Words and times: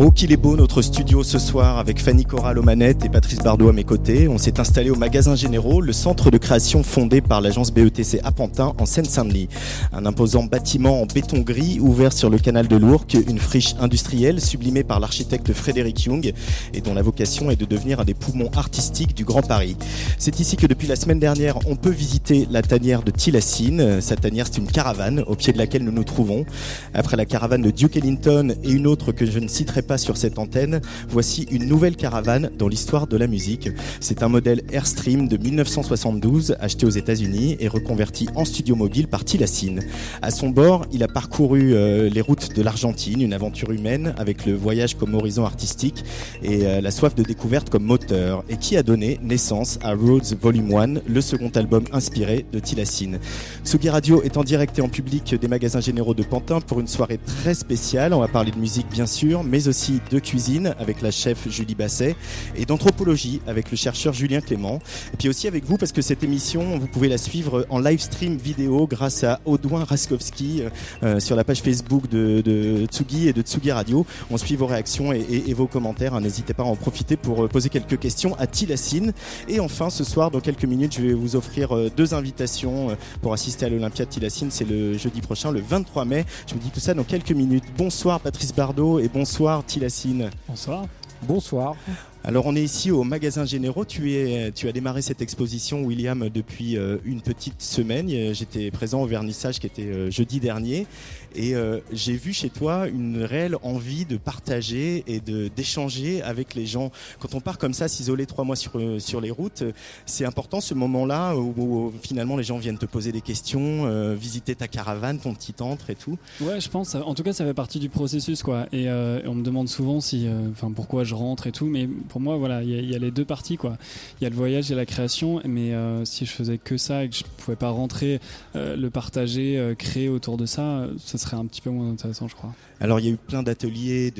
Oh 0.00 0.12
qu'il 0.12 0.30
est 0.30 0.36
beau 0.36 0.54
notre 0.54 0.80
studio 0.80 1.24
ce 1.24 1.40
soir 1.40 1.76
avec 1.76 2.00
Fanny 2.00 2.24
Corral 2.24 2.56
aux 2.60 2.62
manettes 2.62 3.04
et 3.04 3.08
Patrice 3.08 3.40
Bardot 3.40 3.68
à 3.68 3.72
mes 3.72 3.82
côtés. 3.82 4.28
On 4.28 4.38
s'est 4.38 4.60
installé 4.60 4.90
au 4.90 4.94
magasin 4.94 5.34
Généraux, 5.34 5.80
le 5.80 5.92
centre 5.92 6.30
de 6.30 6.38
création 6.38 6.84
fondé 6.84 7.20
par 7.20 7.40
l'agence 7.40 7.72
BETC 7.72 8.20
à 8.22 8.30
Pantin 8.30 8.74
en 8.78 8.86
Seine-Saint-Denis. 8.86 9.48
Un 9.92 10.06
imposant 10.06 10.44
bâtiment 10.44 11.02
en 11.02 11.06
béton 11.06 11.40
gris 11.40 11.80
ouvert 11.80 12.12
sur 12.12 12.30
le 12.30 12.38
canal 12.38 12.68
de 12.68 12.76
l'Ourcq, 12.76 13.14
une 13.14 13.40
friche 13.40 13.74
industrielle 13.80 14.40
sublimée 14.40 14.84
par 14.84 15.00
l'architecte 15.00 15.52
Frédéric 15.52 15.98
Jung 15.98 16.32
et 16.72 16.80
dont 16.80 16.94
la 16.94 17.02
vocation 17.02 17.50
est 17.50 17.56
de 17.56 17.64
devenir 17.64 17.98
un 17.98 18.04
des 18.04 18.14
poumons 18.14 18.50
artistiques 18.54 19.16
du 19.16 19.24
Grand 19.24 19.42
Paris. 19.42 19.76
C'est 20.16 20.38
ici 20.38 20.56
que 20.56 20.68
depuis 20.68 20.86
la 20.86 20.94
semaine 20.94 21.18
dernière, 21.18 21.58
on 21.66 21.74
peut 21.74 21.90
visiter 21.90 22.46
la 22.52 22.62
tanière 22.62 23.02
de 23.02 23.10
Tilassine. 23.10 24.00
Sa 24.00 24.14
tanière, 24.14 24.46
c'est 24.46 24.58
une 24.58 24.70
caravane 24.70 25.24
au 25.26 25.34
pied 25.34 25.52
de 25.52 25.58
laquelle 25.58 25.82
nous 25.82 25.90
nous 25.90 26.04
trouvons. 26.04 26.46
Après 26.94 27.16
la 27.16 27.24
caravane 27.24 27.62
de 27.62 27.72
Duke 27.72 27.96
Ellington 27.96 28.54
et 28.62 28.70
une 28.70 28.86
autre 28.86 29.10
que 29.10 29.26
je 29.26 29.40
ne 29.40 29.48
citerai 29.48 29.82
sur 29.96 30.16
cette 30.16 30.38
antenne, 30.38 30.80
voici 31.08 31.46
une 31.50 31.66
nouvelle 31.66 31.96
caravane 31.96 32.50
dans 32.58 32.68
l'histoire 32.68 33.06
de 33.06 33.16
la 33.16 33.26
musique. 33.26 33.70
C'est 34.00 34.22
un 34.22 34.28
modèle 34.28 34.62
Airstream 34.70 35.28
de 35.28 35.36
1972 35.36 36.56
acheté 36.60 36.84
aux 36.84 36.90
États-Unis 36.90 37.56
et 37.60 37.68
reconverti 37.68 38.28
en 38.34 38.44
studio 38.44 38.76
mobile 38.76 39.08
par 39.08 39.24
Tilassine. 39.24 39.82
À 40.20 40.30
son 40.30 40.50
bord, 40.50 40.84
il 40.92 41.02
a 41.02 41.08
parcouru 41.08 41.74
euh, 41.74 42.10
les 42.10 42.20
routes 42.20 42.54
de 42.54 42.62
l'Argentine, 42.62 43.22
une 43.22 43.32
aventure 43.32 43.70
humaine 43.70 44.14
avec 44.18 44.44
le 44.44 44.54
voyage 44.54 44.96
comme 44.96 45.14
horizon 45.14 45.44
artistique 45.44 46.04
et 46.42 46.66
euh, 46.66 46.80
la 46.80 46.90
soif 46.90 47.14
de 47.14 47.22
découverte 47.22 47.70
comme 47.70 47.84
moteur, 47.84 48.44
et 48.48 48.56
qui 48.56 48.76
a 48.76 48.82
donné 48.82 49.18
naissance 49.22 49.78
à 49.82 49.94
Roads 49.94 50.34
Volume 50.40 50.74
1, 50.74 50.86
le 51.06 51.20
second 51.20 51.50
album 51.54 51.84
inspiré 51.92 52.44
de 52.52 52.58
Tilassine. 52.58 53.18
Sugi 53.62 53.88
Radio 53.88 54.22
est 54.22 54.36
en 54.36 54.44
direct 54.44 54.78
et 54.78 54.82
en 54.82 54.88
public 54.88 55.34
des 55.34 55.48
magasins 55.48 55.80
généraux 55.80 56.14
de 56.14 56.22
Pantin 56.22 56.60
pour 56.60 56.80
une 56.80 56.88
soirée 56.88 57.18
très 57.18 57.54
spéciale. 57.54 58.12
On 58.12 58.20
va 58.20 58.28
parler 58.28 58.50
de 58.50 58.58
musique 58.58 58.88
bien 58.90 59.06
sûr, 59.06 59.44
mais 59.44 59.67
aussi 59.68 60.00
de 60.10 60.18
cuisine 60.18 60.74
avec 60.78 61.02
la 61.02 61.10
chef 61.10 61.48
Julie 61.48 61.74
Basset 61.74 62.16
et 62.56 62.64
d'anthropologie 62.64 63.40
avec 63.46 63.70
le 63.70 63.76
chercheur 63.76 64.12
Julien 64.12 64.40
Clément. 64.40 64.80
Et 65.12 65.16
puis 65.16 65.28
aussi 65.28 65.46
avec 65.46 65.64
vous 65.64 65.76
parce 65.76 65.92
que 65.92 66.02
cette 66.02 66.24
émission, 66.24 66.78
vous 66.78 66.86
pouvez 66.86 67.08
la 67.08 67.18
suivre 67.18 67.66
en 67.70 67.78
live 67.78 68.00
stream 68.00 68.36
vidéo 68.36 68.86
grâce 68.86 69.24
à 69.24 69.40
Audouin 69.44 69.84
Raskowski 69.84 70.62
euh, 71.02 71.20
sur 71.20 71.36
la 71.36 71.44
page 71.44 71.60
Facebook 71.60 72.08
de, 72.08 72.86
Tsugi 72.86 73.28
et 73.28 73.32
de 73.32 73.42
Tsugi 73.42 73.70
Radio. 73.70 74.06
On 74.30 74.38
suit 74.38 74.56
vos 74.56 74.66
réactions 74.66 75.12
et, 75.12 75.24
et, 75.46 75.54
vos 75.54 75.66
commentaires. 75.66 76.14
Hein. 76.14 76.20
N'hésitez 76.20 76.54
pas 76.54 76.62
à 76.62 76.66
en 76.66 76.76
profiter 76.76 77.16
pour 77.16 77.44
euh, 77.44 77.48
poser 77.48 77.68
quelques 77.68 77.98
questions 77.98 78.34
à 78.38 78.46
Tilassine. 78.46 79.12
Et 79.48 79.60
enfin, 79.60 79.90
ce 79.90 80.04
soir, 80.04 80.30
dans 80.30 80.40
quelques 80.40 80.64
minutes, 80.64 80.94
je 80.96 81.02
vais 81.02 81.12
vous 81.12 81.36
offrir 81.36 81.76
euh, 81.76 81.90
deux 81.94 82.14
invitations 82.14 82.96
pour 83.22 83.32
assister 83.32 83.66
à 83.66 83.68
l'Olympia 83.68 84.04
de 84.04 84.10
Tilassine. 84.10 84.50
C'est 84.50 84.68
le 84.68 84.96
jeudi 84.96 85.20
prochain, 85.20 85.52
le 85.52 85.60
23 85.60 86.04
mai. 86.04 86.24
Je 86.46 86.54
vous 86.54 86.60
dis 86.60 86.70
tout 86.70 86.80
ça 86.80 86.94
dans 86.94 87.04
quelques 87.04 87.32
minutes. 87.32 87.64
Bonsoir 87.76 88.20
Patrice 88.20 88.54
Bardot 88.54 88.98
et 88.98 89.08
bonsoir 89.08 89.57
Tilassine. 89.62 90.30
Bonsoir. 90.48 90.86
Bonsoir. 91.22 91.76
Alors 92.24 92.46
on 92.46 92.54
est 92.54 92.62
ici 92.62 92.90
au 92.90 93.04
magasin 93.04 93.44
Généraux. 93.44 93.84
Tu, 93.84 94.14
es, 94.14 94.52
tu 94.52 94.68
as 94.68 94.72
démarré 94.72 95.02
cette 95.02 95.22
exposition, 95.22 95.82
William, 95.82 96.28
depuis 96.28 96.76
euh, 96.76 96.98
une 97.04 97.22
petite 97.22 97.62
semaine. 97.62 98.08
J'étais 98.34 98.70
présent 98.70 99.02
au 99.02 99.06
vernissage 99.06 99.58
qui 99.58 99.66
était 99.66 99.82
euh, 99.82 100.10
jeudi 100.10 100.38
dernier. 100.38 100.86
Et 101.34 101.54
euh, 101.54 101.78
j'ai 101.92 102.14
vu 102.14 102.32
chez 102.32 102.50
toi 102.50 102.88
une 102.88 103.22
réelle 103.22 103.56
envie 103.62 104.04
de 104.04 104.16
partager 104.16 105.04
et 105.06 105.20
de 105.20 105.48
d'échanger 105.54 106.22
avec 106.22 106.54
les 106.54 106.66
gens. 106.66 106.90
Quand 107.20 107.34
on 107.34 107.40
part 107.40 107.58
comme 107.58 107.74
ça, 107.74 107.88
s'isoler 107.88 108.26
trois 108.26 108.44
mois 108.44 108.56
sur, 108.56 108.80
sur 108.98 109.20
les 109.20 109.30
routes, 109.30 109.64
c'est 110.06 110.24
important 110.24 110.60
ce 110.60 110.74
moment-là 110.74 111.36
où, 111.36 111.92
finalement 112.02 112.36
les 112.36 112.42
gens 112.44 112.58
viennent 112.58 112.78
te 112.78 112.86
poser 112.86 113.12
des 113.12 113.20
questions, 113.20 114.14
visiter 114.14 114.54
ta 114.54 114.68
caravane, 114.68 115.18
ton 115.18 115.34
petit 115.34 115.54
antre 115.60 115.90
et 115.90 115.94
tout. 115.94 116.18
Ouais, 116.40 116.60
je 116.60 116.68
pense. 116.68 116.94
En 116.94 117.14
tout 117.14 117.22
cas, 117.22 117.32
ça 117.32 117.44
fait 117.44 117.54
partie 117.54 117.78
du 117.78 117.88
processus, 117.88 118.42
quoi. 118.42 118.66
Et, 118.72 118.84
et 118.84 119.26
on 119.26 119.34
me 119.34 119.42
demande 119.42 119.68
souvent 119.68 120.00
si, 120.00 120.28
enfin, 120.52 120.70
pourquoi 120.70 121.04
je 121.04 121.14
rentre 121.14 121.46
et 121.46 121.52
tout. 121.52 121.66
Mais 121.66 121.86
pour 121.86 122.20
moi, 122.20 122.36
voilà, 122.36 122.62
il 122.62 122.90
y, 122.90 122.94
a 122.94 122.98
les 122.98 123.10
deux 123.10 123.24
parties, 123.24 123.56
quoi. 123.56 123.76
Il 124.20 124.24
y 124.24 124.26
a 124.26 124.30
le 124.30 124.36
voyage 124.36 124.70
et 124.70 124.74
la 124.74 124.86
création, 124.86 125.40
mais 125.44 125.72
euh, 125.74 126.04
si 126.04 126.26
je 126.26 126.30
faisais 126.30 126.58
que 126.58 126.76
ça 126.76 127.04
et 127.04 127.08
que 127.08 127.16
je 127.16 127.24
pouvais 127.38 127.56
pas 127.56 127.70
rentrer, 127.70 128.20
euh, 128.56 128.76
le 128.76 128.90
partager, 128.90 129.58
euh, 129.58 129.74
créer 129.74 130.08
autour 130.08 130.36
de 130.36 130.46
ça, 130.46 130.86
serait 131.18 131.36
un 131.36 131.46
petit 131.46 131.60
peu 131.60 131.70
moins 131.70 131.90
intéressant, 131.90 132.28
je 132.28 132.34
crois. 132.34 132.54
Alors 132.80 133.00
il 133.00 133.06
y 133.06 133.08
a 133.08 133.12
eu 133.12 133.16
plein 133.16 133.42
d'ateliers 133.42 134.12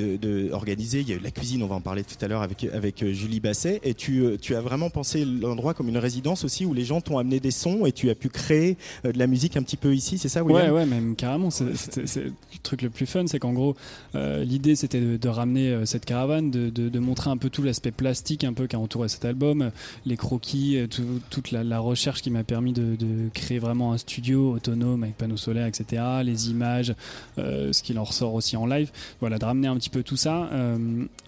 organisés, 0.51 1.01
il 1.01 1.09
y 1.09 1.13
a 1.13 1.15
eu 1.15 1.19
la 1.19 1.31
cuisine, 1.31 1.63
on 1.63 1.67
va 1.67 1.75
en 1.75 1.81
parler 1.81 2.03
tout 2.03 2.23
à 2.23 2.27
l'heure 2.27 2.41
avec, 2.41 2.65
avec 2.65 3.05
Julie 3.05 3.39
Basset, 3.39 3.79
et 3.83 3.93
tu, 3.93 4.23
tu 4.41 4.55
as 4.55 4.61
vraiment 4.61 4.89
pensé 4.89 5.25
l'endroit 5.25 5.73
comme 5.73 5.89
une 5.89 5.97
résidence 5.97 6.43
aussi 6.43 6.65
où 6.65 6.73
les 6.73 6.85
gens 6.85 7.01
t'ont 7.01 7.17
amené 7.17 7.39
des 7.39 7.51
sons 7.51 7.85
et 7.85 7.91
tu 7.91 8.09
as 8.09 8.15
pu 8.15 8.29
créer 8.29 8.77
de 9.03 9.17
la 9.17 9.27
musique 9.27 9.55
un 9.57 9.63
petit 9.63 9.77
peu 9.77 9.95
ici, 9.95 10.17
c'est 10.17 10.29
ça 10.29 10.43
William? 10.43 10.67
Ouais, 10.67 10.79
ouais, 10.79 10.85
même 10.85 11.15
carrément. 11.15 11.49
C'est 11.49 11.65
le 11.65 12.31
truc 12.63 12.81
le 12.81 12.89
plus 12.89 13.05
fun, 13.05 13.25
c'est 13.27 13.39
qu'en 13.39 13.53
gros, 13.53 13.75
euh, 14.15 14.43
l'idée 14.43 14.75
c'était 14.75 14.99
de, 14.99 15.29
ramener 15.29 15.85
cette 15.85 16.05
caravane, 16.05 16.51
de, 16.51 16.99
montrer 16.99 17.29
un 17.29 17.37
peu 17.37 17.49
tout 17.49 17.63
l'aspect 17.63 17.91
plastique 17.91 18.43
un 18.43 18.53
peu 18.53 18.67
qui 18.67 18.75
a 18.75 18.79
entouré 18.79 19.07
cet 19.07 19.25
album, 19.25 19.71
les 20.05 20.17
croquis, 20.17 20.77
tout, 20.89 21.21
toute 21.29 21.51
la, 21.51 21.79
recherche 21.79 22.21
qui 22.21 22.29
m'a 22.29 22.43
permis 22.43 22.73
de, 22.73 22.97
créer 23.33 23.59
vraiment 23.59 23.93
un 23.93 23.97
studio 23.97 24.53
autonome 24.53 25.03
avec 25.03 25.17
panneaux 25.17 25.37
solaires, 25.37 25.67
etc., 25.67 26.03
les 26.23 26.49
images, 26.49 26.93
euh, 27.37 27.71
ce 27.71 27.83
qu'il 27.83 27.97
en 27.99 28.03
ressort 28.03 28.33
aussi 28.33 28.48
en 28.57 28.65
live, 28.65 28.91
voilà, 29.19 29.37
de 29.37 29.45
ramener 29.45 29.67
un 29.67 29.75
petit 29.75 29.89
peu 29.89 30.03
tout 30.03 30.17
ça, 30.17 30.49
euh, 30.51 30.77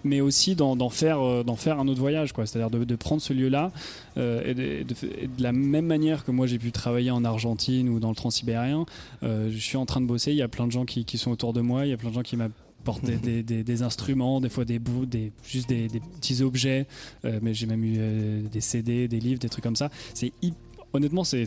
mais 0.04 0.20
aussi 0.20 0.54
d'en 0.54 0.90
faire, 0.90 1.44
d'en 1.44 1.56
faire 1.56 1.78
un 1.80 1.88
autre 1.88 2.00
voyage, 2.00 2.32
quoi. 2.32 2.46
C'est-à-dire 2.46 2.70
de, 2.70 2.84
de, 2.84 2.96
prendre 2.96 3.22
ce 3.22 3.32
lieu-là 3.32 3.72
euh, 4.16 4.42
et, 4.44 4.54
de, 4.54 4.62
et, 4.62 4.84
de, 4.84 5.42
la 5.42 5.52
même 5.52 5.86
manière 5.86 6.24
que 6.24 6.30
moi 6.30 6.46
j'ai 6.46 6.58
pu 6.58 6.72
travailler 6.72 7.10
en 7.10 7.24
Argentine 7.24 7.88
ou 7.88 8.00
dans 8.00 8.10
le 8.10 8.14
Transsibérien, 8.14 8.86
euh, 9.22 9.50
je 9.50 9.58
suis 9.58 9.76
en 9.76 9.86
train 9.86 10.00
de 10.00 10.06
bosser. 10.06 10.32
Il 10.32 10.36
y 10.36 10.42
a 10.42 10.48
plein 10.48 10.66
de 10.66 10.72
gens 10.72 10.84
qui, 10.84 11.04
qui 11.04 11.18
sont 11.18 11.30
autour 11.30 11.52
de 11.52 11.60
moi, 11.60 11.86
il 11.86 11.90
y 11.90 11.92
a 11.92 11.96
plein 11.96 12.10
de 12.10 12.14
gens 12.14 12.22
qui 12.22 12.36
m'apportent 12.36 13.04
des, 13.04 13.16
des, 13.16 13.42
des, 13.42 13.62
des, 13.64 13.82
instruments, 13.82 14.40
des 14.40 14.48
fois 14.48 14.64
des 14.64 14.78
bouts, 14.78 15.06
des, 15.06 15.32
juste 15.44 15.68
des, 15.68 15.88
petits 15.88 16.42
objets, 16.42 16.86
euh, 17.24 17.38
mais 17.42 17.54
j'ai 17.54 17.66
même 17.66 17.84
eu 17.84 17.96
euh, 17.98 18.42
des 18.50 18.60
CD, 18.60 19.08
des 19.08 19.20
livres, 19.20 19.40
des 19.40 19.48
trucs 19.48 19.64
comme 19.64 19.76
ça. 19.76 19.90
C'est 20.14 20.32
hyper 20.42 20.71
honnêtement 20.92 21.24
c'est 21.24 21.46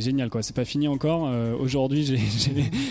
génial 0.00 0.30
quoi. 0.30 0.42
C'est 0.42 0.54
pas 0.54 0.64
fini 0.64 0.88
encore. 0.88 1.28
Euh, 1.28 1.54
aujourd'hui 1.58 2.18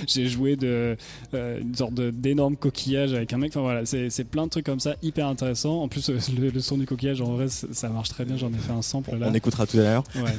j'ai 0.08 0.28
joué 0.28 0.56
de 0.56 0.98
euh, 1.34 1.62
une 1.62 1.76
sorte 1.76 1.94
d'énorme 1.94 2.56
coquillage 2.56 3.14
avec 3.14 3.34
un 3.34 3.38
mec. 3.38 3.52
Enfin 3.52 3.62
voilà 3.62 3.86
c'est 3.86 4.24
plein 4.24 4.46
de 4.46 4.50
trucs 4.50 4.66
comme 4.66 4.80
ça 4.80 4.96
hyper 5.02 5.28
intéressant 5.28 5.82
en 5.82 5.88
plus 5.88 6.10
euh, 6.10 6.18
le, 6.38 6.50
le, 6.50 6.60
son 6.60 6.78
du 6.78 6.86
coquillage 6.86 7.22
en 7.22 7.34
vrai 7.34 7.48
ça 7.48 7.90
marche 7.90 8.10
très 8.10 8.26
bien. 8.26 8.38
J'en 8.38 8.50
ai 8.50 8.58
fait 8.58 8.74
un 8.74 8.82
sample 8.82 9.16
là. 9.18 9.28
On 9.30 9.34
écoutera 9.34 9.66
tout 9.66 9.78
à 9.78 9.82
l'heure. 9.82 10.04
Ouais. 10.16 10.34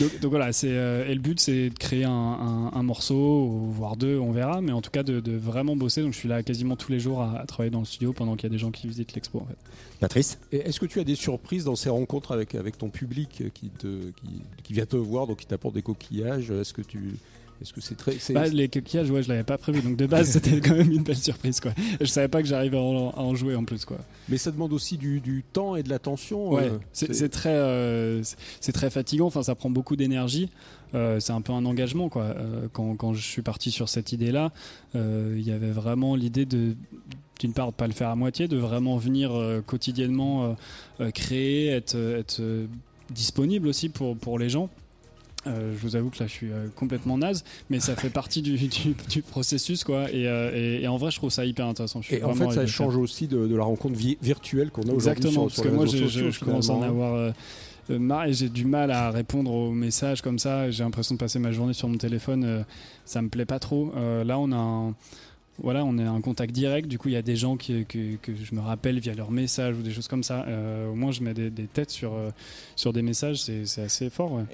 donc, 0.00 0.20
donc, 0.20 0.30
voilà 0.30 0.52
c'est 0.52 0.70
euh, 0.70 1.08
et 1.08 1.14
le 1.14 1.20
but 1.20 1.40
c'est 1.40 1.70
de 1.70 1.78
créer 1.78 2.04
un, 2.04 2.10
un, 2.10 2.70
un, 2.72 2.82
morceau 2.82 3.46
voire 3.70 3.96
deux 3.96 4.18
on 4.18 4.32
verra. 4.32 4.60
Mais 4.60 4.72
en 4.72 4.80
tout 4.80 4.90
cas 4.90 5.02
de, 5.02 5.20
de, 5.20 5.36
vraiment 5.36 5.76
bosser. 5.76 6.02
Donc 6.02 6.12
je 6.12 6.18
suis 6.18 6.28
là 6.28 6.42
quasiment 6.42 6.76
tous 6.76 6.92
les 6.92 7.00
jours 7.00 7.22
à, 7.22 7.40
à 7.40 7.46
travailler 7.46 7.70
dans 7.70 7.80
le 7.80 7.84
studio 7.84 8.12
pendant 8.12 8.36
qu'il 8.36 8.44
y 8.44 8.52
a 8.52 8.54
des 8.54 8.58
gens 8.58 8.70
qui 8.70 8.86
visitent 8.86 9.14
l'expo 9.14 9.40
en 9.40 9.46
fait. 9.46 9.56
Patrice? 10.00 10.38
Est-ce 10.52 10.80
que 10.80 10.86
tu 10.86 11.00
as 11.00 11.04
des 11.04 11.14
surprises 11.14 11.64
dans 11.64 11.76
ces 11.76 11.88
rencontres 11.88 12.32
avec, 12.32 12.54
avec 12.54 12.76
ton 12.76 12.90
public 12.90 13.44
qui, 13.54 13.70
te, 13.70 14.10
qui, 14.10 14.42
qui 14.62 14.72
vient 14.72 14.83
te 14.86 14.96
voir, 14.96 15.26
donc 15.26 15.38
qui 15.38 15.46
t'apporte 15.46 15.74
des 15.74 15.82
coquillages 15.82 16.50
Est-ce 16.50 16.72
que 16.72 16.82
tu. 16.82 17.16
Est-ce 17.62 17.72
que 17.72 17.80
c'est 17.80 17.94
très. 17.94 18.16
Bah, 18.32 18.46
les 18.48 18.68
coquillages, 18.68 19.10
ouais, 19.10 19.22
je 19.22 19.28
l'avais 19.28 19.44
pas 19.44 19.58
prévu. 19.58 19.80
Donc 19.80 19.96
de 19.96 20.06
base, 20.06 20.30
c'était 20.32 20.60
quand 20.60 20.74
même 20.74 20.90
une 20.90 21.02
belle 21.02 21.16
surprise, 21.16 21.60
quoi. 21.60 21.72
Je 22.00 22.06
savais 22.06 22.28
pas 22.28 22.42
que 22.42 22.48
j'arrivais 22.48 22.76
à, 22.76 22.80
à, 22.80 22.82
en 22.82 23.34
jouer 23.34 23.54
en 23.54 23.64
plus, 23.64 23.84
quoi. 23.84 23.98
Mais 24.28 24.38
ça 24.38 24.50
demande 24.50 24.72
aussi 24.72 24.98
du, 24.98 25.20
du 25.20 25.44
temps 25.52 25.76
et 25.76 25.82
de 25.82 25.88
l'attention. 25.88 26.50
Ouais, 26.50 26.64
euh, 26.70 26.78
c'est 26.92 27.28
très, 27.28 27.54
euh, 27.54 28.22
c'est 28.60 28.72
très 28.72 28.90
fatigant. 28.90 29.26
Enfin, 29.26 29.42
ça 29.42 29.54
prend 29.54 29.70
beaucoup 29.70 29.96
d'énergie. 29.96 30.50
Euh, 30.94 31.20
c'est 31.20 31.32
un 31.32 31.40
peu 31.40 31.52
un 31.52 31.64
engagement, 31.64 32.08
quoi. 32.08 32.34
Quand, 32.72 32.96
quand, 32.96 33.14
je 33.14 33.22
suis 33.22 33.42
parti 33.42 33.70
sur 33.70 33.88
cette 33.88 34.12
idée-là, 34.12 34.52
il 34.94 35.42
y 35.42 35.52
avait 35.52 35.70
vraiment 35.70 36.16
l'idée 36.16 36.46
de 36.46 36.74
d'une 37.40 37.52
part 37.52 37.72
de 37.72 37.74
pas 37.74 37.88
le 37.88 37.92
faire 37.92 38.10
à 38.10 38.14
moitié, 38.14 38.46
de 38.46 38.56
vraiment 38.56 38.96
venir 38.96 39.32
quotidiennement 39.66 40.56
créer, 41.12 41.66
être, 41.66 41.96
être 41.96 42.40
disponible 43.14 43.68
aussi 43.68 43.88
pour, 43.88 44.16
pour 44.16 44.38
les 44.38 44.48
gens. 44.50 44.68
Euh, 45.46 45.72
je 45.74 45.78
vous 45.86 45.94
avoue 45.94 46.08
que 46.08 46.20
là, 46.20 46.26
je 46.26 46.32
suis 46.32 46.50
euh, 46.50 46.68
complètement 46.74 47.18
naze, 47.18 47.44
mais 47.68 47.78
ça 47.78 47.94
fait 47.96 48.08
partie 48.08 48.40
du, 48.40 48.56
du- 48.56 48.94
du 49.10 49.20
processus, 49.22 49.84
quoi. 49.84 50.10
Et, 50.10 50.26
euh, 50.26 50.50
et- 50.54 50.82
et 50.84 50.88
en 50.88 50.96
vrai, 50.96 51.10
je 51.10 51.16
trouve 51.16 51.28
ça 51.30 51.44
hyper 51.44 51.66
intéressant. 51.66 52.00
Je 52.00 52.06
suis 52.06 52.16
Et 52.16 52.24
en 52.24 52.34
fait, 52.34 52.50
ça 52.50 52.66
change 52.66 52.96
aussi 52.96 53.26
de, 53.28 53.46
de 53.46 53.54
la 53.54 53.64
rencontre 53.64 53.94
vi- 53.94 54.16
virtuelle 54.22 54.70
qu'on 54.70 54.80
a 54.82 54.92
aujourd'hui 54.92 55.08
Exactement, 55.10 55.32
sur, 55.32 55.42
parce 55.42 55.54
sur 55.54 55.62
que 55.64 55.68
les 55.68 55.74
moi, 55.74 55.84
je, 55.86 55.96
sociaux. 55.98 56.24
je- 56.26 56.30
je 56.30 56.40
commence 56.40 56.70
à 56.70 56.72
en 56.72 56.82
avoir 56.82 57.34
marre 57.90 58.24
et 58.24 58.32
j'ai 58.32 58.48
du 58.48 58.64
mal 58.64 58.90
à 58.90 59.10
répondre 59.10 59.50
aux 59.52 59.70
messages 59.70 60.22
comme 60.22 60.38
ça. 60.38 60.70
J'ai 60.70 60.82
l'impression 60.82 61.14
de 61.16 61.20
passer 61.20 61.38
ma 61.38 61.52
journée 61.52 61.74
sur 61.74 61.88
mon 61.88 61.98
téléphone. 61.98 62.64
ça 63.04 63.20
me 63.20 63.28
plaît 63.28 63.44
pas 63.44 63.58
trop. 63.58 63.92
Là, 64.24 64.38
on 64.38 64.50
a 64.50 64.56
un. 64.56 64.94
Voilà, 65.62 65.84
on 65.84 65.96
a 65.98 66.02
un 66.02 66.20
contact 66.20 66.52
direct. 66.52 66.88
Du 66.88 66.98
coup, 66.98 67.08
il 67.08 67.14
y 67.14 67.16
a 67.16 67.22
des 67.22 67.36
gens 67.36 67.56
qui, 67.56 67.84
que, 67.86 68.16
que 68.16 68.32
je 68.34 68.54
me 68.54 68.60
rappelle 68.60 68.98
via 68.98 69.14
leurs 69.14 69.30
messages 69.30 69.76
ou 69.76 69.82
des 69.82 69.92
choses 69.92 70.08
comme 70.08 70.24
ça. 70.24 70.44
Euh, 70.48 70.90
au 70.90 70.94
moins, 70.96 71.12
je 71.12 71.22
mets 71.22 71.32
des, 71.32 71.48
des 71.50 71.66
têtes 71.66 71.90
sur, 71.90 72.14
euh, 72.14 72.30
sur 72.74 72.92
des 72.92 73.02
messages. 73.02 73.38
C'est 73.42 73.82
assez 73.82 74.10
fort. 74.10 74.32
Ouais. 74.32 74.44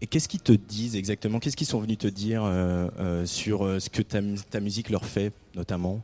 Et, 0.00 0.06
qu'est-ce 0.06 0.28
qu'ils 0.28 0.42
te 0.42 0.52
disent 0.52 0.94
exactement? 0.94 1.40
Qu'est-ce 1.40 1.56
qu'ils 1.56 1.66
sont 1.66 1.80
venus 1.80 1.98
te 1.98 2.06
dire 2.06 2.44
euh, 2.44 2.88
euh, 2.98 3.26
sur 3.26 3.64
euh, 3.64 3.80
ce 3.80 3.90
que 3.90 4.02
ta, 4.02 4.20
mu- 4.20 4.38
ta 4.48 4.60
musique 4.60 4.90
leur 4.90 5.04
fait, 5.04 5.32
notamment? 5.56 6.00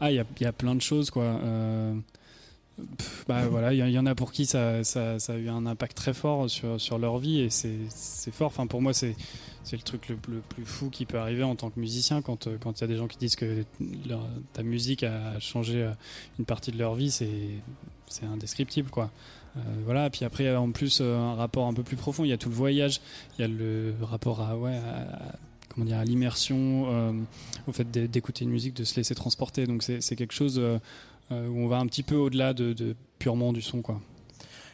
Ah, 0.00 0.10
il 0.10 0.14
y 0.16 0.20
a, 0.20 0.24
il 0.40 0.42
y 0.42 0.46
a 0.46 0.52
plein 0.52 0.74
de 0.74 0.82
choses, 0.82 1.10
quoi. 1.10 1.24
Euh, 1.24 1.94
pff, 2.96 3.24
bah 3.28 3.46
voilà, 3.50 3.74
il 3.74 3.90
y, 3.90 3.98
en 3.98 4.06
a 4.06 4.14
pour 4.14 4.32
qui 4.32 4.46
ça, 4.46 4.84
ça, 4.84 5.18
ça 5.18 5.34
a 5.34 5.36
eu 5.36 5.50
un 5.50 5.66
impact 5.66 5.96
très 5.96 6.14
fort 6.14 6.48
sur, 6.48 6.80
sur 6.80 6.98
leur 6.98 7.18
vie 7.18 7.40
et 7.40 7.50
c'est 7.50 7.76
c'est 7.90 8.32
fort. 8.32 8.48
Enfin, 8.48 8.66
pour 8.66 8.80
moi, 8.80 8.94
c'est 8.94 9.16
c'est 9.66 9.76
le 9.76 9.82
truc 9.82 10.08
le, 10.08 10.16
plus 10.16 10.64
fou 10.64 10.90
qui 10.90 11.06
peut 11.06 11.18
arriver 11.18 11.42
en 11.42 11.56
tant 11.56 11.70
que 11.70 11.80
musicien 11.80 12.22
quand 12.22 12.46
euh, 12.46 12.56
il 12.64 12.80
y 12.80 12.84
a 12.84 12.86
des 12.86 12.96
gens 12.96 13.08
qui 13.08 13.18
disent 13.18 13.34
que 13.34 13.64
ta 14.52 14.62
musique 14.62 15.02
a 15.02 15.40
changé 15.40 15.82
euh, 15.82 15.90
une 16.38 16.44
partie 16.44 16.70
de 16.70 16.78
leur 16.78 16.94
vie, 16.94 17.10
c'est 17.10 18.24
indescriptible, 18.24 18.90
quoi. 18.90 19.10
Euh, 19.56 19.60
voilà, 19.84 20.08
puis 20.08 20.24
après, 20.24 20.54
en 20.54 20.70
plus, 20.70 21.00
euh, 21.00 21.18
un 21.18 21.34
rapport 21.34 21.66
un 21.66 21.74
peu 21.74 21.82
plus 21.82 21.96
profond. 21.96 22.22
Il 22.22 22.28
y 22.28 22.32
a 22.32 22.38
tout 22.38 22.48
le 22.48 22.54
voyage, 22.54 23.00
il 23.36 23.42
y 23.42 23.44
a 23.44 23.48
le 23.48 23.92
rapport 24.02 24.40
à, 24.40 24.56
ouais, 24.56 24.78
comment 25.68 25.84
dire, 25.84 25.98
à 25.98 26.04
l'immersion, 26.04 27.16
au 27.66 27.72
fait 27.72 27.90
d'é- 27.90 28.06
d'écouter 28.06 28.44
une 28.44 28.52
musique, 28.52 28.74
de 28.74 28.84
se 28.84 28.94
laisser 28.94 29.16
transporter. 29.16 29.66
Donc 29.66 29.82
c'est 29.82 30.16
quelque 30.16 30.32
chose 30.32 30.60
où 31.30 31.34
on 31.34 31.66
va 31.66 31.78
un 31.78 31.86
petit 31.86 32.04
peu 32.04 32.14
au-delà 32.14 32.54
de, 32.54 32.72
de 32.72 32.94
purement 33.18 33.52
du 33.52 33.62
son, 33.62 33.82
quoi. 33.82 34.00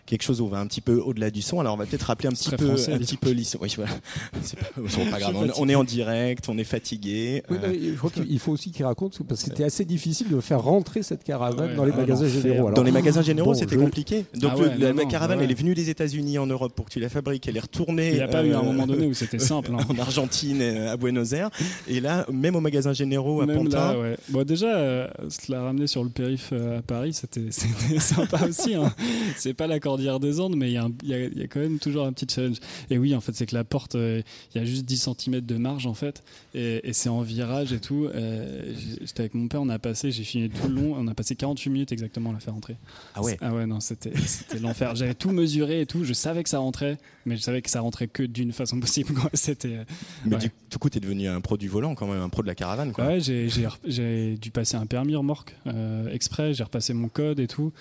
Quelque 0.07 0.23
chose 0.23 0.41
où 0.41 0.45
on 0.47 0.49
va 0.49 0.59
un 0.59 0.67
petit 0.67 0.81
peu 0.81 0.99
au-delà 1.01 1.31
du 1.31 1.43
son. 1.43 1.61
Alors 1.61 1.75
on 1.75 1.77
va 1.77 1.87
peut-être 1.87 2.03
rappeler 2.03 2.29
un 2.29 2.33
petit 2.33 2.47
Très 2.49 2.57
peu, 2.57 2.67
français, 2.67 2.93
un 2.93 2.99
petit 2.99 3.17
peu 3.17 3.31
l'histoire. 3.31 3.63
Oui, 3.63 3.73
voilà. 3.77 3.93
C'est 4.43 4.59
pas, 4.59 4.67
c'est 4.89 5.11
pas 5.11 5.19
grave. 5.19 5.35
Je 5.47 5.53
suis 5.53 5.61
On, 5.61 5.65
on 5.65 5.69
est 5.69 5.75
en 5.75 5.85
direct, 5.85 6.49
on 6.49 6.59
est 6.59 6.65
fatigué. 6.65 7.43
Oui, 7.51 7.57
Euh, 7.63 7.91
je 7.93 7.97
crois 7.99 8.11
qu'il 8.11 8.39
faut 8.39 8.53
aussi 8.53 8.71
qu'il 8.73 8.85
raconte 8.85 9.19
parce 9.29 9.43
que 9.43 9.49
c'était 9.51 9.65
assez 9.65 9.85
difficile 9.85 10.29
de 10.29 10.41
faire 10.41 10.61
rentrer 10.63 11.03
cette 11.03 11.23
caravane 11.25 11.71
Ouais, 11.71 11.77
dans 11.77 11.85
les 11.85 11.93
magasins 11.93 12.27
généraux. 12.27 12.67
Alors, 12.69 12.73
dans 12.77 12.83
les 12.83 12.91
magasins 12.93 13.23
généraux, 13.23 13.53
bon, 13.53 13.59
c'était 13.59 13.77
je- 13.77 13.81
compliqué. 13.81 14.25
Donc 14.35 14.53
Ah 14.55 14.59
ouais, 14.59 14.69
la, 14.79 14.91
non, 14.91 14.97
la 14.99 15.05
non, 15.05 15.09
caravane, 15.09 15.39
ouais. 15.39 15.45
elle 15.45 15.51
est 15.51 15.55
venue 15.55 15.75
des 15.75 15.89
États-Unis 15.91 16.39
en 16.39 16.47
Europe 16.47 16.75
pour 16.75 16.87
que 16.87 16.91
tu 16.91 17.01
la 17.01 17.09
fabriques. 17.09 17.47
Elle 17.49 17.57
est 17.57 17.61
retournée. 17.61 18.09
Il 18.09 18.15
n'y 18.15 18.21
a 18.21 18.29
pas 18.29 18.45
eu 18.45 18.53
un 18.53 18.61
euh, 18.61 18.63
moment 18.63 18.87
donné 18.87 19.07
où 19.07 19.15
c'était 19.15 19.39
simple. 19.39 19.71
hein. 19.75 19.85
en 19.89 19.99
Argentine, 19.99 20.61
euh, 20.61 20.93
à 20.93 20.97
Buenos 20.97 21.33
Aires. 21.33 21.51
Et 21.89 22.01
là, 22.01 22.27
même 22.33 22.57
au 22.57 22.61
magasin 22.61 22.93
généraux 22.93 23.41
à 23.43 23.47
Même 23.47 23.57
Pantin. 23.65 23.93
là, 23.93 23.99
ouais. 24.01 24.17
Bon, 24.31 24.45
déjà, 24.45 24.75
euh, 24.77 25.09
se 25.29 25.51
la 25.53 25.63
ramener 25.63 25.87
sur 25.87 26.03
le 26.03 26.11
périph 26.11 26.51
euh, 26.53 26.79
à 26.79 26.83
Paris, 26.83 27.13
c'était 27.13 27.47
c'était 27.51 27.99
sympa 28.01 28.41
aussi. 28.49 28.75
hein. 28.75 28.93
C'est 29.37 29.55
pas 29.55 29.67
la 29.67 29.79
cordillère 29.93 30.21
des 30.21 30.41
Andes, 30.41 30.57
mais 30.57 30.71
il 30.71 30.75
y, 30.75 30.77
a 30.79 30.85
un- 30.85 30.93
il 31.03 31.09
y 31.11 31.15
a- 31.15 31.25
il 31.27 31.39
y 31.39 31.43
a 31.43 31.47
quand 31.47 31.61
même 31.61 31.79
toujours 31.79 32.07
un 32.07 32.13
petit 32.13 32.27
challenge. 32.33 32.57
Et 32.91 32.99
oui, 32.99 33.15
en 33.15 33.21
fait, 33.21 33.35
c'est 33.35 33.47
que 33.47 33.55
la 33.55 33.65
porte, 33.65 33.95
euh, 33.95 34.23
il 34.55 34.59
y 34.59 34.61
a 34.63 34.65
juste 34.65 34.85
10 34.85 34.97
cm 35.19 35.41
de 35.41 35.57
marge, 35.57 35.87
en 35.87 35.95
fait. 35.95 36.23
Et, 36.55 36.81
et 36.89 36.93
c'est 36.93 37.09
en 37.09 37.21
virage 37.23 37.73
et 37.73 37.81
tout. 37.81 38.07
Euh, 38.15 38.73
J'étais 39.01 39.21
avec 39.21 39.35
mon 39.35 39.49
père, 39.49 39.61
on 39.63 39.69
a 39.69 39.79
passé, 39.79 40.11
j'ai 40.11 40.25
fini 40.25 40.49
tout 40.49 40.69
le 40.69 40.75
long, 40.75 40.95
on 40.97 41.07
a 41.09 41.15
passé 41.15 41.37
48 41.37 41.71
minutes 41.71 41.93
exactement 41.93 42.31
à 42.31 42.33
la 42.35 42.41
faire 42.41 42.55
rentrer. 42.55 42.77
Ah 43.15 43.23
ouais? 43.23 43.37
Ah 43.41 43.53
ouais, 43.55 43.67
non, 43.67 43.81
c'était 43.81 44.13
l'enfer. 44.61 44.95
J'avais 44.97 45.15
tout 45.15 45.31
mesuré 45.31 45.83
et 45.83 45.87
tout. 45.87 46.05
Je 46.05 46.13
savais 46.13 46.43
que 46.43 46.49
ça 46.49 46.59
rentrait, 46.59 46.99
mais 47.27 47.37
je 47.37 47.43
savais 47.43 47.61
que 47.63 47.71
ça 47.71 47.81
rentrait 47.81 48.09
que 48.09 48.23
d'une 48.23 48.53
façon 48.53 48.81
possible. 48.81 49.15
C'était. 49.35 49.69
euh, 49.77 49.85
Mais 50.25 50.37
Ouais. 50.37 50.43
du, 50.43 50.51
du 50.71 50.79
coup, 50.79 50.89
t'es 50.89 51.01
devenu 51.01 51.29
un 51.29 51.41
pro 51.41 51.57
du 51.57 51.69
volant 51.69 51.95
quand 51.95 52.07
même, 52.07 52.21
un 52.23 52.29
pro 52.29 52.43
de 52.43 52.47
la 52.47 52.55
caravane. 52.55 52.93
Quoi. 52.93 53.07
Ouais, 53.07 53.21
j'ai 53.21 54.37
dû 54.37 54.51
passer 54.51 54.77
un 54.77 54.87
permis 54.87 55.15
remorque 55.17 55.55
euh, 55.67 56.09
exprès, 56.13 56.55
j'ai 56.55 56.65
repassé 56.65 56.95
mon 56.95 57.09
code 57.09 57.41
et 57.41 57.47
tout. 57.49 57.73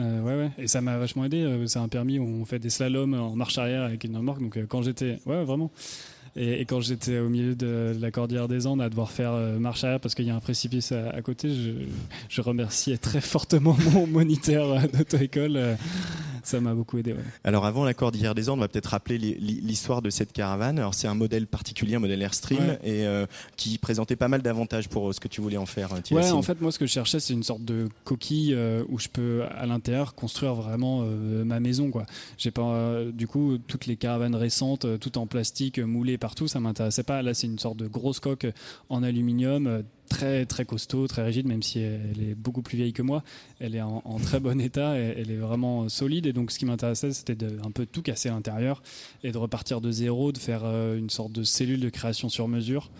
Euh, 0.00 0.22
ouais, 0.22 0.34
ouais. 0.34 0.50
Et 0.58 0.66
ça 0.66 0.80
m'a 0.80 0.96
vachement 0.98 1.24
aidé. 1.24 1.42
euh, 1.42 1.66
C'est 1.66 1.78
un 1.78 1.88
permis 1.88 2.18
où 2.18 2.24
on 2.24 2.44
fait 2.44 2.58
des 2.58 2.70
slaloms 2.70 3.14
en 3.14 3.36
marche 3.36 3.58
arrière 3.58 3.82
avec 3.82 4.04
une 4.04 4.16
remorque. 4.16 4.40
Donc 4.40 4.56
euh, 4.56 4.66
quand 4.66 4.82
j'étais. 4.82 5.18
Ouais, 5.26 5.44
vraiment. 5.44 5.70
Et, 6.36 6.60
et 6.60 6.64
quand 6.64 6.80
j'étais 6.80 7.18
au 7.18 7.28
milieu 7.28 7.54
de 7.54 7.94
la 8.00 8.10
cordillère 8.10 8.46
des 8.48 8.66
Andes 8.66 8.80
à 8.82 8.88
devoir 8.88 9.10
faire 9.10 9.32
euh, 9.32 9.58
marche 9.58 9.84
arrière 9.84 10.00
parce 10.00 10.14
qu'il 10.14 10.26
y 10.26 10.30
a 10.30 10.34
un 10.36 10.40
précipice 10.40 10.92
à, 10.92 11.10
à 11.10 11.22
côté, 11.22 11.48
je, 11.52 11.70
je 12.28 12.40
remerciais 12.40 12.98
très 12.98 13.20
fortement 13.20 13.76
mon 13.92 14.06
moniteur 14.06 14.80
d'auto-école. 14.88 15.56
euh, 15.56 15.74
ça 16.42 16.58
m'a 16.60 16.74
beaucoup 16.74 16.96
aidé. 16.96 17.12
Ouais. 17.12 17.18
Alors 17.44 17.66
avant 17.66 17.84
la 17.84 17.92
Cordillère 17.92 18.34
des 18.34 18.48
Andes, 18.48 18.58
on 18.58 18.62
va 18.62 18.68
peut-être 18.68 18.86
rappeler 18.86 19.18
l'histoire 19.18 20.00
de 20.00 20.08
cette 20.08 20.32
caravane. 20.32 20.78
Alors 20.78 20.94
c'est 20.94 21.06
un 21.06 21.14
modèle 21.14 21.46
particulier, 21.46 21.96
un 21.96 21.98
modèle 21.98 22.22
Airstream, 22.22 22.60
Ouais. 22.60 22.78
et 22.82 23.06
euh, 23.06 23.26
qui 23.56 23.76
présentait 23.76 24.16
pas 24.16 24.28
mal 24.28 24.40
d'avantages 24.40 24.88
pour 24.88 25.12
ce 25.14 25.20
que 25.20 25.28
tu 25.28 25.40
voulais 25.42 25.58
en 25.58 25.66
faire. 25.66 25.92
euh, 25.92 26.14
Ouais, 26.14 26.30
en 26.30 26.40
fait, 26.42 26.60
moi, 26.62 26.72
ce 26.72 26.78
que 26.78 26.86
je 26.86 26.92
cherchais, 26.92 27.20
c'est 27.20 27.34
une 27.34 27.42
sorte 27.42 27.64
de 27.64 27.88
coquille 28.04 28.54
euh, 28.54 28.82
où 28.88 28.98
je 28.98 29.08
peux, 29.08 29.42
à 29.54 29.66
l'intérieur, 29.66 30.14
construire 30.14 30.54
vraiment 30.54 31.02
euh, 31.04 31.44
ma 31.44 31.60
maison. 31.60 31.90
Quoi. 31.90 32.04
J'ai 32.38 32.50
pas, 32.50 33.02
du 33.12 33.26
coup, 33.26 33.58
toutes 33.58 33.84
les 33.86 33.96
caravanes 33.96 34.34
récentes, 34.34 34.86
euh, 34.86 34.96
tout 34.96 35.18
en 35.18 35.26
plastique, 35.26 35.78
euh, 35.78 35.84
moulé 35.84 36.16
partout, 36.20 36.46
ça 36.46 36.60
m'intéressait 36.60 37.02
pas. 37.02 37.22
Là, 37.22 37.34
c'est 37.34 37.48
une 37.48 37.58
sorte 37.58 37.76
de 37.78 37.88
grosse 37.88 38.20
coque 38.20 38.46
en 38.88 39.02
aluminium. 39.02 39.66
euh, 39.66 39.82
Très 40.08 40.44
très 40.44 40.64
costaud, 40.64 41.06
très 41.06 41.22
rigide, 41.22 41.46
même 41.46 41.62
si 41.62 41.78
elle 41.78 42.20
est 42.20 42.34
beaucoup 42.34 42.62
plus 42.62 42.76
vieille 42.76 42.92
que 42.92 43.00
moi, 43.00 43.22
elle 43.60 43.76
est 43.76 43.80
en, 43.80 44.02
en 44.04 44.18
très 44.18 44.40
bon 44.46 44.60
état, 44.60 44.98
et 44.98 45.14
elle 45.16 45.30
est 45.30 45.36
vraiment 45.36 45.88
solide. 45.88 46.26
Et 46.26 46.32
donc, 46.32 46.50
ce 46.50 46.58
qui 46.58 46.66
m'intéressait, 46.66 47.12
c'était 47.12 47.36
de 47.36 47.58
un 47.64 47.70
peu 47.70 47.86
tout 47.86 48.02
casser 48.02 48.28
à 48.28 48.32
l'intérieur 48.32 48.82
et 49.22 49.30
de 49.30 49.38
repartir 49.38 49.80
de 49.80 49.92
zéro, 49.92 50.32
de 50.32 50.38
faire 50.38 50.62
euh, 50.64 50.98
une 50.98 51.10
sorte 51.10 51.30
de 51.30 51.44
cellule 51.44 51.78
de 51.78 51.90
création 51.90 52.28
sur 52.28 52.48
mesure. 52.48 52.90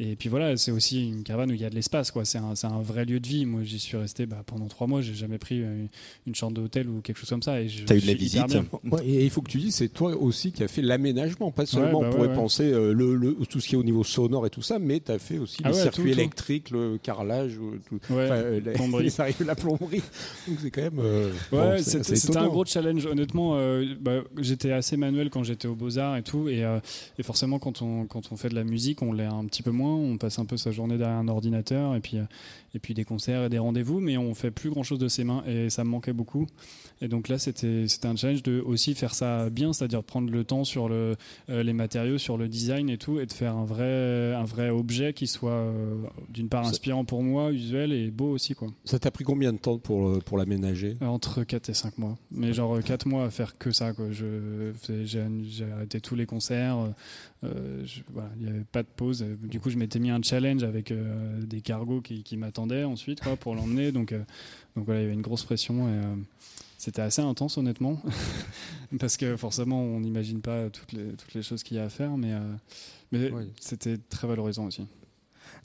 Et 0.00 0.14
puis 0.14 0.28
voilà, 0.28 0.56
c'est 0.56 0.70
aussi 0.70 1.08
une 1.08 1.24
caravane 1.24 1.50
où 1.50 1.54
il 1.54 1.60
y 1.60 1.64
a 1.64 1.70
de 1.70 1.74
l'espace, 1.74 2.10
quoi. 2.12 2.24
C'est 2.24 2.38
un, 2.38 2.54
c'est 2.54 2.68
un 2.68 2.80
vrai 2.80 3.04
lieu 3.04 3.18
de 3.18 3.26
vie. 3.26 3.46
Moi, 3.46 3.62
j'y 3.64 3.80
suis 3.80 3.96
resté 3.96 4.26
bah, 4.26 4.42
pendant 4.46 4.66
trois 4.68 4.86
mois. 4.86 5.00
J'ai 5.00 5.14
jamais 5.14 5.38
pris 5.38 5.60
euh, 5.62 5.86
une 6.26 6.34
chambre 6.36 6.52
d'hôtel 6.54 6.88
ou 6.88 7.00
quelque 7.00 7.16
chose 7.18 7.28
comme 7.28 7.42
ça. 7.42 7.60
Et 7.60 7.68
je 7.68 7.84
T'as 7.84 7.96
eu 7.96 8.00
de 8.00 8.06
la 8.06 8.14
visite. 8.14 8.42
Ouais, 8.90 9.04
et 9.04 9.24
il 9.24 9.30
faut 9.30 9.42
que 9.42 9.50
tu 9.50 9.58
dises, 9.58 9.74
c'est 9.74 9.88
toi 9.88 10.16
aussi 10.16 10.52
qui 10.52 10.62
as 10.62 10.68
fait 10.68 10.82
l'aménagement. 10.82 11.50
Pas 11.50 11.66
seulement 11.66 11.90
bah 11.90 11.96
on 11.98 12.02
ouais, 12.10 12.10
pourrait 12.16 12.28
ouais. 12.28 12.34
penser 12.34 12.64
euh, 12.72 12.92
le, 12.92 13.16
le- 13.16 13.34
tout 13.48 13.58
ce 13.58 13.66
qui 13.68 13.74
est 13.74 13.78
au 13.78 13.82
niveau 13.82 14.04
sonore 14.04 14.46
et 14.46 14.50
tout 14.50 14.62
ça, 14.62 14.78
mais 14.78 15.00
tu 15.00 15.10
as 15.10 15.18
fait 15.18 15.38
aussi 15.38 15.58
Ah 15.64 15.70
les 15.70 15.76
ouais, 15.76 15.82
circuits 15.82 16.02
tout, 16.04 16.08
tout. 16.10 16.20
électriques, 16.20 16.70
le 16.70 16.98
carrelage, 17.02 17.58
euh, 17.60 17.80
tout, 17.88 17.98
euh, 18.12 18.60
la, 18.64 18.72
plomberie. 18.72 19.12
la 19.44 19.54
plomberie. 19.56 20.02
Donc 20.46 20.58
c'est 20.62 20.70
quand 20.70 20.82
même. 20.82 21.00
euh, 21.00 21.30
Ouais, 21.50 21.58
bon, 21.58 21.72
c'est- 21.78 21.90
c'était 21.90 22.04
c'est 22.04 22.16
c'était 22.16 22.36
un 22.38 22.46
gros 22.46 22.64
challenge. 22.64 23.04
Honnêtement, 23.06 23.52
euh, 23.56 23.84
bah, 24.00 24.22
j'étais 24.38 24.70
assez 24.70 24.96
manuel 24.96 25.28
quand 25.30 25.42
j'étais 25.42 25.66
au 25.66 25.74
Beaux-Arts 25.74 26.18
et 26.18 26.22
tout. 26.22 26.48
Et, 26.48 26.62
euh, 26.64 26.78
et 27.18 27.24
forcément, 27.24 27.58
quand 27.58 27.82
on, 27.82 28.06
quand 28.06 28.30
on 28.30 28.36
fait 28.36 28.48
de 28.48 28.54
la 28.54 28.62
musique, 28.64 29.02
on 29.02 29.12
l'est 29.12 29.24
un 29.24 29.44
petit 29.46 29.64
peu 29.64 29.72
moins. 29.72 29.87
On 29.88 30.18
passe 30.18 30.38
un 30.38 30.44
peu 30.44 30.56
sa 30.56 30.70
journée 30.70 30.98
derrière 30.98 31.18
un 31.18 31.28
ordinateur 31.28 31.94
et 31.94 32.00
puis, 32.00 32.18
euh, 32.18 32.24
et 32.78 32.80
puis 32.80 32.94
des 32.94 33.04
concerts 33.04 33.44
et 33.44 33.48
des 33.48 33.58
rendez-vous, 33.58 33.98
mais 33.98 34.16
on 34.16 34.34
fait 34.34 34.52
plus 34.52 34.70
grand 34.70 34.84
chose 34.84 35.00
de 35.00 35.08
ses 35.08 35.24
mains 35.24 35.42
et 35.46 35.68
ça 35.68 35.82
me 35.82 35.90
manquait 35.90 36.12
beaucoup. 36.12 36.46
Et 37.00 37.06
donc 37.08 37.28
là, 37.28 37.38
c'était 37.38 37.84
un 38.04 38.16
challenge 38.16 38.42
de 38.42 38.60
aussi 38.60 38.94
faire 38.94 39.14
ça 39.14 39.50
bien, 39.50 39.72
c'est-à-dire 39.72 40.02
prendre 40.02 40.30
le 40.32 40.42
temps 40.44 40.64
sur 40.64 40.88
le, 40.88 41.14
euh, 41.48 41.62
les 41.62 41.72
matériaux, 41.72 42.18
sur 42.18 42.36
le 42.36 42.48
design 42.48 42.88
et 42.90 42.98
tout, 42.98 43.20
et 43.20 43.26
de 43.26 43.32
faire 43.32 43.56
un 43.56 43.64
vrai, 43.64 44.34
un 44.34 44.44
vrai 44.44 44.70
objet 44.70 45.12
qui 45.12 45.26
soit 45.28 45.50
euh, 45.52 45.94
d'une 46.28 46.48
part 46.48 46.66
inspirant 46.66 47.04
pour 47.04 47.22
moi, 47.22 47.52
usuel 47.52 47.92
et 47.92 48.10
beau 48.10 48.30
aussi. 48.30 48.54
quoi. 48.54 48.68
Ça 48.84 48.98
t'a 48.98 49.10
pris 49.12 49.22
combien 49.24 49.52
de 49.52 49.58
temps 49.58 49.78
pour, 49.78 50.08
euh, 50.08 50.18
pour 50.24 50.38
l'aménager? 50.38 50.96
Entre 51.00 51.44
4 51.44 51.68
et 51.68 51.74
5 51.74 51.98
mois. 51.98 52.16
Mais 52.32 52.52
genre 52.52 52.80
4 52.82 53.06
mois 53.06 53.24
à 53.24 53.30
faire 53.30 53.58
que 53.58 53.70
ça. 53.70 53.92
J'ai 54.90 55.64
arrêté 55.72 56.00
tous 56.00 56.14
les 56.14 56.26
concerts. 56.26 56.78
euh, 57.44 57.84
je- 57.86 58.00
voilà, 58.12 58.30
il 58.38 58.42
n'y 58.46 58.50
avait 58.50 58.64
pas 58.64 58.82
de 58.82 58.88
pause. 58.88 59.24
Du 59.44 59.60
coup, 59.60 59.70
je 59.70 59.76
m'étais 59.78 60.00
mis 60.00 60.10
un 60.10 60.20
challenge 60.22 60.64
avec 60.64 60.92
des 61.40 61.60
cargos 61.60 62.00
qui, 62.00 62.24
qui 62.24 62.36
m'attendaient 62.36 62.67
ensuite 62.84 63.20
quoi, 63.20 63.36
pour 63.36 63.54
l'emmener. 63.54 63.92
Donc, 63.92 64.12
euh, 64.12 64.22
donc 64.76 64.86
voilà, 64.86 65.00
il 65.00 65.02
y 65.04 65.06
avait 65.06 65.14
une 65.14 65.22
grosse 65.22 65.44
pression. 65.44 65.88
Et, 65.88 65.92
euh, 65.92 66.14
c'était 66.78 67.02
assez 67.02 67.22
intense, 67.22 67.58
honnêtement. 67.58 68.00
Parce 69.00 69.16
que 69.16 69.36
forcément, 69.36 69.82
on 69.82 70.00
n'imagine 70.00 70.40
pas 70.40 70.70
toutes 70.70 70.92
les, 70.92 71.12
toutes 71.12 71.34
les 71.34 71.42
choses 71.42 71.62
qu'il 71.62 71.76
y 71.76 71.80
a 71.80 71.84
à 71.84 71.88
faire. 71.88 72.16
Mais, 72.16 72.32
euh, 72.32 72.40
mais 73.12 73.30
c'était 73.60 73.98
très 73.98 74.28
valorisant 74.28 74.66
aussi. 74.66 74.86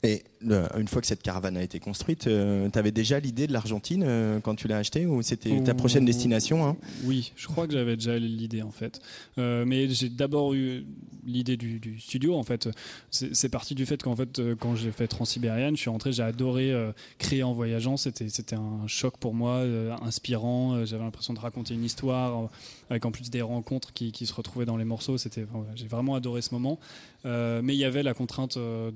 Et 0.04 0.22
une 0.44 0.86
fois 0.86 1.00
que 1.00 1.06
cette 1.06 1.22
caravane 1.22 1.56
a 1.56 1.62
été 1.62 1.80
construite, 1.80 2.28
tu 2.28 2.78
avais 2.78 2.92
déjà 2.92 3.18
l'idée 3.18 3.46
de 3.46 3.52
l'Argentine 3.52 4.04
euh, 4.06 4.38
quand 4.40 4.54
tu 4.54 4.68
l'as 4.68 4.76
acheté 4.78 5.06
ou 5.06 5.22
c'était 5.22 5.62
ta 5.62 5.74
prochaine 5.74 6.04
destination 6.04 6.66
hein 6.66 6.76
Oui, 7.04 7.32
je 7.36 7.46
crois 7.46 7.66
que 7.66 7.72
j'avais 7.72 7.96
déjà 7.96 8.18
l'idée 8.18 8.62
en 8.62 8.70
fait. 8.70 9.00
Euh, 9.38 9.64
mais 9.66 9.88
j'ai 9.88 10.10
d'abord 10.10 10.52
eu 10.52 10.84
l'idée 11.26 11.56
du, 11.56 11.80
du 11.80 11.98
studio 11.98 12.34
en 12.36 12.42
fait. 12.42 12.68
C'est 13.10 13.48
parti 13.48 13.74
du 13.74 13.86
fait 13.86 14.02
qu'en 14.02 14.14
fait, 14.16 14.38
euh, 14.38 14.54
quand 14.58 14.74
j'ai 14.76 14.92
fait 14.92 15.08
Transsibérienne, 15.08 15.76
je 15.76 15.80
suis 15.80 15.90
rentré, 15.90 16.12
j'ai 16.12 16.22
adoré 16.22 16.70
euh, 16.72 16.92
créer 17.18 17.42
en 17.42 17.52
voyageant. 17.52 17.96
C'était 17.96 18.28
c'était 18.28 18.56
un 18.56 18.86
choc 18.86 19.16
pour 19.18 19.34
moi, 19.34 19.56
euh, 19.56 19.94
inspirant. 20.02 20.74
Euh, 20.74 20.84
J'avais 20.84 21.04
l'impression 21.04 21.32
de 21.34 21.38
raconter 21.38 21.74
une 21.74 21.84
histoire 21.84 22.44
euh, 22.44 22.46
avec 22.90 23.04
en 23.04 23.10
plus 23.10 23.30
des 23.30 23.42
rencontres 23.42 23.92
qui, 23.92 24.12
se 24.26 24.34
retrouvaient 24.34 24.64
dans 24.64 24.76
les 24.76 24.84
morceaux. 24.84 25.18
C'était 25.18 25.46
j'ai 25.74 25.86
vraiment 25.86 26.14
adoré 26.14 26.42
ce 26.42 26.54
moment. 26.54 26.78
Euh, 27.26 27.62
mais 27.62 27.74
il 27.74 27.78
y 27.78 27.84
avait 27.84 28.02
la 28.02 28.14
contrainte 28.14 28.56
euh, 28.56 28.90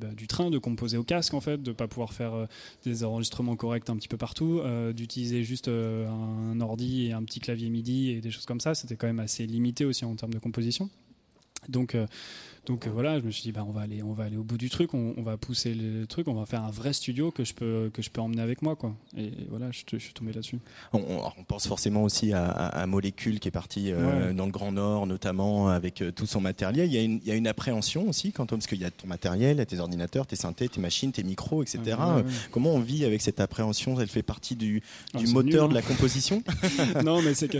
bah, 0.00 0.08
du 0.16 0.26
train, 0.26 0.50
de 0.50 0.58
composer 0.58 0.96
au 0.96 1.02
casque 1.02 1.34
en 1.34 1.40
fait, 1.40 1.62
de 1.62 1.72
pas 1.72 1.88
pouvoir 1.88 2.12
faire 2.12 2.34
euh, 2.34 2.46
des 2.84 3.02
enregistrements 3.04 3.56
corrects 3.56 3.90
un 3.90 3.96
petit 3.96 4.08
peu 4.08 4.16
partout, 4.16 4.60
d'utiliser 4.94 5.42
juste 5.44 5.68
un 5.68 6.60
ordi 6.60 7.06
et 7.06 7.12
un 7.12 7.22
petit 7.22 7.40
clavier 7.40 7.68
MIDI 7.70 8.10
et 8.10 8.20
des 8.20 8.30
choses 8.30 8.46
comme 8.46 8.60
ça. 8.60 8.74
C'était 8.74 8.96
quand 8.96 9.06
même 9.06 9.20
assez 9.20 9.46
limité 9.46 9.84
aussi 9.84 10.04
en 10.04 10.14
termes 10.14 10.32
de 10.32 10.38
composition. 10.38 10.88
Donc, 11.68 11.96
donc 12.66 12.86
euh, 12.86 12.90
voilà, 12.90 13.18
je 13.18 13.24
me 13.24 13.30
suis 13.30 13.42
dit, 13.42 13.52
bah, 13.52 13.64
on, 13.66 13.72
va 13.72 13.82
aller, 13.82 14.02
on 14.02 14.12
va 14.12 14.24
aller 14.24 14.36
au 14.36 14.42
bout 14.42 14.58
du 14.58 14.70
truc, 14.70 14.94
on, 14.94 15.14
on 15.16 15.22
va 15.22 15.36
pousser 15.36 15.74
le 15.74 16.06
truc, 16.06 16.28
on 16.28 16.34
va 16.34 16.46
faire 16.46 16.62
un 16.64 16.70
vrai 16.70 16.92
studio 16.92 17.30
que 17.30 17.44
je 17.44 17.54
peux, 17.54 17.90
que 17.92 18.02
je 18.02 18.10
peux 18.10 18.20
emmener 18.20 18.42
avec 18.42 18.62
moi. 18.62 18.76
Quoi. 18.76 18.94
Et 19.16 19.30
voilà, 19.48 19.70
je, 19.70 19.98
suis 19.98 20.12
tombé 20.12 20.32
là-dessus. 20.32 20.58
On, 20.92 21.00
pense 21.48 21.66
forcément 21.66 22.04
aussi 22.04 22.32
à, 22.32 22.46
à, 22.46 22.66
à 22.82 22.86
Molécule 22.86 23.40
qui 23.40 23.48
est 23.48 23.52
parti 23.52 23.90
euh, 23.90 24.28
Ouais. 24.28 24.34
dans 24.34 24.46
le 24.46 24.52
Grand 24.52 24.72
Nord, 24.72 25.06
notamment 25.06 25.68
avec 25.68 26.02
euh, 26.02 26.10
tout 26.12 26.26
son 26.26 26.40
matériel. 26.40 26.86
Il 26.88 26.94
y, 26.94 26.98
a 26.98 27.02
une, 27.02 27.20
il 27.22 27.28
y 27.28 27.30
a 27.30 27.34
une 27.34 27.46
appréhension 27.48 28.08
aussi, 28.08 28.32
quand 28.32 28.52
on, 28.52 28.56
parce 28.56 28.66
qu'il 28.66 28.80
y 28.80 28.84
a 28.84 28.90
ton 28.90 29.06
matériel, 29.06 29.56
il 29.56 29.58
y 29.58 29.62
a 29.62 29.66
tes 29.66 29.78
ordinateurs, 29.80 30.26
tes 30.26 30.36
synthés, 30.36 30.68
tes 30.68 30.80
machines, 30.80 31.12
tes 31.12 31.22
micros, 31.22 31.62
etc. 31.62 31.80
Ouais, 31.86 32.22
ouais. 32.22 32.24
Comment 32.50 32.70
on 32.74 32.80
vit 32.80 33.04
avec 33.04 33.20
cette 33.22 33.40
appréhension? 33.40 34.00
Elle 34.00 34.08
fait 34.08 34.22
partie 34.22 34.56
du, 34.56 34.82
Ah, 35.14 35.18
du 35.18 35.26
moteur 35.28 35.44
nul, 35.44 35.52
de 35.54 35.58
hein. 35.60 35.68
la 35.74 35.82
composition? 35.82 36.42
Non, 37.04 37.22
mais 37.22 37.34
c'est 37.34 37.48
que, 37.48 37.58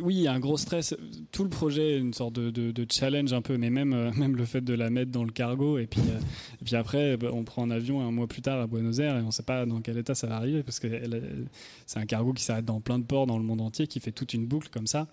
oui, 0.00 0.14
il 0.14 0.20
y 0.22 0.26
a 0.28 0.32
un 0.32 0.40
gros 0.40 0.56
stress. 0.56 0.94
Tout 1.32 1.42
le 1.44 1.50
projet 1.50 1.92
est 1.94 1.98
une 1.98 2.14
sorte 2.14 2.34
de, 2.34 2.50
de- 2.50 2.70
de 2.70 2.86
challenge 2.90 3.32
un 3.32 3.42
peu, 3.42 3.56
mais 3.56 3.70
même, 3.70 3.92
euh, 3.96 4.12
même 4.16 4.36
le 4.36 4.44
fait 4.44 4.60
de 4.60 4.74
la 4.74 4.90
mettre 4.90 5.10
dans 5.10 5.24
le 5.24 5.32
cargo 5.32 5.78
et 5.78 5.86
puis, 5.86 6.00
euh, 6.02 6.18
et 6.60 6.64
puis 6.64 6.76
après, 6.76 7.16
bah, 7.16 7.28
on 7.32 7.42
prend 7.44 7.62
un 7.64 7.70
avion 7.70 8.00
un 8.06 8.10
mois 8.12 8.26
plus 8.26 8.42
tard 8.42 8.60
à 8.60 8.66
Buenos 8.66 8.98
Aires 9.00 9.16
et 9.18 9.22
on 9.22 9.30
sait 9.30 9.42
pas 9.42 9.66
dans 9.66 9.80
quel 9.80 9.98
état 9.98 10.14
ça 10.14 10.26
va 10.26 10.36
arriver 10.36 10.62
parce 10.62 10.78
que 10.80 10.86
elle- 10.86 11.46
c'est 11.86 11.98
un 11.98 12.06
cargo 12.06 12.32
qui 12.32 12.42
s'arrête 12.44 12.64
dans 12.64 12.80
plein 12.80 12.98
de 12.98 13.04
ports 13.04 13.26
dans 13.26 13.38
le 13.38 13.44
monde 13.44 13.60
entier, 13.60 13.86
qui 13.86 14.00
fait 14.00 14.12
toute 14.12 14.34
une 14.34 14.46
boucle 14.46 14.68
comme 14.70 14.86
ça. 14.86 15.06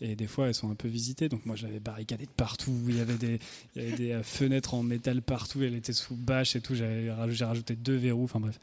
Et 0.00 0.14
des 0.16 0.26
fois, 0.26 0.46
elles 0.48 0.54
sont 0.54 0.70
un 0.70 0.74
peu 0.74 0.88
visitées. 0.88 1.28
Donc 1.28 1.44
moi, 1.44 1.56
j'avais 1.56 1.80
barricadé 1.80 2.24
de 2.24 2.30
partout. 2.30 2.72
Il 2.88 2.96
y 2.96 3.00
avait 3.00 3.14
des, 3.18 3.40
il 3.76 3.82
y 3.82 3.86
avait 3.86 3.96
des 3.96 4.12
euh, 4.12 4.22
fenêtres 4.22 4.74
en 4.74 4.82
métal 4.82 5.22
partout. 5.22 5.62
Elle 5.62 5.74
était 5.74 5.92
sous 5.92 6.14
bâche 6.14 6.54
et 6.56 6.60
tout. 6.60 6.74
J'ai 6.74 7.10
rajouté 7.10 7.74
deux 7.76 7.96
verrous. 7.96 8.24
Enfin 8.24 8.40
bref. 8.40 8.60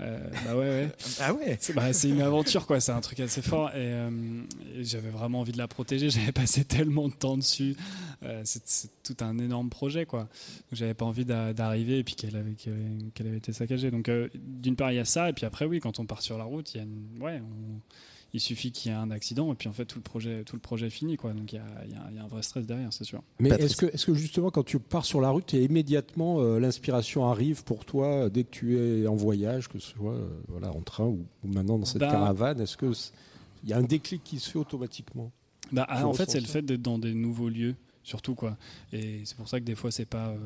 Euh, 0.00 0.18
bah 0.46 0.54
ouais, 0.56 0.60
ouais. 0.68 0.88
Ah 1.20 1.34
ouais 1.34 1.58
C'est 1.60 1.74
bah, 1.74 1.92
c'est 1.92 2.08
une 2.08 2.22
aventure, 2.22 2.66
quoi. 2.66 2.80
C'est 2.80 2.92
un 2.92 3.02
truc 3.02 3.20
assez 3.20 3.42
fort. 3.42 3.68
Et, 3.70 3.74
euh, 3.76 4.10
et 4.76 4.84
j'avais 4.84 5.10
vraiment 5.10 5.40
envie 5.40 5.52
de 5.52 5.58
la 5.58 5.68
protéger. 5.68 6.08
J'avais 6.20 6.32
passé 6.32 6.64
tellement 6.64 7.08
de 7.08 7.14
temps 7.14 7.36
dessus. 7.36 7.76
Euh, 8.22 8.40
c'est 8.44 8.62
c'est 8.64 8.90
tout 9.20 9.24
un 9.24 9.38
énorme 9.38 9.70
projet, 9.70 10.06
quoi. 10.06 10.20
Donc, 10.20 10.28
J'avais 10.72 10.94
pas 10.94 11.04
envie 11.04 11.24
d'a- 11.24 11.52
d'arriver 11.52 11.98
et 11.98 12.04
puis 12.04 12.14
qu'elle 12.14 12.36
avait, 12.36 12.52
été 13.36 13.52
saccagée. 13.52 13.90
Donc, 13.90 14.08
euh, 14.08 14.28
d'une 14.34 14.76
part, 14.76 14.92
il 14.92 14.96
y 14.96 14.98
a 15.00 15.04
ça. 15.04 15.28
Et 15.30 15.32
puis 15.32 15.46
après, 15.46 15.64
oui, 15.64 15.80
quand 15.80 15.98
on 15.98 16.06
part 16.06 16.22
sur 16.22 16.38
la 16.38 16.44
route, 16.44 16.74
il 16.74 16.78
y 16.78 16.80
a 16.80 16.84
une, 16.84 17.22
ouais, 17.22 17.40
on- 17.40 17.80
il 18.32 18.38
suffit 18.40 18.70
qu'il 18.70 18.92
y 18.92 18.94
ait 18.94 18.96
un 18.96 19.10
accident 19.10 19.50
et 19.52 19.56
puis 19.56 19.68
en 19.68 19.72
fait 19.72 19.84
tout 19.86 19.98
le 19.98 20.04
projet, 20.04 20.44
tout 20.44 20.54
le 20.54 20.60
projet 20.60 20.86
est 20.86 20.90
fini, 20.90 21.16
quoi. 21.16 21.32
Donc 21.32 21.52
il 21.52 21.56
y 21.56 21.58
a, 21.58 21.64
il 21.84 21.90
y 21.90 21.94
a- 21.94 22.06
il 22.12 22.16
y 22.16 22.18
a 22.20 22.22
un 22.22 22.28
vrai 22.28 22.44
stress 22.44 22.64
derrière, 22.64 22.92
c'est 22.92 23.02
sûr. 23.02 23.24
Mais 23.40 23.48
est-ce 23.50 23.76
que, 23.76 23.86
est-ce 23.86 24.06
que 24.06 24.14
justement, 24.14 24.50
quand 24.52 24.62
tu 24.62 24.78
pars 24.78 25.04
sur 25.04 25.20
la 25.20 25.30
route, 25.30 25.52
et 25.52 25.64
immédiatement 25.64 26.38
euh, 26.40 26.60
l'inspiration 26.60 27.26
arrive 27.28 27.64
pour 27.64 27.84
toi 27.84 28.06
euh, 28.06 28.28
dès 28.28 28.44
que 28.44 28.50
tu 28.50 28.78
es 28.78 29.08
en 29.08 29.16
voyage, 29.16 29.66
que 29.68 29.80
ce 29.80 29.90
soit 29.90 30.12
euh, 30.14 30.28
voilà, 30.46 30.70
en 30.72 30.80
train 30.82 31.06
ou, 31.06 31.24
ou 31.42 31.48
maintenant 31.48 31.76
dans 31.76 31.84
cette 31.86 31.98
Bah- 31.98 32.08
caravane 32.12 32.60
Est-ce 32.60 32.76
que 32.76 32.92
il 33.64 33.70
y 33.70 33.72
a 33.72 33.78
un 33.78 33.82
déclic 33.82 34.22
qui 34.22 34.38
se 34.38 34.48
fait 34.48 34.58
automatiquement? 34.60 35.32
Bah, 35.72 35.88
Tu 35.96 36.02
en 36.04 36.12
fait, 36.12 36.30
c'est 36.30 36.38
le 36.40 36.46
fait 36.46 36.62
d'être 36.62 36.82
dans 36.82 36.98
des 37.00 37.14
nouveaux 37.14 37.48
lieux, 37.48 37.74
surtout 38.02 38.34
quoi. 38.34 38.56
Et 38.92 39.22
c'est 39.24 39.36
pour 39.36 39.48
ça 39.48 39.60
que 39.60 39.64
des 39.64 39.74
fois, 39.74 39.90
c'est 39.90 40.06
pas 40.06 40.28
euh, 40.28 40.38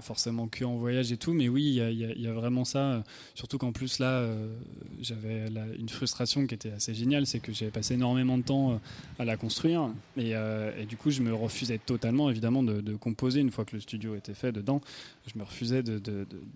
forcément 0.00 0.46
que 0.48 0.64
en 0.64 0.76
voyage 0.76 1.10
et 1.12 1.16
tout, 1.16 1.32
mais 1.32 1.48
oui, 1.48 1.62
il 1.64 1.74
y 1.74 1.80
a, 1.80 1.90
y 1.90 2.20
y 2.22 2.26
vraiment 2.26 2.64
ça. 2.64 2.78
euh, 2.78 3.00
Surtout 3.34 3.58
qu'en 3.58 3.72
plus 3.72 3.98
là, 3.98 4.10
euh, 4.20 4.54
j'avais 5.00 5.46
une 5.78 5.88
frustration 5.88 6.46
qui 6.46 6.54
était 6.54 6.70
assez 6.72 6.94
géniale, 6.94 7.26
c'est 7.26 7.40
que 7.40 7.52
j'avais 7.52 7.70
passé 7.70 7.94
énormément 7.94 8.36
de 8.38 8.42
temps 8.42 8.72
euh, 8.72 8.76
à 9.18 9.24
la 9.24 9.36
construire, 9.36 9.88
et, 10.16 10.34
euh, 10.36 10.70
et 10.80 10.84
du 10.86 10.96
coup, 10.96 11.10
je 11.10 11.22
me 11.22 11.32
refusais 11.34 11.78
totalement, 11.78 12.28
évidemment, 12.30 12.62
de, 12.62 12.80
de 12.80 12.94
composer 12.96 13.40
une 13.40 13.50
fois 13.50 13.64
que 13.64 13.74
le 13.74 13.80
studio 13.80 14.14
était 14.14 14.34
fait 14.34 14.52
dedans. 14.52 14.80
Je 15.32 15.38
me 15.38 15.44
refusais 15.44 15.82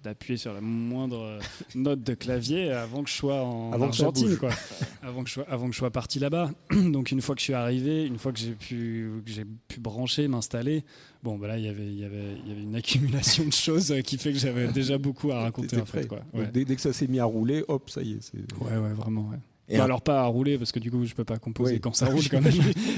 d'appuyer 0.03 0.37
sur 0.37 0.53
la 0.53 0.61
moindre 0.61 1.21
euh, 1.23 1.39
note 1.75 2.03
de 2.03 2.15
clavier 2.15 2.73
avant 2.73 3.03
que 3.03 3.11
je 3.11 3.15
sois 3.15 3.43
en 3.43 3.73
Avant 3.73 3.87
Argentine, 3.87 4.37
quoi. 4.37 4.51
avant 5.03 5.23
que 5.23 5.29
je 5.29 5.35
sois, 5.35 5.47
avant 5.49 5.67
que 5.67 5.73
je 5.73 5.79
sois 5.79 5.91
parti 5.91 6.19
là-bas. 6.19 6.51
Donc 6.71 7.11
une 7.11 7.21
fois 7.21 7.35
que 7.35 7.41
je 7.41 7.45
suis 7.45 7.55
arrivé, 7.55 8.05
une 8.05 8.19
fois 8.19 8.33
que 8.33 8.39
j'ai 8.39 8.53
pu, 8.53 9.11
que 9.25 9.31
j'ai 9.33 9.45
pu 9.69 9.81
brancher, 9.81 10.29
m'installer, 10.29 10.85
bon, 11.25 11.39
bah 11.39 11.49
là, 11.49 11.59
il 11.59 11.65
y 11.65 11.69
avait, 11.69 11.87
il 11.87 11.99
y 11.99 12.05
avait, 12.05 12.37
y 12.47 12.53
avait 12.53 12.63
une 12.63 12.77
accumulation 12.77 13.45
de 13.47 13.53
choses 13.53 13.93
qui 14.05 14.19
fait 14.19 14.33
que 14.33 14.39
j'avais 14.39 14.69
déjà 14.73 14.99
beaucoup 14.99 15.33
à 15.33 15.41
raconter 15.41 15.81
en 15.81 15.87
fait, 15.87 16.07
quoi. 16.07 16.21
Ouais. 16.35 16.49
dès, 16.53 16.65
dès 16.65 16.77
que 16.77 16.83
ça 16.83 16.93
s'est 16.93 17.07
mis 17.09 17.19
à 17.19 17.25
rouler, 17.25 17.65
hop, 17.67 17.89
ça 17.91 18.03
y 18.03 18.13
est. 18.13 18.33
Ouais, 18.61 18.77
ouais, 18.77 18.93
vraiment. 18.93 19.29
Ouais. 19.31 19.39
Et 19.71 19.79
Bah, 19.79 19.85
alors 19.85 20.03
pas 20.03 20.21
à 20.21 20.27
rouler 20.27 20.59
parce 20.59 20.73
que 20.73 20.79
du 20.79 20.91
coup 20.91 21.07
je 21.07 21.15
peux 21.15 21.25
pas 21.25 21.39
composer 21.39 21.75
Oui. 21.77 21.81
quand 21.81 21.95
ça 21.95 22.07
roule 22.07 22.23
quand 22.31 22.43
même, 22.43 22.53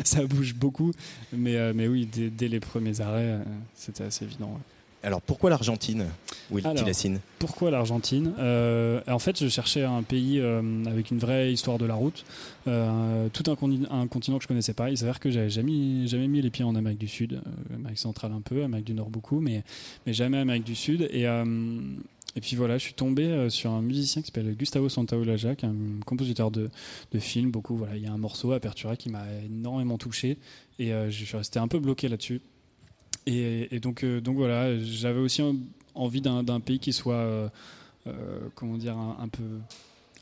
ça 0.05 0.27
bouge 0.27 0.53
beaucoup. 0.55 0.91
Mais, 1.33 1.55
euh, 1.55 1.73
mais 1.73 1.87
oui, 1.87 2.09
dès, 2.13 2.29
dès 2.29 2.49
les 2.49 2.59
premiers 2.59 3.01
arrêts, 3.01 3.23
euh, 3.39 3.45
c'était 3.75 4.03
assez 4.03 4.25
évident. 4.25 4.47
ouais. 4.49 4.61
Alors 5.07 5.23
pourquoi 5.23 5.51
l'Argentine 5.51 6.07
Will 6.51 6.65
Tilassine 6.81 7.21
Pourquoi 7.39 7.71
l'Argentine 7.71 8.33
Euh, 8.41 9.01
En 9.07 9.21
fait, 9.21 9.39
je 9.41 9.49
cherchais 9.49 9.85
un 9.85 10.03
pays 10.03 10.41
euh, 10.41 10.85
avec 10.87 11.13
une 11.13 11.19
vraie 11.19 11.53
histoire 11.53 11.79
de 11.79 11.87
la 11.87 11.95
route, 11.95 12.25
euh, 12.67 13.29
tout 13.33 13.49
un, 13.49 13.55
conti- 13.55 13.87
un 13.89 14.09
continent 14.09 14.39
que 14.39 14.43
je 14.43 14.49
connaissais 14.49 14.75
pas. 14.75 14.91
Il 14.91 14.99
s'avère 14.99 15.21
que 15.21 15.31
j'avais 15.31 15.49
jamais, 15.49 16.09
jamais 16.09 16.27
mis 16.27 16.43
les 16.43 16.51
pieds 16.51 16.65
en 16.65 16.75
Amérique 16.75 16.99
du 16.99 17.07
Sud, 17.07 17.41
Amérique 17.73 17.99
centrale 17.99 18.33
un 18.33 18.41
peu, 18.41 18.65
Amérique 18.65 18.87
du 18.87 18.95
Nord 18.95 19.09
beaucoup, 19.11 19.39
mais, 19.41 19.63
mais 20.07 20.13
jamais 20.13 20.39
Amérique 20.39 20.65
du 20.65 20.75
Sud. 20.75 21.03
Et, 21.13 21.23
et 21.23 22.41
puis 22.41 22.57
voilà, 22.57 22.77
je 22.77 22.83
suis 22.83 22.95
tombé 22.95 23.49
sur 23.49 23.71
un 23.71 23.83
musicien 23.83 24.23
qui 24.23 24.27
s'appelle 24.27 24.57
Gustavo 24.57 24.89
Santaolalla, 24.89 25.55
qui 25.55 25.67
est 25.67 25.69
un 25.69 25.75
compositeur 26.05 26.51
de, 26.51 26.69
de 27.13 27.19
films, 27.21 27.53
beaucoup. 27.53 27.77
Voilà, 27.77 27.97
il 27.97 28.03
y 28.03 28.07
a 28.09 28.13
un 28.13 28.19
morceau, 28.19 28.51
Apertura, 28.51 28.97
qui 28.97 29.09
m'a 29.09 29.23
énormément 29.45 29.99
touché, 29.99 30.37
et 30.81 30.91
je 31.09 31.25
suis 31.25 31.37
resté 31.37 31.61
un 31.61 31.69
peu 31.69 31.79
bloqué 31.79 32.09
là-dessus. 32.09 32.41
Et, 33.27 33.81
donc, 33.81 34.05
euh, 34.05 34.21
donc 34.21 34.37
voilà, 34.37 34.79
j'avais 34.79 35.19
aussi 35.19 35.43
envie 35.95 36.21
d'un 36.21 36.61
pays 36.61 36.79
qui 36.79 36.93
soit, 36.93 37.15
euh, 37.15 37.49
euh, 38.07 38.39
comment 38.55 38.77
dire, 38.77 38.97
un, 38.97 39.29
peu, 39.29 39.43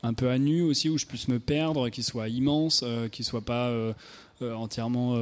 un 0.01 0.13
peu 0.13 0.29
à 0.29 0.39
nu 0.39 0.61
aussi, 0.63 0.89
où 0.89 0.97
je 0.97 1.05
puisse 1.05 1.27
me 1.27 1.39
perdre, 1.39 1.89
qui 1.89 2.01
soit 2.01 2.29
immense, 2.29 2.81
euh, 2.83 3.07
qui 3.07 3.23
soit 3.23 3.41
pas 3.41 3.71
entièrement 4.41 5.15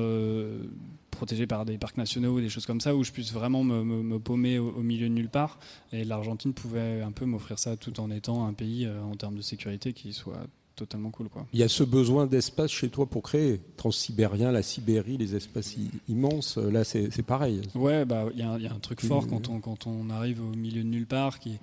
protégé 1.12 1.46
par 1.46 1.66
des 1.66 1.78
parcs 1.78 1.98
nationaux 1.98 2.38
ou 2.38 2.42
des 2.42 2.50
choses 2.50 2.66
comme 2.66 2.82
ça, 2.82 2.96
où 2.96 3.04
je 3.04 3.12
puisse 3.12 3.32
vraiment 3.32 3.64
me, 3.64 3.84
me- 3.84 4.02
me 4.02 4.18
paumer 4.20 4.58
au, 4.60 4.70
au 4.70 4.82
milieu 4.82 5.08
de 5.10 5.14
nulle 5.14 5.30
part. 5.30 5.60
Et 5.92 6.04
l'Argentine 6.04 6.54
pouvait 6.54 7.02
un 7.02 7.12
peu 7.12 7.26
m'offrir 7.26 7.60
ça, 7.60 7.76
tout 7.78 8.00
en 8.00 8.10
étant 8.12 8.48
un 8.48 8.54
pays 8.54 8.88
en 8.90 9.16
termes 9.16 9.36
de 9.36 9.42
sécurité 9.42 9.94
qui 9.94 10.14
soit 10.14 10.48
totalement 10.76 11.12
cool, 11.12 11.30
quoi. 11.30 11.46
Il 11.54 11.60
y 11.60 11.64
a 11.64 11.68
ce 11.70 11.84
besoin 11.84 12.26
d'espace 12.26 12.72
chez 12.72 12.90
toi 12.90 13.06
pour 13.06 13.22
créer. 13.24 13.62
Transsibérien, 13.78 14.52
la 14.52 14.64
Sibérie, 14.64 15.18
les 15.18 15.36
espaces 15.36 15.76
immenses, 16.08 16.58
euh, 16.58 16.72
là 16.72 16.84
c'est 16.84 17.10
pareil. 17.22 17.62
Ouais, 17.76 18.06
bah 18.06 18.26
il 18.34 18.40
y, 18.40 18.44
a 18.44 18.52
un- 18.52 18.58
il 18.58 18.64
y 18.64 18.68
a 18.68 18.74
un 18.74 18.80
truc 18.80 19.02
fort 19.02 19.28
quand 19.28 19.50
on 19.50 19.60
quand 19.60 19.88
on 19.88 20.10
arrive 20.10 20.42
au 20.42 20.56
milieu 20.56 20.84
de 20.84 20.88
nulle 20.88 21.06
part, 21.08 21.40
qui 21.40 21.60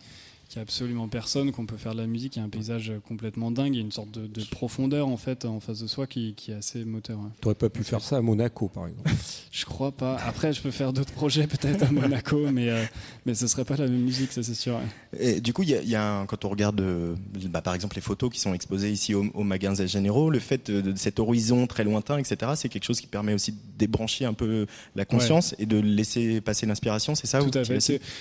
qui 0.51 0.59
a 0.59 0.63
absolument 0.63 1.07
personne, 1.09 1.53
qu'on 1.53 1.65
peut 1.65 1.77
faire 1.77 1.93
de 1.95 2.01
la 2.01 2.09
musique, 2.09 2.35
il 2.35 2.41
y 2.41 2.43
a 2.43 2.45
un 2.45 2.49
paysage 2.49 2.93
complètement 3.07 3.53
dingue, 3.53 3.73
il 3.73 3.77
y 3.77 3.81
a 3.81 3.85
une 3.85 3.93
sorte 3.93 4.11
de, 4.11 4.27
de 4.27 4.45
profondeur 4.51 5.07
en 5.07 5.17
fait 5.17 5.45
en 5.45 5.61
face 5.61 5.79
de 5.81 5.87
soi 5.87 6.09
qui, 6.09 6.35
qui 6.35 6.51
est 6.51 6.55
assez 6.55 6.85
moteur. 6.85 7.19
ouais. 7.21 7.29
Tu 7.41 7.47
n'aurais 7.47 7.55
pas 7.55 7.71
pu 7.71 7.85
faire 7.85 8.01
ça 8.01 8.17
à 8.17 8.21
Monaco, 8.21 8.67
par 8.69 8.89
exemple. 8.89 9.09
Je 9.53 9.65
crois 9.65 9.93
pas. 9.93 10.17
Après, 10.17 10.53
je 10.53 10.61
peux 10.61 10.71
faire 10.73 10.93
d'autres 10.93 11.13
projets 11.13 11.47
peut-être 11.47 11.85
à 11.85 11.91
Monaco, 11.93 12.51
mais 12.51 12.69
euh, 12.69 12.85
mais 13.27 13.35
ce 13.35 13.47
serait 13.47 13.65
pas 13.65 13.77
la 13.77 13.87
même 13.87 14.01
musique, 14.03 14.33
ça 14.33 14.43
c'est 14.43 14.55
sûr. 14.55 14.75
ouais. 14.75 15.37
Et 15.37 15.41
du 15.41 15.53
coup, 15.53 15.63
il 15.63 15.71
y 15.71 15.75
a, 15.77 15.83
il 15.83 15.89
y 15.89 15.95
a 15.95 16.19
un- 16.21 16.27
quand 16.27 16.45
on 16.45 16.49
regarde, 16.49 16.81
euh, 16.81 17.15
bah, 17.49 17.63
par 17.63 17.75
exemple, 17.77 17.95
les 17.95 18.03
photos 18.03 18.31
qui 18.33 18.41
sont 18.41 18.53
exposées 18.53 18.91
ici 18.91 19.15
au, 19.15 19.27
au 19.35 19.45
magasin 19.45 19.87
Généraux, 19.87 20.31
le 20.31 20.41
fait 20.41 20.69
de, 20.71 20.81
de 20.81 20.97
cet 20.97 21.21
horizon 21.21 21.67
très 21.69 21.85
lointain, 21.85 22.19
etc., 22.19 22.53
c'est 22.57 22.69
quelque 22.69 22.85
chose 22.85 23.01
qui 23.01 23.07
permet 23.07 23.35
aussi 23.35 23.53
de 23.53 23.59
débrancher 23.79 24.25
un 24.25 24.35
peu 24.35 24.67
la 24.97 25.05
conscience 25.05 25.55
et 25.61 25.67
de 25.67 25.79
laisser 25.79 26.41
passer 26.41 26.67
l'inspiration, 26.67 27.15
c'est 27.15 27.27
ça 27.29 27.41
Tout 27.41 27.57
ou- 27.57 27.59
à 27.59 27.65
fait. 27.65 27.79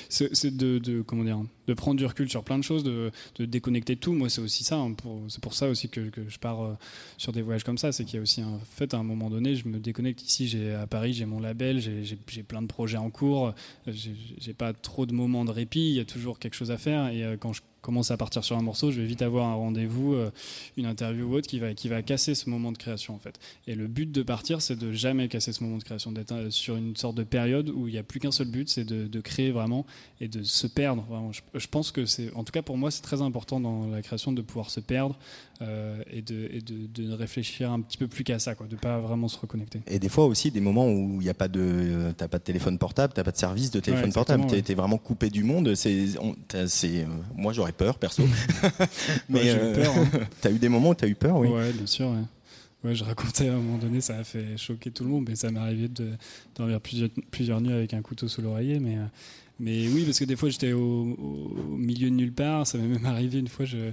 C'est 0.09 0.55
de, 0.55 0.77
de 0.79 1.01
comment 1.01 1.23
dire, 1.23 1.39
de 1.67 1.73
prendre 1.73 1.97
du 1.97 2.05
recul 2.05 2.18
sur 2.27 2.43
plein 2.43 2.57
de 2.57 2.63
choses, 2.63 2.83
de, 2.83 3.11
de 3.35 3.45
déconnecter 3.45 3.95
tout. 3.95 4.13
Moi, 4.13 4.29
c'est 4.29 4.41
aussi 4.41 4.63
ça. 4.63 4.75
hein, 4.77 4.95
c'est 5.27 5.41
pour 5.41 5.53
ça 5.53 5.69
aussi 5.69 5.89
que, 5.89 6.09
je 6.27 6.37
pars 6.39 6.61
euh, 6.63 6.73
sur 7.17 7.31
des 7.31 7.41
voyages 7.41 7.63
comme 7.63 7.77
ça. 7.77 7.91
C'est 7.91 8.03
qu'il 8.05 8.15
y 8.15 8.19
a 8.19 8.21
aussi 8.21 8.41
un 8.41 8.59
fait 8.69 8.93
à 8.93 8.97
un 8.97 9.03
moment 9.03 9.29
donné, 9.29 9.55
je 9.55 9.67
me 9.67 9.79
déconnecte 9.79 10.21
ici. 10.23 10.47
J'ai 10.47 10.73
à 10.73 10.87
Paris, 10.87 11.13
j'ai 11.13 11.25
mon 11.25 11.39
label, 11.39 11.79
j'ai- 11.79 12.43
plein 12.43 12.61
de 12.61 12.67
projets 12.67 12.97
en 12.97 13.09
cours. 13.09 13.47
euh, 13.87 13.91
j'ai 14.39 14.53
pas 14.53 14.73
trop 14.73 15.05
de 15.05 15.13
moments 15.13 15.45
de 15.45 15.51
répit. 15.51 15.89
Il 15.89 15.95
y 15.95 15.99
a 15.99 16.05
toujours 16.05 16.39
quelque 16.39 16.55
chose 16.55 16.71
à 16.71 16.77
faire. 16.77 17.07
Et 17.09 17.23
euh, 17.23 17.37
quand 17.37 17.53
je 17.53 17.61
commence 17.81 18.11
à 18.11 18.17
partir 18.17 18.43
sur 18.43 18.57
un 18.57 18.61
morceau, 18.61 18.91
je 18.91 19.01
vais 19.01 19.07
vite 19.07 19.21
avoir 19.21 19.47
un 19.47 19.53
rendez-vous, 19.55 20.13
euh, 20.13 20.31
une 20.77 20.85
interview 20.85 21.25
ou 21.25 21.35
autre 21.35 21.47
qui 21.47 21.59
va 21.59 21.73
qui 21.73 21.87
va 21.87 22.01
casser 22.01 22.35
ce 22.35 22.49
moment 22.49 22.71
de 22.71 22.77
création 22.77 23.15
en 23.15 23.19
fait. 23.19 23.39
Et 23.67 23.75
le 23.75 23.87
but 23.87 24.11
de 24.11 24.23
partir, 24.23 24.61
c'est 24.61 24.75
de 24.75 24.91
jamais 24.91 25.27
casser 25.27 25.53
ce 25.53 25.63
moment 25.63 25.77
de 25.77 25.83
création, 25.83 26.11
d'être 26.11 26.31
euh, 26.31 26.49
sur 26.49 26.75
une 26.75 26.95
sorte 26.95 27.15
de 27.15 27.23
période 27.23 27.69
où 27.69 27.87
il 27.87 27.93
n'y 27.93 27.99
a 27.99 28.03
plus 28.03 28.19
qu'un 28.19 28.31
seul 28.31 28.47
but, 28.47 28.69
c'est 28.69 28.83
de, 28.83 29.07
de 29.07 29.21
créer 29.21 29.51
vraiment 29.51 29.85
et 30.21 30.27
de 30.27 30.43
se 30.43 30.67
perdre. 30.67 31.03
Vraiment. 31.09 31.31
Je, 31.31 31.41
je 31.53 31.67
pense 31.67 31.91
que 31.91 32.05
c'est, 32.05 32.33
en 32.33 32.43
tout 32.43 32.51
cas 32.51 32.61
pour 32.61 32.77
moi, 32.77 32.91
c'est 32.91 33.01
très 33.01 33.21
important 33.21 33.59
dans 33.59 33.87
la 33.87 34.01
création 34.01 34.31
de 34.31 34.41
pouvoir 34.41 34.69
se 34.69 34.79
perdre 34.79 35.17
euh, 35.61 36.01
et, 36.09 36.21
de, 36.21 36.49
et 36.51 36.61
de, 36.61 36.87
de 36.87 37.13
réfléchir 37.13 37.71
un 37.71 37.81
petit 37.81 37.97
peu 37.97 38.07
plus 38.07 38.23
qu'à 38.23 38.39
ça, 38.39 38.55
quoi, 38.55 38.67
de 38.67 38.75
pas 38.75 38.99
vraiment 38.99 39.27
se 39.27 39.37
reconnecter. 39.37 39.81
Et 39.87 39.99
des 39.99 40.07
fois 40.09 40.25
aussi 40.25 40.51
des 40.51 40.61
moments 40.61 40.87
où 40.87 41.19
il 41.19 41.23
n'y 41.25 41.29
a 41.29 41.33
pas 41.33 41.47
de, 41.47 41.59
euh, 41.61 42.13
t'as 42.15 42.27
pas 42.27 42.39
de 42.39 42.43
téléphone 42.43 42.77
portable, 42.77 43.13
t'as 43.13 43.23
pas 43.23 43.31
de 43.31 43.37
service 43.37 43.69
de 43.71 43.79
téléphone 43.79 44.07
Ouais, 44.07 44.13
portable, 44.13 44.47
t'es 44.47 44.61
t'es 44.61 44.73
vraiment 44.73 44.97
coupé 44.97 45.29
du 45.29 45.43
monde. 45.43 45.75
C'est, 45.75 46.15
euh, 46.55 47.05
moi 47.35 47.51
j'aurais 47.53 47.68
peur 47.71 47.97
perso. 47.97 48.23
Mais 49.29 49.39
Ouais, 49.39 49.71
eu 49.71 49.75
peur, 49.75 49.95
hein. 49.95 50.09
t'as 50.41 50.51
eu 50.51 50.59
des 50.59 50.69
moments 50.69 50.89
où 50.89 50.95
t'as 50.95 51.07
eu 51.07 51.15
peur, 51.15 51.37
oui. 51.37 51.47
Ouais, 51.47 51.71
bien 51.73 51.85
sûr. 51.85 52.09
Ouais. 52.09 52.23
Ouais, 52.83 52.95
je 52.95 53.03
racontais 53.03 53.49
à 53.49 53.53
un 53.53 53.57
moment 53.57 53.77
donné, 53.77 53.99
ça 53.99 54.17
a 54.17 54.23
fait 54.23 54.55
choquer 54.55 54.89
tout 54.89 55.03
le 55.03 55.09
monde, 55.09 55.25
mais 55.27 55.35
ça 55.35 55.51
m'est 55.51 55.59
arrivé 55.59 55.89
de 55.89 56.11
dormir 56.55 56.79
plusieurs, 56.79 57.09
plusieurs 57.29 57.59
nuits 57.59 57.73
avec 57.73 57.93
un 57.93 58.01
couteau 58.01 58.29
sous 58.29 58.41
l'oreiller. 58.41 58.79
Mais, 58.79 58.95
euh, 58.95 59.05
mais 59.59 59.89
oui, 59.89 60.05
parce 60.05 60.17
que 60.17 60.23
des 60.23 60.37
fois 60.37 60.49
j'étais 60.49 60.71
au, 60.71 60.79
au 60.81 61.75
milieu 61.75 62.09
de 62.09 62.15
nulle 62.15 62.31
part. 62.31 62.65
Ça 62.65 62.77
m'est 62.77 62.87
même 62.87 63.05
arrivé 63.05 63.39
une 63.39 63.49
fois, 63.49 63.65
je, 63.65 63.91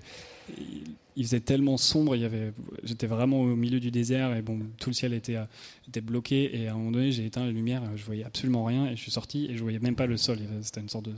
il, 1.17 1.25
faisait 1.25 1.41
tellement 1.41 1.77
sombre, 1.79 2.15
il 2.15 2.23
y 2.23 2.25
avait 2.25 2.53
j'étais 2.85 3.09
vraiment 3.09 3.41
au 3.41 3.57
milieu 3.57 3.81
du 3.81 3.91
désert 3.91 4.37
et 4.37 4.43
bon, 4.43 4.61
tout 4.79 4.91
le 4.91 4.95
ciel 4.95 5.15
était, 5.15 5.35
euh, 5.35 5.45
était 5.89 6.01
bloqué. 6.01 6.57
Et 6.57 6.69
à 6.69 6.75
un 6.75 6.77
moment 6.77 6.93
donné, 6.93 7.11
j'ai 7.11 7.27
éteint 7.27 7.45
la 7.45 7.51
lumière, 7.51 7.83
je 7.97 8.05
voyais 8.05 8.23
absolument 8.23 8.65
rien 8.65 8.87
et 8.87 8.95
je 8.95 9.03
suis 9.03 9.11
sorti 9.11 9.47
et 9.51 9.57
je 9.57 9.63
voyais 9.63 9.81
même 9.81 9.97
pas 9.97 10.07
le 10.07 10.17
sol. 10.17 10.39
C'était 10.63 10.81
une 10.81 10.89
sorte 10.89 11.07
de, 11.07 11.11
de 11.11 11.17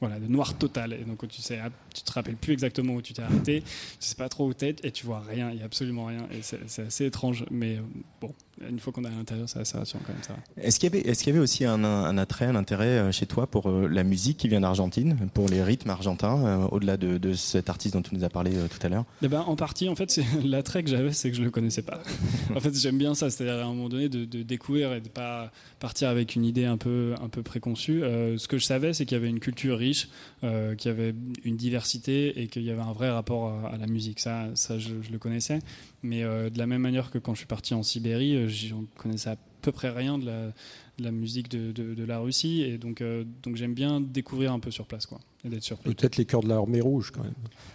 voilà, 0.00 0.18
de 0.18 0.26
noir 0.26 0.56
total. 0.56 0.92
Et 0.92 1.04
donc 1.04 1.26
tu 1.28 1.42
sais, 1.42 1.58
ah, 1.62 1.70
tu 1.94 2.02
te 2.02 2.12
rappelles 2.12 2.36
plus 2.36 2.52
exactement 2.52 2.94
où 2.94 3.02
tu 3.02 3.12
t'es 3.12 3.22
arrêté, 3.22 3.62
tu 3.62 3.68
sais 4.00 4.14
pas 4.14 4.28
trop 4.28 4.46
où 4.46 4.54
t'es 4.54 4.76
et 4.82 4.90
tu 4.90 5.06
vois 5.06 5.20
rien, 5.20 5.50
il 5.50 5.58
y 5.58 5.62
a 5.62 5.66
absolument 5.66 6.06
rien. 6.06 6.26
Et 6.32 6.42
c'est 6.42 6.82
assez 6.82 7.06
étrange, 7.06 7.44
mais 7.50 7.76
euh, 7.76 7.82
bon, 8.20 8.34
une 8.68 8.78
fois 8.78 8.92
qu'on 8.92 9.04
est 9.04 9.08
à 9.08 9.10
l'intérieur, 9.10 9.48
c'est 9.48 9.58
assez 9.58 9.76
rassurant 9.76 10.02
quand 10.06 10.12
même 10.12 10.22
ça. 10.22 10.36
Est-ce 10.56 10.78
qu'il 10.78 10.92
y 10.92 10.96
avait, 10.96 11.08
est-ce 11.08 11.22
qu'il 11.24 11.32
y 11.32 11.36
avait 11.36 11.42
aussi 11.42 11.64
un, 11.64 11.82
un, 11.84 12.18
attrait, 12.18 12.46
un 12.46 12.56
intérêt 12.56 12.86
euh, 12.86 13.12
chez 13.12 13.26
toi 13.26 13.46
pour 13.46 13.68
euh, 13.68 13.88
la 13.88 14.04
musique 14.04 14.36
qui 14.38 14.48
vient 14.48 14.60
d'Argentine, 14.60 15.16
pour 15.32 15.48
les 15.48 15.62
rythmes 15.62 15.90
argentins, 15.90 16.68
au-delà 16.70 16.96
de, 16.96 17.18
de, 17.18 17.32
cet 17.32 17.70
artiste 17.70 17.94
dont 17.94 18.02
tu 18.02 18.14
nous 18.14 18.24
as 18.24 18.28
parlé 18.28 18.50
tout 18.50 18.86
à 18.86 18.88
l'heure? 18.88 19.04
Eh 19.22 19.28
ben, 19.28 19.40
En 19.40 19.56
partie, 19.56 19.88
en 19.88 19.94
fait, 19.94 20.10
c'est, 20.10 20.24
l'attrait 20.44 20.82
que 20.82 20.90
j'avais, 20.90 21.12
c'est 21.12 21.30
que 21.30 21.36
je 21.36 21.42
le 21.42 21.50
connaissais 21.50 21.82
pas. 21.82 22.00
en 22.54 22.60
fait, 22.60 22.74
j'aime 22.74 22.98
bien 22.98 23.14
ça, 23.14 23.30
c'est-à-dire 23.30 23.64
à 23.64 23.68
un 23.68 23.74
moment 23.74 23.88
donné 23.88 24.08
de, 24.08 24.24
de, 24.24 24.42
découvrir 24.42 24.92
et 24.92 25.00
de 25.00 25.08
pas 25.08 25.50
partir 25.78 26.08
avec 26.08 26.34
une 26.34 26.44
idée 26.44 26.64
un 26.64 26.76
peu, 26.76 27.14
un 27.22 27.28
peu 27.28 27.42
préconçue. 27.42 28.00
ce 28.00 28.48
que 28.48 28.58
je 28.58 28.64
savais, 28.64 28.92
c'est 28.92 29.06
qu'il 29.06 29.16
y 29.16 29.20
avait 29.20 29.28
une 29.28 29.40
culture 29.40 29.78
riche, 29.78 30.08
qu'il 30.42 30.86
y 30.86 30.88
avait 30.88 31.14
une 31.44 31.56
diversité 31.56 32.40
et 32.40 32.48
qu'il 32.48 32.62
y 32.62 32.70
avait 32.70 32.80
un 32.80 32.92
vrai 32.92 33.10
rapport 33.10 33.48
à, 33.48 33.74
à 33.74 33.76
la 33.76 33.86
musique. 33.86 34.20
Ça, 34.20 34.48
ça 34.54 34.78
je, 34.78 34.90
je 35.02 35.10
le 35.10 35.18
connaissais. 35.18 35.60
Mais 36.02 36.22
de 36.22 36.58
la 36.58 36.66
même 36.66 36.80
manière 36.80 37.10
que 37.10 37.18
quand 37.18 37.34
je 37.34 37.38
suis 37.38 37.46
parti 37.46 37.74
en 37.74 37.82
Sibérie, 37.82 38.48
j'en 38.48 38.84
connaissais 38.96 39.30
à 39.30 39.36
peu 39.60 39.72
près 39.72 39.90
rien 39.90 40.18
de 40.18 40.26
la, 40.26 40.52
de 41.00 41.04
la 41.04 41.10
musique 41.10 41.48
de, 41.48 41.72
de, 41.72 41.94
de, 41.94 42.04
la 42.04 42.18
Russie. 42.18 42.62
Et 42.62 42.78
donc, 42.78 43.00
euh, 43.00 43.24
donc 43.42 43.56
j'aime 43.56 43.74
bien 43.74 44.00
découvrir 44.00 44.52
un 44.52 44.58
peu 44.58 44.70
sur 44.70 44.86
place, 44.86 45.06
quoi, 45.06 45.20
et 45.44 45.48
d'être 45.48 45.62
surpris. 45.62 45.94
Peut-être 45.94 46.16
les 46.16 46.24
cœurs 46.24 46.42
de 46.42 46.48
l'armée 46.48 46.80
rouge, 46.80 47.10
quand 47.10 47.22
même. 47.22 47.34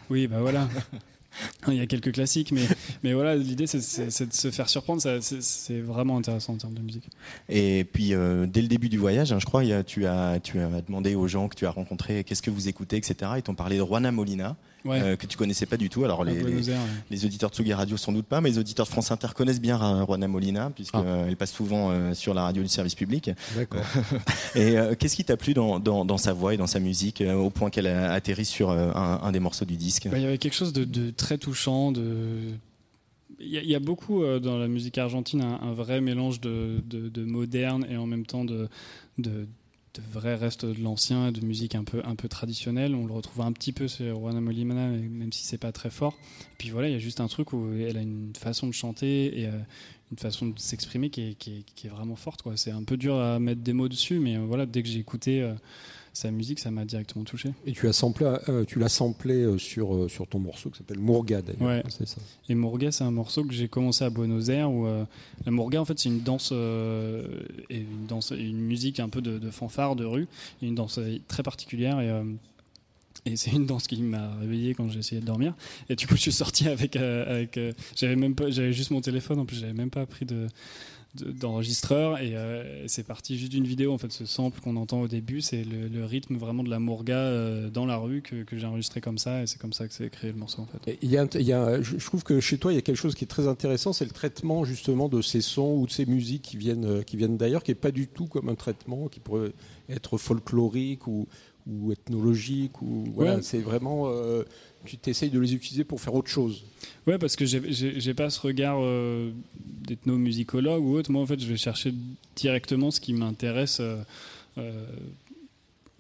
Oui, 0.10 0.28
bah 0.28 0.40
voilà. 0.40 0.70
Il 1.68 1.74
y 1.74 1.82
a 1.82 1.86
quelques 1.86 2.14
classiques, 2.14 2.54
mais, 2.54 2.66
mais 3.04 3.14
voilà, 3.14 3.36
l'idée 3.36 3.68
c'est 3.68 3.80
de 4.26 4.34
se 4.34 4.52
faire 4.52 4.70
surprendre, 4.70 5.02
c'est 5.20 5.82
vraiment 5.82 6.16
intéressant 6.16 6.54
en 6.54 6.58
termes 6.58 6.76
de 6.76 6.82
musique. 6.82 7.10
Et 7.50 7.84
puis, 7.84 8.14
euh, 8.14 8.46
dès 8.46 8.62
le 8.62 8.70
début 8.70 8.88
du 8.88 8.98
voyage, 8.98 9.34
hein, 9.34 9.40
je 9.40 9.46
crois, 9.46 9.62
tu, 9.84 10.06
as, 10.06 10.40
tu 10.40 10.60
as 10.60 10.82
demandé 10.82 11.14
aux 11.16 11.28
gens 11.28 11.50
que 11.50 11.56
tu 11.56 11.66
as 11.66 11.72
rencontrés 11.72 12.24
qu'est-ce 12.24 12.42
que 12.42 12.52
vous 12.52 12.70
écoutez, 12.70 12.96
etc. 12.96 13.32
Ils 13.36 13.44
t'ont 13.44 13.54
parlé 13.54 13.78
de 13.78 13.84
Juana 13.84 14.14
Molina, 14.14 14.56
ouais. 14.86 15.02
euh, 15.02 15.16
que 15.16 15.26
tu 15.26 15.38
connaissais 15.38 15.66
pas 15.66 15.78
du 15.78 15.90
tout. 15.90 16.04
Alors, 16.06 16.24
les, 16.24 16.42
les, 16.42 16.70
Aires, 16.70 16.80
ouais. 16.80 17.04
les, 17.10 17.26
auditeurs 17.26 17.50
de 17.50 17.56
Tsugi 17.56 17.74
Radio 17.74 17.98
sans 17.98 18.12
doute 18.12 18.26
pas, 18.26 18.42
mais 18.42 18.50
les 18.50 18.58
auditeurs 18.58 18.86
de 18.86 18.92
France 18.92 19.12
Inter 19.12 19.28
connaissent 19.36 19.62
bien 19.62 20.06
Juana 20.06 20.28
Molina, 20.28 20.72
puisqu'elle 20.74 21.02
ah. 21.06 21.26
euh, 21.28 21.36
passe 21.36 21.52
souvent 21.52 21.92
euh, 21.92 22.14
sur 22.14 22.34
la 22.34 22.44
radio 22.44 22.64
du 22.64 22.70
service 22.70 22.96
public. 22.96 23.32
D'accord. 23.56 23.82
et 24.56 24.78
euh, 24.78 24.96
qu'est-ce 24.96 25.16
qui 25.16 25.26
t'a 25.26 25.38
plu 25.38 25.54
dans, 25.54 25.80
dans, 25.80 26.06
dans, 26.06 26.18
sa 26.18 26.34
voix 26.34 26.54
et 26.54 26.58
dans 26.58 26.68
sa 26.68 26.80
musique, 26.80 27.22
euh, 27.22 27.34
au 27.34 27.50
point 27.50 27.70
qu'elle 27.70 27.88
a 27.88 28.14
atterri 28.14 28.46
sur 28.46 28.72
un, 28.72 29.20
un, 29.22 29.32
des 29.32 29.40
morceaux 29.40 29.66
du 29.66 29.76
disque? 29.76 30.08
Bah, 30.10 30.18
Il 30.18 30.24
y 30.24 30.28
avait 30.28 30.38
quelque 30.38 30.56
chose 30.56 30.74
de, 30.74 30.86
de 30.86 31.12
très 31.12 31.38
touchant, 31.38 31.92
de 31.92 32.56
il 33.40 33.48
y, 33.48 33.72
y, 33.72 33.76
a 33.76 33.80
beaucoup 33.80 34.24
euh, 34.24 34.40
dans 34.40 34.58
la 34.58 34.68
musique 34.68 34.98
argentine 34.98 35.42
un, 35.42 35.60
un 35.62 35.74
vrai 35.74 36.02
mélange 36.02 36.40
de, 36.42 36.82
de, 36.86 37.10
de, 37.10 37.24
moderne 37.24 37.86
et 37.90 37.98
en 37.98 38.06
même 38.06 38.26
temps 38.26 38.46
de, 38.46 38.70
de 39.18 39.48
vrai 40.00 40.36
reste 40.36 40.66
de 40.66 40.82
l'ancien, 40.82 41.32
de 41.32 41.42
musique 41.42 41.76
un 41.76 41.84
peu, 41.84 42.02
un 42.06 42.16
peu 42.16 42.28
traditionnelle. 42.28 42.96
On 42.96 43.06
le 43.06 43.14
retrouve 43.14 43.46
un 43.46 43.52
petit 43.52 43.72
peu 43.72 43.88
sur 43.88 44.20
Juana 44.20 44.42
Molimana, 44.42 44.88
même 44.90 45.32
si 45.32 45.46
c'est 45.46 45.58
pas 45.58 45.72
très 45.72 45.90
fort. 45.90 46.18
Et 46.54 46.56
puis 46.58 46.70
voilà, 46.70 46.90
il 46.90 46.94
y 46.94 46.96
a 46.96 47.00
juste 47.00 47.20
un 47.20 47.28
truc 47.28 47.54
où 47.54 47.72
elle 47.74 47.98
a 47.98 48.02
une 48.02 48.34
façon 48.38 48.68
de 48.68 48.74
chanter 48.74 49.40
et 49.40 49.48
euh, 49.48 49.58
une 50.12 50.18
façon 50.18 50.48
de 50.48 50.60
s'exprimer 50.60 51.10
qui 51.10 51.30
est, 51.30 51.34
qui, 51.36 51.58
est, 51.58 51.64
qui 51.76 51.88
est, 51.88 51.90
vraiment 51.90 52.16
forte. 52.16 52.44
C'est 52.56 52.72
un 52.72 52.84
peu 52.84 52.98
dur 52.98 53.16
à 53.20 53.40
mettre 53.40 53.62
des 53.62 53.74
mots 53.74 53.90
dessus, 53.90 54.20
mais 54.20 54.38
euh, 54.38 54.46
voilà, 54.46 54.66
dès 54.66 54.84
que 54.84 54.90
j'ai 54.90 55.00
écouté 55.00 55.42
euh, 55.42 55.54
sa 56.16 56.32
musique, 56.32 56.60
ça 56.60 56.72
m'a 56.72 56.86
directement 56.86 57.26
touché. 57.26 57.52
Et 57.66 57.74
tu 57.74 57.88
as 57.88 57.94
samplé, 57.94 58.26
euh, 58.50 58.64
tu 58.66 58.80
l'as 58.80 58.90
samplé 58.90 59.44
euh, 59.44 59.58
sur, 59.58 59.94
euh, 59.94 60.08
sur 60.08 60.28
ton 60.28 60.40
morceau 60.40 60.70
qui 60.70 60.78
s'appelle 60.78 61.00
Mourga 61.00 61.42
d'ailleurs. 61.42 61.62
Ouais. 61.62 61.84
C'est 61.90 62.08
ça. 62.08 62.18
Et 62.50 62.56
Mourga, 62.56 62.92
c'est 62.92 63.04
un 63.04 63.12
morceau 63.12 63.44
que 63.44 63.54
j'ai 63.54 63.68
commencé 63.68 64.04
à 64.04 64.10
Buenos 64.10 64.50
Aires 64.50 64.72
où 64.72 64.88
euh, 64.88 65.04
la 65.46 65.52
Mourga, 65.52 65.82
en 65.82 65.86
fait, 65.86 66.00
c'est 66.00 66.10
une 66.10 66.22
danse 66.22 66.52
et 66.52 67.78
une 67.78 68.06
danse, 68.08 68.32
une 68.32 68.62
musique 68.62 69.00
un 69.00 69.10
peu 69.10 69.22
de, 69.22 69.38
de, 69.38 69.52
fanfare 69.52 69.96
de 69.96 70.06
rue, 70.06 70.28
et 70.62 70.68
une 70.68 70.76
danse 70.76 71.00
très 71.28 71.44
particulière 71.44 72.00
et 72.00 72.10
et 73.26 73.36
c'est 73.38 73.52
une 73.52 73.66
danse 73.66 73.88
qui 73.88 74.02
m'a 74.04 74.36
réveillé 74.36 74.76
quand 74.76 74.90
j'ai 74.90 75.00
essayé 75.00 75.20
de 75.20 75.26
dormir. 75.26 75.56
Et 75.90 75.96
du 75.96 76.06
coup, 76.06 76.16
je 76.16 76.22
suis 76.22 76.32
sorti 76.32 76.68
avec, 76.68 76.96
euh, 76.96 77.30
avec 77.30 77.58
euh, 77.58 77.72
j'avais 77.96 78.16
même 78.16 78.36
pas, 78.36 78.52
j'avais 78.52 78.72
juste 78.72 78.92
mon 78.92 79.02
téléphone. 79.02 79.40
En 79.40 79.46
plus, 79.46 79.58
j'avais 79.58 79.74
même 79.74 79.90
pas 79.90 80.06
pris 80.06 80.26
de 80.26 80.48
d'enregistreur 81.16 82.20
et 82.20 82.36
euh, 82.36 82.88
c'est 82.88 83.06
parti 83.06 83.38
juste 83.38 83.52
d'une 83.52 83.66
vidéo 83.66 83.94
en 83.94 83.98
fait 83.98 84.12
ce 84.12 84.26
sample 84.26 84.60
qu'on 84.62 84.76
entend 84.76 85.02
au 85.02 85.08
début 85.08 85.42
c'est 85.42 85.64
le, 85.64 86.06
rythme 86.06 86.36
vraiment 86.36 86.64
de 86.64 86.70
la 86.70 86.80
mourga 86.80 87.16
euh, 87.16 87.70
dans 87.70 87.86
la 87.86 87.98
rue 87.98 88.22
que, 88.22 88.44
que 88.44 88.58
j'ai 88.58 88.68
enregistré 88.68 89.02
comme 89.02 89.18
ça 89.18 89.42
et 89.42 89.48
c'est 89.48 89.60
comme 89.60 89.74
ça 89.74 89.88
que 89.88 89.94
c'est 89.94 90.10
créé 90.10 90.32
le 90.32 90.38
morceau 90.38 90.62
en 90.62 90.66
fait. 90.66 90.98
Il 91.02 91.10
y 91.10 91.18
a, 91.18 91.82
je 91.82 92.06
trouve 92.06 92.24
que 92.24 92.40
chez 92.40 92.58
toi 92.58 92.72
il 92.72 92.76
y 92.76 92.78
a 92.80 92.82
quelque 92.82 92.98
chose 92.98 93.16
qui 93.16 93.24
est 93.24 93.28
très 93.28 93.48
intéressant 93.48 93.94
c'est 93.94 94.06
le 94.06 94.12
traitement 94.12 94.66
justement 94.66 95.10
de 95.10 95.22
ces 95.22 95.42
sons 95.42 95.76
ou 95.80 95.88
de 95.88 95.92
ces 95.92 96.06
musiques 96.06 96.44
qui 96.44 96.58
viennent 96.58 97.04
qui 97.04 97.18
viennent 97.18 97.38
d'ailleurs 97.38 97.64
qui 97.64 97.72
est 97.72 97.76
pas 97.76 97.92
du 97.92 98.08
tout 98.08 98.28
comme 98.28 98.50
un 98.50 98.56
traitement 98.56 99.08
qui 99.08 99.20
pourrait 99.20 99.54
être 99.90 100.18
folklorique 100.18 101.08
ou, 101.08 101.28
ou 101.68 101.92
ethnologique 101.92 102.82
ou 102.82 103.06
voilà, 103.16 103.42
c'est 103.42 103.60
vraiment 103.60 104.08
euh, 104.08 104.44
tu 104.86 104.98
t'essayes 104.98 105.30
de 105.30 105.40
les 105.40 105.54
utiliser 105.54 105.84
pour 105.84 106.00
faire 106.00 106.14
autre 106.14 106.30
chose. 106.30 106.64
Ouais, 107.08 107.18
parce 107.18 107.36
que 107.36 107.46
j'ai 107.46 108.14
pas 108.14 108.30
ce 108.30 108.40
regard 108.40 108.78
euh, 108.80 109.32
d'ethnomusicologue 109.88 110.84
ou 110.84 110.96
autre. 110.96 111.12
Moi, 111.12 111.22
en 111.22 111.26
fait, 111.26 111.40
je 111.40 111.48
vais 111.48 111.58
chercher 111.58 111.94
directement 112.36 112.92
ce 112.92 113.00
qui 113.00 113.14
m'intéresse. 113.14 113.82
Euh, 113.82 114.04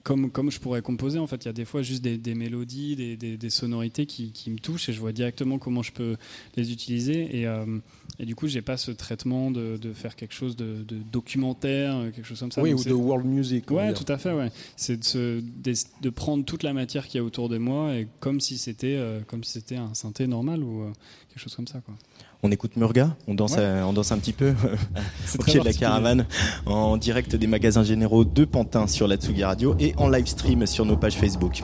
comme, 0.05 0.29
comme 0.29 0.51
je 0.51 0.59
pourrais 0.59 0.83
composer, 0.83 1.17
en 1.17 1.25
fait, 1.25 1.43
il 1.43 1.47
y 1.47 1.49
a 1.49 1.53
des 1.53 1.65
fois 1.65 1.81
juste 1.81 2.03
des, 2.03 2.19
des 2.19 2.35
mélodies, 2.35 2.95
des, 2.95 3.17
des, 3.17 3.37
des 3.37 3.49
sonorités 3.49 4.05
qui, 4.05 4.31
qui, 4.31 4.51
me 4.51 4.59
touchent 4.59 4.87
et 4.87 4.93
je 4.93 4.99
vois 4.99 5.11
directement 5.11 5.57
comment 5.57 5.81
je 5.81 5.91
peux 5.91 6.15
les 6.55 6.71
utiliser. 6.71 7.35
Et, 7.35 7.47
euh, 7.47 7.79
et 8.19 8.25
du 8.27 8.35
coup, 8.35 8.45
j'ai 8.47 8.61
pas 8.61 8.77
ce 8.77 8.91
traitement 8.91 9.49
de, 9.49 9.77
de, 9.77 9.93
faire 9.93 10.15
quelque 10.15 10.35
chose 10.35 10.55
de, 10.55 10.83
de, 10.83 10.97
documentaire, 11.11 12.11
quelque 12.13 12.27
chose 12.27 12.39
comme 12.39 12.51
ça. 12.51 12.61
Oui, 12.61 12.69
Donc 12.69 12.81
ou 12.81 12.83
de 12.83 12.93
world 12.93 13.25
music. 13.25 13.71
Ouais, 13.71 13.95
tout 13.95 14.05
à 14.07 14.19
fait. 14.19 14.31
Ouais. 14.31 14.51
C'est 14.75 15.17
de, 15.17 15.41
de, 16.01 16.09
prendre 16.11 16.45
toute 16.45 16.61
la 16.61 16.73
matière 16.73 17.07
qu'il 17.07 17.17
y 17.17 17.21
a 17.21 17.25
autour 17.25 17.49
de 17.49 17.57
moi 17.57 17.95
et 17.95 18.07
comme 18.19 18.39
si 18.39 18.59
c'était 18.59 18.97
euh, 18.97 19.21
comme 19.25 19.43
si 19.43 19.53
c'était 19.53 19.77
un 19.77 19.95
synthé 19.95 20.27
normal 20.27 20.63
ou 20.63 20.83
euh, 20.83 20.93
quelque 21.29 21.39
chose 21.39 21.55
comme 21.55 21.67
ça. 21.67 21.81
Quoi. 21.81 21.95
On 22.45 22.51
écoute 22.51 22.75
Murga, 22.75 23.09
on 23.27 23.33
danse, 23.33 23.55
ouais. 23.55 23.65
à, 23.65 23.87
on 23.87 23.93
danse 23.93 24.11
un 24.11 24.19
petit 24.19 24.31
peu 24.31 24.53
au 25.39 25.43
pied 25.43 25.59
de 25.59 25.65
la 25.65 25.73
caravane, 25.73 26.27
en 26.67 26.95
direct 26.95 27.35
des 27.35 27.47
magasins 27.47 27.83
généraux 27.83 28.23
de 28.23 28.45
Pantin 28.45 28.85
sur 28.85 29.07
la 29.07 29.15
Tsugi 29.15 29.43
Radio 29.43 29.75
et 29.79 29.95
en 29.97 30.09
live 30.09 30.27
stream 30.27 30.67
sur 30.67 30.85
nos 30.85 30.95
pages 30.95 31.15
Facebook. 31.15 31.63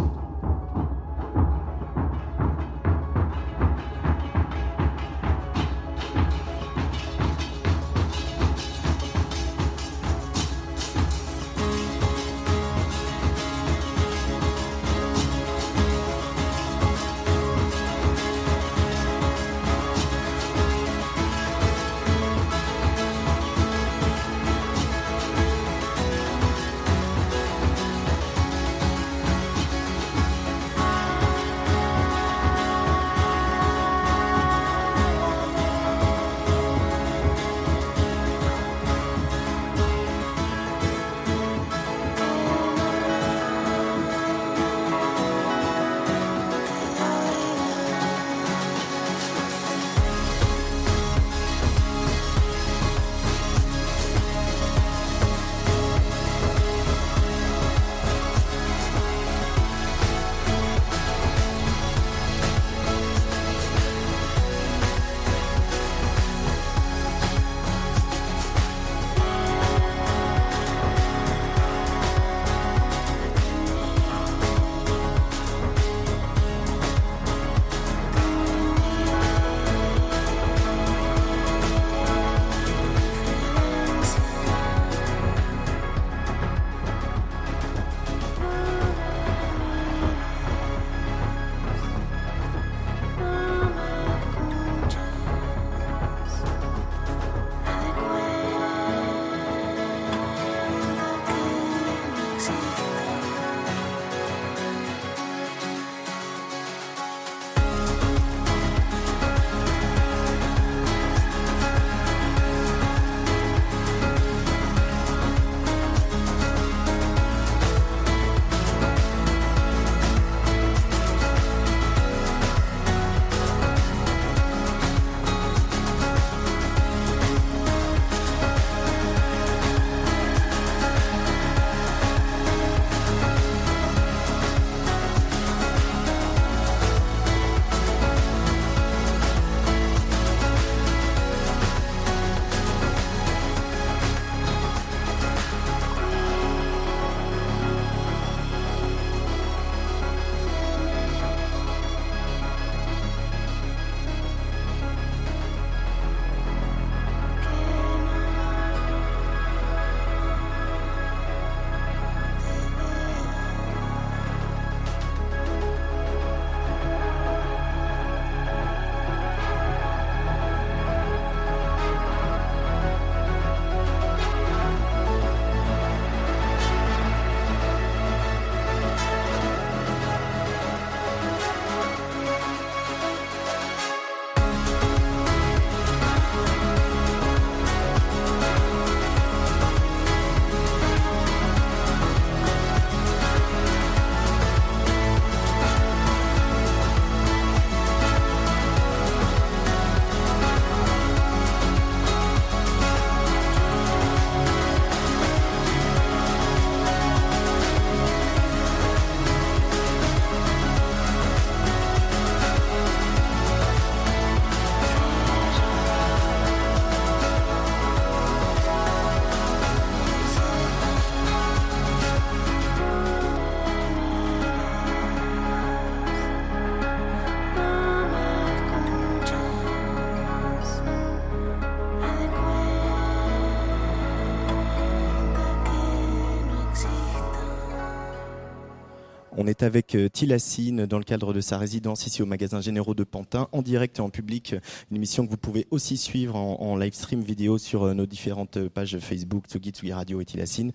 Est 239.51 239.63
avec 239.63 239.93
euh, 239.95 240.09
Tilassine 240.09 240.85
dans 240.85 240.97
le 240.97 241.03
cadre 241.03 241.33
de 241.33 241.41
sa 241.41 241.57
résidence 241.57 242.07
ici 242.07 242.21
au 242.21 242.25
magasin 242.25 242.61
Généraux 242.61 242.95
de 242.95 243.03
Pantin, 243.03 243.47
en 243.51 243.61
direct 243.61 243.99
et 243.99 244.01
en 244.01 244.09
public. 244.09 244.55
Une 244.89 244.97
émission 244.97 245.25
que 245.25 245.31
vous 245.31 245.37
pouvez 245.37 245.67
aussi 245.71 245.97
suivre 245.97 246.35
en, 246.35 246.59
en 246.61 246.75
live 246.75 246.93
stream 246.93 247.21
vidéo 247.21 247.57
sur 247.57 247.83
euh, 247.83 247.93
nos 247.93 248.05
différentes 248.05 248.67
pages 248.69 248.97
Facebook, 248.99 249.45
Tsugi, 249.47 249.69
Tsugi 249.71 249.93
Radio 249.93 250.21
et 250.21 250.25
Tilassine. 250.25 250.71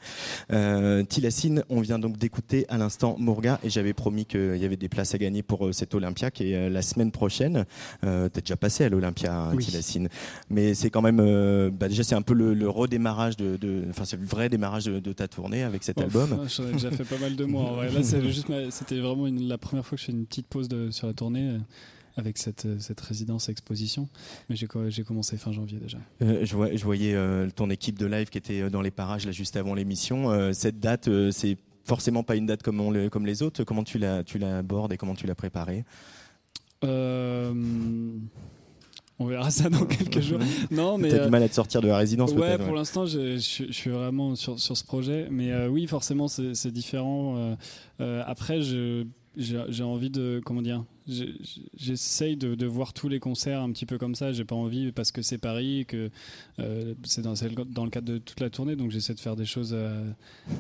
Euh, 0.52 1.02
Tilassine, 1.04 1.64
on 1.68 1.80
vient 1.80 1.98
donc 1.98 2.18
d'écouter 2.18 2.66
à 2.68 2.78
l'instant 2.78 3.16
Mourga 3.18 3.58
et 3.64 3.70
j'avais 3.70 3.92
promis 3.94 4.26
qu'il 4.26 4.56
y 4.58 4.64
avait 4.64 4.76
des 4.76 4.88
places 4.88 5.14
à 5.14 5.18
gagner 5.18 5.42
pour 5.42 5.66
euh, 5.66 5.72
cet 5.72 5.94
Olympia 5.94 6.30
qui 6.30 6.52
est 6.52 6.56
euh, 6.56 6.68
la 6.68 6.82
semaine 6.82 7.10
prochaine. 7.10 7.64
Euh, 8.04 8.28
T'es 8.28 8.42
déjà 8.42 8.56
passé 8.56 8.84
à 8.84 8.88
l'Olympia, 8.88 9.34
hein, 9.34 9.52
Oui. 9.54 9.64
Tilassine. 9.64 10.08
Mais 10.50 10.74
c'est 10.74 10.90
quand 10.90 11.02
même, 11.02 11.20
euh, 11.20 11.70
bah 11.70 11.88
déjà 11.88 12.02
c'est 12.04 12.14
un 12.14 12.22
peu 12.22 12.34
le, 12.34 12.54
le 12.54 12.68
redémarrage 12.68 13.36
de, 13.36 13.84
enfin 13.90 14.04
c'est 14.04 14.18
le 14.18 14.26
vrai 14.26 14.48
démarrage 14.48 14.84
de, 14.84 14.98
de 15.00 15.12
ta 15.12 15.26
tournée 15.28 15.62
avec 15.62 15.82
cet 15.82 15.96
Oh, 15.98 16.02
album. 16.02 16.46
J'en 16.54 16.68
ai 16.68 16.72
déjà 16.72 16.90
fait 16.90 17.04
pas 17.04 17.16
mal 17.18 17.36
de 17.36 17.44
mois. 17.46 17.84
Là, 17.86 18.02
c'est 18.02 18.20
juste 18.30 18.48
ma- 18.50 18.65
c'était 18.70 18.98
vraiment 19.00 19.26
une- 19.26 19.48
la 19.48 19.58
première 19.58 19.84
fois 19.84 19.96
que 19.96 20.00
je 20.00 20.06
fais 20.06 20.12
une 20.12 20.26
petite 20.26 20.46
pause 20.46 20.68
de- 20.68 20.90
sur 20.90 21.06
la 21.06 21.12
tournée 21.14 21.50
euh, 21.50 21.58
avec 22.16 22.38
cette, 22.38 22.66
euh, 22.66 22.78
cette 22.78 23.00
résidence 23.00 23.48
exposition. 23.48 24.08
Mais 24.48 24.56
j'ai 24.56 24.66
co- 24.66 24.88
j'ai 24.88 25.04
commencé 25.04 25.36
fin 25.36 25.52
janvier 25.52 25.78
déjà. 25.78 25.98
Euh, 26.22 26.44
je, 26.44 26.54
vois- 26.56 26.74
je 26.74 26.84
voyais 26.84 27.14
euh, 27.14 27.48
ton 27.54 27.68
équipe 27.70 27.98
de 27.98 28.06
live 28.06 28.28
qui 28.30 28.38
était 28.38 28.70
dans 28.70 28.82
les 28.82 28.90
parages 28.90 29.26
là 29.26 29.32
juste 29.32 29.56
avant 29.56 29.74
l'émission. 29.74 30.30
Euh, 30.30 30.52
cette 30.52 30.80
date, 30.80 31.08
c'est 31.30 31.56
forcément 31.84 32.22
pas 32.24 32.36
une 32.36 32.46
date 32.46 32.62
comme, 32.62 32.80
on 32.80 32.90
le- 32.90 33.08
comme 33.10 33.26
les 33.26 33.42
autres. 33.42 33.64
Comment 33.64 33.84
tu 33.84 33.98
la, 33.98 34.24
tu 34.24 34.38
l'abordes 34.38 34.92
et 34.92 34.96
comment 34.96 35.14
tu 35.14 35.26
l'as 35.26 35.34
préparée? 35.34 35.84
On 39.18 39.26
verra 39.26 39.50
ça 39.50 39.68
dans 39.70 39.84
quelques 39.86 40.20
jours. 40.20 40.40
Non, 40.70 40.98
mais 40.98 41.08
T'as 41.08 41.16
euh, 41.18 41.24
du 41.24 41.30
mal 41.30 41.42
à 41.42 41.48
te 41.48 41.54
sortir 41.54 41.80
de 41.80 41.88
la 41.88 41.96
résidence 41.98 42.32
Ouais, 42.32 42.36
peut-être 42.38 42.58
pour 42.64 42.70
ouais. 42.72 42.78
l'instant, 42.78 43.06
je, 43.06 43.32
je 43.32 43.38
suis- 43.38 43.66
je 43.68 43.72
suis 43.72 43.90
vraiment 43.90 44.34
sur, 44.36 44.58
sur 44.60 44.76
ce 44.76 44.84
projet. 44.84 45.28
Mais 45.30 45.52
euh, 45.52 45.68
oui, 45.68 45.86
forcément, 45.86 46.28
c'est 46.28 46.54
c'est 46.54 46.70
différent. 46.72 47.36
Euh, 47.36 47.54
euh, 48.00 48.22
après, 48.26 48.60
je- 48.62 49.04
j'ai 49.36 49.62
j'ai 49.68 49.82
envie 49.84 50.10
de. 50.10 50.40
Comment 50.44 50.62
dire 50.62 50.84
J'essaye 51.76 52.36
de, 52.36 52.54
de 52.54 52.66
voir 52.66 52.92
tous 52.92 53.08
les 53.08 53.20
concerts 53.20 53.60
un 53.62 53.70
petit 53.70 53.86
peu 53.86 53.96
comme 53.98 54.14
ça. 54.14 54.32
J'ai 54.32 54.44
pas 54.44 54.56
envie 54.56 54.92
parce 54.92 55.12
que 55.12 55.22
c'est 55.22 55.38
Paris, 55.38 55.84
que 55.86 56.10
euh, 56.58 56.94
c'est 57.04 57.22
dans, 57.22 57.34
c'est 57.36 57.52
dans 57.54 57.84
le 57.84 57.90
cadre 57.90 58.06
de 58.12 58.18
toute 58.18 58.40
la 58.40 58.50
tournée. 58.50 58.76
Donc 58.76 58.90
j'essaie 58.90 59.14
de 59.14 59.20
faire 59.20 59.36
des 59.36 59.44
choses 59.44 59.70
euh, 59.72 60.10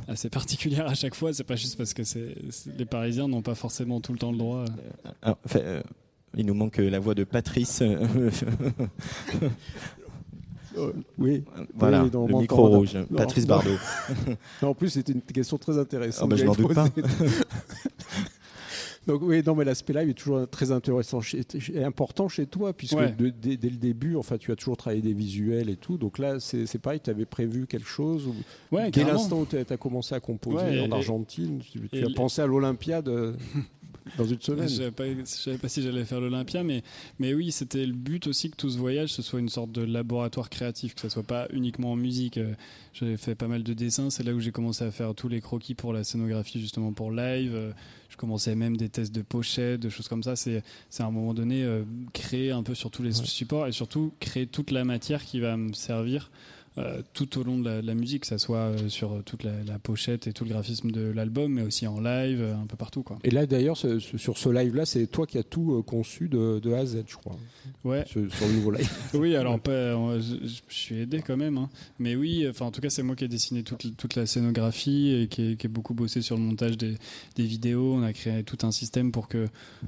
assez 0.08 0.28
particulières 0.30 0.86
à 0.86 0.94
chaque 0.94 1.14
fois. 1.14 1.32
C'est 1.32 1.44
pas 1.44 1.56
juste 1.56 1.76
parce 1.76 1.94
que 1.94 2.04
c'est 2.04 2.36
c'est- 2.50 2.76
les 2.78 2.84
Parisiens 2.84 3.28
n'ont 3.28 3.42
pas 3.42 3.54
forcément 3.54 4.00
tout 4.00 4.12
le 4.12 4.18
temps 4.18 4.30
le 4.32 4.38
droit. 4.38 4.64
Alors, 5.22 5.38
euh, 5.56 5.82
il 6.34 6.46
nous 6.46 6.54
manque 6.54 6.78
euh, 6.78 6.90
la 6.90 6.98
voix 6.98 7.14
de 7.14 7.24
Patrice. 7.24 7.82
Oui. 11.18 11.42
voilà, 11.74 12.04
Oui, 12.04 12.10
non, 12.12 12.26
le 12.26 12.34
micro 12.34 12.66
rouge. 12.68 12.94
Non, 12.96 13.06
Patrice 13.16 13.44
non. 13.44 13.48
Bardot. 13.56 13.70
Non, 14.62 14.68
en 14.68 14.74
plus, 14.74 14.90
c'était 14.90 15.12
une 15.12 15.22
question 15.22 15.56
très 15.56 15.78
intéressante. 15.78 16.24
Ah 16.30 16.30
bah, 16.30 16.36
je 16.36 16.44
n'en 16.44 16.52
doute 16.54 16.74
pas. 16.74 16.88
Donc 19.06 19.20
oui, 19.22 19.40
non, 19.46 19.54
mais 19.54 19.64
l'aspect 19.64 19.92
live 19.94 20.10
est 20.10 20.14
toujours 20.14 20.46
très 20.50 20.72
intéressant 20.72 21.20
et 21.72 21.84
important 21.84 22.28
chez 22.28 22.46
toi, 22.46 22.72
puisque 22.72 22.96
Ouais. 22.96 23.12
de- 23.12 23.28
dès, 23.30 23.56
dès 23.56 23.70
le 23.70 23.76
début, 23.76 24.16
enfin, 24.16 24.36
tu 24.36 24.50
as 24.50 24.56
toujours 24.56 24.76
travaillé 24.76 25.00
des 25.00 25.12
visuels 25.14 25.70
et 25.70 25.76
tout. 25.76 25.96
Donc 25.96 26.18
là, 26.18 26.40
c'est 26.40 26.66
c'est 26.66 26.80
pareil, 26.80 26.98
tu 27.02 27.08
avais 27.08 27.24
prévu 27.24 27.66
quelque 27.68 27.86
chose 27.88 28.26
ou- 28.26 28.34
Ouais, 28.74 28.90
Dès 28.90 29.04
l'instant 29.04 29.40
où 29.42 29.46
tu 29.46 29.56
as 29.56 29.76
commencé 29.76 30.12
à 30.14 30.20
composer 30.20 30.56
Ouais, 30.56 30.80
en 30.80 30.90
et- 30.90 30.92
Argentine, 30.92 31.60
tu, 31.92 32.04
as 32.04 32.10
pensé 32.16 32.42
à 32.42 32.46
l'Olympiade 32.46 33.08
euh, 33.08 33.34
dans 34.16 34.24
une 34.24 34.40
semaine. 34.40 34.68
je 34.68 35.24
savais 35.24 35.58
pas 35.58 35.68
si 35.68 35.82
j'allais 35.82 36.04
faire 36.04 36.20
l'Olympia, 36.20 36.62
mais, 36.62 36.82
mais 37.18 37.34
oui, 37.34 37.52
c'était 37.52 37.84
le 37.84 37.92
but 37.92 38.26
aussi 38.26 38.50
que 38.50 38.56
tout 38.56 38.70
ce 38.70 38.78
voyage, 38.78 39.12
ce 39.12 39.22
soit 39.22 39.40
une 39.40 39.48
sorte 39.48 39.72
de 39.72 39.82
laboratoire 39.82 40.48
créatif, 40.50 40.94
que 40.94 41.00
ce 41.00 41.08
soit 41.08 41.22
pas 41.22 41.46
uniquement 41.52 41.92
en 41.92 41.96
musique. 41.96 42.38
Euh, 42.38 42.54
J'avais 42.92 43.16
fait 43.16 43.34
pas 43.34 43.48
mal 43.48 43.62
de 43.62 43.72
dessins, 43.74 44.10
c'est 44.10 44.22
là 44.22 44.32
où 44.32 44.40
j'ai 44.40 44.52
commencé 44.52 44.84
à 44.84 44.90
faire 44.90 45.14
tous 45.14 45.28
les 45.28 45.40
croquis 45.40 45.74
pour 45.74 45.92
la 45.92 46.04
scénographie, 46.04 46.60
justement 46.60 46.92
pour 46.92 47.10
live. 47.10 47.52
Euh, 47.54 47.72
Je 48.08 48.16
commençais 48.16 48.54
même 48.54 48.76
des 48.76 48.88
tests 48.88 49.14
de 49.14 49.22
pochettes, 49.22 49.80
de 49.80 49.88
choses 49.90 50.08
comme 50.08 50.22
ça. 50.22 50.36
C'est 50.36 50.62
c'est 50.88 51.02
à 51.02 51.06
un 51.06 51.10
moment 51.10 51.34
donné 51.34 51.64
euh, 51.64 51.82
créer 52.12 52.52
un 52.52 52.62
peu 52.62 52.74
sur 52.74 52.90
tous 52.90 53.02
les 53.02 53.12
supports 53.12 53.66
et 53.66 53.72
surtout 53.72 54.12
créer 54.20 54.46
toute 54.46 54.70
la 54.70 54.84
matière 54.84 55.24
qui 55.24 55.40
va 55.40 55.56
me 55.56 55.72
servir. 55.72 56.30
Euh, 56.78 57.00
tout 57.14 57.38
au 57.38 57.42
long 57.42 57.58
de 57.58 57.64
la, 57.68 57.82
de 57.82 57.86
la 57.86 57.94
musique, 57.94 58.22
que 58.22 58.26
ça 58.26 58.38
soit 58.38 58.58
euh, 58.58 58.88
sur 58.88 59.22
toute 59.24 59.44
la, 59.44 59.62
la 59.64 59.78
pochette 59.78 60.26
et 60.26 60.32
tout 60.32 60.44
le 60.44 60.50
graphisme 60.50 60.90
de 60.90 61.00
l'album, 61.10 61.52
mais 61.52 61.62
aussi 61.62 61.86
en 61.86 62.00
live, 62.00 62.40
euh, 62.40 62.54
un 62.56 62.66
peu 62.66 62.76
partout. 62.76 63.02
Quoi. 63.02 63.18
Et 63.24 63.30
là, 63.30 63.46
d'ailleurs, 63.46 63.76
ce- 63.76 63.98
ce- 63.98 64.18
sur 64.18 64.36
ce 64.38 64.48
live-là, 64.48 64.84
c'est 64.86 65.06
toi 65.06 65.26
qui 65.26 65.38
as 65.38 65.42
tout 65.42 65.74
euh, 65.74 65.82
conçu 65.82 66.28
de, 66.28 66.58
de 66.60 66.72
A 66.72 66.78
à 66.78 66.86
Z, 66.86 67.04
je 67.06 67.16
crois, 67.16 67.36
Ouais, 67.84 68.04
sur 68.06 68.20
le 68.20 68.52
nouveau 68.52 68.70
live. 68.72 68.88
Oui, 69.14 69.34
alors 69.36 69.58
pas, 69.60 69.70
euh, 69.70 70.20
je, 70.20 70.60
suis 70.68 70.96
aidé 70.96 71.22
quand 71.26 71.36
même, 71.36 71.56
hein. 71.58 71.68
mais 71.98 72.14
oui, 72.16 72.46
enfin 72.48 72.66
en 72.66 72.70
tout 72.70 72.80
cas 72.80 72.90
c'est 72.90 73.02
moi 73.02 73.16
qui 73.16 73.24
ai 73.24 73.28
dessiné 73.28 73.62
toute, 73.62 73.96
toute 73.96 74.14
la 74.16 74.26
scénographie 74.26 75.10
et 75.12 75.28
qui 75.28 75.42
ai, 75.52 75.56
qui 75.56 75.66
ai 75.66 75.68
beaucoup 75.68 75.94
bossé 75.94 76.20
sur 76.22 76.36
le 76.36 76.42
montage 76.42 76.76
des, 76.76 76.94
des 77.36 77.44
vidéos. 77.44 77.94
On 77.94 78.02
a 78.02 78.12
créé 78.12 78.42
tout 78.44 78.58
un 78.66 78.70
système 78.70 79.12
pour 79.12 79.28
que, 79.28 79.46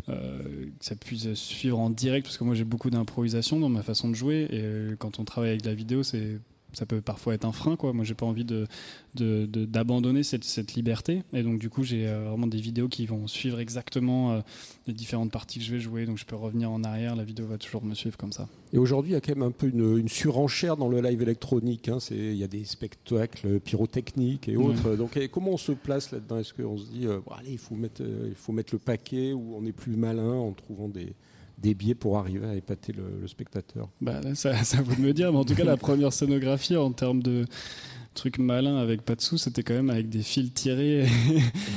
euh, 0.09 0.43
que 0.79 0.85
ça 0.85 0.95
puisse 0.97 1.33
suivre 1.35 1.79
en 1.79 1.91
direct, 1.91 2.27
parce 2.27 2.39
que 2.39 2.45
moi 2.45 2.55
j'ai 2.55 2.65
beaucoup 2.65 2.91
d'improvisation 2.91 3.59
dans 3.61 3.69
ma 3.69 3.83
façon 3.83 4.09
de 4.09 4.15
jouer 4.15 4.47
et 4.51 4.61
euh, 4.63 4.97
quand 4.99 5.19
on 5.19 5.25
travaille 5.25 5.51
avec 5.51 5.65
la 5.65 5.75
vidéo, 5.75 6.03
c'est 6.03 6.39
ça 6.73 6.85
peut 6.87 7.01
parfois 7.01 7.35
être 7.35 7.45
un 7.45 7.53
frein 7.53 7.77
quoi. 7.77 7.93
Moi 7.93 8.05
j'ai 8.05 8.15
pas 8.15 8.27
envie 8.27 8.45
de 8.45 8.67
d'abandonner 9.15 10.23
cette, 10.23 10.45
cette 10.45 10.75
liberté 10.75 11.23
et 11.33 11.43
donc 11.43 11.59
du 11.59 11.71
coup 11.71 11.83
j'ai 11.83 12.07
euh, 12.07 12.29
vraiment 12.29 12.47
des 12.47 12.61
vidéos 12.61 12.89
qui 12.89 13.07
vont 13.07 13.27
suivre 13.27 13.59
exactement 13.59 14.33
euh, 14.33 14.41
les 14.87 14.93
différentes 14.95 15.33
parties 15.33 15.59
que 15.59 15.65
je 15.65 15.73
vais 15.73 15.81
jouer 15.81 16.07
donc 16.07 16.19
je 16.19 16.25
peux 16.25 16.37
revenir 16.37 16.71
en 16.71 16.85
arrière 16.85 17.17
la 17.17 17.25
vidéo 17.25 17.47
va 17.47 17.59
toujours 17.59 17.83
me 17.85 17.95
suivre 17.95 18.17
comme 18.17 18.33
ça 18.33 18.49
Et 18.73 18.79
aujourd'hui, 18.79 19.13
il 19.13 19.15
y 19.15 19.17
a 19.17 19.21
quand 19.21 19.35
même 19.35 19.43
un 19.43 19.51
peu 19.51 19.69
une, 19.69 19.97
une 19.99 20.09
surenchère 20.09 20.77
dans 20.77 20.89
le 20.89 21.01
live 21.01 21.23
électronique. 21.23 21.89
hein. 21.89 22.01
C'est- 22.01 22.15
Il 22.17 22.37
y 22.37 22.45
a 22.45 22.49
des 22.49 22.65
spectacles 22.65 23.61
pyrotechniques 23.61 24.49
et 24.49 24.57
Ouais. 24.57 24.67
autres. 24.67 24.95
Donc, 24.97 25.17
et 25.17 25.29
comment 25.29 25.53
on 25.53 25.57
se 25.57 25.73
place 25.73 26.13
là-dedans? 26.13 26.39
Est-ce 26.39 26.53
qu'on 26.53 26.77
se 26.77 26.87
dit, 26.91 27.07
euh, 27.07 27.21
bon, 27.25 27.33
allez, 27.33 27.53
il 27.53 27.59
faut, 27.59 27.75
mettre, 27.75 28.03
euh, 28.03 28.27
il 28.29 28.35
faut 28.35 28.53
mettre 28.53 28.75
le 28.75 28.79
paquet 28.79 29.33
ou 29.33 29.55
on 29.57 29.65
est 29.65 29.73
plus 29.73 29.97
malin 29.97 30.33
en 30.35 30.53
trouvant 30.53 30.89
des, 30.89 31.15
des 31.59 31.75
biais 31.75 31.95
pour 31.95 32.19
arriver 32.19 32.47
à 32.47 32.55
épater 32.55 32.93
le, 32.93 33.27
spectateur. 33.27 33.89
Bah, 34.01 34.21
ça, 34.35 34.55
ça 34.65 34.83
vous 34.83 35.01
me 35.01 35.13
dire, 35.13 35.33
mais 35.33 35.39
en 35.39 35.45
tout 35.45 35.55
cas, 35.55 35.65
la 35.65 35.77
première 35.77 36.13
scénographie 36.13 36.77
en 36.77 36.93
termes 36.93 37.23
de 37.23 37.45
trucs 38.19 38.39
malins 38.39 38.77
avec 38.77 39.03
pas 39.03 39.15
de 39.15 39.21
sous, 39.21 39.39
c'était 39.39 39.63
quand 39.63 39.75
même 39.75 39.91
avec 39.91 40.09
des 40.09 40.23
fils 40.23 40.53
tirés. 40.53 41.07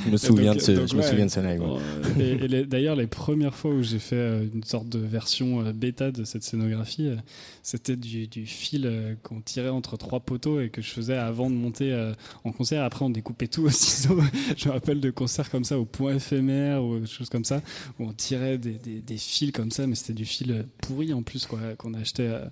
Je 0.06 0.10
me 0.10 0.16
souviens, 0.18 0.52
donc- 0.52 0.60
de, 0.60 0.62
ce, 0.62 0.72
donc, 0.72 0.88
je 0.88 0.96
me 0.96 1.02
souviens 1.02 1.26
de 1.26 1.30
ce 1.30 1.40
live. 1.40 1.62
ouais. 1.62 2.58
et 2.58 2.66
d'ailleurs, 2.66 2.96
les 2.96 3.06
premières 3.06 3.54
fois 3.54 3.70
où 3.72 3.82
j'ai 3.82 3.98
fait 3.98 4.16
euh, 4.16 4.46
une 4.52 4.64
sorte 4.64 4.88
de 4.88 4.98
version 4.98 5.64
euh, 5.64 5.72
bêta 5.72 6.10
de 6.10 6.24
cette 6.24 6.42
scénographie, 6.42 7.06
euh, 7.08 7.16
c'était 7.62 7.96
du, 7.96 8.26
du 8.28 8.44
fil 8.46 9.16
qu'on 9.22 9.40
tirait 9.40 9.68
entre 9.68 9.96
trois 9.96 10.20
poteaux 10.20 10.60
et 10.60 10.68
que 10.68 10.82
je 10.82 10.90
faisais 10.90 11.16
avant 11.16 11.48
de 11.48 11.54
monter 11.54 12.12
en 12.44 12.52
concert. 12.52 12.82
Après, 12.84 13.04
on 13.04 13.10
découpait 13.10 13.46
tout 13.48 13.62
au 13.62 13.70
ciseau. 13.70 14.20
je 14.56 14.68
me 14.68 14.72
rappelle 14.74 15.00
de 15.00 15.10
concerts 15.10 15.48
comme 15.50 15.64
ça 15.64 15.78
au 15.78 15.84
point 15.84 16.16
éphémère 16.16 16.84
ou 16.84 16.98
des 16.98 17.06
choses 17.06 17.28
comme 17.28 17.44
ça, 17.44 17.62
où 17.98 18.04
on 18.04 18.12
tirait 18.12 18.58
des, 18.58 18.72
des- 18.74 19.00
des 19.00 19.16
fils 19.16 19.52
comme 19.52 19.70
ça, 19.70 19.86
mais 19.86 19.94
c'était 19.94 20.12
du 20.12 20.24
fil 20.24 20.66
pourri 20.82 21.12
en 21.12 21.22
plus, 21.22 21.46
quoi, 21.46 21.60
qu'on 21.78 21.94
achetait. 21.94 22.22
euh, 22.26 22.44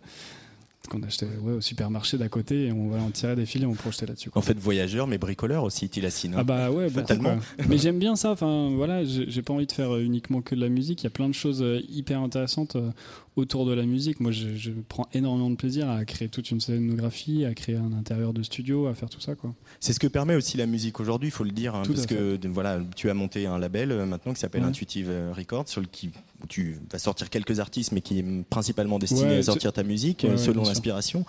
qu'on 0.89 1.03
achetait 1.03 1.27
ouais, 1.43 1.53
au 1.53 1.61
supermarché 1.61 2.17
d'à 2.17 2.29
côté 2.29 2.67
et 2.67 2.73
on, 2.73 2.89
voilà, 2.89 3.03
on 3.05 3.11
tirait 3.11 3.37
des 3.37 3.47
fils 3.47 3.63
et 3.63 3.67
on 3.67 3.75
projetait 3.75 4.07
là-dessus. 4.07 4.31
En 4.35 4.41
fait, 4.41 4.59
voyageur, 4.59 5.07
mais 5.07 5.19
bricoleur 5.19 5.63
aussi, 5.65 5.89
Tilassine. 5.89 6.33
hein. 6.35 6.39
Ah 6.41 6.45
bah 6.45 6.71
ouais, 6.71 6.89
Fatalement. 6.89 7.39
Mais 7.69 7.77
j'aime 7.79 7.99
bien 7.99 8.17
ça. 8.17 8.31
Enfin 8.33 8.71
voilà, 8.75 9.05
j'ai 9.05 9.31
j'ai 9.31 9.43
pas 9.43 9.53
envie 9.53 9.67
de 9.67 9.73
faire 9.73 9.95
euh, 9.95 10.03
uniquement 10.03 10.41
que 10.41 10.55
de 10.55 10.61
la 10.61 10.69
musique. 10.69 11.03
Il 11.03 11.05
y 11.05 11.07
a 11.09 11.11
plein 11.11 11.29
de 11.29 11.35
choses 11.35 11.63
euh, 11.63 11.81
hyper 11.89 12.21
intéressantes 12.21 12.77
euh, 12.77 12.91
autour 13.37 13.65
de 13.67 13.73
la 13.73 13.85
musique. 13.85 14.21
Moi, 14.21 14.33
je, 14.33 14.55
je 14.57 14.71
prends 14.89 15.07
énormément 15.15 15.51
de 15.51 15.55
plaisir 15.57 15.89
à 15.89 16.05
créer 16.05 16.29
toute 16.29 16.51
une 16.51 16.61
scénographie, 16.61 17.45
à 17.45 17.55
créer 17.55 17.77
un 17.77 17.93
intérieur 17.93 18.33
de 18.33 18.43
studio, 18.43 18.87
à 18.87 18.95
faire 18.95 19.09
tout 19.09 19.21
ça 19.21 19.35
quoi. 19.35 19.55
C'est 19.79 19.93
ce 19.93 20.01
que 20.01 20.07
permet 20.09 20.35
aussi 20.35 20.57
la 20.57 20.67
musique 20.67 20.99
aujourd'hui, 21.01 21.29
il 21.29 21.33
faut 21.33 21.45
le 21.45 21.51
dire, 21.53 21.75
hein, 21.75 21.83
parce 21.87 22.07
que 22.07 22.37
de- 22.37 22.49
voilà, 22.49 22.81
tu 22.97 23.09
as 23.09 23.15
monté 23.15 23.47
un 23.47 23.59
label 23.59 23.93
euh, 23.93 24.05
maintenant 24.07 24.33
qui 24.35 24.41
s'appelle 24.41 24.63
Ouais. 24.63 24.69
Intuitive 24.69 25.09
euh, 25.11 25.33
Records, 25.35 25.69
sur 25.69 25.81
le 25.81 25.87
qui 25.87 26.11
où 26.43 26.47
tu 26.47 26.79
vas 26.91 26.99
sortir 26.99 27.29
quelques 27.31 27.61
artistes, 27.61 27.93
mais 27.93 28.01
qui 28.01 28.19
est 28.19 28.25
principalement 28.49 28.99
destiné 28.99 29.25
Ouais, 29.25 29.37
à 29.39 29.43
sortir 29.43 29.73
ta 29.75 29.83
musique 29.83 30.23
Ouais, 30.25 30.31
euh, 30.31 30.37
selon 30.39 30.63
l'inspiration. 30.65 31.25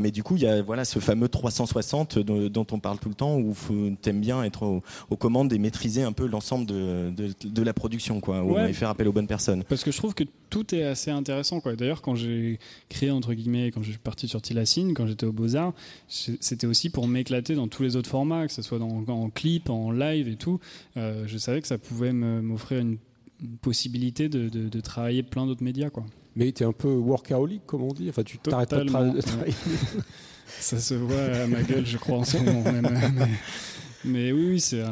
Mais 0.00 0.10
du 0.10 0.22
coup, 0.22 0.36
il 0.36 0.42
y 0.42 0.46
a 0.46 0.62
voilà 0.62 0.84
ce 0.84 0.98
fameux 0.98 1.28
360 1.28 2.18
dont, 2.18 2.48
dont 2.48 2.66
on 2.72 2.78
parle 2.80 2.98
tout 2.98 3.08
le 3.10 3.14
temps, 3.14 3.36
où 3.38 3.54
tu 4.02 4.08
aimes 4.08 4.20
bien 4.20 4.42
être 4.42 4.62
au- 4.64 4.82
aux 5.10 5.16
commandes 5.16 5.52
et 5.52 5.58
maîtriser 5.58 6.02
un 6.02 6.12
peu 6.12 6.26
l'ensemble 6.26 6.66
de, 6.66 7.10
de, 7.14 7.32
de 7.48 7.62
la 7.62 7.72
production, 7.74 8.20
quoi, 8.20 8.42
et 8.68 8.72
faire 8.72 8.88
appel 8.88 9.06
aux 9.06 9.12
bonnes 9.12 9.26
personnes. 9.26 9.64
Parce 9.64 9.84
que 9.84 9.92
je 9.92 9.98
trouve 9.98 10.14
que 10.14 10.24
tout 10.50 10.74
est 10.74 10.84
assez 10.84 11.10
intéressant. 11.10 11.43
Quoi. 11.60 11.76
D'ailleurs, 11.76 12.02
quand 12.02 12.14
j'ai 12.14 12.58
créé, 12.88 13.10
entre 13.10 13.34
guillemets, 13.34 13.70
quand 13.70 13.82
je 13.82 13.90
suis 13.90 13.98
parti 13.98 14.26
sur 14.28 14.40
Tilassine, 14.42 14.94
quand 14.94 15.06
j'étais 15.06 15.26
au 15.26 15.32
Beaux-Arts, 15.32 15.72
c'était 16.08 16.66
aussi 16.66 16.90
pour 16.90 17.06
m'éclater 17.08 17.54
dans 17.54 17.68
tous 17.68 17.82
les 17.82 17.96
autres 17.96 18.10
formats, 18.10 18.46
que 18.46 18.52
ce 18.52 18.62
soit 18.62 18.78
dans, 18.78 19.04
en 19.06 19.30
clip, 19.30 19.70
en 19.70 19.90
live 19.90 20.28
et 20.28 20.36
tout. 20.36 20.60
Euh, 20.96 21.24
je 21.26 21.38
savais 21.38 21.60
que 21.60 21.68
ça 21.68 21.78
pouvait 21.78 22.12
m'offrir 22.12 22.80
une, 22.80 22.96
une 23.42 23.56
possibilité 23.58 24.28
de, 24.28 24.48
de- 24.48 24.68
de 24.68 24.80
travailler 24.80 25.22
plein 25.22 25.46
d'autres 25.46 25.62
médias. 25.64 25.90
Quoi. 25.90 26.04
Mais 26.36 26.50
tu 26.52 26.62
es 26.62 26.66
un 26.66 26.72
peu 26.72 26.88
workaholic, 26.92 27.64
comme 27.66 27.82
on 27.82 27.92
dit. 27.92 28.08
Enfin, 28.08 28.22
tu 28.24 28.38
t'arrêtes 28.38 28.70
pas 28.70 28.82
de, 28.84 29.20
travailler. 29.20 29.52
Ça 30.46 30.78
se 30.78 30.94
voit 30.94 31.20
à 31.22 31.46
ma 31.46 31.62
gueule, 31.62 31.86
je 31.86 31.96
crois, 31.96 32.18
en 32.18 32.24
ce 32.24 32.36
moment. 32.38 32.62
même. 32.62 32.88
Mais, 33.16 33.28
mais 34.04 34.32
oui, 34.32 34.48
oui 34.50 34.60
ça 34.60 34.84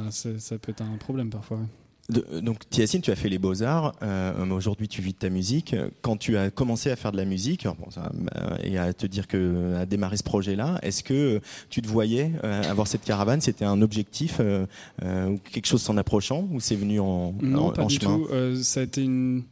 peut 0.59 0.71
être 0.73 0.81
un 0.83 0.97
problème 0.97 1.29
parfois. 1.29 1.59
ouais. 1.59 1.65
De- 2.09 2.41
donc, 2.41 2.69
Thiassine, 2.69 3.01
tu 3.01 3.11
as 3.13 3.17
fait 3.17 3.29
les 3.29 3.39
beaux-arts. 3.39 3.95
euh, 4.03 4.33
Aujourd'hui, 4.51 4.89
tu 4.89 5.01
vis 5.01 5.13
de 5.13 5.19
ta 5.19 5.31
musique. 5.31 5.75
Quand 6.03 6.17
tu 6.17 6.37
as 6.37 6.51
commencé 6.51 6.91
à 6.91 6.97
faire 6.97 7.13
de 7.13 7.17
la 7.17 7.25
musique 7.25 7.65
alors 7.65 7.77
bon, 7.77 7.91
ça, 7.91 8.11
euh, 8.37 8.57
et 8.65 8.77
à 8.77 8.93
te 8.93 9.07
dire 9.07 9.29
que 9.29 9.75
à 9.77 9.87
démarrer 9.87 10.17
ce 10.17 10.25
projet-là, 10.25 10.79
est-ce 10.83 11.03
que 11.05 11.41
tu 11.71 11.81
te 11.81 11.87
voyais 11.89 12.33
euh, 12.43 12.63
avoir 12.65 12.89
cette 12.89 13.05
caravane? 13.05 13.41
C'était 13.41 13.65
un 13.65 13.81
objectif 13.83 14.39
euh, 14.41 14.67
euh, 15.05 15.29
ou 15.29 15.39
quelque 15.39 15.67
chose 15.67 15.81
s'en 15.81 15.97
approchant 15.97 16.49
ou 16.53 16.59
c'est 16.61 16.75
venu 16.75 16.99
en, 16.99 17.35
Non, 17.41 17.67
en- 17.67 17.71
pas 17.71 17.85
en 17.85 17.87
du 17.87 17.95
chemin? 17.95 18.17
tout. 18.19 18.27
Euh, 18.33 18.57
ça 18.63 18.81
a 18.81 18.83
été 18.83 19.03
une, 19.05 19.45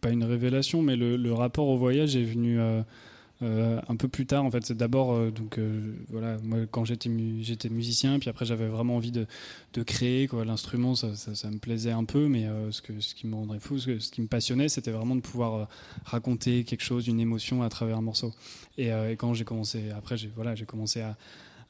pas 0.00 0.10
une 0.10 0.24
révélation, 0.24 0.82
mais 0.82 0.96
le, 0.96 1.16
le 1.16 1.32
rapport 1.32 1.68
au 1.68 1.76
voyage 1.78 2.16
est 2.16 2.24
venu 2.24 2.58
euh, 3.42 3.80
un 3.88 3.96
peu 3.96 4.08
plus 4.08 4.26
tard. 4.26 4.44
En 4.44 4.50
fait, 4.50 4.64
c'est 4.64 4.76
d'abord 4.76 5.12
euh, 5.12 5.30
donc 5.30 5.58
euh, 5.58 5.94
voilà, 6.10 6.38
moi 6.42 6.60
quand 6.70 6.84
j'étais 6.84 7.08
mu- 7.08 7.42
j'étais 7.42 7.68
musicien, 7.68 8.18
puis 8.18 8.30
après 8.30 8.44
j'avais 8.46 8.66
vraiment 8.66 8.96
envie 8.96 9.12
de, 9.12 9.26
de 9.74 9.82
créer. 9.82 10.28
L'instrument, 10.44 10.94
ça, 10.94 11.08
me 11.50 11.58
plaisait 11.58 11.90
un 11.90 12.04
peu, 12.04 12.28
mais 12.28 12.46
ce 12.70 13.14
qui 13.14 13.26
me 13.26 13.34
rendrait 13.34 13.60
fou, 13.60 13.78
ce, 13.78 13.90
qui 14.10 14.20
me 14.20 14.26
passionnait, 14.26 14.68
c'était 14.68 14.90
vraiment 14.90 15.16
de 15.16 15.20
pouvoir 15.20 15.68
raconter 16.04 16.64
quelque 16.64 16.82
chose, 16.82 17.06
une 17.06 17.20
émotion 17.20 17.62
à 17.62 17.68
travers 17.68 17.98
un 17.98 18.02
morceau. 18.02 18.32
Et, 18.78 18.90
quand 19.18 19.34
j'ai 19.34 19.44
commencé, 19.44 19.90
après 19.90 20.16
voilà, 20.34 20.54
j'ai 20.54 20.66
commencé 20.66 21.00
à 21.00 21.16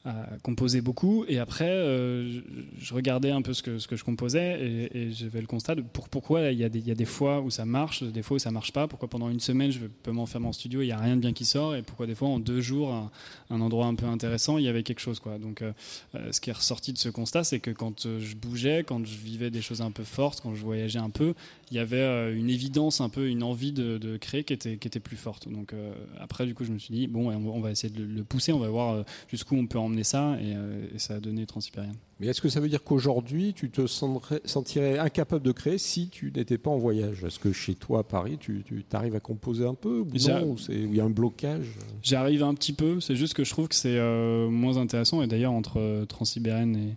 à 0.07 0.39
composer 0.45 0.81
beaucoup 0.83 1.25
et 1.27 1.41
après 1.41 1.69
euh, 1.69 2.41
je, 2.79 2.95
regardais 2.95 3.33
un 3.33 3.43
peu 3.43 3.53
ce 3.53 3.63
que, 3.63 3.79
ce 3.79 3.89
que 3.89 3.97
je 3.97 4.05
composais 4.05 4.89
et, 4.95 5.11
j'avais 5.11 5.41
le 5.41 5.49
constat 5.49 5.75
de 5.75 5.83
pour, 5.83 6.09
pourquoi 6.09 6.53
il 6.53 6.59
y, 6.59 6.65
a 6.65 6.69
des, 6.69 6.79
il 6.79 6.87
y 6.87 6.93
a 6.93 6.95
des 6.95 7.05
fois 7.05 7.41
où 7.41 7.51
ça 7.51 7.65
marche, 7.65 8.05
des 8.05 8.23
fois 8.23 8.37
où 8.37 8.39
ça 8.39 8.53
marche 8.53 8.73
pas, 8.73 8.87
pourquoi 8.87 9.09
pendant 9.09 9.29
une 9.31 9.41
semaine 9.41 9.73
je 9.73 9.81
peux 10.05 10.13
m'enfermer 10.13 10.47
en 10.47 10.53
studio, 10.53 10.81
il 10.83 10.87
n'y 10.87 10.93
a 10.93 10.99
rien 10.99 11.17
de 11.17 11.21
bien 11.21 11.33
qui 11.33 11.45
sort 11.45 11.75
et 11.75 11.83
pourquoi 11.83 12.07
des 12.07 12.15
fois 12.15 12.29
en 12.29 12.39
deux 12.39 12.61
jours, 12.61 13.11
un, 13.51 13.61
endroit 13.61 13.87
un 13.87 13.97
peu 13.97 14.07
intéressant, 14.07 14.59
il 14.59 14.65
y 14.65 14.69
avait 14.69 14.85
quelque 14.85 15.01
chose. 15.01 15.19
Quoi. 15.19 15.39
Donc 15.39 15.63
euh, 15.63 15.73
euh, 16.15 16.31
ce 16.31 16.41
qui 16.41 16.51
est 16.51 16.53
ressorti 16.53 16.93
de 16.93 16.99
ce 16.99 17.09
constat, 17.09 17.43
c'est 17.43 17.59
que 17.59 17.73
quand 17.73 18.07
je 18.07 18.37
bougeais, 18.37 18.85
quand 18.87 19.05
je 19.05 19.17
vivais 19.17 19.51
des 19.51 19.63
choses 19.63 19.83
un 19.83 19.91
peu 19.91 20.05
fortes, 20.05 20.41
quand 20.41 20.55
je 20.55 20.63
voyageais 20.63 21.01
un 21.01 21.11
peu, 21.11 21.35
il 21.73 21.77
y 21.77 21.81
avait 21.81 22.33
une 22.33 22.49
évidence, 22.49 23.01
un 23.01 23.09
peu 23.09 23.29
une 23.29 23.43
envie 23.43 23.73
de, 23.73 24.17
créer 24.19 24.45
qui 24.45 24.53
était, 24.53 24.77
qui 24.77 24.87
était 24.87 25.01
plus 25.01 25.17
forte. 25.17 25.49
Donc 25.49 25.75
après, 26.21 26.47
du 26.47 26.55
coup, 26.55 26.65
je 26.65 26.71
me 26.71 26.79
suis 26.79 26.95
dit, 26.95 27.07
bon, 27.09 27.29
on 27.31 27.61
va, 27.61 27.73
essayer 27.73 27.93
de 27.93 28.05
le, 28.05 28.23
pousser, 28.23 28.53
on 28.53 28.61
va 28.61 28.69
voir 28.69 29.05
jusqu'où 29.29 29.57
on 29.57 29.67
peut 29.67 29.79
emmener 29.79 29.96
ça, 30.05 30.37
et, 30.41 30.55
euh, 30.55 30.87
et 30.95 30.99
ça 30.99 31.15
a 31.15 31.21
donné 31.21 31.47
Transsibérien. 31.47 31.93
Mais 32.19 32.29
est-ce 32.29 32.41
que 32.41 32.49
ça 32.49 32.61
veut 32.61 32.69
dire 32.69 32.83
qu'aujourd'hui, 32.83 33.53
tu 33.55 33.71
te 33.71 33.87
sentirais, 33.87 34.99
incapable 34.99 35.45
de 35.45 35.53
créer 35.53 35.77
si 35.77 36.09
tu 36.09 36.33
n'étais 36.35 36.57
pas 36.57 36.71
en 36.71 36.79
voyage? 36.79 37.25
Est-ce 37.25 37.39
que 37.39 37.53
chez 37.53 37.75
toi, 37.75 38.01
à 38.01 38.03
Paris, 38.05 38.39
tu, 38.39 38.65
tu 38.67 38.85
arrives 38.93 39.15
à 39.15 39.21
composer 39.21 39.67
un 39.67 39.75
peu 39.75 40.01
ou 40.01 40.07
non 40.07 40.53
ou 40.53 40.57
il 40.71 40.95
y 40.95 41.01
a 41.01 41.05
un 41.05 41.11
blocage? 41.11 41.67
J'arrive 42.03 42.43
un 42.43 42.55
petit 42.55 42.73
peu, 42.73 43.01
c'est 43.01 43.17
juste 43.17 43.35
que 43.35 43.45
je 43.45 43.51
trouve 43.51 43.69
que 43.69 43.75
c'est 43.75 43.99
euh, 43.99 44.49
moins 44.49 44.79
intéressant. 44.79 45.23
Et 45.23 45.27
d'ailleurs, 45.27 45.53
entre 45.53 45.79
euh, 45.79 46.07
Transsibérienne 46.07 46.77
et, 46.77 46.97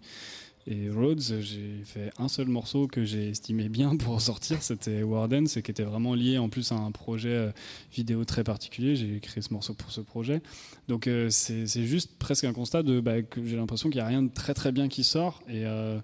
et 0.71 0.87
Rhodes, 0.89 1.19
j'ai 1.41 1.81
fait 1.83 2.11
un 2.19 2.27
seul 2.27 2.47
morceau 2.47 2.85
que 2.87 3.03
j'ai 3.03 3.29
estimé 3.29 3.69
bien 3.69 3.97
pour 3.97 4.13
en 4.13 4.19
sortir. 4.19 4.61
C'était 4.61 5.01
Warden, 5.01 5.47
c'est 5.47 5.63
qui 5.63 5.71
était 5.71 5.83
vraiment 5.83 6.13
lié 6.13 6.37
en 6.37 6.47
plus 6.47 6.71
à 6.71 6.75
un 6.75 6.91
projet 6.91 7.29
euh, 7.33 7.51
vidéo 7.91 8.23
très 8.23 8.43
particulier. 8.43 8.95
J'ai 8.95 9.19
créé 9.19 9.41
ce 9.41 9.51
morceau 9.51 9.73
pour 9.73 9.91
ce 9.91 10.01
projet. 10.01 10.41
Donc 10.87 11.07
euh, 11.07 11.29
c'est 11.31 11.65
juste 11.85 12.11
presque 12.19 12.43
un 12.43 12.53
constat 12.53 12.83
de 12.83 12.99
bah, 12.99 13.21
que 13.23 13.43
j'ai 13.43 13.55
l'impression 13.57 13.89
qu'il 13.89 13.97
n'y 13.97 14.03
a 14.05 14.07
rien 14.07 14.21
de 14.21 14.31
très 14.31 14.53
très 14.53 14.71
bien 14.71 14.87
qui 14.89 15.03
sort. 15.03 15.41
Et, 15.49 15.65
euh, 15.65 15.99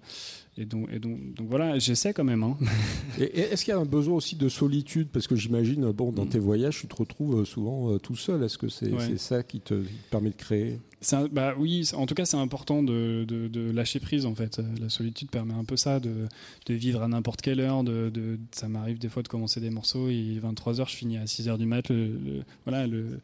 et 0.58 0.66
donc, 0.66 0.90
et 0.92 0.98
donc, 1.00 1.34
donc 1.36 1.48
voilà, 1.48 1.78
j'essaie 1.78 2.14
quand 2.14 2.24
même. 2.24 2.42
Hein. 2.42 2.58
Est-ce 3.20 3.66
qu'il 3.66 3.74
y 3.74 3.78
a 3.78 3.80
un 3.80 3.86
besoin 3.86 4.16
aussi 4.16 4.36
de 4.36 4.50
solitude? 4.50 5.10
Parce 5.12 5.28
que 5.28 5.36
j'imagine, 5.36 5.92
bon, 5.92 6.12
dans 6.12 6.26
Mm. 6.26 6.30
tes 6.30 6.40
voyages, 6.40 6.80
tu 6.80 6.88
te 6.88 6.96
retrouves 6.96 7.42
euh, 7.42 7.46
souvent 7.46 7.98
tout 8.00 8.16
seul. 8.16 8.42
Est-ce 8.44 8.58
que 8.58 8.68
c'est 8.70 8.92
Ouais. 8.92 9.18
ça 9.18 9.44
qui 9.44 9.60
te, 9.60 9.76
qui 9.76 9.94
te 9.94 10.10
permet 10.10 10.32
de 10.32 10.36
créer? 10.36 10.80
Un- 11.14 11.28
bah 11.28 11.54
oui, 11.58 11.90
en 11.96 12.06
tout 12.06 12.16
cas, 12.16 12.26
c'est 12.26 12.38
important 12.38 12.82
de, 12.82 13.26
de- 13.28 13.48
de 13.48 13.72
lâcher 13.72 14.00
prise 14.00 14.26
en 14.26 14.34
fait. 14.34 14.60
La 14.82 14.90
solitude 14.90 15.30
permet 15.30 15.54
un 15.54 15.64
peu 15.66 15.76
ça, 15.78 16.00
de, 16.00 16.28
de 16.66 16.74
vivre 16.74 17.02
à 17.04 17.08
n'importe 17.08 17.42
quelle 17.42 17.60
heure. 17.60 17.84
De, 17.84 18.12
ça 18.52 18.68
m'arrive 18.68 18.98
des 18.98 19.10
fois 19.10 19.22
de 19.24 19.28
commencer 19.28 19.60
des 19.60 19.70
morceaux 19.70 20.10
et 20.10 20.40
23h, 20.42 20.90
je 20.90 20.96
finis 20.96 21.18
à 21.18 21.26
6h 21.26 21.58
du 21.58 21.66
mat. 21.66 21.90
Le, 21.90 22.06
le- 22.08 22.44
voilà, 22.66 22.88
le, 22.88 23.20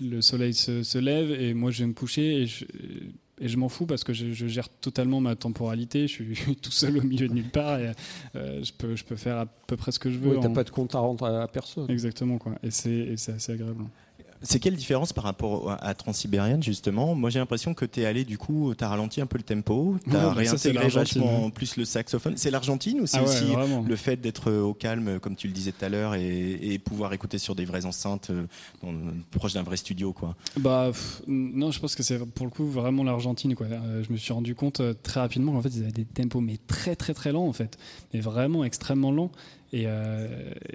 le 0.00 0.20
soleil 0.22 0.54
se, 0.54 0.82
se 0.82 0.98
lève 0.98 1.30
et 1.30 1.54
moi 1.54 1.70
je 1.70 1.82
vais 1.82 1.88
me 1.88 1.92
coucher 1.92 2.42
et 2.42 2.46
je, 2.46 2.64
et 3.42 3.48
je 3.48 3.56
m'en 3.56 3.68
fous 3.68 3.86
parce 3.86 4.04
que 4.04 4.12
je, 4.12 4.32
je 4.32 4.46
gère 4.46 4.68
totalement 4.68 5.20
ma 5.20 5.36
temporalité. 5.36 6.08
Je 6.08 6.12
suis 6.34 6.56
tout 6.62 6.70
seul 6.72 6.98
au 6.98 7.02
milieu 7.02 7.28
de 7.28 7.34
nulle 7.34 7.50
part 7.50 7.78
et 7.80 7.92
euh, 8.36 8.62
je, 8.62 8.72
peux, 8.72 8.96
je 8.96 9.04
peux 9.04 9.16
faire 9.16 9.36
à 9.38 9.46
peu 9.46 9.76
près 9.76 9.92
ce 9.92 9.98
que 9.98 10.10
je 10.10 10.18
veux. 10.18 10.30
Oui, 10.36 10.38
t'as 10.42 10.48
en- 10.48 10.52
pas 10.52 10.64
de 10.64 10.70
compte 10.70 10.94
à 10.94 10.98
rendre 10.98 11.24
à, 11.26 11.46
personne. 11.48 11.90
Exactement 11.90 12.38
quoi. 12.38 12.54
Et 12.62 12.70
c'est 12.70 12.90
et 12.90 13.16
c'est 13.16 13.32
assez 13.32 13.52
agréable. 13.52 13.84
C'est 14.42 14.58
quelle 14.58 14.74
différence 14.76 15.12
par 15.12 15.24
rapport 15.24 15.70
à- 15.80 15.94
Transsibérienne 15.94 16.62
justement? 16.62 17.14
Moi 17.14 17.28
j'ai 17.30 17.38
l'impression 17.38 17.74
que 17.74 17.84
tu 17.84 18.00
es 18.00 18.06
allé 18.06 18.24
du 18.24 18.38
coup, 18.38 18.74
tu 18.76 18.82
as 18.84 18.88
ralenti 18.88 19.20
un 19.20 19.26
peu 19.26 19.36
le 19.36 19.42
tempo, 19.44 19.96
tu 20.08 20.16
as 20.16 20.20
c'est 20.20 20.28
réintégré 20.70 20.88
vachement 20.88 21.50
plus 21.50 21.76
le 21.76 21.84
saxophone. 21.84 22.34
C'est 22.36 22.50
l'Argentine 22.50 23.00
ou 23.02 23.06
c'est 23.06 23.18
Ah 23.18 23.22
ouais, 23.24 23.28
aussi 23.28 23.44
vraiment. 23.52 23.82
le 23.86 23.96
fait 23.96 24.16
d'être 24.16 24.50
au 24.52 24.72
calme, 24.72 25.20
comme 25.20 25.36
tu 25.36 25.46
le 25.46 25.52
disais 25.52 25.72
tout 25.72 25.84
à 25.84 25.88
l'heure, 25.90 26.14
et, 26.14 26.52
et 26.52 26.78
pouvoir 26.78 27.12
écouter 27.12 27.38
sur 27.38 27.54
des 27.54 27.64
vraies 27.66 27.84
enceintes, 27.84 28.30
euh, 28.30 28.46
dans- 28.82 28.94
proche 29.32 29.52
d'un 29.52 29.62
vrai 29.62 29.76
studio 29.76 30.12
quoi 30.12 30.34
Bah 30.58 30.86
pff, 30.90 31.22
non, 31.26 31.70
je 31.70 31.78
pense 31.80 31.94
que 31.94 32.02
c'est 32.02 32.18
pour 32.24 32.46
le 32.46 32.50
coup 32.50 32.64
vraiment 32.66 33.04
l'Argentine 33.04 33.54
quoi. 33.54 33.66
Euh, 33.66 34.02
je 34.06 34.12
me 34.12 34.16
suis 34.16 34.32
rendu 34.32 34.54
compte 34.54 34.80
euh, 34.80 34.94
très 35.02 35.20
rapidement 35.20 35.52
qu'en 35.52 35.60
fait 35.62 35.70
ils 35.74 35.82
avaient 35.82 35.92
des 35.92 36.04
tempos 36.06 36.40
mais 36.40 36.56
très 36.66 36.96
très 36.96 37.12
très 37.14 37.32
lents 37.32 37.46
en 37.46 37.52
fait, 37.52 37.76
mais 38.14 38.20
vraiment 38.20 38.64
extrêmement 38.64 39.12
lents. 39.12 39.30
Et, 39.72 39.84
euh, 39.86 40.26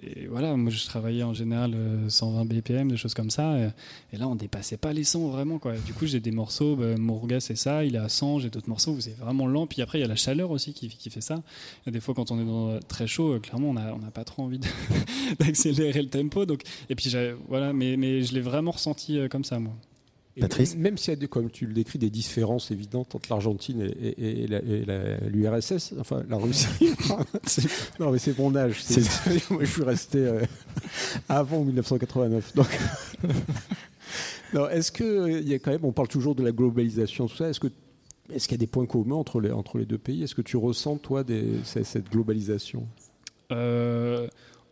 et 0.01 0.27
voilà, 0.27 0.55
moi 0.55 0.71
je 0.71 0.85
travaillais 0.85 1.23
en 1.23 1.33
général 1.33 1.73
euh, 1.75 2.09
120 2.09 2.45
BPM, 2.45 2.89
des 2.89 2.97
choses 2.97 3.13
comme 3.13 3.29
ça. 3.29 3.51
euh, 3.53 3.69
Et, 4.13 4.17
là 4.17 4.27
on 4.27 4.35
dépassait 4.35 4.77
pas 4.77 4.93
les 4.93 5.03
100 5.03 5.29
vraiment 5.29 5.59
quoi. 5.59 5.73
Du 5.85 5.93
coup 5.93 6.05
j'ai 6.05 6.21
des 6.21 6.31
morceaux, 6.31 6.75
bah, 6.75 6.95
Mourga 6.97 7.39
c'est 7.39 7.57
ça, 7.57 7.83
il 7.83 7.95
est 7.95 7.99
à 7.99 8.07
100, 8.07 8.39
j'ai 8.39 8.49
d'autres 8.49 8.69
morceaux 8.69 8.91
où 8.91 9.01
c'est 9.01 9.17
vraiment 9.17 9.47
lent. 9.47 9.67
Puis 9.67 9.81
après 9.81 9.99
il 9.99 10.01
y 10.01 10.05
a 10.05 10.07
la 10.07 10.15
chaleur 10.15 10.51
aussi 10.51 10.73
qui, 10.73 10.89
fait 11.09 11.21
ça. 11.21 11.43
Des 11.87 11.99
fois 11.99 12.13
quand 12.15 12.31
on 12.31 12.39
est 12.39 12.45
dans, 12.45 12.79
très 12.87 13.07
chaud, 13.07 13.33
euh, 13.33 13.39
clairement 13.39 13.69
on 13.69 13.73
n'a 13.73 14.11
pas 14.13 14.23
trop 14.23 14.43
envie 14.43 14.59
d'accélérer 15.39 16.01
le 16.01 16.09
tempo. 16.09 16.45
Donc 16.45 16.61
et 16.89 16.95
puis 16.95 17.13
voilà, 17.49 17.73
mais 17.73 18.21
je 18.21 18.33
l'ai 18.33 18.41
vraiment 18.41 18.71
ressenti 18.71 19.19
euh, 19.19 19.27
comme 19.27 19.43
ça 19.43 19.59
moi. 19.59 19.73
Et 20.37 20.41
Patrice 20.41 20.75
Même 20.75 20.97
s'il 20.97 21.11
y 21.11 21.13
a, 21.13 21.15
des, 21.15 21.27
comme 21.29 21.49
tu 21.49 21.65
le 21.65 21.73
décris, 21.73 21.97
des 21.97 22.09
différences 22.09 22.69
évidentes 22.71 23.15
entre 23.15 23.29
l'Argentine 23.29 23.81
et, 23.81 24.07
et- 24.09 24.43
et 24.43 24.47
la- 24.47 24.61
et 24.61 24.83
la- 24.83 25.17
l'URSS, 25.29 25.93
enfin 25.99 26.23
la 26.27 26.35
Russie. 26.37 26.67
Non, 27.99 28.11
mais 28.11 28.19
c'est 28.19 28.37
mon 28.37 28.53
âge. 28.55 28.83
c'est- 28.83 29.49
Moi, 29.49 29.63
je 29.63 29.71
suis 29.71 29.83
resté 29.83 30.17
euh, 30.19 30.41
avant 31.29 31.63
1989. 31.63 32.53
Donc. 32.55 32.67
non, 34.53 34.67
est-ce 34.69 34.91
que 34.91 35.39
il 35.41 35.47
y 35.47 35.53
a 35.53 35.59
quand 35.59 35.71
même, 35.71 35.83
on 35.85 35.91
parle 35.91 36.07
toujours 36.07 36.35
de 36.35 36.43
la 36.43 36.51
globalisation, 36.51 37.27
tout 37.27 37.35
ça. 37.37 37.49
Est-ce 37.49 37.59
que 37.59 37.67
est-ce 38.33 38.47
qu'il 38.47 38.55
y 38.55 38.59
a 38.59 38.65
des 38.65 38.67
points 38.67 38.87
communs 38.87 39.15
entre 39.15 39.39
les, 39.39 39.51
entre 39.51 39.77
les 39.77 39.85
deux 39.85 39.99
pays? 39.99 40.23
Est-ce 40.23 40.33
que 40.35 40.41
tu 40.41 40.57
ressens, 40.57 40.97
toi, 40.97 41.23
des, 41.23 41.45
cette 41.63 42.09
globalisation? 42.11 42.87
Euh, 43.51 44.27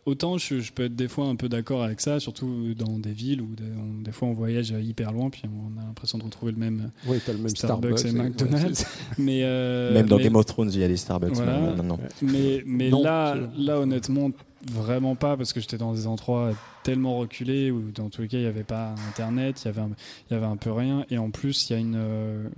autant 0.06 0.36
je, 0.38 0.60
je 0.60 0.72
peux 0.72 0.84
être 0.84 0.94
des 0.96 1.08
fois 1.08 1.26
un 1.26 1.36
peu 1.36 1.48
d'accord 1.48 1.82
avec 1.82 2.00
ça, 2.00 2.20
surtout 2.20 2.74
dans 2.74 2.98
des 2.98 3.12
villes 3.12 3.40
où 3.40 3.54
des, 3.54 3.64
on- 3.78 4.02
des 4.02 4.12
fois 4.12 4.28
on 4.28 4.32
voyage 4.32 4.70
hyper 4.70 5.12
loin, 5.12 5.30
puis 5.30 5.42
on 5.46 5.80
a 5.80 5.84
l'impression 5.84 6.18
de 6.18 6.24
retrouver 6.24 6.52
le 6.52 6.58
même. 6.58 6.90
Oui, 7.06 7.18
tu 7.24 7.30
as 7.30 7.34
le 7.34 7.38
même 7.40 7.48
Starbucks 7.48 7.98
Starbucks. 7.98 8.22
et 8.24 8.28
McDonald's. 8.28 8.86
Mais 9.18 9.40
euh, 9.44 9.92
Même 9.94 10.06
dans 10.06 10.16
mais- 10.18 10.24
Game 10.24 10.36
of 10.36 10.46
Thrones, 10.46 10.70
il 10.72 10.80
y 10.80 10.84
a 10.84 10.88
des 10.88 10.96
Starbucks 10.96 11.34
Voilà. 11.34 11.58
maintenant. 11.60 11.96
maintenant. 11.98 12.00
Mais, 12.22 12.62
mais 12.66 12.90
Non, 12.90 13.02
là, 13.02 13.36
là, 13.56 13.78
honnêtement, 13.80 14.30
vraiment 14.72 15.14
pas, 15.16 15.36
parce 15.36 15.52
que 15.52 15.60
j'étais 15.60 15.78
dans 15.78 15.92
des 15.94 16.06
endroits 16.06 16.52
tellement 16.84 17.16
reculés 17.18 17.70
où, 17.70 17.90
dans 17.94 18.08
tous 18.10 18.22
les 18.22 18.28
cas, 18.28 18.38
il 18.38 18.42
n'y 18.42 18.46
avait 18.46 18.62
pas 18.64 18.94
Internet, 19.08 19.62
il 19.62 19.66
y 19.66 19.68
avait 19.68 19.80
un, 19.82 19.90
il 20.30 20.34
y 20.34 20.36
avait 20.36 20.46
un 20.46 20.56
peu 20.56 20.70
rien. 20.72 21.04
Et 21.10 21.18
en 21.18 21.30
plus, 21.30 21.68
il 21.68 21.72
y, 21.72 21.76
a 21.76 21.78
une, 21.80 21.96
euh, 21.96 22.48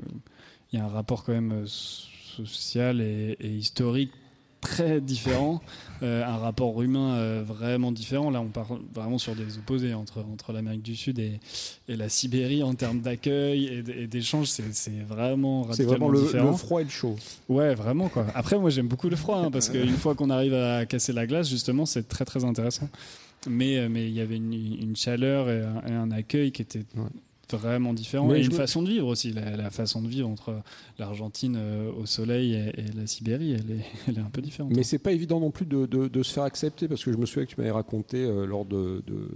il 0.73 0.79
y 0.79 0.83
a 0.83 0.85
un 0.85 0.89
rapport 0.89 1.25
quand 1.25 1.33
même 1.33 1.53
euh, 1.53 1.65
social 2.45 3.01
et, 3.01 3.37
et 3.41 3.49
historique 3.49 4.11
très 4.67 5.01
différent, 5.01 5.63
euh, 6.03 6.25
un 6.25 6.37
rapport 6.37 6.83
humain 6.83 7.15
euh, 7.15 7.43
vraiment 7.47 7.93
différent. 7.93 8.31
Là, 8.31 8.41
on 8.41 8.49
parle 8.49 8.81
vraiment 8.95 9.19
sur 9.19 9.35
des 9.35 9.59
opposés 9.59 9.95
entre, 9.95 10.25
entre 10.33 10.53
l'Amérique 10.53 10.83
du 10.83 10.97
Sud 10.97 11.19
et, 11.19 11.39
et 11.89 11.97
la 11.97 12.09
Sibérie 12.09 12.63
en 12.63 12.75
termes 12.75 13.01
d'accueil 13.01 13.67
et 13.67 14.03
et 14.03 14.07
d'échange. 14.07 14.47
C'est 14.49 14.75
c'est 14.75 15.01
vraiment 15.07 15.63
C'est 15.73 15.85
radicalement 15.85 16.09
vraiment 16.09 16.09
le, 16.09 16.23
différent. 16.27 16.51
le 16.51 16.57
froid 16.57 16.81
et 16.81 16.85
le 16.85 16.91
chaud. 16.91 17.17
Ouais, 17.49 17.75
vraiment 17.75 18.09
quoi. 18.09 18.27
Après, 18.35 18.59
moi 18.59 18.71
j'aime 18.71 18.89
beaucoup 18.89 19.09
le 19.09 19.17
froid 19.17 19.39
hein, 19.39 19.51
parce 19.51 19.69
qu'une 19.69 19.97
fois 19.97 20.15
qu'on 20.15 20.31
arrive 20.31 20.55
à 20.55 20.85
casser 20.87 21.13
la 21.13 21.27
glace, 21.27 21.49
justement, 21.49 21.87
c'est 21.87 22.09
très 22.09 22.25
très 22.25 22.45
intéressant. 22.45 22.89
Mais 23.49 23.79
euh, 23.79 23.89
mais 23.89 24.09
il 24.09 24.15
y 24.15 24.21
avait 24.21 24.37
une, 24.37 24.53
une 24.53 24.97
chaleur 24.97 25.49
et 25.49 25.63
un, 25.63 25.83
et 25.89 25.93
un 25.93 26.11
accueil 26.11 26.51
qui 26.53 26.63
était 26.63 26.85
Ouais. 26.97 27.05
Vraiment 27.53 27.95
différent 27.95 28.35
et 28.35 28.41
une 28.41 28.47
me- 28.51 28.55
façon 28.57 28.83
de 28.83 28.89
vivre 28.89 29.07
aussi. 29.07 29.33
La, 29.33 29.57
la 29.57 29.71
façon 29.71 30.03
de 30.03 30.09
vivre 30.09 30.29
entre 30.29 30.55
l'Argentine 30.99 31.57
euh, 31.59 31.91
au 31.93 32.07
soleil 32.07 32.55
et, 32.55 32.81
et 32.81 32.85
la 32.97 33.07
Sibérie, 33.07 33.53
elle 33.53 33.71
est, 33.71 33.85
elle 34.09 34.19
est 34.19 34.23
un 34.23 34.31
peu 34.31 34.41
différente. 34.43 34.73
Mais 34.75 34.83
c'est 34.83 34.99
pas 34.99 35.13
évident 35.13 35.39
non 35.41 35.51
plus 35.51 35.67
de, 35.67 35.87
de- 35.87 36.09
de 36.09 36.23
se 36.23 36.33
faire 36.33 36.43
accepter 36.43 36.89
parce 36.89 37.05
que 37.05 37.13
je 37.13 37.17
me 37.19 37.27
souviens 37.27 37.45
que 37.47 37.51
tu 37.51 37.57
m'avais 37.61 37.71
raconté 37.71 38.25
euh, 38.25 38.47
lors 38.47 38.65
de, 38.65 39.03
de- 39.07 39.29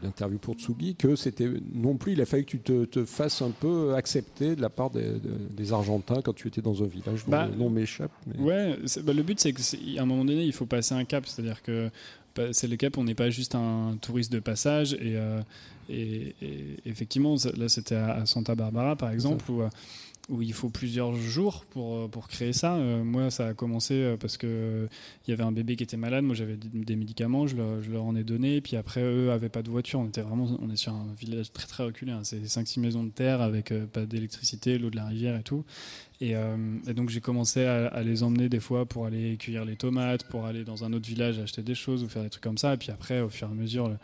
d'une 0.00 0.08
interview 0.08 0.38
pour 0.38 0.54
Tsugi 0.54 0.94
que 0.94 1.16
c'était 1.16 1.50
non 1.74 1.96
plus 1.96 2.12
il 2.12 2.20
a 2.20 2.26
fallu 2.26 2.44
que 2.44 2.50
tu 2.50 2.60
te, 2.60 2.84
te 2.84 3.04
fasses 3.04 3.42
un 3.42 3.50
peu 3.50 3.94
accepter 3.94 4.56
de 4.56 4.62
la 4.62 4.70
part 4.70 4.90
des, 4.90 5.02
de- 5.02 5.20
des 5.54 5.72
Argentins 5.72 6.22
quand 6.22 6.32
tu 6.34 6.48
étais 6.48 6.62
dans 6.62 6.82
un 6.82 6.86
village 6.86 7.24
dont 7.24 7.30
Bah, 7.30 7.48
le 7.50 7.56
nom 7.56 7.68
m'échappe. 7.68 8.12
mais- 8.26 8.40
Ouais, 8.42 8.78
bah, 9.04 9.12
le 9.12 9.22
but 9.22 9.38
c'est 9.40 9.52
qu'à 9.52 10.02
un 10.02 10.06
moment 10.06 10.24
donné, 10.24 10.44
il 10.44 10.52
faut 10.52 10.66
passer 10.66 10.94
un 10.94 11.04
cap, 11.04 11.26
c'est-à-dire 11.26 11.62
que 11.62 11.90
bah, 12.36 12.44
c'est 12.52 12.68
le 12.68 12.76
cap, 12.76 12.96
on 12.96 13.04
n'est 13.04 13.14
pas 13.16 13.28
juste 13.28 13.54
un 13.56 13.96
touriste 14.00 14.32
de 14.32 14.38
passage 14.38 14.94
et, 14.94 15.16
euh, 15.16 15.40
et, 15.90 16.34
et 16.42 16.76
effectivement, 16.86 17.36
là 17.56 17.68
c'était 17.68 17.96
à 17.96 18.24
Santa 18.26 18.54
Barbara 18.54 18.96
par 18.96 19.10
exemple 19.10 19.50
où, 19.50 19.62
où 20.30 20.42
il 20.42 20.52
faut 20.52 20.70
plusieurs 20.70 21.14
jours 21.14 21.64
pour, 21.66 21.96
euh, 21.96 22.08
pour 22.08 22.28
créer 22.28 22.52
ça. 22.52 22.76
Euh, 22.76 23.02
moi, 23.02 23.30
ça 23.30 23.48
a 23.48 23.54
commencé 23.54 23.94
euh, 23.94 24.16
parce 24.16 24.36
que 24.36 24.88
il 25.26 25.30
y 25.30 25.32
avait 25.34 25.42
un 25.42 25.52
bébé 25.52 25.76
qui 25.76 25.82
était 25.82 25.96
malade. 25.96 26.24
Moi, 26.24 26.34
j'avais 26.34 26.56
des, 26.56 26.96
médicaments, 26.96 27.46
je 27.46 27.56
leur, 27.56 27.82
je 27.82 27.90
leur 27.90 28.04
en 28.04 28.14
ai 28.14 28.22
donné. 28.22 28.56
Et 28.56 28.60
puis 28.60 28.76
après, 28.76 29.02
eux 29.02 29.32
avaient 29.32 29.48
pas 29.48 29.62
de 29.62 29.70
voiture. 29.70 29.98
On 30.00 30.06
était 30.06 30.22
vraiment, 30.22 30.46
on 30.60 30.70
est 30.70 30.76
sur 30.76 30.94
un 30.94 31.12
village 31.18 31.52
très 31.52 31.66
très 31.66 31.84
reculé. 31.84 32.12
hein. 32.12 32.20
C'est 32.22 32.42
5-6 32.42 32.80
maisons 32.80 33.04
de 33.04 33.10
terre 33.10 33.40
avec 33.40 33.72
euh, 33.72 33.86
pas 33.86 34.06
d'électricité, 34.06 34.78
l'eau 34.78 34.90
de 34.90 34.96
la 34.96 35.06
rivière 35.06 35.36
et 35.36 35.42
tout. 35.42 35.64
Et, 36.22 36.36
euh, 36.36 36.54
et 36.86 36.92
donc 36.92 37.08
j'ai 37.08 37.22
commencé 37.22 37.64
à, 37.64 37.86
à 37.86 38.02
les 38.02 38.22
emmener 38.22 38.50
des 38.50 38.60
fois 38.60 38.84
pour 38.84 39.06
aller 39.06 39.38
cueillir 39.38 39.64
les 39.64 39.76
tomates, 39.76 40.24
pour 40.24 40.44
aller 40.44 40.64
dans 40.64 40.84
un 40.84 40.92
autre 40.92 41.08
village 41.08 41.38
acheter 41.38 41.62
des 41.62 41.74
choses 41.74 42.04
ou 42.04 42.08
faire 42.08 42.22
des 42.22 42.28
trucs 42.28 42.42
comme 42.44 42.58
ça. 42.58 42.74
Et 42.74 42.76
puis 42.76 42.90
après, 42.90 43.22
au 43.22 43.30
fur 43.30 43.48
et 43.48 43.50
à 43.50 43.54
mesure, 43.54 43.88
le, 43.88 43.96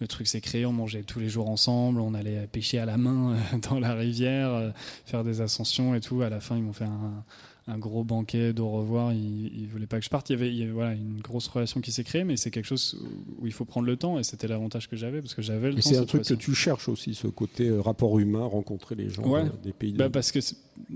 le 0.00 0.06
truc 0.06 0.26
s'est 0.26 0.42
créé. 0.42 0.66
On 0.66 0.72
mangeait 0.74 1.02
tous 1.02 1.18
les 1.18 1.30
jours 1.30 1.48
ensemble. 1.48 2.00
On 2.02 2.12
allait 2.12 2.46
pêcher 2.52 2.78
à 2.78 2.84
la 2.84 2.98
main 2.98 3.36
euh, 3.54 3.58
dans 3.70 3.80
la 3.80 3.94
rivière, 3.94 4.50
euh, 4.50 4.70
faire 5.06 5.24
des 5.24 5.40
ascensions 5.40 5.94
et 5.94 6.00
tout. 6.00 6.20
À 6.20 6.28
la 6.28 6.40
fin, 6.40 6.58
ils 6.58 6.62
m'ont 6.62 6.74
fait 6.74 6.84
un, 6.84 7.24
un 7.68 7.78
gros 7.78 8.04
banquet 8.04 8.52
d'au 8.52 8.68
revoir. 8.68 9.14
Ils, 9.14 9.46
ils 9.58 9.66
voulaient 9.66 9.86
pas 9.86 9.98
que 9.98 10.04
je 10.04 10.10
parte. 10.10 10.28
Il 10.28 10.34
y 10.34 10.36
avait, 10.36 10.48
il 10.50 10.58
y 10.58 10.62
avait, 10.64 10.72
voilà, 10.72 10.92
une 10.92 11.22
grosse 11.22 11.48
relation 11.48 11.80
qui 11.80 11.90
s'est 11.90 12.04
créée, 12.04 12.24
mais 12.24 12.36
c'est 12.36 12.50
quelque 12.50 12.66
chose 12.66 13.02
où 13.40 13.46
il 13.46 13.52
faut 13.54 13.64
prendre 13.64 13.86
le 13.86 13.96
temps. 13.96 14.18
Et 14.18 14.24
c'était 14.24 14.46
l'avantage 14.46 14.90
que 14.90 14.96
j'avais 14.96 15.22
parce 15.22 15.32
que 15.34 15.40
j'avais 15.40 15.68
le 15.70 15.76
temps. 15.76 15.88
c'est 15.88 15.96
un 15.96 16.04
truc 16.04 16.24
que 16.24 16.34
tu 16.34 16.54
cherches 16.54 16.90
aussi, 16.90 17.14
ce 17.14 17.28
côté 17.28 17.70
rapport 17.70 18.18
humain, 18.18 18.44
rencontrer 18.44 18.94
les 18.94 19.08
gens 19.08 19.22
Ouais. 19.26 19.44
des 19.64 19.72
pays. 19.72 19.92
de- 19.94 19.96
Bah, 19.96 20.10
parce 20.10 20.32
que 20.32 20.40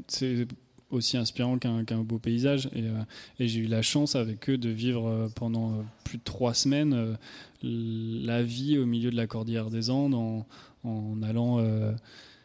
c'est 0.06 0.46
aussi 0.90 1.16
inspirant 1.16 1.58
qu'un 1.58 2.02
beau 2.02 2.18
paysage. 2.18 2.68
Et, 2.74 2.82
euh, 2.82 3.02
et 3.38 3.48
j'ai 3.48 3.60
eu 3.60 3.66
la 3.66 3.82
chance 3.82 4.14
avec 4.14 4.48
eux 4.48 4.58
de 4.58 4.68
vivre 4.68 5.08
euh, 5.08 5.28
pendant 5.34 5.72
euh, 5.72 5.82
plus 6.04 6.18
de 6.18 6.24
trois 6.24 6.54
semaines 6.54 7.16
la 7.62 8.42
vie 8.42 8.78
au 8.78 8.86
milieu 8.86 9.10
de 9.10 9.16
la 9.16 9.26
cordillère 9.26 9.70
des 9.70 9.90
Andes 9.90 10.14
en, 10.84 11.22
allant 11.22 11.60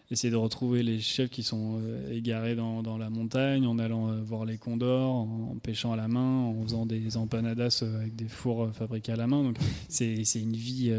essayer 0.10 0.32
de 0.32 0.38
retrouver 0.38 0.82
les 0.82 0.99
chefs 0.99 1.30
qui 1.30 1.43
sont 1.43 1.80
égarés 2.10 2.56
dans, 2.56 2.97
la 2.97 3.12
montagne, 3.12 3.67
en 3.67 3.77
allant 3.77 4.15
voir 4.23 4.45
les 4.45 4.58
condors, 4.58 5.13
en, 5.13 5.56
pêchant 5.62 5.91
à 5.91 5.95
la 5.95 6.08
main, 6.08 6.45
en 6.45 6.63
faisant 6.63 6.88
des 6.88 7.17
empanadas 7.17 7.84
avec 7.84 8.15
des 8.15 8.30
fours 8.30 8.71
fabriqués 8.73 9.12
à 9.12 9.15
la 9.15 9.27
main. 9.27 9.43
Donc 9.43 9.58
c'est 9.89 10.23
une 10.36 10.56
vie 10.56 10.91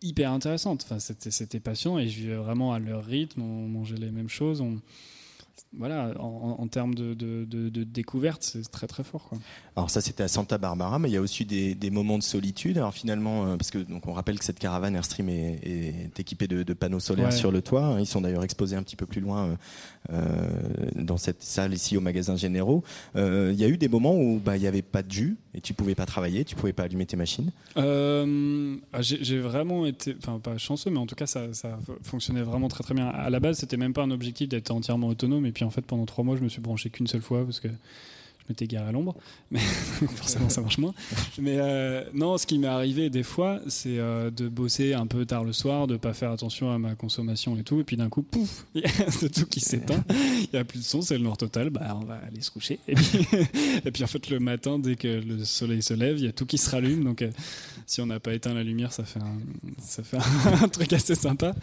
hyper 0.00 0.32
intéressante. 0.32 0.86
Enfin, 0.88 0.98
c'était 0.98 1.60
passionnant 1.60 1.98
et 1.98 2.08
je 2.08 2.20
vivais 2.20 2.36
vraiment 2.36 2.72
à 2.72 2.78
leur 2.78 3.04
rythme. 3.04 3.42
On 3.42 3.68
mangeait 3.68 3.96
les 3.96 4.10
mêmes 4.10 4.30
choses. 4.30 4.62
Voilà, 5.76 6.12
en, 6.18 6.56
en 6.58 6.68
termes 6.68 6.94
de, 6.94 7.14
de, 7.14 7.44
de- 7.44 7.68
de 7.68 7.84
découverte, 7.84 8.42
c'est 8.42 8.68
très 8.70 8.86
très 8.86 9.04
fort. 9.04 9.24
Quoi. 9.28 9.38
Alors 9.76 9.90
ça 9.90 10.00
c'était 10.00 10.22
à 10.22 10.28
Santa 10.28 10.58
Barbara, 10.58 10.98
mais 10.98 11.08
il 11.08 11.12
y 11.12 11.16
a 11.16 11.20
aussi 11.20 11.44
des, 11.44 11.74
des 11.74 11.90
moments 11.90 12.18
de 12.18 12.22
solitude. 12.22 12.78
Alors 12.78 12.94
finalement, 12.94 13.46
euh, 13.46 13.56
parce 13.56 13.70
que 13.70 13.78
donc 13.78 14.06
on 14.06 14.12
rappelle 14.12 14.38
que 14.38 14.44
cette 14.44 14.58
caravane 14.58 14.96
Airstream 14.96 15.28
est, 15.28 15.60
est 15.62 16.20
équipée 16.20 16.46
de, 16.48 16.62
panneaux 16.72 17.00
solaires 17.00 17.26
Ouais. 17.26 17.32
sur 17.32 17.50
le 17.52 17.60
toit. 17.62 17.84
hein. 17.84 18.00
Ils 18.00 18.06
sont 18.06 18.20
d'ailleurs 18.20 18.44
exposés 18.44 18.76
un 18.76 18.82
petit 18.82 18.96
peu 18.96 19.06
plus 19.06 19.20
loin 19.20 19.48
euh, 19.48 19.56
euh, 20.12 20.90
dans 20.94 21.16
cette 21.16 21.42
salle 21.42 21.74
ici 21.74 21.96
au 21.96 22.00
magasin 22.00 22.36
Généraux. 22.36 22.82
Euh, 23.16 23.50
Il 23.52 23.60
y 23.60 23.64
a 23.64 23.68
eu 23.68 23.76
des 23.76 23.88
moments 23.88 24.16
où 24.16 24.38
bah 24.38 24.56
il 24.56 24.62
y 24.62 24.66
avait 24.66 24.82
pas 24.82 25.02
de 25.02 25.10
jus 25.10 25.36
et 25.54 25.60
tu 25.60 25.74
pouvais 25.74 25.94
pas 25.94 26.06
travailler, 26.06 26.44
tu 26.44 26.54
pouvais 26.56 26.72
pas 26.72 26.84
allumer 26.84 27.06
tes 27.06 27.16
machines. 27.16 27.50
Euh, 27.76 28.76
ah, 28.92 29.02
j'ai 29.02 29.22
j'ai 29.24 29.38
vraiment 29.38 29.86
été, 29.86 30.14
enfin 30.18 30.38
pas 30.38 30.56
chanceux, 30.58 30.90
mais 30.90 30.98
en 30.98 31.06
tout 31.06 31.14
cas 31.14 31.26
ça, 31.26 31.52
ça 31.52 31.78
fonctionnait 32.02 32.42
vraiment 32.42 32.68
très 32.68 32.84
très 32.84 32.94
bien. 32.94 33.08
À 33.08 33.30
la 33.30 33.40
base, 33.40 33.58
c'était 33.58 33.76
même 33.76 33.92
pas 33.92 34.02
un 34.02 34.10
objectif 34.10 34.48
d'être 34.48 34.70
entièrement 34.70 35.08
autonome, 35.08 35.46
et 35.48 35.52
puis 35.52 35.64
en 35.64 35.70
fait 35.70 35.82
pendant 35.82 36.06
trois 36.06 36.24
mois, 36.24 36.36
je 36.36 36.42
me 36.42 36.48
suis 36.48 36.60
branché 36.60 36.90
qu'une 36.90 37.06
seule 37.06 37.22
fois 37.22 37.44
parce 37.44 37.60
que 37.60 37.68
je 37.68 38.44
m'étais 38.48 38.66
garé 38.66 38.88
à 38.88 38.92
l'ombre, 38.92 39.14
mais 39.50 39.58
forcément 40.16 40.48
ça 40.48 40.60
marche 40.60 40.78
moins. 40.78 40.94
Mais 41.38 41.58
euh, 41.58 42.04
non, 42.14 42.38
ce 42.38 42.46
qui 42.46 42.58
m'est 42.58 42.68
arrivé 42.68 43.10
des 43.10 43.22
fois, 43.22 43.60
c'est 43.66 43.98
euh, 43.98 44.30
de 44.30 44.48
bosser 44.48 44.94
un 44.94 45.06
peu 45.06 45.26
tard 45.26 45.44
le 45.44 45.52
soir, 45.52 45.86
de 45.86 45.96
pas 45.96 46.14
faire 46.14 46.30
attention 46.30 46.70
à 46.70 46.78
ma 46.78 46.94
consommation 46.94 47.56
et 47.56 47.62
tout, 47.62 47.80
et 47.80 47.84
puis 47.84 47.96
d'un 47.96 48.08
coup, 48.08 48.22
pouf, 48.22 48.66
il 48.74 48.82
y 48.82 48.84
a 48.84 49.28
tout 49.28 49.46
qui 49.46 49.60
s'éteint, 49.60 50.04
il 50.52 50.56
y 50.56 50.58
a 50.58 50.64
plus 50.64 50.78
de 50.80 50.84
son, 50.84 51.02
c'est 51.02 51.16
le 51.16 51.24
noir 51.24 51.36
total, 51.36 51.70
bah 51.70 51.96
on 52.00 52.04
va 52.04 52.20
aller 52.26 52.40
se 52.40 52.50
coucher. 52.50 52.78
Et 52.88 53.90
puis, 53.90 54.04
en 54.04 54.06
fait 54.06 54.30
le 54.30 54.40
matin, 54.40 54.78
dès 54.78 54.96
que 54.96 55.20
le 55.20 55.44
soleil 55.44 55.82
se 55.82 55.94
lève, 55.94 56.18
il 56.18 56.24
y 56.24 56.28
a 56.28 56.32
tout 56.32 56.46
qui 56.46 56.58
se 56.58 56.70
rallume, 56.70 57.04
donc 57.04 57.22
euh, 57.22 57.30
si 57.86 58.00
on 58.00 58.06
n'a 58.06 58.20
pas 58.20 58.34
éteint 58.34 58.54
la 58.54 58.62
lumière, 58.62 58.92
ça 58.92 59.04
fait 59.04 59.20
un, 59.20 60.68
truc 60.72 60.92
assez 60.92 61.14
sympa. 61.14 61.54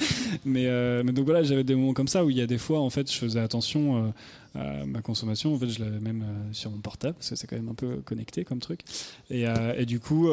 Mais, 0.43 0.67
euh, 0.67 1.03
mais 1.05 1.11
donc 1.11 1.25
voilà, 1.25 1.43
j'avais 1.43 1.63
des 1.63 1.75
moments 1.75 1.93
comme 1.93 2.07
ça 2.07 2.25
où 2.25 2.29
il 2.29 2.37
y 2.37 2.41
a 2.41 2.47
des 2.47 2.57
fois, 2.57 2.79
en 2.79 2.89
fait, 2.89 3.11
je 3.11 3.17
faisais 3.17 3.39
attention 3.39 4.13
euh, 4.55 4.85
ma 4.85 5.01
consommation. 5.01 5.53
En 5.53 5.59
fait, 5.59 5.67
je 5.67 5.83
l'avais 5.83 5.99
même 5.99 6.23
euh, 6.23 6.53
sur 6.53 6.71
mon 6.71 6.79
portable 6.79 7.15
parce 7.15 7.29
que 7.29 7.35
c'est 7.35 7.47
quand 7.47 7.55
même 7.55 7.69
un 7.69 7.73
peu 7.73 7.97
connecté 7.97 8.45
comme 8.45 8.59
truc. 8.59 8.81
Et, 9.29 9.47
euh, 9.47 9.83
du 9.85 9.99
coup, 9.99 10.29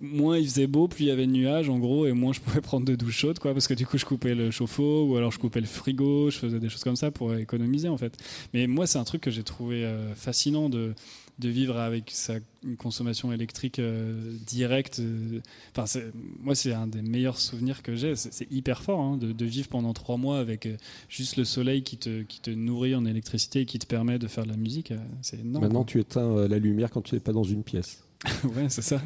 moins 0.00 0.38
il 0.38 0.44
faisait 0.44 0.66
beau, 0.66 0.88
plus 0.88 1.04
il 1.04 1.08
y 1.08 1.10
avait 1.10 1.26
de 1.26 1.32
nuages, 1.32 1.68
en 1.68 1.78
gros, 1.78 2.06
et 2.06 2.12
moins 2.12 2.32
je 2.32 2.40
pouvais 2.40 2.60
prendre 2.62 2.86
de 2.86 2.94
douche 2.94 3.18
chaude, 3.18 3.38
quoi, 3.38 3.52
parce 3.52 3.68
que 3.68 3.74
du 3.74 3.86
coup, 3.86 3.98
je 3.98 4.04
coupais 4.04 4.34
le 4.34 4.50
chauffe-eau 4.50 5.06
ou 5.06 5.16
alors 5.16 5.30
je 5.30 5.38
coupais 5.38 5.60
le 5.60 5.66
frigo, 5.66 6.30
je 6.30 6.38
faisais 6.38 6.58
des 6.58 6.68
choses 6.68 6.84
comme 6.84 6.96
ça 6.96 7.10
pour 7.10 7.34
économiser, 7.34 7.88
en 7.88 7.98
fait. 7.98 8.16
Mais 8.54 8.66
moi, 8.66 8.86
c'est 8.86 8.98
un 8.98 9.04
truc 9.04 9.20
que 9.20 9.30
j'ai 9.30 9.44
trouvé 9.44 9.88
fascinant 10.14 10.68
de 10.68 10.94
de 11.38 11.48
vivre 11.48 11.76
avec 11.78 12.10
sa 12.10 12.34
consommation 12.78 13.32
électrique 13.32 13.78
euh, 13.78 14.36
directe. 14.46 14.98
euh, 15.00 15.40
Enfin, 15.76 16.00
moi, 16.40 16.54
c'est 16.54 16.72
un 16.72 16.86
des 16.86 17.02
meilleurs 17.02 17.38
souvenirs 17.38 17.82
que 17.82 17.94
j'ai. 17.94 18.16
C'est 18.16 18.50
hyper 18.50 18.82
fort 18.82 19.00
hein, 19.00 19.16
de, 19.16 19.44
vivre 19.44 19.68
pendant 19.68 19.92
trois 19.92 20.16
mois 20.16 20.38
avec 20.38 20.66
euh, 20.66 20.76
juste 21.08 21.36
le 21.36 21.44
soleil 21.44 21.82
qui 21.82 21.96
te, 21.96 22.22
qui 22.22 22.40
te 22.40 22.50
nourrit 22.50 22.94
en 22.94 23.04
électricité 23.04 23.60
et 23.60 23.66
qui 23.66 23.78
te 23.78 23.86
permet 23.86 24.18
de 24.18 24.26
faire 24.26 24.44
de 24.44 24.50
la 24.50 24.56
musique. 24.56 24.92
C'est 25.22 25.40
énorme. 25.40 25.64
Maintenant, 25.64 25.84
tu 25.84 26.00
éteins 26.00 26.48
la 26.48 26.58
lumière 26.58 26.90
quand 26.90 27.02
tu 27.02 27.14
n'es 27.14 27.20
pas 27.20 27.32
dans 27.32 27.44
une 27.44 27.62
pièce. 27.62 28.02
ouais, 28.44 28.66
c'est 28.68 28.82
ça. 28.82 29.00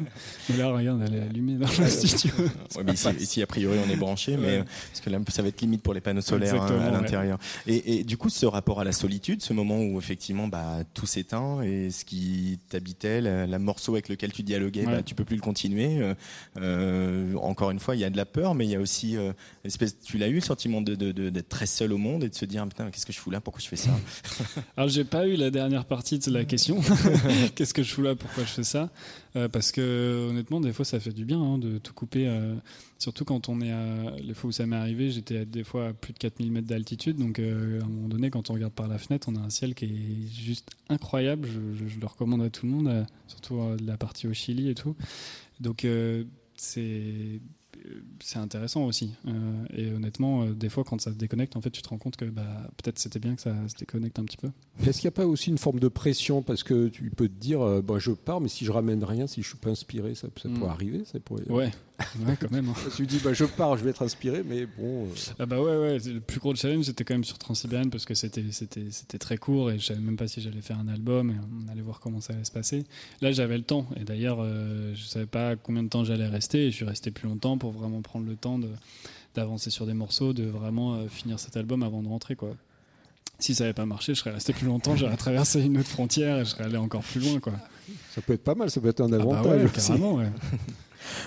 Mais 0.49 0.57
là, 0.57 0.69
regarde, 0.71 1.03
elle 1.05 1.15
est 1.15 1.21
allumée 1.21 1.53
dans 1.53 1.67
le 1.67 1.87
studio. 1.87 2.33
Ouais, 2.75 2.83
mais 2.83 2.93
ici, 2.93 3.07
ici, 3.19 3.41
a 3.43 3.45
priori 3.47 3.77
on 3.85 3.89
est 3.91 3.95
branché, 3.95 4.37
mais 4.37 4.43
Ouais. 4.47 4.59
euh, 4.59 4.63
parce 4.89 5.01
que 5.01 5.09
là 5.11 5.19
ça 5.29 5.43
va 5.43 5.49
être 5.49 5.61
limite 5.61 5.83
pour 5.83 5.93
les 5.93 6.01
panneaux 6.01 6.21
solaires 6.21 6.59
hein, 6.63 6.67
à 6.81 6.85
ouais. 6.85 6.91
l'intérieur. 6.91 7.37
Et, 7.67 7.99
et 7.99 8.03
du 8.03 8.17
coup, 8.17 8.29
ce 8.29 8.47
rapport 8.47 8.81
à 8.81 8.83
la 8.83 8.91
solitude, 8.91 9.43
ce 9.43 9.53
moment 9.53 9.79
où 9.79 9.99
effectivement 9.99 10.47
bah, 10.47 10.79
tout 10.95 11.05
s'éteint 11.05 11.61
et 11.61 11.91
ce 11.91 12.05
qui 12.05 12.57
t'habitait, 12.69 13.21
la, 13.21 13.45
la 13.45 13.59
morceau 13.59 13.93
avec 13.93 14.09
lequel 14.09 14.31
tu 14.33 14.41
dialoguais, 14.41 14.85
bah, 14.85 15.03
tu 15.03 15.13
peux 15.13 15.25
plus 15.25 15.35
le 15.35 15.41
continuer. 15.43 15.99
Euh, 16.01 16.15
euh, 16.57 17.35
encore 17.35 17.69
une 17.71 17.79
fois, 17.79 17.95
il 17.95 17.99
y 18.01 18.05
a 18.05 18.09
de 18.09 18.17
la 18.17 18.25
peur, 18.25 18.55
mais 18.55 18.65
il 18.65 18.71
y 18.71 18.75
a 18.75 18.79
aussi 18.79 19.15
euh, 19.15 19.31
espèce. 19.63 19.95
Tu 19.99 20.17
l'as 20.17 20.27
eu 20.27 20.35
le 20.35 20.41
sentiment 20.41 20.81
de 20.81 20.95
de- 20.95 21.11
de- 21.11 21.29
d'être 21.29 21.49
très 21.49 21.67
seul 21.67 21.93
au 21.93 21.97
monde 21.97 22.23
et 22.23 22.29
de 22.29 22.35
se 22.35 22.45
dire 22.45 22.65
putain 22.67 22.89
qu'est-ce 22.89 23.05
que 23.05 23.13
je 23.13 23.19
fous 23.19 23.29
là, 23.31 23.41
pourquoi 23.41 23.61
je 23.61 23.67
fais 23.67 23.75
ça? 23.75 23.91
Alors, 24.77 24.89
j'ai 24.89 25.03
pas 25.03 25.27
eu 25.27 25.35
la 25.35 25.51
dernière 25.51 25.85
partie 25.85 26.17
de 26.19 26.31
la 26.31 26.45
question. 26.45 26.81
Qu'est-ce 27.55 27.73
que 27.73 27.83
je 27.83 27.93
fous 27.93 28.01
là? 28.01 28.15
Pourquoi 28.15 28.43
je 28.43 28.49
fais 28.49 28.63
ça? 28.63 28.89
Euh, 29.35 29.49
Parce 29.49 29.71
que 29.71 30.27
honnêtement, 30.29 30.61
des 30.61 30.73
fois, 30.73 30.85
ça 30.85 30.99
fait 30.99 31.11
du 31.11 31.25
bien 31.25 31.41
hein, 31.41 31.57
de 31.57 31.77
tout 31.77 31.93
couper. 31.93 32.27
euh, 32.27 32.55
surtout 32.99 33.25
quand 33.25 33.49
on 33.49 33.61
est 33.61 33.71
à. 33.71 34.15
Les 34.17 34.33
fois 34.33 34.49
où 34.49 34.51
ça 34.51 34.65
m'est 34.65 34.75
arrivé, 34.75 35.09
j'étais 35.09 35.45
des 35.45 35.63
fois 35.63 35.89
à 35.89 35.93
plus 35.93 36.13
de 36.13 36.19
4000 36.19 36.51
mètres 36.51 36.67
d'altitude. 36.67 37.17
Donc, 37.17 37.39
euh, 37.39 37.81
à 37.81 37.85
un 37.85 37.87
moment 37.87 38.09
donné, 38.09 38.29
quand 38.29 38.49
on 38.49 38.53
regarde 38.53 38.73
par 38.73 38.87
la 38.87 38.97
fenêtre, 38.97 39.27
on 39.31 39.35
a 39.35 39.39
un 39.39 39.49
ciel 39.49 39.75
qui 39.75 39.85
est 39.85 40.33
juste 40.33 40.71
incroyable. 40.89 41.47
Je, 41.47 41.99
le 41.99 42.07
recommande 42.07 42.41
à 42.41 42.49
tout 42.49 42.65
le 42.65 42.71
monde, 42.71 43.05
surtout 43.27 43.59
de 43.77 43.85
la 43.85 43.97
partie 43.97 44.27
au 44.27 44.33
Chili 44.33 44.69
et 44.69 44.75
tout. 44.75 44.95
Donc, 45.59 45.87
c'est 46.55 47.39
c'est 48.19 48.39
intéressant 48.39 48.85
aussi. 48.85 49.13
Et 49.75 49.91
honnêtement, 49.91 50.45
des 50.45 50.69
fois, 50.69 50.83
quand 50.83 51.01
ça 51.01 51.11
se 51.11 51.17
déconnecte, 51.17 51.55
en 51.57 51.61
fait, 51.61 51.71
tu 51.71 51.81
te 51.81 51.89
rends 51.89 51.97
compte 51.97 52.15
que 52.15 52.25
bah, 52.25 52.69
peut-être 52.77 52.99
c'était 52.99 53.19
bien 53.19 53.35
que 53.35 53.41
ça 53.41 53.55
se 53.67 53.75
déconnecte 53.75 54.19
un 54.19 54.23
petit 54.23 54.37
peu. 54.37 54.49
Est-ce 54.81 54.99
qu'il 55.01 55.07
n'y 55.07 55.13
a 55.13 55.17
pas 55.17 55.27
aussi 55.27 55.51
une 55.51 55.59
forme 55.59 55.79
de 55.79 55.87
pression? 55.87 56.41
Parce 56.41 56.63
que 56.63 56.87
tu 56.87 57.11
peux 57.11 57.27
te 57.27 57.39
dire, 57.39 57.61
euh, 57.61 57.81
bah, 57.83 57.99
je 57.99 58.09
pars, 58.11 58.41
mais 58.41 58.49
si 58.49 58.65
je 58.65 58.71
ramène 58.71 59.03
rien, 59.03 59.27
si 59.27 59.43
je 59.43 59.47
suis 59.49 59.57
pas 59.57 59.69
inspiré, 59.69 60.15
ça, 60.15 60.27
ça 60.41 60.49
Mm. 60.49 60.53
pourrait 60.57 60.71
arriver. 60.71 61.03
Ça 61.05 61.19
pourrait... 61.19 61.43
Ouais, 61.47 61.69
ouais, 62.25 62.37
quand 62.39 62.49
même. 62.49 62.69
hein. 62.69 62.73
Tu 62.95 63.05
dis, 63.05 63.19
bah, 63.23 63.33
je 63.33 63.45
pars, 63.45 63.77
je 63.77 63.83
vais 63.83 63.91
être 63.91 64.01
inspiré, 64.01 64.41
mais 64.43 64.65
bon. 64.65 65.05
euh, 65.05 65.33
Ah 65.37 65.45
bah 65.45 65.61
ouais, 65.61 65.77
ouais. 65.77 65.99
Le 65.99 66.19
plus 66.19 66.39
gros 66.39 66.55
challenge, 66.55 66.85
c'était 66.85 67.03
quand 67.03 67.13
même 67.13 67.23
sur 67.23 67.37
Transsibérienne 67.37 67.91
parce 67.91 68.05
que 68.05 68.15
c'était, 68.15 68.43
c'était, 68.51 68.87
c'était 68.89 69.19
très 69.19 69.37
court 69.37 69.69
et 69.69 69.77
je 69.77 69.85
savais 69.85 69.99
même 70.01 70.17
pas 70.17 70.27
si 70.27 70.41
j'allais 70.41 70.61
faire 70.61 70.79
un 70.79 70.87
album 70.87 71.29
et 71.29 71.35
on 71.67 71.71
allait 71.71 71.81
voir 71.83 71.99
comment 71.99 72.19
ça 72.19 72.33
allait 72.33 72.43
se 72.43 72.51
passer. 72.51 72.83
Là, 73.21 73.31
j'avais 73.31 73.57
le 73.57 73.63
temps 73.63 73.85
et 73.95 74.03
d'ailleurs, 74.03 74.39
euh, 74.41 74.93
je 74.95 75.03
savais 75.05 75.27
pas 75.27 75.55
combien 75.55 75.83
de 75.83 75.89
temps 75.89 76.03
j'allais 76.03 76.27
rester 76.27 76.65
et 76.65 76.71
je 76.71 76.75
suis 76.77 76.85
resté 76.85 77.11
plus 77.11 77.27
longtemps 77.29 77.59
pour 77.59 77.71
vraiment 77.73 78.01
prendre 78.01 78.25
le 78.25 78.35
temps 78.35 78.57
de, 78.57 78.69
d'avancer 79.35 79.69
sur 79.69 79.85
des 79.85 79.93
morceaux, 79.93 80.33
de 80.33 80.45
vraiment 80.45 80.95
euh, 80.95 81.07
finir 81.07 81.39
cet 81.39 81.57
album 81.57 81.83
avant 81.83 82.01
de 82.01 82.07
rentrer, 82.07 82.35
quoi. 82.35 82.55
Si 83.39 83.55
ça 83.55 83.63
n'avait 83.65 83.73
pas 83.73 83.85
marché, 83.85 84.13
je 84.13 84.19
serais 84.19 84.31
resté 84.31 84.53
plus 84.53 84.67
longtemps, 84.67 84.95
j'aurais 84.95 85.17
traversé 85.17 85.61
une 85.61 85.77
autre 85.77 85.89
frontière 85.89 86.37
et 86.39 86.45
je 86.45 86.51
serais 86.51 86.63
allé 86.65 86.77
encore 86.77 87.01
plus 87.01 87.19
loin, 87.19 87.39
quoi. 87.39 87.53
ça 88.15 88.21
peut 88.21 88.33
être 88.33 88.43
pas 88.43 88.55
mal, 88.55 88.69
ça 88.69 88.79
peut 88.79 88.87
être 88.89 89.01
un 89.01 89.05
Ah 89.11 89.17
bah 89.17 89.23
avantage. 89.23 89.45
ouais, 89.63 89.63
aussi. 89.75 89.87
carrément, 89.87 90.13
ouais. 90.15 90.29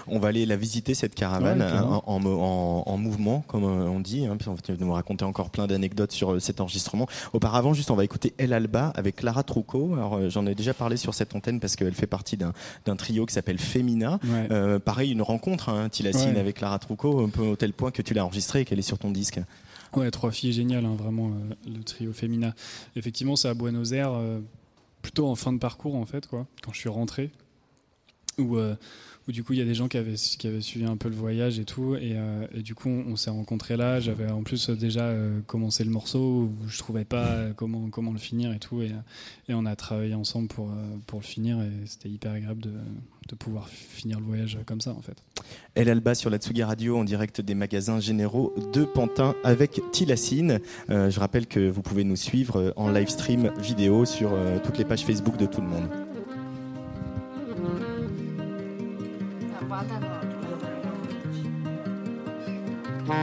On 0.08 0.18
va 0.18 0.28
aller 0.28 0.46
la 0.46 0.56
visiter 0.56 0.94
cette 0.94 1.14
caravane 1.14 1.60
Ouais, 1.60 1.68
carrément. 1.68 2.02
en, 2.10 2.24
en, 2.24 2.26
en- 2.26 2.82
en 2.86 2.96
mouvement, 2.96 3.44
comme 3.46 3.64
euh, 3.64 3.86
on 3.90 4.00
dit. 4.00 4.24
Hein, 4.24 4.38
puis 4.38 4.48
on 4.48 4.54
va 4.54 4.60
nous 4.80 4.92
raconter 4.94 5.26
encore 5.26 5.50
plein 5.50 5.66
d'anecdotes 5.66 6.12
sur 6.12 6.32
euh, 6.32 6.40
cet 6.40 6.62
enregistrement. 6.62 7.06
Auparavant, 7.34 7.74
juste, 7.74 7.90
on 7.90 7.94
va 7.94 8.02
écouter 8.04 8.32
El 8.38 8.54
Alba 8.54 8.90
avec 8.96 9.16
Clara 9.16 9.42
Trouco. 9.42 9.92
Alors, 9.92 10.14
euh, 10.16 10.30
j'en 10.30 10.46
ai 10.46 10.54
déjà 10.54 10.72
parlé 10.72 10.96
sur 10.96 11.12
cette 11.12 11.34
antenne 11.36 11.60
parce 11.60 11.76
qu'elle 11.76 11.92
fait 11.92 12.06
partie 12.06 12.38
d'un 12.38 12.54
d'un 12.86 12.96
trio 12.96 13.26
qui 13.26 13.34
s'appelle 13.34 13.58
Femina. 13.58 14.18
Ouais. 14.24 14.48
Euh, 14.50 14.78
pareil, 14.78 15.12
une 15.12 15.20
rencontre, 15.20 15.68
hein, 15.68 15.90
Tilacine, 15.90 16.30
Ouais. 16.32 16.40
avec 16.40 16.56
Clara 16.56 16.78
Trouco, 16.78 17.22
un 17.22 17.28
peu 17.28 17.42
au 17.42 17.56
tel 17.56 17.74
point 17.74 17.90
que 17.90 18.00
tu 18.00 18.14
l'as 18.14 18.24
enregistrée 18.24 18.62
et 18.62 18.64
qu'elle 18.64 18.78
est 18.78 18.82
sur 18.82 18.98
ton 18.98 19.10
disque. 19.10 19.40
Ouais, 19.94 20.10
trois 20.10 20.30
filles 20.30 20.52
géniales, 20.52 20.84
hein, 20.84 20.94
vraiment, 20.96 21.28
euh, 21.30 21.54
le 21.70 21.82
trio 21.82 22.12
Femina. 22.12 22.54
Effectivement, 22.96 23.36
c'est 23.36 23.48
à 23.48 23.54
Buenos 23.54 23.92
Aires, 23.92 24.12
euh, 24.12 24.40
plutôt 25.02 25.26
en 25.28 25.34
fin 25.34 25.52
de 25.52 25.58
parcours, 25.58 25.94
en 25.94 26.06
fait, 26.06 26.26
quoi, 26.26 26.46
quand 26.62 26.72
je 26.72 26.78
suis 26.80 26.88
rentré. 26.88 27.30
où, 28.38 28.56
euh, 28.58 28.76
où 29.28 29.32
du 29.32 29.42
coup 29.42 29.52
il 29.52 29.58
y 29.58 29.62
a 29.62 29.64
des 29.64 29.74
gens 29.74 29.88
qui 29.88 29.96
avaient, 29.96 30.16
suivi 30.16 30.84
un 30.84 30.96
peu 30.96 31.08
le 31.08 31.14
voyage 31.14 31.58
et 31.58 31.64
tout. 31.64 31.96
Et, 31.96 32.12
euh, 32.14 32.46
et 32.54 32.62
du 32.62 32.74
coup 32.74 32.88
on, 32.88 33.16
s'est 33.16 33.30
rencontrés 33.30 33.76
là. 33.76 34.00
J'avais 34.00 34.30
en 34.30 34.42
plus 34.42 34.70
euh, 34.70 34.76
déjà 34.76 35.04
euh, 35.04 35.40
commencé 35.46 35.84
le 35.84 35.90
morceau 35.90 36.18
où 36.18 36.68
je 36.68 36.78
trouvais 36.78 37.04
pas 37.04 37.46
comment, 37.56 38.12
le 38.12 38.18
finir 38.18 38.52
et 38.52 38.58
tout. 38.58 38.82
Et, 38.82 38.92
on 39.48 39.66
a 39.66 39.76
travaillé 39.76 40.14
ensemble 40.14 40.48
pour, 40.48 40.68
le 40.68 41.20
finir. 41.20 41.60
Et 41.60 41.86
c'était 41.86 42.08
hyper 42.08 42.32
agréable 42.32 42.60
de, 42.60 42.70
pouvoir 43.38 43.68
finir 43.68 44.20
le 44.20 44.24
voyage 44.24 44.56
comme 44.66 44.80
ça 44.80 44.92
en 44.92 45.02
fait. 45.02 45.16
El 45.74 45.88
Alba 45.88 46.14
sur 46.14 46.30
la 46.30 46.38
Tsugi 46.38 46.62
Radio 46.62 46.96
en 46.96 47.04
direct 47.04 47.40
des 47.40 47.54
magasins 47.54 48.00
généraux 48.00 48.54
de 48.72 48.84
Pantin 48.84 49.34
avec 49.44 49.80
Tilacine. 49.92 50.60
Je 50.88 51.18
rappelle 51.18 51.46
que 51.46 51.68
vous 51.68 51.82
pouvez 51.82 52.04
nous 52.04 52.16
suivre 52.16 52.72
en 52.76 52.90
live 52.90 53.08
stream 53.08 53.52
vidéo 53.58 54.04
sur 54.04 54.32
toutes 54.64 54.78
les 54.78 54.84
pages 54.84 55.04
Facebook 55.04 55.36
de 55.36 55.46
tout 55.46 55.60
le 55.60 55.68
monde. 55.68 56.05
Cuando 63.06 63.22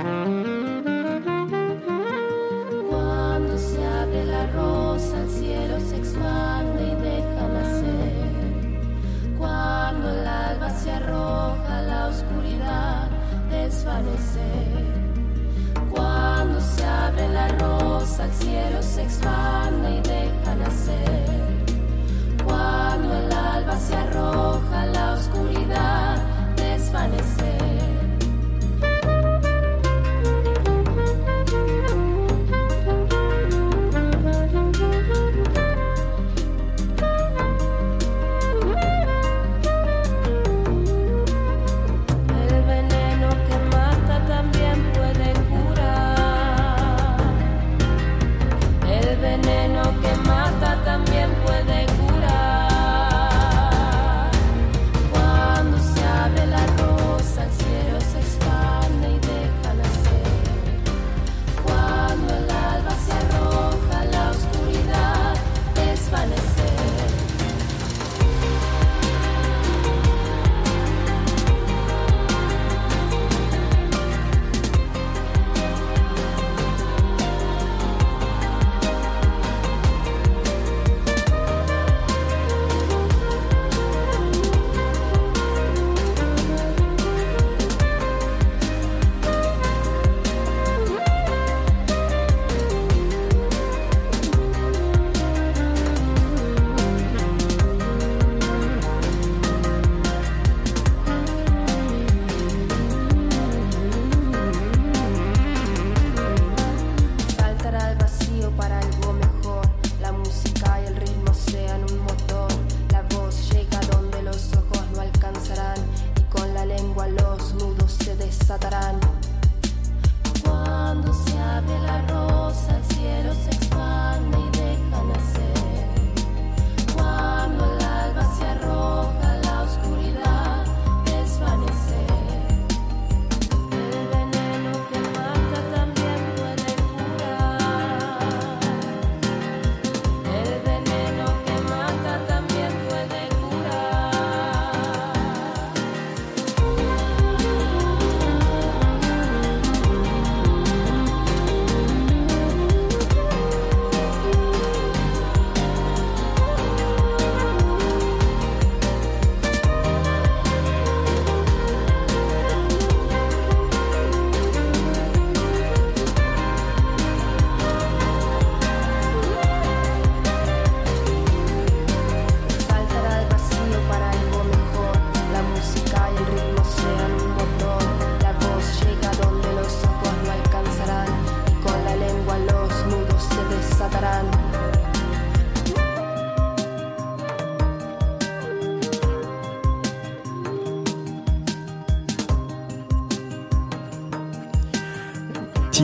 se 3.57 3.85
abre 3.85 4.23
la 4.23 4.47
rosa, 4.53 5.19
el 5.21 5.29
cielo 5.29 5.77
se 5.81 5.97
expande 5.97 6.83
y 6.83 6.95
deja 7.01 7.47
nacer. 7.49 8.23
Cuando 9.37 10.09
el 10.09 10.25
alba 10.25 10.69
se 10.69 10.89
arroja, 10.89 11.81
la 11.81 12.07
oscuridad 12.07 13.09
desvanecer. 13.49 14.85
Cuando 15.91 16.61
se 16.61 16.85
abre 16.85 17.27
la 17.27 17.49
rosa, 17.49 18.23
el 18.23 18.31
cielo 18.31 18.81
se 18.81 19.03
expande 19.03 19.97
y 19.97 20.01
deja 20.01 20.55
nacer. 20.55 21.27
Cuando 22.45 23.13
el 23.17 23.29
alba 23.33 23.75
se 23.77 23.95
arroja, 23.95 24.52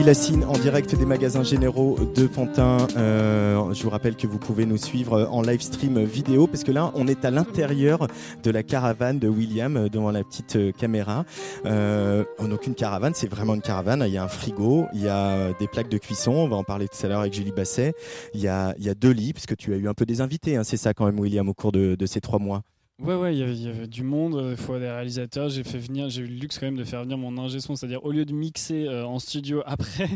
Tilacine 0.00 0.44
en 0.44 0.54
direct 0.54 0.94
des 0.94 1.04
magasins 1.04 1.42
généraux 1.42 1.98
de 2.14 2.26
Pantin. 2.26 2.86
Euh, 2.96 3.74
je 3.74 3.82
vous 3.82 3.90
rappelle 3.90 4.16
que 4.16 4.26
vous 4.26 4.38
pouvez 4.38 4.64
nous 4.64 4.78
suivre 4.78 5.28
en 5.30 5.42
live 5.42 5.60
stream 5.60 6.02
vidéo 6.04 6.46
parce 6.46 6.64
que 6.64 6.72
là, 6.72 6.90
on 6.94 7.06
est 7.06 7.26
à 7.26 7.30
l'intérieur 7.30 8.06
de 8.42 8.50
la 8.50 8.62
caravane 8.62 9.18
de 9.18 9.28
William 9.28 9.76
euh, 9.76 9.88
devant 9.90 10.10
la 10.10 10.24
petite 10.24 10.56
euh, 10.56 10.72
caméra. 10.72 11.26
Euh, 11.66 12.24
donc 12.40 12.66
une 12.66 12.74
caravane, 12.74 13.12
c'est 13.14 13.28
vraiment 13.28 13.54
une 13.54 13.60
caravane. 13.60 14.02
Il 14.06 14.14
y 14.14 14.16
a 14.16 14.24
un 14.24 14.28
frigo, 14.28 14.86
il 14.94 15.02
y 15.02 15.08
a 15.08 15.52
des 15.58 15.68
plaques 15.68 15.90
de 15.90 15.98
cuisson. 15.98 16.32
On 16.32 16.48
va 16.48 16.56
en 16.56 16.64
parler 16.64 16.88
tout 16.88 17.04
à 17.04 17.08
l'heure 17.08 17.20
avec 17.20 17.34
Julie 17.34 17.52
Basset. 17.52 17.92
Il 18.32 18.40
y 18.40 18.48
a, 18.48 18.74
deux 18.98 19.10
lits 19.10 19.34
parce 19.34 19.44
que 19.44 19.54
tu 19.54 19.74
as 19.74 19.76
eu 19.76 19.86
un 19.86 19.92
peu 19.92 20.06
des 20.06 20.22
invités. 20.22 20.56
hein, 20.56 20.64
c'est 20.64 20.78
ça 20.78 20.94
quand 20.94 21.04
même, 21.04 21.20
William, 21.20 21.46
au 21.46 21.52
cours 21.52 21.72
de 21.72 22.06
ces 22.06 22.22
trois 22.22 22.38
mois. 22.38 22.62
Ouais, 23.00 23.14
ouais, 23.14 23.34
il 23.34 23.38
y 23.38 23.42
avait- 23.68 23.86
du 23.86 24.02
monde, 24.02 24.34
euh, 24.34 24.50
il 24.50 24.56
faut 24.62 24.78
des 24.78 24.90
réalisateurs. 24.90 25.48
J'ai 25.48 25.64
fait 25.64 25.78
venir, 25.78 26.10
j'ai 26.10 26.20
eu 26.22 26.26
le 26.26 26.34
luxe 26.34 26.58
quand 26.58 26.66
même 26.66 26.76
de 26.76 26.84
faire 26.84 27.02
venir 27.02 27.16
mon 27.16 27.38
ingé 27.38 27.58
son, 27.60 27.74
c'est-à-dire 27.74 28.04
au 28.04 28.10
lieu 28.12 28.26
de 28.26 28.34
mixer 28.34 28.86
euh, 28.88 29.06
en 29.06 29.18
studio 29.18 29.62
après, 29.66 30.08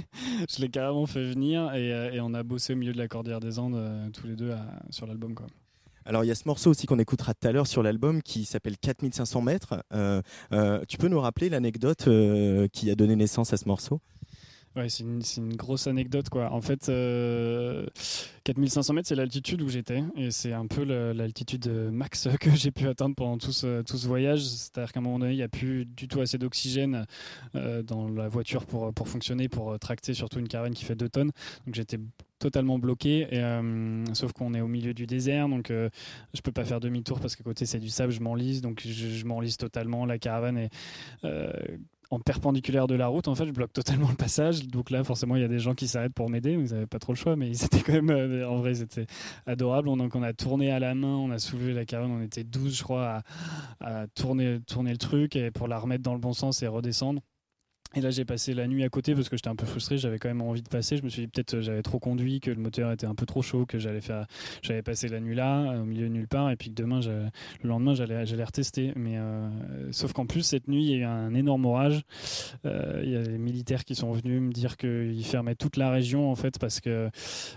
je 0.50 0.60
l'ai 0.60 0.68
carrément 0.68 1.06
fait 1.06 1.24
venir 1.24 1.72
et, 1.74 1.92
euh, 1.94 2.12
et 2.12 2.20
on 2.20 2.34
a 2.34 2.42
bossé 2.42 2.74
au 2.74 2.76
milieu 2.76 2.92
de 2.92 2.98
la 2.98 3.08
Cordillère 3.08 3.40
des 3.40 3.58
Andes 3.58 3.80
tous 4.12 4.26
les 4.26 4.36
deux 4.36 4.52
sur 4.90 5.06
l'album. 5.06 5.34
quoi. 5.34 5.46
Alors 6.04 6.22
il 6.22 6.26
y 6.26 6.30
a 6.30 6.34
ce 6.34 6.46
morceau 6.46 6.70
aussi 6.70 6.86
qu'on 6.86 6.98
écoutera 6.98 7.32
tout 7.32 7.48
à 7.48 7.52
l'heure 7.52 7.66
sur 7.66 7.82
l'album 7.82 8.20
qui 8.20 8.44
s'appelle 8.44 8.76
4500 8.76 9.40
mètres. 9.40 9.82
Tu 10.86 10.98
peux 10.98 11.08
nous 11.08 11.20
rappeler 11.20 11.48
l'anecdote 11.48 12.06
qui 12.72 12.90
a 12.90 12.94
donné 12.94 13.16
naissance 13.16 13.54
à 13.54 13.56
ce 13.56 13.66
morceau? 13.66 14.00
Ouais, 14.76 14.88
c'est 14.88 15.04
une, 15.04 15.22
une 15.36 15.54
grosse 15.54 15.86
anecdote 15.86 16.28
quoi. 16.28 16.50
En 16.50 16.60
fait, 16.60 16.88
euh, 16.88 17.86
4500 18.42 18.94
mètres, 18.94 19.08
c'est 19.08 19.14
l'altitude 19.14 19.62
où 19.62 19.68
j'étais 19.68 20.02
et 20.16 20.32
c'est 20.32 20.52
un 20.52 20.66
peu 20.66 20.82
l'altitude 20.82 21.68
max 21.68 22.28
que 22.40 22.50
j'ai 22.50 22.72
pu 22.72 22.88
atteindre 22.88 23.14
pendant 23.14 23.38
tout 23.38 23.52
ce, 23.52 23.82
tout 23.82 23.96
ce 23.96 24.08
voyage. 24.08 24.42
C'est-à-dire 24.42 24.92
qu'à 24.92 24.98
un 24.98 25.02
moment 25.04 25.20
donné, 25.20 25.32
il 25.32 25.36
n'y 25.36 25.42
a 25.42 25.48
plus 25.48 25.84
du 25.86 26.08
tout 26.08 26.20
assez 26.20 26.38
d'oxygène 26.38 27.06
euh, 27.54 27.82
dans 27.82 28.08
la 28.08 28.26
voiture 28.28 28.66
pour, 28.66 28.92
pour 28.92 29.08
fonctionner, 29.08 29.48
pour 29.48 29.78
tracter 29.78 30.12
surtout 30.12 30.40
une 30.40 30.48
caravane 30.48 30.74
qui 30.74 30.84
fait 30.84 30.96
2 30.96 31.08
tonnes. 31.08 31.30
Donc 31.66 31.74
j'étais 31.76 31.98
totalement 32.44 32.78
bloqué. 32.78 33.26
Et, 33.30 33.40
euh, 33.40 34.04
sauf 34.12 34.32
qu'on 34.32 34.52
est 34.54 34.60
au 34.60 34.68
milieu 34.68 34.92
du 34.92 35.06
désert, 35.06 35.48
donc 35.48 35.70
euh, 35.70 35.88
je 36.34 36.42
peux 36.42 36.52
pas 36.52 36.64
faire 36.64 36.80
demi-tour 36.80 37.18
parce 37.20 37.36
qu'à 37.36 37.44
côté 37.44 37.64
c'est 37.64 37.78
du 37.78 37.88
sable, 37.88 38.12
je 38.12 38.20
m'enlise, 38.20 38.60
donc 38.60 38.82
je, 38.84 39.24
m'enlise 39.24 39.56
totalement. 39.56 40.04
La 40.04 40.18
caravane 40.18 40.58
est 40.58 40.70
euh, 41.24 41.50
en 42.10 42.20
perpendiculaire 42.20 42.86
de 42.86 42.94
la 42.94 43.06
route, 43.06 43.28
en 43.28 43.34
fait, 43.34 43.46
je 43.46 43.52
bloque 43.52 43.72
totalement 43.72 44.08
le 44.08 44.16
passage. 44.16 44.66
Donc 44.66 44.90
là, 44.90 45.04
forcément, 45.04 45.36
il 45.36 45.42
y 45.42 45.44
a 45.44 45.48
des 45.48 45.58
gens 45.58 45.74
qui 45.74 45.88
s'arrêtent 45.88 46.14
pour 46.14 46.30
m'aider. 46.30 46.52
Ils 46.52 46.72
n'avaient 46.72 46.86
pas 46.86 46.98
trop 46.98 47.12
le 47.12 47.18
choix, 47.18 47.36
mais 47.36 47.48
ils 47.50 47.64
étaient 47.64 47.80
quand 47.80 47.92
même, 47.92 48.10
euh, 48.10 48.48
en 48.48 48.56
vrai, 48.56 48.74
c'était 48.74 49.06
adorable. 49.46 49.88
On, 49.88 49.96
donc 49.96 50.14
on 50.14 50.22
a 50.22 50.32
tourné 50.32 50.70
à 50.70 50.78
la 50.78 50.94
main, 50.94 51.16
on 51.16 51.30
a 51.30 51.38
soulevé 51.38 51.72
la 51.72 51.84
caravane, 51.84 52.12
on 52.12 52.22
était 52.22 52.44
12, 52.44 52.76
je 52.76 52.82
crois, 52.82 53.22
à, 53.80 54.06
tourner, 54.14 54.60
tourner 54.66 54.92
le 54.92 54.98
truc 54.98 55.36
et 55.36 55.50
pour 55.50 55.68
la 55.68 55.78
remettre 55.78 56.02
dans 56.02 56.14
le 56.14 56.20
bon 56.20 56.32
sens 56.32 56.62
et 56.62 56.66
redescendre. 56.66 57.20
Et 57.96 58.00
là, 58.00 58.10
j'ai 58.10 58.24
passé 58.24 58.54
la 58.54 58.66
nuit 58.66 58.82
à 58.82 58.88
côté 58.88 59.14
parce 59.14 59.28
que 59.28 59.36
j'étais 59.36 59.48
un 59.48 59.56
peu 59.56 59.66
frustré. 59.66 59.98
J'avais 59.98 60.18
quand 60.18 60.28
même 60.28 60.42
envie 60.42 60.62
de 60.62 60.68
passer. 60.68 60.96
Je 60.96 61.02
me 61.02 61.08
suis 61.08 61.22
dit 61.22 61.28
peut-être 61.28 61.54
euh, 61.54 61.62
j'avais 61.62 61.82
trop 61.82 61.98
conduit, 61.98 62.40
que 62.40 62.50
le 62.50 62.60
moteur 62.60 62.90
était 62.92 63.06
un 63.06 63.14
peu 63.14 63.26
trop 63.26 63.42
chaud, 63.42 63.66
que 63.66 63.78
j'allais 63.78 64.00
faire, 64.00 64.26
j'allais 64.62 64.82
passer 64.82 65.08
la 65.08 65.20
nuit 65.20 65.34
là, 65.34 65.72
euh, 65.72 65.82
au 65.82 65.84
milieu 65.84 66.08
de 66.08 66.12
nulle 66.12 66.28
part, 66.28 66.50
et 66.50 66.56
puis 66.56 66.70
que 66.70 66.74
demain, 66.74 67.00
le 67.00 67.68
lendemain, 67.68 67.94
j'allais, 67.94 68.26
j'allais 68.26 68.44
retester. 68.44 68.92
Mais 68.96 69.18
euh, 69.18 69.48
sauf 69.92 70.12
qu'en 70.12 70.26
plus 70.26 70.42
cette 70.42 70.68
nuit, 70.68 70.84
il 70.84 70.90
y 70.90 70.94
a 70.94 70.98
eu 70.98 71.04
un 71.04 71.34
énorme 71.34 71.64
orage. 71.66 72.02
Euh, 72.66 73.00
Il 73.04 73.10
y 73.10 73.16
a 73.16 73.22
les 73.22 73.38
militaires 73.38 73.84
qui 73.84 73.94
sont 73.94 74.12
venus 74.12 74.40
me 74.40 74.52
dire 74.52 74.76
qu'ils 74.76 75.24
fermaient 75.24 75.54
toute 75.54 75.76
la 75.76 75.90
région 75.90 76.30
en 76.30 76.34
fait 76.34 76.58
parce 76.58 76.80
que 76.80 77.10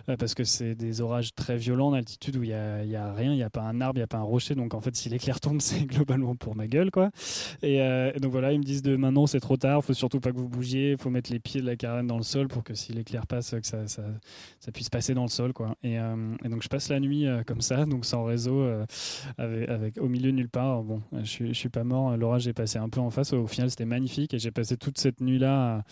euh, 0.09 0.17
parce 0.17 0.33
que 0.33 0.43
c'est 0.43 0.75
des 0.75 1.01
orages 1.01 1.33
très 1.35 1.57
violents 1.57 1.87
en 1.87 1.93
altitude 1.93 2.35
où 2.37 2.43
il 2.43 2.49
y 2.49 2.53
a, 2.53 2.83
il 2.83 2.89
y 2.89 2.95
a 2.95 3.13
rien, 3.13 3.31
il 3.31 3.37
n'y 3.37 3.43
a 3.43 3.49
pas 3.49 3.61
un 3.61 3.81
arbre, 3.81 3.97
il 3.97 3.99
n'y 3.99 4.03
a 4.03 4.07
pas 4.07 4.17
un 4.17 4.23
rocher. 4.23 4.55
Donc 4.55 4.73
en 4.73 4.81
fait, 4.81 4.95
si 4.95 5.09
l'éclair 5.09 5.39
tombe, 5.39 5.61
c'est 5.61 5.85
globalement 5.85 6.35
pour 6.35 6.55
ma 6.55 6.67
gueule 6.67 6.91
quoi. 6.91 7.11
Et, 7.61 7.81
euh, 7.81 8.11
donc 8.19 8.31
voilà, 8.31 8.51
ils 8.51 8.59
me 8.59 8.63
disent 8.63 8.81
de 8.81 8.95
maintenant 8.95 9.27
c'est 9.27 9.39
trop 9.39 9.57
tard, 9.57 9.83
faut 9.83 9.93
surtout 9.93 10.19
que 10.31 10.37
vous 10.37 10.49
bougiez, 10.49 10.95
faut 10.97 11.09
mettre 11.09 11.31
les 11.31 11.39
pieds 11.39 11.61
de 11.61 11.65
la 11.65 11.75
caravane 11.75 12.07
dans 12.07 12.17
le 12.17 12.23
sol 12.23 12.47
pour 12.47 12.63
que 12.63 12.73
si 12.73 12.93
l'éclair 12.93 13.27
passe, 13.27 13.51
que 13.51 13.65
ça, 13.65 14.71
puisse 14.73 14.89
passer 14.89 15.13
dans 15.13 15.23
le 15.23 15.29
sol 15.29 15.53
quoi. 15.53 15.75
Et, 15.83 15.99
euh, 15.99 16.15
donc 16.45 16.63
je 16.63 16.67
passe 16.69 16.89
la 16.89 16.99
nuit 16.99 17.25
euh, 17.25 17.43
comme 17.43 17.61
ça, 17.61 17.85
donc 17.85 18.05
sans 18.05 18.23
réseau, 18.23 18.59
euh, 18.61 18.85
avec, 19.37 19.97
au 19.97 20.07
milieu 20.07 20.31
nulle 20.31 20.49
part. 20.49 20.83
Bon, 20.83 21.01
je, 21.23 21.47
je 21.47 21.53
suis 21.53 21.69
pas 21.69 21.83
mort, 21.83 22.15
l'orage 22.17 22.47
est 22.47 22.53
passé 22.53 22.77
un 22.79 22.89
peu 22.89 22.99
en 22.99 23.09
face. 23.09 23.33
Au 23.33 23.47
final, 23.47 23.69
c'était 23.69 23.85
magnifique 23.85 24.33
et 24.33 24.39
j'ai 24.39 24.51
passé 24.51 24.77
toute 24.77 24.97
cette 24.97 25.21
nuit 25.21 25.39
là 25.39 25.83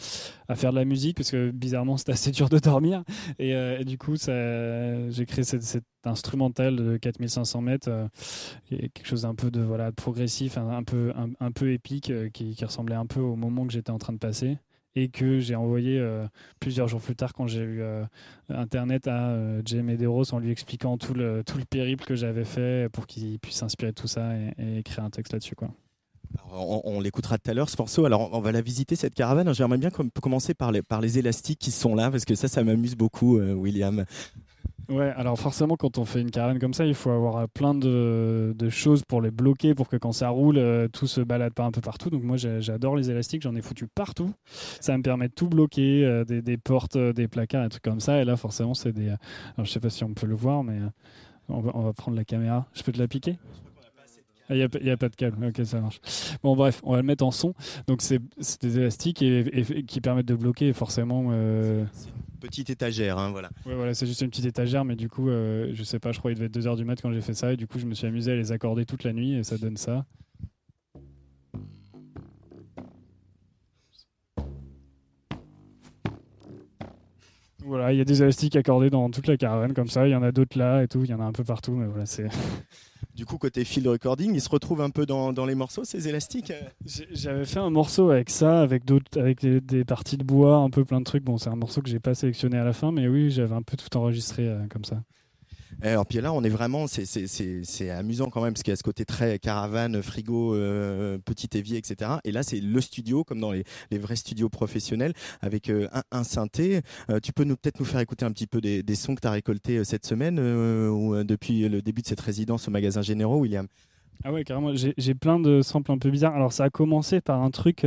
à, 0.47 0.55
faire 0.55 0.71
de 0.71 0.77
la 0.77 0.85
musique 0.85 1.17
parce 1.17 1.31
que 1.31 1.51
bizarrement 1.51 1.97
c'était 1.97 2.13
assez 2.13 2.31
dur 2.31 2.49
de 2.49 2.59
dormir. 2.59 3.03
Et, 3.39 3.55
du 3.85 3.97
coup, 3.97 4.15
j'ai 4.15 5.25
créé 5.25 5.43
cette, 5.43 5.63
cette 5.63 5.85
instrumentale 6.03 6.75
de 6.75 6.97
4500 6.97 7.61
mètres, 7.61 8.09
quelque 8.69 9.05
chose 9.05 9.23
d'un 9.23 9.35
peu 9.35 9.51
de 9.51 9.61
voilà 9.61 9.91
progressif, 9.91 10.57
un, 10.57 10.69
un 10.69 10.83
peu 10.83 11.11
un, 11.15 11.29
un 11.39 11.51
peu 11.51 11.71
épique, 11.71 12.11
qui, 12.31 12.55
qui 12.55 12.65
ressemblait 12.65 12.95
un 12.95 13.05
peu 13.05 13.19
au 13.19 13.35
moment 13.35 13.65
que 13.65 13.73
j'étais 13.73 13.91
en 13.91 13.97
train 13.97 14.13
de 14.13 14.19
et 14.97 15.09
que 15.09 15.39
j'ai 15.39 15.55
envoyé 15.55 15.99
euh, 15.99 16.25
plusieurs 16.59 16.87
jours 16.87 17.01
plus 17.01 17.15
tard 17.15 17.33
quand 17.33 17.47
j'ai 17.47 17.61
eu 17.61 17.81
euh, 17.81 18.05
internet 18.49 19.07
à 19.07 19.29
euh, 19.29 19.61
Jay 19.65 19.81
Medeiros 19.81 20.33
en 20.33 20.39
lui 20.39 20.51
expliquant 20.51 20.97
tout 20.97 21.13
le 21.13 21.43
tout 21.43 21.57
le 21.57 21.65
périple 21.65 22.05
que 22.05 22.15
j'avais 22.15 22.45
fait 22.45 22.89
pour 22.93 23.05
qu'il 23.05 23.37
puisse 23.39 23.57
s'inspirer 23.57 23.91
de 23.91 23.95
tout 23.95 24.07
ça 24.07 24.35
et, 24.37 24.53
et 24.57 24.77
écrire 24.79 25.03
un 25.03 25.09
texte 25.09 25.33
là-dessus 25.33 25.55
quoi. 25.55 25.69
On, 26.51 26.81
on 26.85 26.99
l'écoutera 27.01 27.37
tout 27.37 27.51
à 27.51 27.53
l'heure 27.53 27.69
ce 27.69 27.75
morceau. 27.77 28.05
Alors 28.05 28.33
on 28.33 28.39
va 28.41 28.51
la 28.51 28.61
visiter 28.61 28.95
cette 28.95 29.13
caravane. 29.13 29.53
J'aimerais 29.53 29.77
bien 29.77 29.89
com- 29.89 30.09
commencer 30.21 30.53
par 30.53 30.71
les, 30.71 30.81
par 30.81 30.99
les 31.01 31.17
élastiques 31.19 31.59
qui 31.59 31.71
sont 31.71 31.95
là 31.95 32.09
parce 32.09 32.25
que 32.25 32.35
ça, 32.35 32.47
ça 32.47 32.63
m'amuse 32.63 32.95
beaucoup, 32.95 33.37
euh, 33.37 33.53
William. 33.53 34.05
Ouais, 34.89 35.11
alors 35.15 35.39
forcément, 35.39 35.75
quand 35.77 35.97
on 35.97 36.05
fait 36.05 36.21
une 36.21 36.29
caravane 36.29 36.59
comme 36.59 36.73
ça, 36.73 36.85
il 36.85 36.93
faut 36.93 37.09
avoir 37.09 37.37
euh, 37.37 37.45
plein 37.51 37.73
de, 37.73 38.53
de 38.55 38.69
choses 38.69 39.03
pour 39.07 39.21
les 39.21 39.31
bloquer, 39.31 39.73
pour 39.73 39.89
que 39.89 39.95
quand 39.97 40.11
ça 40.11 40.29
roule, 40.29 40.57
euh, 40.57 40.87
tout 40.87 41.07
se 41.07 41.21
balade 41.21 41.53
pas 41.53 41.65
un 41.65 41.71
peu 41.71 41.81
partout. 41.81 42.09
Donc 42.09 42.23
moi, 42.23 42.37
j'adore 42.37 42.95
les 42.95 43.09
élastiques, 43.09 43.41
j'en 43.41 43.55
ai 43.55 43.61
foutu 43.61 43.87
partout. 43.87 44.31
Ça 44.45 44.95
me 44.97 45.01
permet 45.01 45.27
de 45.27 45.33
tout 45.33 45.47
bloquer, 45.47 46.05
euh, 46.05 46.23
des, 46.23 46.57
portes, 46.57 46.97
des 46.97 47.27
placards, 47.27 47.63
des 47.63 47.69
trucs 47.69 47.83
comme 47.83 47.99
ça. 47.99 48.21
Et 48.21 48.25
là, 48.25 48.37
forcément, 48.37 48.75
c'est 48.75 48.91
des. 48.91 49.07
Alors, 49.07 49.65
je 49.65 49.71
sais 49.71 49.79
pas 49.79 49.89
si 49.89 50.03
on 50.03 50.13
peut 50.13 50.27
le 50.27 50.35
voir, 50.35 50.63
mais 50.63 50.79
on 51.49 51.61
va, 51.61 51.93
prendre 51.93 52.17
la 52.17 52.25
caméra. 52.25 52.67
Je 52.73 52.83
peux 52.83 52.91
te 52.91 52.99
la 52.99 53.07
piquer? 53.07 53.37
Il 54.51 54.57
n'y 54.57 54.61
a, 54.61 54.69
pas- 54.69 54.79
y 54.79 54.91
a 54.91 54.97
pas 54.97 55.09
de 55.09 55.15
câble, 55.15 55.43
ok 55.43 55.65
ça 55.65 55.81
marche. 55.81 55.99
Bon 56.43 56.55
bref, 56.55 56.79
on 56.83 56.91
va 56.91 56.97
le 56.97 57.03
mettre 57.03 57.25
en 57.25 57.31
son. 57.31 57.55
Donc 57.87 58.03
c'est 58.03 58.21
des 58.61 58.77
élastiques 58.77 59.23
et, 59.23 59.83
qui 59.87 60.01
permettent 60.01 60.27
de 60.27 60.35
bloquer 60.35 60.71
forcément... 60.73 61.31
Petite 62.39 62.69
étagère, 62.69 63.17
hein, 63.17 63.31
voilà. 63.31 63.49
Ouais, 63.65 63.75
voilà, 63.75 63.93
c'est 63.93 64.05
juste 64.05 64.21
une 64.21 64.29
petite 64.29 64.45
étagère, 64.45 64.85
mais 64.85 64.95
du 64.95 65.09
coup, 65.09 65.29
euh, 65.29 65.71
je 65.73 65.83
sais 65.83 65.99
pas, 65.99 66.11
je 66.11 66.19
crois 66.19 66.31
qu'il 66.31 66.39
devait 66.39 66.47
être 66.47 66.57
2h 66.57 66.75
du 66.75 66.85
mat 66.85 67.01
quand 67.01 67.11
j'ai 67.11 67.21
fait 67.21 67.33
ça, 67.33 67.53
et 67.53 67.57
du 67.57 67.67
coup, 67.67 67.79
je 67.79 67.85
me 67.85 67.93
suis 67.93 68.07
amusé 68.07 68.31
à 68.31 68.35
les 68.35 68.51
accorder 68.51 68.85
toute 68.85 69.03
la 69.03 69.13
nuit, 69.13 69.33
et 69.33 69.43
ça 69.43 69.57
donne 69.57 69.77
ça. 69.77 70.05
Voilà, 77.65 77.91
il 77.91 77.97
y 77.97 78.01
a 78.01 78.05
des 78.05 78.21
élastiques 78.21 78.55
accordés 78.55 78.91
dans 78.91 79.09
toute 79.09 79.25
la 79.25 79.37
caravane, 79.37 79.73
comme 79.73 79.87
ça, 79.87 80.07
il 80.07 80.11
y 80.11 80.15
en 80.15 80.21
a 80.21 80.31
d'autres 80.31 80.57
là 80.57 80.83
et 80.83 80.87
tout, 80.87 81.03
il 81.03 81.09
y 81.09 81.13
en 81.15 81.19
a 81.19 81.23
un 81.23 81.31
peu 81.31 81.43
partout, 81.43 81.71
mais 81.71 81.87
voilà, 81.87 82.05
c'est. 82.05 82.27
Du 83.13 83.25
coup, 83.25 83.37
côté 83.37 83.63
field 83.63 83.87
recording, 83.87 84.33
ils 84.33 84.41
se 84.41 84.49
retrouvent 84.49 84.81
un 84.81 84.89
peu 84.89 85.05
dans, 85.05 85.33
dans 85.33 85.45
les 85.45 85.55
morceaux, 85.55 85.83
ces 85.83 86.07
élastiques 86.07 86.51
euh 86.51 87.05
J'avais 87.11 87.45
fait 87.45 87.59
un 87.59 87.69
morceau 87.69 88.09
avec 88.09 88.29
ça, 88.29 88.61
avec 88.61 88.85
d'autres, 88.85 89.19
avec 89.19 89.41
des, 89.41 89.61
des 89.61 89.85
parties 89.85 90.17
de 90.17 90.23
bois, 90.23 90.57
un 90.57 90.69
peu 90.69 90.85
plein 90.85 90.99
de 90.99 91.05
trucs. 91.05 91.23
Bon, 91.23 91.37
c'est 91.37 91.49
un 91.49 91.55
morceau 91.55 91.81
que 91.81 91.89
j'ai 91.89 91.99
pas 91.99 92.15
sélectionné 92.15 92.57
à 92.57 92.63
la 92.63 92.73
fin, 92.73 92.91
mais 92.91 93.07
oui, 93.07 93.31
j'avais 93.31 93.55
un 93.55 93.61
peu 93.61 93.77
tout 93.77 93.95
enregistré 93.97 94.47
euh, 94.47 94.65
comme 94.69 94.85
ça. 94.85 95.01
Alors 95.81 96.05
puis 96.05 96.19
là, 96.21 96.33
on 96.33 96.43
est 96.43 96.49
vraiment, 96.49 96.87
c'est- 96.87 97.89
amusant 97.89 98.29
quand 98.29 98.41
même 98.41 98.53
parce 98.53 98.63
qu'il 98.63 98.71
y 98.71 98.73
a 98.73 98.77
ce 98.77 98.83
côté 98.83 99.05
très 99.05 99.39
caravane, 99.39 100.01
frigo, 100.01 100.55
euh, 100.55 101.17
petit 101.19 101.49
évier, 101.57 101.77
etc. 101.77 102.11
Et 102.23 102.31
là, 102.31 102.43
c'est 102.43 102.59
le 102.59 102.81
studio 102.81 103.23
comme 103.23 103.39
dans 103.39 103.51
les, 103.51 103.63
les 103.91 103.97
vrais 103.97 104.15
studios 104.15 104.49
professionnels 104.49 105.13
avec 105.41 105.69
euh, 105.69 105.87
un, 105.93 106.01
un 106.11 106.23
synthé. 106.23 106.81
Euh, 107.09 107.19
tu 107.19 107.33
peux 107.33 107.43
nous 107.43 107.55
peut-être 107.55 107.79
nous 107.79 107.85
faire 107.85 107.99
écouter 107.99 108.25
un 108.25 108.31
petit 108.31 108.47
peu 108.47 108.61
des, 108.61 108.83
des 108.83 108.95
sons 108.95 109.15
que 109.15 109.21
tu 109.21 109.27
as 109.27 109.31
récoltés 109.31 109.83
cette 109.83 110.05
semaine 110.05 110.39
ou 110.39 111.23
depuis 111.23 111.67
le 111.67 111.81
début 111.81 112.01
de 112.01 112.07
cette 112.07 112.21
résidence 112.21 112.67
au 112.67 112.71
magasin 112.71 113.01
Généraux, 113.01 113.37
William? 113.39 113.67
Ah 114.23 114.31
ouais, 114.31 114.43
carrément. 114.43 114.71
J'ai 114.75 115.13
plein 115.13 115.39
de 115.39 115.61
samples 115.61 115.91
un 115.91 115.97
peu 115.97 116.09
bizarres. 116.09 116.35
Alors, 116.35 116.53
ça 116.53 116.63
a 116.63 116.69
commencé 116.69 117.21
par 117.21 117.41
un 117.43 117.51
truc 117.51 117.85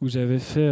où 0.00 0.08
j'avais 0.08 0.38
fait 0.38 0.68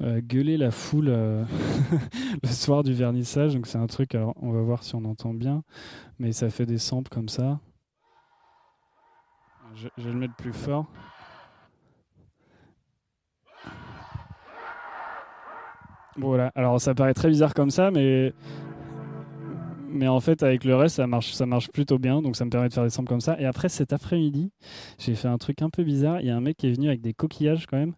euh, 0.00 0.20
gueuler 0.20 0.56
la 0.56 0.70
foule 0.70 1.08
euh, 1.08 1.44
le 2.42 2.48
soir 2.48 2.82
du 2.82 2.92
vernissage. 2.92 3.54
Donc, 3.54 3.66
c'est 3.66 3.78
un 3.78 3.86
truc, 3.86 4.14
alors 4.14 4.34
on 4.40 4.52
va 4.52 4.60
voir 4.62 4.82
si 4.82 4.94
on 4.94 5.04
entend 5.04 5.34
bien. 5.34 5.62
Mais 6.18 6.32
ça 6.32 6.50
fait 6.50 6.66
des 6.66 6.78
samples 6.78 7.10
comme 7.10 7.28
ça. 7.28 7.60
Je, 9.74 9.88
je 9.98 10.04
vais 10.04 10.12
le 10.12 10.18
mettre 10.18 10.36
plus 10.36 10.52
fort. 10.52 10.86
Voilà, 16.16 16.52
alors 16.54 16.80
ça 16.80 16.94
paraît 16.94 17.14
très 17.14 17.28
bizarre 17.28 17.54
comme 17.54 17.70
ça, 17.70 17.90
mais 17.90 18.32
mais 19.94 20.08
en 20.08 20.20
fait 20.20 20.42
avec 20.42 20.64
le 20.64 20.74
reste 20.74 20.96
ça 20.96 21.06
marche 21.06 21.32
ça 21.32 21.46
marche 21.46 21.68
plutôt 21.68 21.98
bien 21.98 22.20
donc 22.20 22.36
ça 22.36 22.44
me 22.44 22.50
permet 22.50 22.68
de 22.68 22.74
faire 22.74 22.84
des 22.84 22.90
samples 22.90 23.08
comme 23.08 23.20
ça. 23.20 23.40
Et 23.40 23.46
après 23.46 23.68
cet 23.68 23.92
après-midi 23.92 24.50
j'ai 24.98 25.14
fait 25.14 25.28
un 25.28 25.38
truc 25.38 25.62
un 25.62 25.70
peu 25.70 25.84
bizarre. 25.84 26.20
Il 26.20 26.26
y 26.26 26.30
a 26.30 26.36
un 26.36 26.40
mec 26.40 26.56
qui 26.56 26.66
est 26.66 26.72
venu 26.72 26.88
avec 26.88 27.00
des 27.00 27.14
coquillages 27.14 27.66
quand 27.66 27.78
même. 27.78 27.94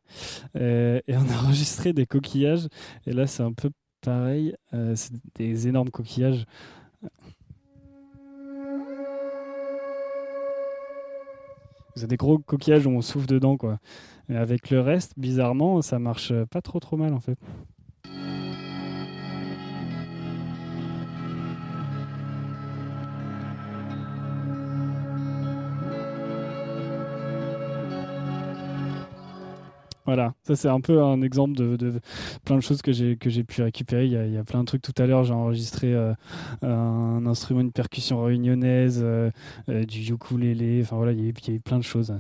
Euh, 0.57 1.01
et 1.09 1.17
on 1.17 1.21
a 1.21 1.43
enregistré 1.45 1.93
des 1.93 2.07
coquillages. 2.07 2.69
Et 3.07 3.13
là 3.13 3.27
c'est 3.27 3.43
un 3.43 3.53
peu 3.53 3.71
pareil. 4.03 4.55
Euh, 4.75 4.95
c'est 4.95 5.13
des 5.35 5.69
énormes 5.69 5.91
coquillages. 5.91 6.45
C'est 11.95 12.09
des 12.09 12.17
gros 12.19 12.39
coquillages 12.39 12.87
où 12.87 12.91
on 12.91 13.01
souffle 13.01 13.27
dedans 13.27 13.57
quoi. 13.57 13.79
Avec 14.29 14.71
le 14.71 14.81
reste 14.81 15.15
bizarrement 15.17 15.81
ça 15.83 15.99
marche 15.99 16.33
pas 16.51 16.61
trop 16.61 16.79
trop 16.79 16.97
mal 16.97 17.15
en 17.15 17.21
fait 17.21 17.39
Voilà, 30.07 30.35
ça 30.45 30.55
c'est 30.55 30.69
un 30.69 30.81
peu 30.81 31.03
un 31.03 31.21
exemple 31.21 31.57
de, 31.57 32.01
plein 32.45 32.57
de 32.57 32.61
choses 32.61 32.81
que 32.81 32.93
j'ai 32.93 33.17
que 33.17 33.29
j'ai 33.29 33.43
pu 33.43 33.63
récupérer. 33.63 34.07
Il 34.07 34.13
y, 34.13 34.37
a, 34.37 34.45
plein 34.45 34.61
de 34.61 34.67
trucs. 34.67 34.83
Tout 34.83 34.95
à 34.99 35.07
l'heure, 35.07 35.25
j'ai 35.25 35.35
enregistré 35.35 35.93
euh, 35.93 36.15
un 36.63 37.27
instrument, 37.27 37.61
une 37.61 37.73
percussion 37.73 38.23
réunionnaise, 38.23 39.01
euh, 39.03 39.31
euh, 39.69 39.85
du 39.85 40.13
ukulélé. 40.13 40.81
Enfin 40.83 40.97
voilà, 40.97 41.11
il 41.11 41.25
y, 41.25 41.27
a 41.27 41.29
eu, 41.29 41.61
plein 41.61 41.79
de 41.79 41.85
choses. 41.85 42.15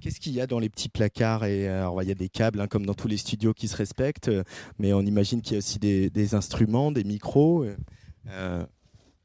Qu'est-ce 0.00 0.18
qu'il 0.18 0.32
y 0.32 0.40
a 0.40 0.48
dans 0.48 0.58
les 0.58 0.68
petits 0.68 0.88
placards 0.88 1.44
et 1.44 1.68
alors, 1.68 2.02
il 2.02 2.08
y 2.08 2.12
a 2.12 2.16
des 2.16 2.28
câbles 2.28 2.60
hein, 2.60 2.66
comme 2.66 2.84
dans 2.84 2.94
tous 2.94 3.08
les 3.08 3.18
studios 3.18 3.52
qui 3.52 3.68
se 3.68 3.76
respectent, 3.76 4.30
mais 4.78 4.92
on 4.92 5.02
imagine 5.02 5.40
qu'il 5.40 5.52
y 5.52 5.56
a 5.56 5.58
aussi 5.58 5.78
des 5.78 6.34
instruments, 6.34 6.90
des 6.90 7.04
micros. 7.04 7.64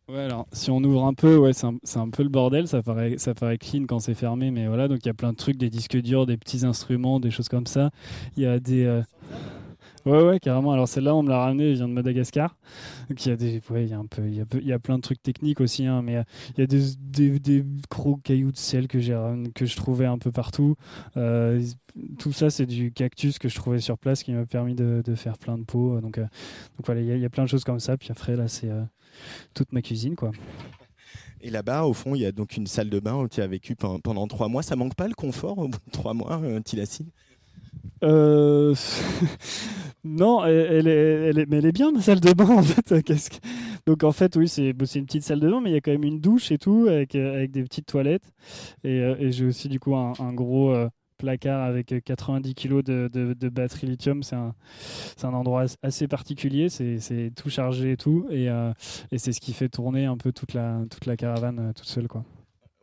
Ouais, 0.08 0.20
alors 0.20 0.46
si 0.52 0.70
on 0.70 0.84
ouvre 0.84 1.04
un 1.06 1.16
peu, 1.16 1.36
ouais, 1.38 1.52
c'est 1.54 1.66
un, 1.66 1.78
un 1.96 2.10
peu 2.12 2.22
le 2.22 2.30
bordel. 2.30 2.68
Ça 2.68 2.84
paraît, 2.84 3.18
ça 3.18 3.34
paraît 3.34 3.58
clean 3.58 3.86
quand 3.88 4.00
c'est 4.00 4.14
fermé, 4.14 4.52
mais 4.52 4.68
voilà. 4.68 4.88
Donc 4.88 5.00
il 5.04 5.08
y 5.08 5.10
a 5.10 5.16
plein 5.16 5.32
de 5.32 5.38
trucs, 5.38 5.58
des 5.58 5.72
disques 5.72 5.98
durs, 6.00 6.28
des 6.28 6.38
petits 6.38 6.64
instruments, 6.64 7.20
des 7.20 7.32
choses 7.32 7.50
comme 7.50 7.66
ça. 7.66 7.90
Il 8.38 8.44
y 8.44 8.46
a 8.46 8.60
des. 8.60 8.86
euh, 8.86 9.02
Ouais, 10.06 10.22
ouais, 10.24 10.40
carrément. 10.40 10.72
Alors 10.72 10.88
celle-là, 10.88 11.16
on 11.16 11.24
me 11.24 11.30
l'a 11.30 11.40
ramenée, 11.40 11.70
elle 11.72 11.76
vient 11.78 11.88
de 11.88 11.94
Madagascar. 11.94 12.56
Donc 13.10 13.26
il 13.26 13.30
y 13.30 13.32
a 13.32 13.36
des, 13.36 13.60
ouais, 13.72 13.86
il 13.86 13.90
y 13.90 13.94
a 13.94 13.98
un 13.98 14.06
peu, 14.06 14.28
il 14.28 14.36
y 14.36 14.42
a, 14.42 14.46
il 14.54 14.68
y 14.68 14.72
a 14.72 14.78
plein 14.78 14.98
de 14.98 15.02
trucs 15.02 15.22
techniques 15.24 15.62
aussi, 15.62 15.88
hein, 15.88 16.04
mais 16.04 16.18
euh, 16.18 16.24
il 16.56 16.62
y 16.62 16.64
a 16.64 16.68
des, 16.68 17.40
des, 17.40 17.66
gros 17.90 18.16
cailloux 18.18 18.52
de 18.52 18.58
sel 18.58 18.88
que 18.88 19.00
que 19.50 19.66
je 19.66 19.76
trouvais 19.76 20.06
un 20.06 20.20
peu 20.20 20.32
partout. 20.32 20.76
Euh, 21.18 21.60
tout 22.20 22.34
ça, 22.34 22.52
c'est 22.52 22.68
du 22.68 22.92
cactus 22.92 23.40
que 23.40 23.50
je 23.50 23.56
trouvais 23.56 23.80
sur 23.80 23.98
place 23.98 24.22
qui 24.22 24.32
m'a 24.32 24.46
permis 24.46 24.76
de, 24.76 25.02
faire 25.16 25.38
plein 25.40 25.58
de 25.58 25.64
pots. 25.64 26.00
Donc, 26.02 26.20
euh, 26.20 26.24
donc 26.78 26.86
voilà, 26.86 27.02
il 27.02 27.08
y, 27.20 27.26
a- 27.26 27.30
plein 27.30 27.44
de 27.46 27.50
choses 27.50 27.64
comme 27.64 27.80
ça. 27.80 27.98
Puis 27.98 28.10
après, 28.12 28.36
là, 28.36 28.48
c'est 28.48 28.70
toute 29.54 29.72
ma 29.74 29.82
cuisine, 29.82 30.16
quoi. 30.16 30.32
Et 31.42 31.50
là-bas, 31.50 31.86
au 31.86 31.94
fond, 31.94 32.16
il 32.16 32.22
y 32.22 32.26
a 32.26 32.32
donc 32.32 32.58
une 32.58 32.68
salle 32.68 32.90
de 32.90 33.00
bain 33.00 33.16
où 33.16 33.28
tu 33.28 33.42
as 33.42 33.48
vécu 33.48 33.76
pen- 33.76 34.00
pendant 34.02 34.28
trois 34.28 34.48
mois. 34.48 34.64
Ça 34.64 34.76
manque 34.76 34.96
pas 34.96 35.08
le 35.08 35.14
confort 35.14 35.58
au 35.58 35.68
bout 35.68 35.80
de 35.86 35.92
trois 35.92 36.14
mois, 36.14 36.42
Tilacine? 36.64 37.10
Euh, 38.04 38.76
non, 40.04 40.44
elle, 40.46 40.88
est, 40.88 41.46
mais 41.50 41.58
elle 41.58 41.66
est 41.66 41.72
bien 41.72 41.92
ma 41.92 42.02
salle 42.02 42.20
de 42.20 42.34
bain 42.34 42.50
en 42.50 42.64
fait. 42.64 43.02
Que- 43.04 43.14
Donc 43.86 44.04
en 44.04 44.12
fait, 44.12 44.36
oui, 44.36 44.48
c'est 44.48 44.70
une 44.72 45.06
petite 45.06 45.24
salle 45.24 45.40
de 45.40 45.50
bain, 45.50 45.62
mais 45.62 45.72
il 45.72 45.74
y 45.74 45.78
a 45.78 45.82
quand 45.82 45.92
même 45.92 46.04
une 46.04 46.20
douche 46.20 46.52
et 46.52 46.58
tout 46.58 46.88
avec, 46.90 47.16
euh, 47.16 47.36
avec 47.36 47.52
des 47.52 47.64
petites 47.64 47.86
toilettes. 47.88 48.32
Et, 48.84 49.00
euh, 49.00 49.32
j'ai 49.32 49.46
aussi 49.46 49.70
du 49.70 49.80
coup 49.80 49.96
un, 49.96 50.14
gros 50.34 50.72
euh, 50.72 50.90
placard 51.18 51.64
avec 51.64 51.92
euh, 51.94 52.00
90 52.04 52.54
kg 52.56 52.82
de, 52.84 53.10
de, 53.14 53.50
batterie 53.50 53.88
lithium. 53.88 54.24
C'est 54.24 54.36
un, 54.36 54.54
un 55.24 55.34
endroit 55.34 55.64
as- 55.64 55.78
assez 55.84 56.08
particulier. 56.08 56.70
C'est 56.70 57.32
tout 57.36 57.50
chargé 57.50 57.92
et 57.94 57.98
tout, 57.98 58.28
et, 58.30 58.50
euh, 58.50 58.74
et 59.12 59.18
c'est 59.18 59.32
ce 59.34 59.42
qui 59.42 59.54
fait 59.54 59.70
tourner 59.70 60.06
un 60.06 60.18
peu 60.18 60.32
toute 60.32 60.54
la 60.54 60.82
toute 60.90 61.06
la 61.06 61.18
caravane 61.18 61.60
euh, 61.60 61.74
toute 61.74 61.88
seule 61.88 62.08
quoi. 62.08 62.26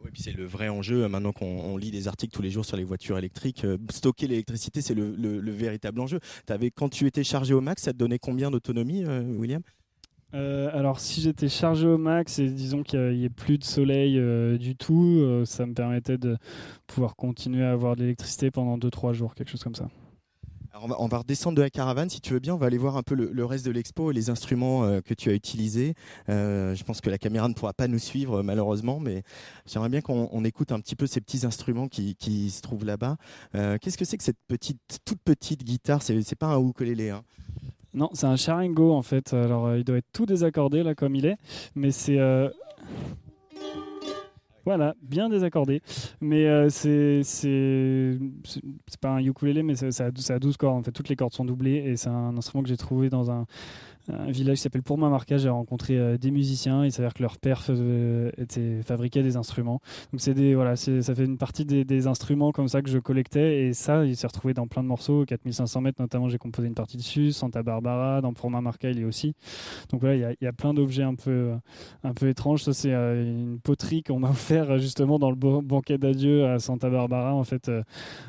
Oui, 0.05 0.11
puis 0.13 0.23
c'est 0.23 0.33
le 0.33 0.45
vrai 0.45 0.69
enjeu. 0.69 1.05
euh, 1.05 1.09
Maintenant 1.09 1.33
qu'on 1.33 1.47
on 1.47 1.77
lit 1.77 1.91
des 1.91 2.09
articles 2.09 2.35
tous 2.35 2.43
les 2.43 2.51
jours 2.51 2.65
sur 2.65 2.77
les 2.77 2.85
voitures 2.85 3.19
électriques, 3.19 3.65
euh, 3.65 3.79
stocker 3.91 4.27
l'électricité, 4.27 4.81
c'est 4.81 4.95
le, 4.95 5.15
le- 5.17 5.41
le 5.41 5.53
véritable 5.53 6.01
enjeu. 6.01 6.19
T'avais, 6.47 6.71
quand 6.71 6.89
tu 6.89 7.07
étais 7.07 7.25
chargé 7.25 7.55
au 7.55 7.61
max, 7.61 7.83
ça 7.83 7.93
te 7.93 7.99
donnait 7.99 8.19
combien 8.19 8.51
d'autonomie, 8.51 9.05
euh, 9.05 9.23
William? 9.37 9.63
Euh, 10.35 10.71
alors 10.73 10.99
si 10.99 11.21
j'étais 11.21 11.51
chargé 11.51 11.87
au 11.87 11.99
max 11.99 12.39
et 12.39 12.49
disons 12.49 12.83
qu'il 12.83 13.11
n'y 13.19 13.25
ait 13.25 13.29
plus 13.29 13.59
de 13.59 13.65
soleil 13.65 14.19
du 14.59 14.75
tout, 14.77 15.23
ça 15.45 15.67
me 15.67 15.75
permettait 15.75 16.17
de 16.17 16.39
pouvoir 16.87 17.17
continuer 17.17 17.63
à 17.65 17.73
avoir 17.73 17.97
de 17.97 18.01
l'électricité 18.01 18.51
pendant 18.51 18.79
2-3 18.79 19.13
jours, 19.13 19.35
quelque 19.35 19.51
chose 19.51 19.63
comme 19.63 19.75
ça. 19.75 19.91
On, 20.81 21.07
va, 21.07 21.19
redescendre 21.19 21.57
de 21.57 21.63
la 21.63 21.69
caravane, 21.69 22.09
si 22.09 22.23
tu 22.23 22.33
veux 22.33 22.39
bien. 22.39 22.55
On 22.55 22.57
va 22.57 22.67
aller 22.67 22.79
voir 22.79 22.97
un 22.97 23.03
peu 23.03 23.15
le, 23.15 23.45
reste 23.45 23.67
de 23.67 23.71
l'expo 23.71 24.11
et 24.11 24.15
les 24.15 24.31
instruments 24.31 24.85
euh, 24.85 25.01
que 25.01 25.13
tu 25.13 25.29
as 25.29 25.35
utilisés. 25.35 25.95
Euh, 26.31 26.75
je 26.75 26.83
pense 26.83 27.03
que 27.03 27.11
la 27.11 27.19
caméra 27.19 27.47
ne 27.49 27.53
pourra 27.53 27.75
pas 27.75 27.89
nous 27.89 27.99
suivre, 27.99 28.39
euh, 28.39 28.43
malheureusement, 28.43 28.99
mais 28.99 29.23
j'aimerais 29.67 29.91
bien 29.91 30.01
qu'on 30.01 30.31
on 30.33 30.45
écoute 30.45 30.73
un 30.73 30.81
petit 30.81 30.97
peu 30.97 31.07
ces 31.07 31.21
petits 31.21 31.45
instruments 31.45 31.89
qui, 31.89 32.17
se 32.51 32.63
trouvent 32.63 32.87
là-bas. 32.87 33.17
Qu'est-ce 33.53 33.99
que 33.99 34.05
c'est 34.05 34.17
que 34.17 34.25
cette 34.25 34.41
petite, 34.49 34.81
toute 35.05 35.21
petite 35.23 35.63
guitare? 35.63 36.03
C'est 36.03 36.35
pas 36.37 36.47
un 36.47 36.61
ukulélé, 36.61 37.11
hein 37.11 37.23
Non, 37.93 38.09
c'est 38.15 38.27
un 38.27 38.37
charingo 38.37 38.93
en 38.93 39.03
fait. 39.03 39.35
Alors 39.35 39.77
il 39.77 39.85
doit 39.85 39.99
être 39.99 40.11
tout 40.13 40.27
désaccordé 40.27 40.83
là 40.83 40.95
comme 40.95 41.15
il 41.15 41.27
est, 41.27 41.37
mais 41.75 41.91
c'est 41.91 42.19
voilà, 44.65 44.95
bien 45.03 45.29
désaccordé. 45.29 45.83
Mais 46.21 46.47
euh, 46.47 46.69
c'est 46.69 47.23
c'est 47.25 48.19
pas 49.01 49.11
un 49.11 49.19
ukulélé, 49.19 49.63
mais 49.63 49.75
ça, 49.75 49.91
ça 49.91 50.35
a 50.35 50.39
12 50.39 50.57
cordes. 50.57 50.79
En 50.79 50.83
fait, 50.83 50.93
toutes 50.93 51.09
les 51.09 51.17
cordes 51.17 51.33
sont 51.33 51.45
doublées 51.45 51.83
et 51.87 51.97
c'est 51.97 52.11
un 52.11 52.37
instrument 52.37 52.63
que 52.63 52.69
j'ai 52.69 52.77
trouvé 52.77 53.11
dans 53.11 53.31
un, 53.31 53.47
un 54.09 54.31
village 54.31 54.57
qui 54.57 54.63
s'appelle 54.63 54.83
Pourmamarca. 54.83 55.37
J'ai 55.37 55.49
rencontré 55.49 55.97
euh, 55.99 56.19
des 56.19 56.31
musiciens. 56.31 56.85
Il 56.85 56.93
s'avère 56.93 57.15
que 57.15 57.23
leur 57.23 57.39
père 57.39 57.63
était 58.39 58.83
fabriquait 58.83 59.23
des 59.23 59.37
instruments. 59.37 59.81
Donc 60.13 60.21
c'est 60.21 60.35
des 60.35 60.55
voilà, 60.55 60.77
ça 60.77 61.15
fait 61.15 61.25
une 61.25 61.39
partie 61.39 61.65
des, 61.65 62.07
instruments 62.07 62.51
comme 62.53 62.69
ça 62.69 62.83
que 62.83 62.91
je 62.91 62.99
collectais 62.99 63.67
et 63.67 63.73
ça, 63.75 64.05
il 64.05 64.17
s'est 64.17 64.27
retrouvé 64.27 64.55
dans 64.55 64.67
plein 64.67 64.83
de 64.83 64.89
morceaux. 64.89 65.25
4500 65.25 65.81
mètres 65.81 66.01
notamment, 66.01 66.29
j'ai 66.29 66.39
composé 66.39 66.67
une 66.69 66.75
partie 66.75 66.97
dessus. 66.97 67.33
Santa 67.33 67.63
Barbara, 67.63 68.21
dans 68.21 68.33
Pourmamarca, 68.33 68.91
il 68.91 68.99
y 68.99 69.03
est 69.03 69.05
aussi. 69.05 69.35
Donc 69.91 70.01
voilà, 70.01 70.17
il 70.17 70.21
y 70.21 70.25
a, 70.25 70.33
il 70.41 70.53
plein 70.53 70.75
d'objets 70.75 71.03
un 71.03 71.15
peu 71.15 71.53
un 72.03 72.13
peu 72.15 72.29
étranges. 72.29 72.63
Ça 72.65 72.73
c'est 72.73 72.93
euh, 72.93 73.25
une 73.25 73.61
poterie 73.61 74.03
qu'on 74.03 74.19
m'a 74.19 74.31
offert 74.31 74.71
euh, 74.71 74.79
justement 74.79 75.19
dans 75.19 75.31
le 75.31 75.37
ban- 75.37 75.63
banquet 75.63 75.99
d'adieu 75.99 76.47
à 76.47 76.59
Santa 76.59 76.91
Barbara. 76.91 77.35
En 77.35 77.45
fait, 77.45 77.69
euh, 77.69 77.83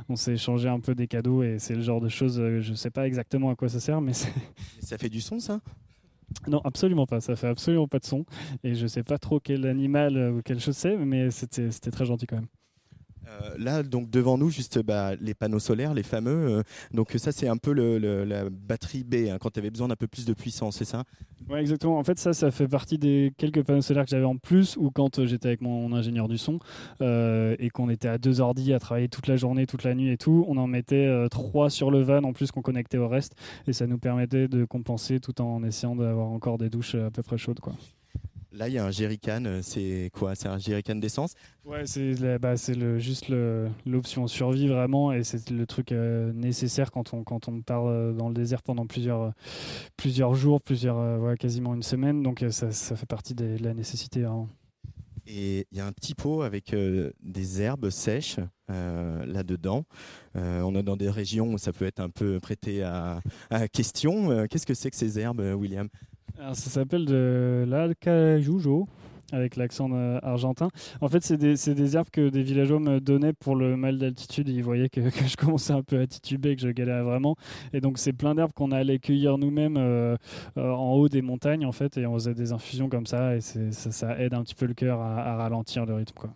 on 0.09 0.15
s'est 0.15 0.33
échangé 0.33 0.69
un 0.69 0.79
peu 0.79 0.93
des 0.95 1.07
cadeaux 1.07 1.43
et 1.43 1.57
c'est 1.59 1.75
le 1.75 1.81
genre 1.81 2.01
de 2.01 2.09
choses. 2.09 2.39
euh, 2.39 2.61
je 2.61 2.73
sais 2.73 2.91
pas 2.91 3.07
exactement 3.07 3.49
à 3.49 3.55
quoi 3.55 3.69
ça 3.69 3.79
sert, 3.79 4.01
mais 4.01 4.13
Ça 4.13 4.97
fait 4.97 5.09
du 5.09 5.21
son, 5.21 5.39
ça? 5.39 5.59
Non, 6.47 6.61
absolument 6.63 7.05
pas. 7.05 7.21
Ça 7.21 7.35
fait 7.35 7.47
absolument 7.47 7.87
pas 7.87 7.99
de 7.99 8.05
son. 8.05 8.25
Et 8.63 8.75
je 8.75 8.87
sais 8.87 9.03
pas 9.03 9.17
trop 9.17 9.39
quel 9.39 9.65
animal 9.65 10.17
euh, 10.17 10.31
ou 10.31 10.41
quelle 10.41 10.59
chose 10.59 10.77
c'est, 10.77 10.97
mais 10.97 11.31
c'était 11.31 11.71
c'était 11.71 11.91
très 11.91 12.05
gentil 12.05 12.27
quand 12.27 12.37
même. 12.37 12.47
Euh, 13.27 13.55
là, 13.57 13.83
donc 13.83 14.09
devant 14.09 14.37
nous, 14.37 14.49
juste 14.49 14.79
bah, 14.81 15.15
les 15.19 15.33
panneaux 15.33 15.59
solaires, 15.59 15.93
les 15.93 16.03
fameux. 16.03 16.59
euh, 16.59 16.63
donc 16.93 17.11
ça, 17.17 17.31
c'est 17.31 17.47
un 17.47 17.57
peu 17.57 17.73
la 17.73 18.49
batterie 18.49 19.03
B, 19.03 19.29
hein, 19.29 19.37
quand 19.39 19.51
tu 19.51 19.59
avais 19.59 19.71
besoin 19.71 19.87
d'un 19.87 19.95
peu 19.95 20.07
plus 20.07 20.25
de 20.25 20.33
puissance, 20.33 20.77
c'est 20.77 20.85
ça? 20.85 21.03
Ouais, 21.49 21.59
exactement. 21.59 21.97
En 21.97 22.03
fait, 22.03 22.19
ça, 22.19 22.33
ça 22.33 22.51
fait 22.51 22.67
partie 22.67 22.97
des 22.97 23.33
quelques 23.37 23.63
panneaux 23.63 23.81
solaires 23.81 24.05
que 24.05 24.09
j'avais 24.09 24.23
en 24.23 24.37
plus 24.37 24.77
ou 24.77 24.91
quand 24.91 25.19
euh, 25.19 25.25
j'étais 25.25 25.47
avec 25.47 25.61
mon 25.61 25.93
ingénieur 25.93 26.27
du 26.27 26.37
son 26.37 26.59
et 27.01 27.69
qu'on 27.73 27.89
était 27.89 28.07
à 28.07 28.17
deux 28.17 28.41
ordi 28.41 28.73
à 28.73 28.79
travailler 28.79 29.09
toute 29.09 29.27
la 29.27 29.35
journée, 29.35 29.65
toute 29.65 29.83
la 29.83 29.93
nuit 29.95 30.11
et 30.11 30.17
tout. 30.17 30.45
On 30.47 30.57
en 30.57 30.67
mettait 30.67 31.09
trois 31.29 31.69
sur 31.69 31.91
le 31.91 32.01
van 32.01 32.23
en 32.23 32.33
plus 32.33 32.51
qu'on 32.51 32.61
connectait 32.61 32.97
au 32.97 33.07
reste 33.07 33.35
et 33.67 33.73
ça 33.73 33.87
nous 33.87 33.97
permettait 33.97 34.47
de 34.47 34.65
compenser 34.65 35.19
tout 35.19 35.41
en 35.41 35.63
essayant 35.63 35.95
d'avoir 35.95 36.27
encore 36.27 36.57
des 36.57 36.69
douches 36.69 36.95
à 36.95 37.11
peu 37.11 37.23
près 37.23 37.37
chaudes, 37.37 37.59
quoi. 37.59 37.73
Là, 38.53 38.69
il 38.69 38.75
y 38.75 38.77
a 38.77 38.85
un 38.85 38.91
jerrycan, 38.91 39.43
euh, 39.45 39.59
c'est 39.63 40.11
quoi? 40.13 40.35
C'est 40.35 40.47
un 40.47 40.59
jerrycan 40.59 40.95
d'essence? 40.95 41.33
Ouais, 41.65 41.87
c'est 41.87 42.13
bah, 42.39 42.53
le, 42.75 42.99
juste 42.99 43.29
l'option 43.85 44.27
survie 44.27 44.67
vraiment 44.67 45.11
et 45.11 45.23
c'est 45.23 45.49
le 45.49 45.65
truc 45.65 45.91
euh, 45.91 46.31
nécessaire 46.33 46.91
quand 46.91 47.13
on, 47.13 47.23
quand 47.23 47.47
on 47.47 47.61
part 47.61 47.87
euh, 47.87 48.11
dans 48.13 48.27
le 48.27 48.33
désert 48.35 48.61
pendant 48.61 48.85
plusieurs, 48.85 49.33
plusieurs 49.97 50.35
jours, 50.35 50.61
plusieurs, 50.61 50.97
euh, 50.99 51.17
ouais, 51.17 51.37
quasiment 51.37 51.73
une 51.73 51.83
semaine. 51.83 52.21
Donc 52.21 52.45
ça, 52.51 52.71
ça 52.71 52.95
fait 52.95 53.07
partie 53.07 53.33
de 53.33 53.57
la 53.59 53.73
nécessité. 53.73 54.21
vraiment. 54.21 54.49
Et 55.25 55.65
il 55.71 55.77
y 55.77 55.81
a 55.81 55.85
un 55.85 55.93
petit 55.93 56.15
pot 56.15 56.41
avec 56.41 56.73
euh, 56.73 57.11
des 57.21 57.61
herbes 57.61 57.89
sèches 57.89 58.39
euh, 58.69 59.25
là-dedans. 59.25 59.85
Euh, 60.35 60.61
on 60.61 60.75
est 60.75 60.83
dans 60.83 60.97
des 60.97 61.09
régions 61.09 61.53
où 61.53 61.57
ça 61.57 61.71
peut 61.71 61.85
être 61.85 62.01
un 62.01 62.09
peu 62.09 62.39
prêté 62.41 62.83
à, 62.83 63.21
à 63.49 63.67
question. 63.69 64.45
Qu'est-ce 64.47 64.65
que 64.65 64.73
c'est 64.73 64.89
que 64.89 64.97
ces 64.97 65.19
herbes, 65.19 65.39
William? 65.57 65.87
Alors, 66.39 66.55
ça 66.55 66.69
s'appelle 66.69 67.05
de 67.05 67.65
l'alcajujo 67.67 68.87
avec 69.33 69.55
l'accent 69.55 69.89
euh, 69.91 70.19
argentin. 70.21 70.69
En 71.01 71.09
fait, 71.09 71.23
c'est 71.23 71.37
des, 71.37 71.95
herbes 71.95 72.09
que 72.11 72.29
des 72.29 72.43
villageois 72.43 72.79
me 72.79 72.99
donnaient 72.99 73.33
pour 73.33 73.55
le 73.55 73.75
mal 73.75 73.97
d'altitude. 73.97 74.47
Ils 74.47 74.63
voyaient 74.63 74.89
que, 74.89 75.01
je 75.09 75.35
commençais 75.35 75.73
un 75.73 75.81
peu 75.81 75.99
à 75.99 76.07
tituber, 76.07 76.55
que 76.55 76.61
je 76.61 76.69
galérais 76.69 77.03
vraiment. 77.03 77.35
Et 77.73 77.81
donc, 77.81 77.97
c'est 77.97 78.13
plein 78.13 78.35
d'herbes 78.35 78.53
qu'on 78.53 78.71
allait 78.71 78.99
cueillir 78.99 79.37
nous-mêmes 79.37 79.77
euh, 79.77 80.15
euh, 80.57 80.71
en 80.71 80.93
haut 80.93 81.09
des 81.09 81.21
montagnes, 81.21 81.65
en 81.65 81.71
fait, 81.71 81.97
et 81.97 82.05
on 82.05 82.13
faisait 82.13 82.35
des 82.35 82.51
infusions 82.51 82.89
comme 82.89 83.05
ça. 83.05 83.35
Et 83.35 83.41
ça 83.41 84.19
aide 84.19 84.33
un 84.33 84.43
petit 84.43 84.55
peu 84.55 84.65
le 84.65 84.73
cœur 84.73 84.99
à, 85.01 85.33
à 85.33 85.35
ralentir 85.37 85.85
le 85.85 85.95
rythme, 85.95 86.15
quoi. 86.15 86.33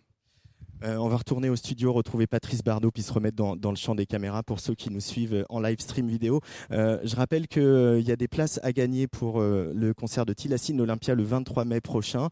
Euh, 0.84 0.97
on 0.97 1.07
va 1.07 1.17
retourner 1.17 1.49
au 1.49 1.55
studio, 1.55 1.93
retrouver 1.93 2.28
Patrice 2.28 2.63
Bardot, 2.63 2.91
puis 2.91 3.03
se 3.03 3.13
remettre 3.13 3.36
dans, 3.36 3.55
dans 3.55 3.71
le 3.71 3.78
champ 3.78 3.95
des 3.95 4.05
caméras 4.05 4.43
pour 4.43 4.59
ceux 4.59 4.75
qui 4.75 4.89
nous 4.89 4.99
suivent 4.99 5.45
en 5.49 5.59
live 5.59 5.80
stream 5.80 6.07
vidéo. 6.07 6.41
Euh, 6.71 6.99
je 7.03 7.15
rappelle 7.15 7.47
qu'il 7.47 8.03
y 8.05 8.11
a 8.11 8.15
des 8.15 8.28
places 8.28 8.59
à 8.63 8.71
gagner 8.71 9.07
pour 9.07 9.41
euh, 9.41 9.71
le 9.75 9.93
concert 9.93 10.25
de 10.25 10.34
Tilacine 10.34 10.80
Olympia 10.82 11.15
le 11.15 11.23
23 11.23 11.65
mai 11.65 11.82
prochain. 11.82 12.30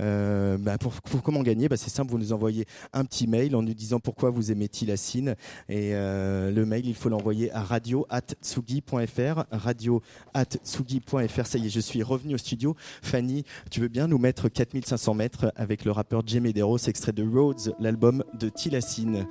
Euh, 0.00 0.56
bah, 0.58 0.78
pour, 0.78 0.92
comment 1.22 1.42
gagner 1.42 1.68
bah, 1.68 1.76
C'est 1.76 1.90
simple, 1.90 2.10
vous 2.10 2.18
nous 2.18 2.32
envoyez 2.32 2.66
un 2.92 3.04
petit 3.04 3.26
mail 3.26 3.54
en 3.56 3.62
nous 3.62 3.74
disant 3.74 4.00
pourquoi 4.00 4.30
vous 4.30 4.52
aimez 4.52 4.68
Tilacine. 4.68 5.34
Et 5.68 5.94
euh, 5.94 6.50
le 6.50 6.66
mail, 6.66 6.86
il 6.86 6.94
faut 6.94 7.08
l'envoyer 7.08 7.52
à 7.52 7.62
radio.tsugi.fr. 7.62 9.44
Radio.tsugi.fr. 9.50 11.46
Ça 11.46 11.58
y 11.58 11.66
est, 11.66 11.70
je 11.70 11.80
suis 11.80 12.02
revenu 12.02 12.34
au 12.34 12.38
studio. 12.38 12.76
Fanny, 13.02 13.44
tu 13.70 13.80
veux 13.80 13.88
bien 13.88 14.06
nous 14.06 14.18
mettre 14.18 14.48
4500 14.48 15.14
mètres 15.14 15.52
avec 15.56 15.84
le 15.84 15.92
rappeur 15.92 16.22
Jay 16.26 16.40
Medeiros, 16.40 16.78
extrait 16.78 17.12
de 17.12 17.26
Roads, 17.26 17.72
l'album 17.88 18.22
de 18.34 18.50
Tilacine. 18.50 19.26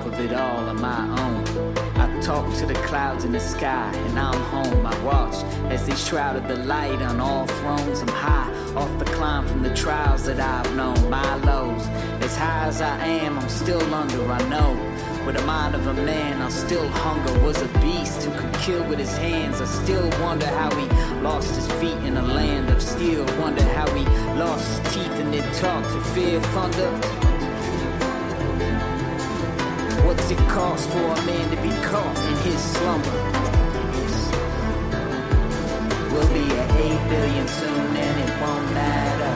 Top 0.00 0.12
of 0.12 0.20
it 0.20 0.32
all 0.32 0.68
on 0.68 0.80
my 0.80 1.02
own. 1.22 1.78
I 1.96 2.20
talk 2.20 2.54
to 2.58 2.66
the 2.66 2.74
clouds 2.74 3.24
in 3.24 3.32
the 3.32 3.40
sky, 3.40 3.92
and 3.94 4.18
I'm 4.18 4.40
home. 4.54 4.86
I 4.86 5.04
watch 5.04 5.34
as 5.70 5.86
they 5.86 5.94
shrouded 5.94 6.48
the 6.48 6.56
light 6.64 7.02
on 7.02 7.20
all 7.20 7.46
thrones. 7.46 8.00
I'm 8.00 8.08
high 8.08 8.50
off 8.74 8.98
the 8.98 9.04
climb 9.04 9.46
from 9.46 9.62
the 9.62 9.74
trials 9.74 10.24
that 10.24 10.40
I've 10.40 10.74
known. 10.74 11.10
My 11.10 11.34
lows, 11.36 11.86
as 12.22 12.36
high 12.36 12.66
as 12.66 12.80
I 12.80 12.96
am, 13.04 13.38
I'm 13.38 13.48
still 13.48 13.94
under. 13.94 14.30
I 14.30 14.42
know 14.48 14.70
With 15.26 15.36
the 15.36 15.44
mind 15.44 15.74
of 15.74 15.86
a 15.86 15.94
man, 15.94 16.40
I 16.40 16.48
still 16.48 16.88
hunger. 16.88 17.38
Was 17.44 17.60
a 17.60 17.68
beast 17.80 18.22
who 18.24 18.30
could 18.40 18.54
kill 18.54 18.84
with 18.88 18.98
his 18.98 19.16
hands. 19.18 19.60
I 19.60 19.66
still 19.66 20.08
wonder 20.22 20.46
how 20.46 20.70
he 20.80 20.86
lost 21.20 21.54
his 21.54 21.70
feet 21.80 22.00
in 22.08 22.16
a 22.16 22.22
land 22.22 22.70
of 22.70 22.80
steel. 22.80 23.24
Wonder 23.38 23.64
how 23.76 23.88
he 23.94 24.04
lost 24.38 24.66
his 24.66 24.94
teeth 24.94 25.16
and 25.22 25.34
then 25.34 25.46
talk 25.56 25.84
to 25.84 26.00
fear 26.14 26.40
thunder. 26.54 27.29
It 30.30 30.38
costs 30.48 30.86
for 30.86 30.98
a 30.98 31.22
man 31.26 31.50
to 31.50 31.56
be 31.56 31.70
caught 31.82 32.16
in 32.28 32.36
his 32.46 32.60
slumber? 32.60 33.18
We'll 36.12 36.32
be 36.32 36.46
at 36.54 36.70
8 36.70 37.08
billion 37.10 37.48
soon 37.48 37.96
and 38.06 38.16
it 38.24 38.32
won't 38.40 38.72
matter. 38.72 39.32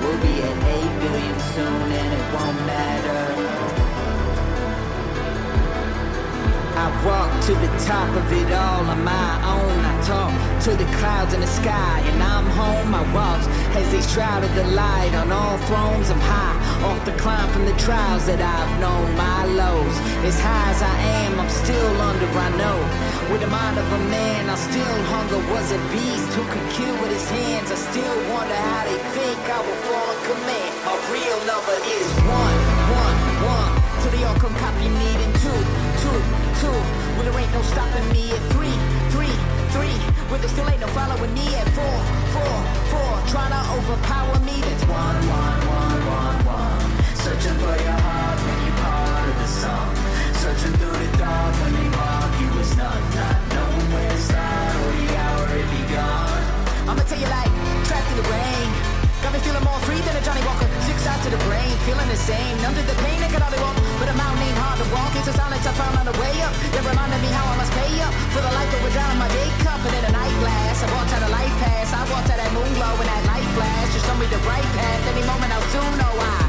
We'll 0.00 0.20
be 0.22 0.34
at 0.48 0.58
8 0.62 1.00
billion 1.02 1.40
soon 1.54 1.86
and 2.00 2.12
it 2.18 2.26
won't 2.34 2.60
matter. 2.66 3.20
I 6.76 6.86
walk 7.04 7.44
to 7.46 7.52
the 7.54 7.72
top 7.84 8.10
of 8.14 8.32
it 8.32 8.52
all 8.52 8.84
on 8.84 9.02
my 9.02 9.32
own. 9.54 9.78
I 9.84 9.94
talk 10.06 10.32
to 10.64 10.70
the 10.76 10.88
clouds 10.98 11.34
in 11.34 11.40
the 11.40 11.46
sky, 11.46 12.00
and 12.06 12.22
I'm 12.22 12.46
home. 12.46 12.94
I 12.94 13.02
watch 13.12 13.46
as 13.76 13.90
they 13.90 14.02
shrouded 14.12 14.54
the 14.54 14.64
light 14.64 15.12
on 15.14 15.32
all 15.32 15.58
thrones. 15.66 16.08
I'm 16.10 16.20
high 16.20 16.59
off 16.84 17.04
the 17.04 17.12
climb 17.12 17.48
from 17.52 17.64
the 17.66 17.76
trials 17.76 18.26
that 18.26 18.40
I've 18.40 18.72
known. 18.80 19.04
My 19.16 19.44
lows, 19.44 19.96
as 20.24 20.38
high 20.40 20.70
as 20.72 20.80
I 20.82 20.96
am, 21.24 21.40
I'm 21.40 21.48
still 21.48 21.94
under. 22.00 22.28
I 22.30 22.48
know. 22.56 22.78
With 23.32 23.40
the 23.42 23.50
mind 23.50 23.78
of 23.78 23.86
a 23.92 24.00
man, 24.08 24.48
I 24.48 24.56
still 24.56 24.96
hunger. 25.12 25.40
Was 25.52 25.68
a 25.72 25.80
beast 25.92 26.30
who 26.36 26.42
could 26.46 26.68
kill 26.72 26.94
with 27.02 27.12
his 27.12 27.28
hands. 27.28 27.70
I 27.70 27.78
still 27.78 28.16
wonder 28.32 28.54
how 28.54 28.82
they 28.88 28.98
think 29.16 29.40
I 29.50 29.60
will 29.60 29.80
fall 29.88 30.08
a 30.08 30.16
command. 30.24 30.72
My 30.86 30.96
real 31.12 31.40
number 31.44 31.76
is 31.84 32.08
one, 32.24 32.58
one, 32.96 33.16
one. 33.44 33.72
To 34.04 34.08
the 34.14 34.20
all 34.24 34.38
come 34.40 34.54
copy 34.56 34.88
needing 34.88 35.32
two, 35.44 35.60
two, 36.00 36.20
two. 36.64 36.78
Well, 37.16 37.24
there 37.28 37.36
ain't 37.40 37.52
no 37.52 37.62
stopping 37.62 38.08
me 38.14 38.32
at 38.32 38.42
three, 38.54 38.76
three, 39.12 39.36
three. 39.74 39.96
Well, 40.30 40.40
there 40.40 40.48
still 40.48 40.68
ain't 40.68 40.80
no 40.80 40.88
following 40.96 41.34
me 41.34 41.46
at 41.54 41.68
four, 41.76 41.96
four, 42.34 42.56
four. 42.94 43.12
Trying 43.28 43.52
to 43.52 43.62
overpower 43.76 44.38
me. 44.46 44.56
That's 44.64 44.84
one, 44.86 45.18
one, 45.28 45.58
one, 45.66 46.00
one, 46.06 46.38
one. 46.46 46.69
Searching 47.40 47.56
for 47.56 47.72
your 47.72 47.96
heart 48.04 48.36
when 48.36 48.58
you're 48.68 48.80
part 48.84 49.26
of 49.32 49.36
the 49.40 49.48
song. 49.48 49.88
Searching 50.44 50.76
through 50.76 50.92
the 50.92 51.08
dark 51.16 51.52
when 51.64 51.72
they 51.72 51.88
mark 51.88 52.32
you 52.36 52.52
as 52.60 52.76
none. 52.76 53.00
Not 53.16 53.36
knowing 53.48 53.88
where 53.96 54.12
to 54.12 54.20
start 54.28 54.72
or 54.76 54.92
the 54.92 55.08
hour 55.08 55.48
it 55.48 55.68
begun. 55.72 56.36
I'ma 56.84 57.00
tell 57.08 57.16
you 57.16 57.32
like 57.32 57.48
trapped 57.88 58.12
in 58.12 58.20
the 58.20 58.28
rain. 58.28 58.68
Got 59.24 59.32
me 59.32 59.40
feeling 59.40 59.64
more 59.64 59.80
free 59.88 60.04
than 60.04 60.20
a 60.20 60.22
Johnny 60.28 60.44
Walker. 60.44 60.68
Six 60.84 61.00
out 61.08 61.16
to 61.24 61.32
the 61.32 61.40
brain, 61.48 61.72
feeling 61.88 62.12
the 62.12 62.20
same. 62.20 62.60
Numb 62.60 62.76
to 62.76 62.84
the 62.84 62.98
pain, 63.08 63.24
I 63.24 63.32
could 63.32 63.40
hardly 63.40 63.60
walk. 63.64 63.80
But 63.96 64.12
a 64.12 64.16
mountain 64.20 64.44
ain't 64.44 64.60
hard 64.60 64.76
to 64.84 64.86
walk. 64.92 65.16
It's 65.16 65.32
a 65.32 65.36
silence 65.40 65.64
I 65.64 65.72
found 65.80 65.96
on 65.96 66.12
the 66.12 66.16
way 66.20 66.36
up. 66.44 66.52
That 66.76 66.84
reminded 66.84 67.24
me 67.24 67.32
how 67.32 67.48
I 67.48 67.56
must 67.56 67.72
pay 67.72 68.04
up 68.04 68.12
for 68.36 68.44
the 68.44 68.52
life 68.52 68.68
that 68.68 68.84
would 68.84 68.92
drown 68.92 69.16
my 69.16 69.32
day 69.32 69.48
cup. 69.64 69.80
And 69.80 69.96
in 69.96 70.04
a 70.04 70.12
night 70.12 70.36
glass, 70.44 70.84
I 70.84 70.92
walked 70.92 71.16
out 71.16 71.24
a 71.24 71.32
light 71.32 71.56
pass. 71.64 71.88
I 71.88 72.04
walked 72.12 72.28
out 72.28 72.36
that 72.36 72.52
moon 72.52 72.68
glow 72.76 73.00
and 73.00 73.08
that 73.08 73.22
light 73.32 73.48
flash. 73.56 73.96
Just 73.96 74.04
show 74.04 74.16
me 74.20 74.28
the 74.28 74.44
right 74.44 74.68
path. 74.76 75.08
Any 75.08 75.24
moment 75.24 75.48
I'll 75.56 75.68
soon 75.72 75.96
know 75.96 76.12
I 76.20 76.39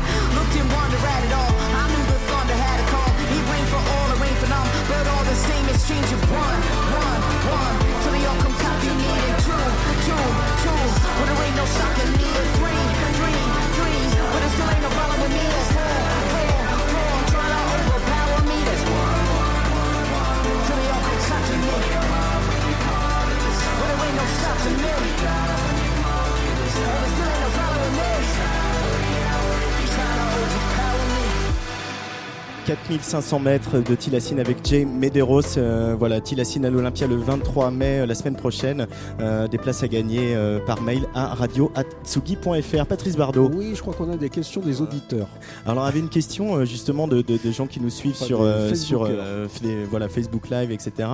4500 32.75 33.39
mètres 33.39 33.79
de 33.79 33.95
Tilassine 33.95 34.39
avec 34.39 34.65
Jay 34.65 34.85
Medeiros. 34.85 35.57
Euh, 35.57 35.95
voilà, 35.97 36.21
Tilassine 36.21 36.63
à 36.65 36.69
l'Olympia 36.69 37.05
le 37.07 37.15
23 37.17 37.69
mai, 37.71 37.99
euh, 37.99 38.05
la 38.05 38.15
semaine 38.15 38.35
prochaine. 38.35 38.87
Euh, 39.19 39.47
des 39.47 39.57
places 39.57 39.83
à 39.83 39.87
gagner 39.87 40.35
euh, 40.35 40.59
par 40.65 40.81
mail 40.81 41.01
à 41.13 41.33
radio.tsugi.fr. 41.35 42.85
Patrice 42.85 43.15
Bardot. 43.17 43.49
Oui, 43.53 43.73
je 43.75 43.81
crois 43.81 43.93
qu'on 43.93 44.11
a 44.11 44.17
des 44.17 44.29
questions 44.29 44.61
des 44.61 44.81
auditeurs. 44.81 45.27
Alors, 45.65 45.83
on 45.83 45.87
avait 45.87 45.99
une 45.99 46.09
question 46.09 46.63
justement 46.65 47.07
de, 47.07 47.21
de- 47.21 47.37
de 47.43 47.51
gens 47.51 47.67
qui 47.67 47.79
nous 47.81 47.89
suivent 47.89 48.13
Enfin, 48.15 48.25
sur, 48.25 48.41
euh, 48.41 48.73
sur 48.75 49.03
euh, 49.05 49.47
voilà, 49.89 50.07
Facebook 50.09 50.49
Live, 50.49 50.71
etc. 50.71 51.09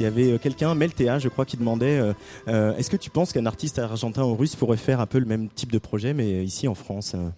Il 0.00 0.04
y 0.04 0.06
avait 0.06 0.38
quelqu'un, 0.38 0.74
Meltea, 0.74 1.18
je 1.18 1.28
crois, 1.28 1.44
qui 1.44 1.56
demandait 1.56 2.00
est-ce 2.46 2.88
que 2.90 2.96
tu 2.96 3.10
penses 3.10 3.32
qu'un 3.32 3.46
artiste 3.46 3.78
argentin 3.78 4.24
ou 4.24 4.34
russe 4.34 4.56
pourrait 4.56 4.76
faire 4.76 5.00
un 5.00 5.06
peu 5.06 5.18
le 5.18 5.26
même 5.26 5.48
type 5.48 5.72
de 5.72 5.78
projet, 5.78 6.14
mais 6.14 6.44
ici 6.44 6.68
en 6.68 6.74
France 6.74 7.12
euh, 7.14 7.28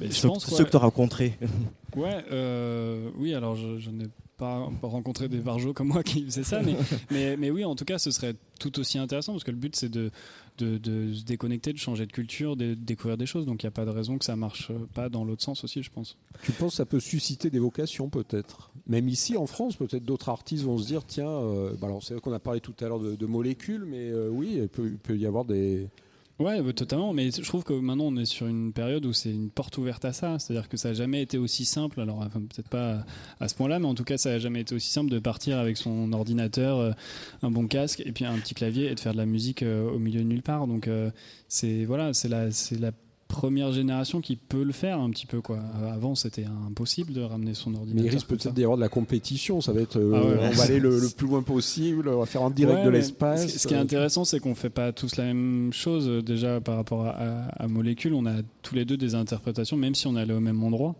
Mais 0.00 0.06
je 0.08 0.12
Ceux, 0.12 0.28
pense, 0.28 0.46
ceux 0.46 0.56
ouais. 0.58 0.64
que 0.64 0.70
tu 0.70 0.76
as 0.76 0.80
rencontrés. 0.80 1.38
Ouais, 1.96 2.24
euh, 2.30 3.10
oui, 3.16 3.34
alors 3.34 3.56
je, 3.56 3.78
je 3.78 3.90
n'ai 3.90 4.08
pas 4.36 4.70
rencontré 4.82 5.28
des 5.28 5.40
vargeaux 5.40 5.72
comme 5.72 5.88
moi 5.88 6.02
qui 6.02 6.24
faisaient 6.24 6.44
ça, 6.44 6.62
mais, 6.62 6.76
mais, 7.10 7.36
mais 7.36 7.50
oui, 7.50 7.64
en 7.64 7.74
tout 7.74 7.84
cas, 7.84 7.98
ce 7.98 8.10
serait 8.10 8.34
tout 8.60 8.78
aussi 8.78 8.98
intéressant 8.98 9.32
parce 9.32 9.44
que 9.44 9.50
le 9.50 9.56
but, 9.56 9.74
c'est 9.74 9.88
de, 9.88 10.10
de, 10.58 10.78
de 10.78 11.12
se 11.12 11.24
déconnecter, 11.24 11.72
de 11.72 11.78
changer 11.78 12.06
de 12.06 12.12
culture, 12.12 12.56
de, 12.56 12.74
découvrir 12.74 13.16
des 13.16 13.26
choses. 13.26 13.46
Donc 13.46 13.62
il 13.62 13.66
n'y 13.66 13.68
a 13.68 13.72
pas 13.72 13.84
de 13.84 13.90
raison 13.90 14.16
que 14.18 14.24
ça 14.24 14.36
marche 14.36 14.70
pas 14.94 15.08
dans 15.08 15.24
l'autre 15.24 15.42
sens 15.42 15.64
aussi, 15.64 15.82
je 15.82 15.90
pense. 15.90 16.16
Tu 16.42 16.52
penses 16.52 16.72
que 16.72 16.76
ça 16.76 16.86
peut 16.86 17.00
susciter 17.00 17.50
des 17.50 17.58
vocations 17.58 18.08
peut-être? 18.08 18.70
Même 18.86 19.08
ici 19.08 19.36
en 19.36 19.46
France, 19.46 19.76
peut-être 19.76 20.04
d'autres 20.04 20.28
artistes 20.28 20.64
vont 20.64 20.78
se 20.78 20.86
dire 20.86 21.04
tiens, 21.04 21.28
euh, 21.28 21.72
bah 21.80 21.88
alors 21.88 22.02
c'est 22.02 22.14
vrai 22.14 22.20
qu'on 22.20 22.32
a 22.32 22.38
parlé 22.38 22.60
tout 22.60 22.74
à 22.80 22.84
l'heure 22.88 23.00
de, 23.00 23.16
de 23.16 23.26
molécules, 23.26 23.84
mais 23.86 24.08
euh, 24.10 24.28
oui, 24.30 24.58
il 24.60 24.68
peut, 24.68 24.86
il 24.86 24.98
peut 24.98 25.16
y 25.16 25.26
avoir 25.26 25.44
des. 25.44 25.88
Ouais, 26.38 26.62
bah, 26.62 26.72
totalement. 26.72 27.12
Mais 27.12 27.30
je 27.32 27.42
trouve 27.42 27.64
que 27.64 27.72
maintenant 27.72 28.04
on 28.06 28.16
est 28.16 28.24
sur 28.24 28.46
une 28.46 28.72
période 28.72 29.04
où 29.06 29.12
c'est 29.12 29.30
une 29.30 29.50
porte 29.50 29.76
ouverte 29.76 30.04
à 30.04 30.12
ça. 30.12 30.38
C'est-à-dire 30.38 30.68
que 30.68 30.76
ça 30.76 30.90
n'a 30.90 30.94
jamais 30.94 31.20
été 31.20 31.36
aussi 31.36 31.64
simple. 31.64 32.00
Alors 32.00 32.18
enfin, 32.18 32.40
peut-être 32.40 32.68
pas 32.68 33.04
à 33.40 33.48
ce 33.48 33.56
point-là, 33.56 33.80
mais 33.80 33.86
en 33.86 33.94
tout 33.94 34.04
cas 34.04 34.18
ça 34.18 34.30
n'a 34.30 34.38
jamais 34.38 34.60
été 34.60 34.74
aussi 34.74 34.90
simple 34.90 35.10
de 35.10 35.18
partir 35.18 35.58
avec 35.58 35.76
son 35.76 36.12
ordinateur, 36.12 36.78
euh, 36.78 36.92
un 37.42 37.50
bon 37.50 37.66
casque 37.66 38.02
et 38.06 38.12
puis 38.12 38.24
un 38.24 38.38
petit 38.38 38.54
clavier 38.54 38.90
et 38.90 38.94
de 38.94 39.00
faire 39.00 39.12
de 39.12 39.18
la 39.18 39.26
musique 39.26 39.62
euh, 39.64 39.90
au 39.90 39.98
milieu 39.98 40.20
de 40.20 40.26
nulle 40.26 40.42
part. 40.42 40.68
Donc 40.68 40.86
euh, 40.86 41.10
c'est 41.48 41.84
voilà, 41.84 42.14
c'est 42.14 42.28
la 42.28 42.52
c'est 42.52 42.78
la 42.78 42.92
première 43.28 43.70
génération 43.72 44.20
qui 44.20 44.36
peut 44.36 44.62
le 44.64 44.72
faire 44.72 44.98
un 44.98 45.10
petit 45.10 45.26
peu 45.26 45.40
quoi. 45.40 45.58
Euh, 45.82 45.92
Avant 45.92 46.14
c'était 46.14 46.46
impossible 46.66 47.12
de 47.12 47.20
ramener 47.20 47.54
son 47.54 47.74
ordinateur. 47.74 48.02
Mais 48.02 48.08
il 48.08 48.12
risque 48.12 48.26
peut-être 48.26 48.54
d'y 48.54 48.62
avoir 48.64 48.76
de 48.78 48.82
la 48.82 48.88
compétition. 48.88 49.60
Ça 49.60 49.72
va 49.72 49.80
être, 49.82 49.96
euh, 49.98 50.12
Ah 50.14 50.24
ouais, 50.26 50.48
on 50.50 50.54
va 50.56 50.62
aller 50.64 50.80
le, 50.80 50.98
le 50.98 51.08
plus 51.08 51.26
loin 51.26 51.42
possible, 51.42 52.08
on 52.08 52.18
va 52.18 52.26
faire 52.26 52.42
en 52.42 52.50
direct 52.50 52.78
Ouais, 52.80 52.84
de 52.86 52.90
l'espace. 52.90 53.46
Ce, 53.46 53.58
ce 53.58 53.68
qui 53.68 53.74
est 53.74 53.76
euh, 53.76 53.80
intéressant, 53.82 54.24
c'est 54.24 54.40
qu'on 54.40 54.54
fait 54.54 54.70
pas 54.70 54.92
tous 54.92 55.16
la 55.16 55.24
même 55.24 55.72
chose. 55.72 56.08
Euh, 56.08 56.22
Déjà 56.22 56.60
par 56.60 56.76
rapport 56.76 57.06
à, 57.06 57.10
à, 57.10 57.64
à 57.64 57.68
Molécule, 57.68 58.14
on 58.14 58.26
a 58.26 58.34
tous 58.62 58.74
les 58.74 58.84
deux 58.84 58.96
des 58.96 59.14
interprétations, 59.14 59.76
même 59.76 59.94
si 59.94 60.06
on 60.06 60.16
est 60.16 60.20
allé 60.20 60.32
au 60.34 60.40
même 60.40 60.62
endroit. 60.64 60.94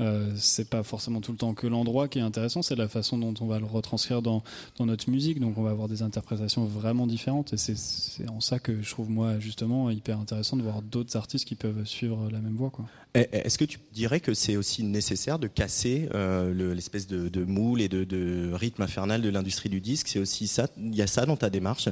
Euh, 0.00 0.32
c'est 0.36 0.68
pas 0.68 0.82
forcément 0.82 1.20
tout 1.20 1.30
le 1.32 1.38
temps 1.38 1.54
que 1.54 1.66
l'endroit 1.68 2.08
qui 2.08 2.18
est 2.18 2.22
intéressant, 2.22 2.62
c'est 2.62 2.74
la 2.74 2.88
façon 2.88 3.16
dont 3.16 3.32
on 3.40 3.46
va 3.46 3.58
le 3.60 3.64
retranscrire 3.64 4.22
dans, 4.22 4.42
dans 4.76 4.86
notre 4.86 5.08
musique. 5.08 5.38
Donc 5.40 5.56
on 5.56 5.62
va 5.62 5.70
avoir 5.70 5.88
des 5.88 6.02
interprétations 6.02 6.64
vraiment 6.64 7.06
différentes. 7.06 7.52
Et 7.52 7.56
c'est- 7.56 8.28
en 8.28 8.40
ça 8.40 8.58
que 8.58 8.82
je 8.82 8.90
trouve 8.90 9.08
moi 9.10 9.38
justement 9.38 9.90
hyper 9.90 10.18
intéressant 10.18 10.56
de 10.56 10.62
voir 10.62 10.82
d'autres 10.82 11.16
artistes 11.16 11.46
qui 11.46 11.54
peuvent 11.54 11.84
suivre 11.84 12.28
la 12.32 12.40
même 12.40 12.56
voie. 12.56 12.72
Est-ce 13.14 13.58
que 13.58 13.64
tu 13.64 13.78
dirais 13.92 14.18
que 14.18 14.34
c'est 14.34 14.56
aussi 14.56 14.82
nécessaire 14.82 15.38
de 15.38 15.46
casser 15.46 16.08
euh, 16.14 16.52
le- 16.52 16.74
l'espèce 16.74 17.06
de, 17.06 17.44
moule 17.44 17.80
et 17.80 17.88
de, 17.88 18.02
de 18.02 18.50
rythme 18.52 18.82
infernal 18.82 19.22
de 19.22 19.28
l'industrie 19.28 19.68
du 19.68 19.80
disque? 19.80 20.08
C'est 20.08 20.18
aussi 20.18 20.48
ça 20.48 20.66
Il 20.76 20.94
y 20.96 21.02
a 21.02 21.06
ça 21.06 21.24
dans 21.24 21.36
ta 21.36 21.50
démarche? 21.50 21.88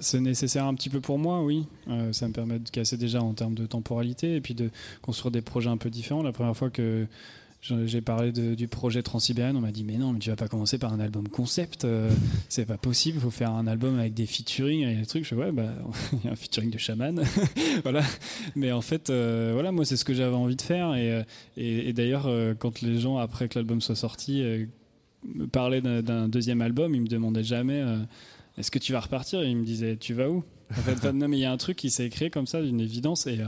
C'est 0.00 0.20
nécessaire 0.20 0.64
un 0.64 0.74
petit 0.74 0.88
peu 0.88 1.00
pour 1.00 1.18
moi, 1.18 1.42
oui. 1.42 1.66
Euh, 1.88 2.12
ça 2.12 2.28
me 2.28 2.32
permet 2.32 2.58
de 2.58 2.68
casser 2.68 2.96
déjà 2.96 3.22
en 3.22 3.32
termes 3.34 3.54
de 3.54 3.66
temporalité 3.66 4.36
et 4.36 4.40
puis 4.40 4.54
de 4.54 4.70
construire 5.02 5.32
des 5.32 5.42
projets 5.42 5.70
un 5.70 5.76
peu 5.76 5.90
différents. 5.90 6.22
La 6.22 6.32
première 6.32 6.56
fois 6.56 6.70
que 6.70 7.06
j'ai 7.62 8.00
parlé 8.00 8.32
du 8.32 8.68
projet 8.68 9.02
Transsibérien, 9.02 9.54
on 9.54 9.60
m'a 9.60 9.70
dit 9.70 9.84
mais 9.84 9.98
non, 9.98 10.12
mais 10.12 10.18
tu 10.18 10.30
vas 10.30 10.36
pas 10.36 10.48
commencer 10.48 10.78
par 10.78 10.92
un 10.92 11.00
album 11.00 11.28
concept, 11.28 11.84
euh, 11.84 12.10
c'est 12.48 12.64
pas 12.64 12.78
possible, 12.78 13.18
il 13.18 13.20
faut 13.20 13.30
faire 13.30 13.50
un 13.52 13.66
album 13.66 13.98
avec 13.98 14.14
des 14.14 14.26
featuring 14.26 14.82
et 14.86 14.96
des 14.96 15.06
trucs. 15.06 15.24
Je 15.24 15.30
fais 15.30 15.34
ouais, 15.34 15.52
bah 15.52 15.68
il 16.12 16.24
y 16.24 16.28
a 16.28 16.32
un 16.32 16.36
featuring 16.36 16.70
de 16.70 16.78
chaman, 16.78 17.22
voilà. 17.82 18.02
Mais 18.56 18.72
en 18.72 18.80
fait, 18.80 19.10
euh, 19.10 19.50
voilà, 19.52 19.72
moi 19.72 19.84
c'est 19.84 19.96
ce 19.96 20.04
que 20.04 20.14
j'avais 20.14 20.34
envie 20.34 20.56
de 20.56 20.62
faire 20.62 20.94
et, 20.94 21.12
euh, 21.12 21.22
et, 21.56 21.92
d'ailleurs 21.92 22.28
quand 22.58 22.80
les 22.80 22.98
gens 22.98 23.18
après 23.18 23.48
que 23.48 23.58
l'album 23.58 23.80
soit 23.80 23.96
sorti 23.96 24.42
me 25.34 25.46
parlaient 25.46 25.82
d'un- 25.82 26.28
deuxième 26.28 26.62
album, 26.62 26.94
ils 26.94 27.02
me 27.02 27.08
demandaient 27.08 27.44
jamais 27.44 27.84
est-ce 28.60 28.70
que 28.70 28.78
tu 28.78 28.92
vas 28.92 29.00
repartir? 29.00 29.42
Et 29.42 29.48
ils 29.50 29.56
me 29.56 29.64
disaient 29.64 29.96
tu 29.96 30.14
vas 30.14 30.28
où? 30.30 30.44
En 30.70 30.74
fait, 30.82 31.04
non, 31.12 31.26
mais 31.28 31.36
il 31.38 31.40
y 31.40 31.44
a 31.44 31.52
un 31.52 31.56
truc 31.56 31.76
qui 31.76 31.90
s'est 31.90 32.08
créé 32.10 32.30
comme 32.30 32.46
ça 32.46 32.62
d'une 32.62 32.80
évidence 32.80 33.26
et, 33.26 33.40
euh, 33.40 33.46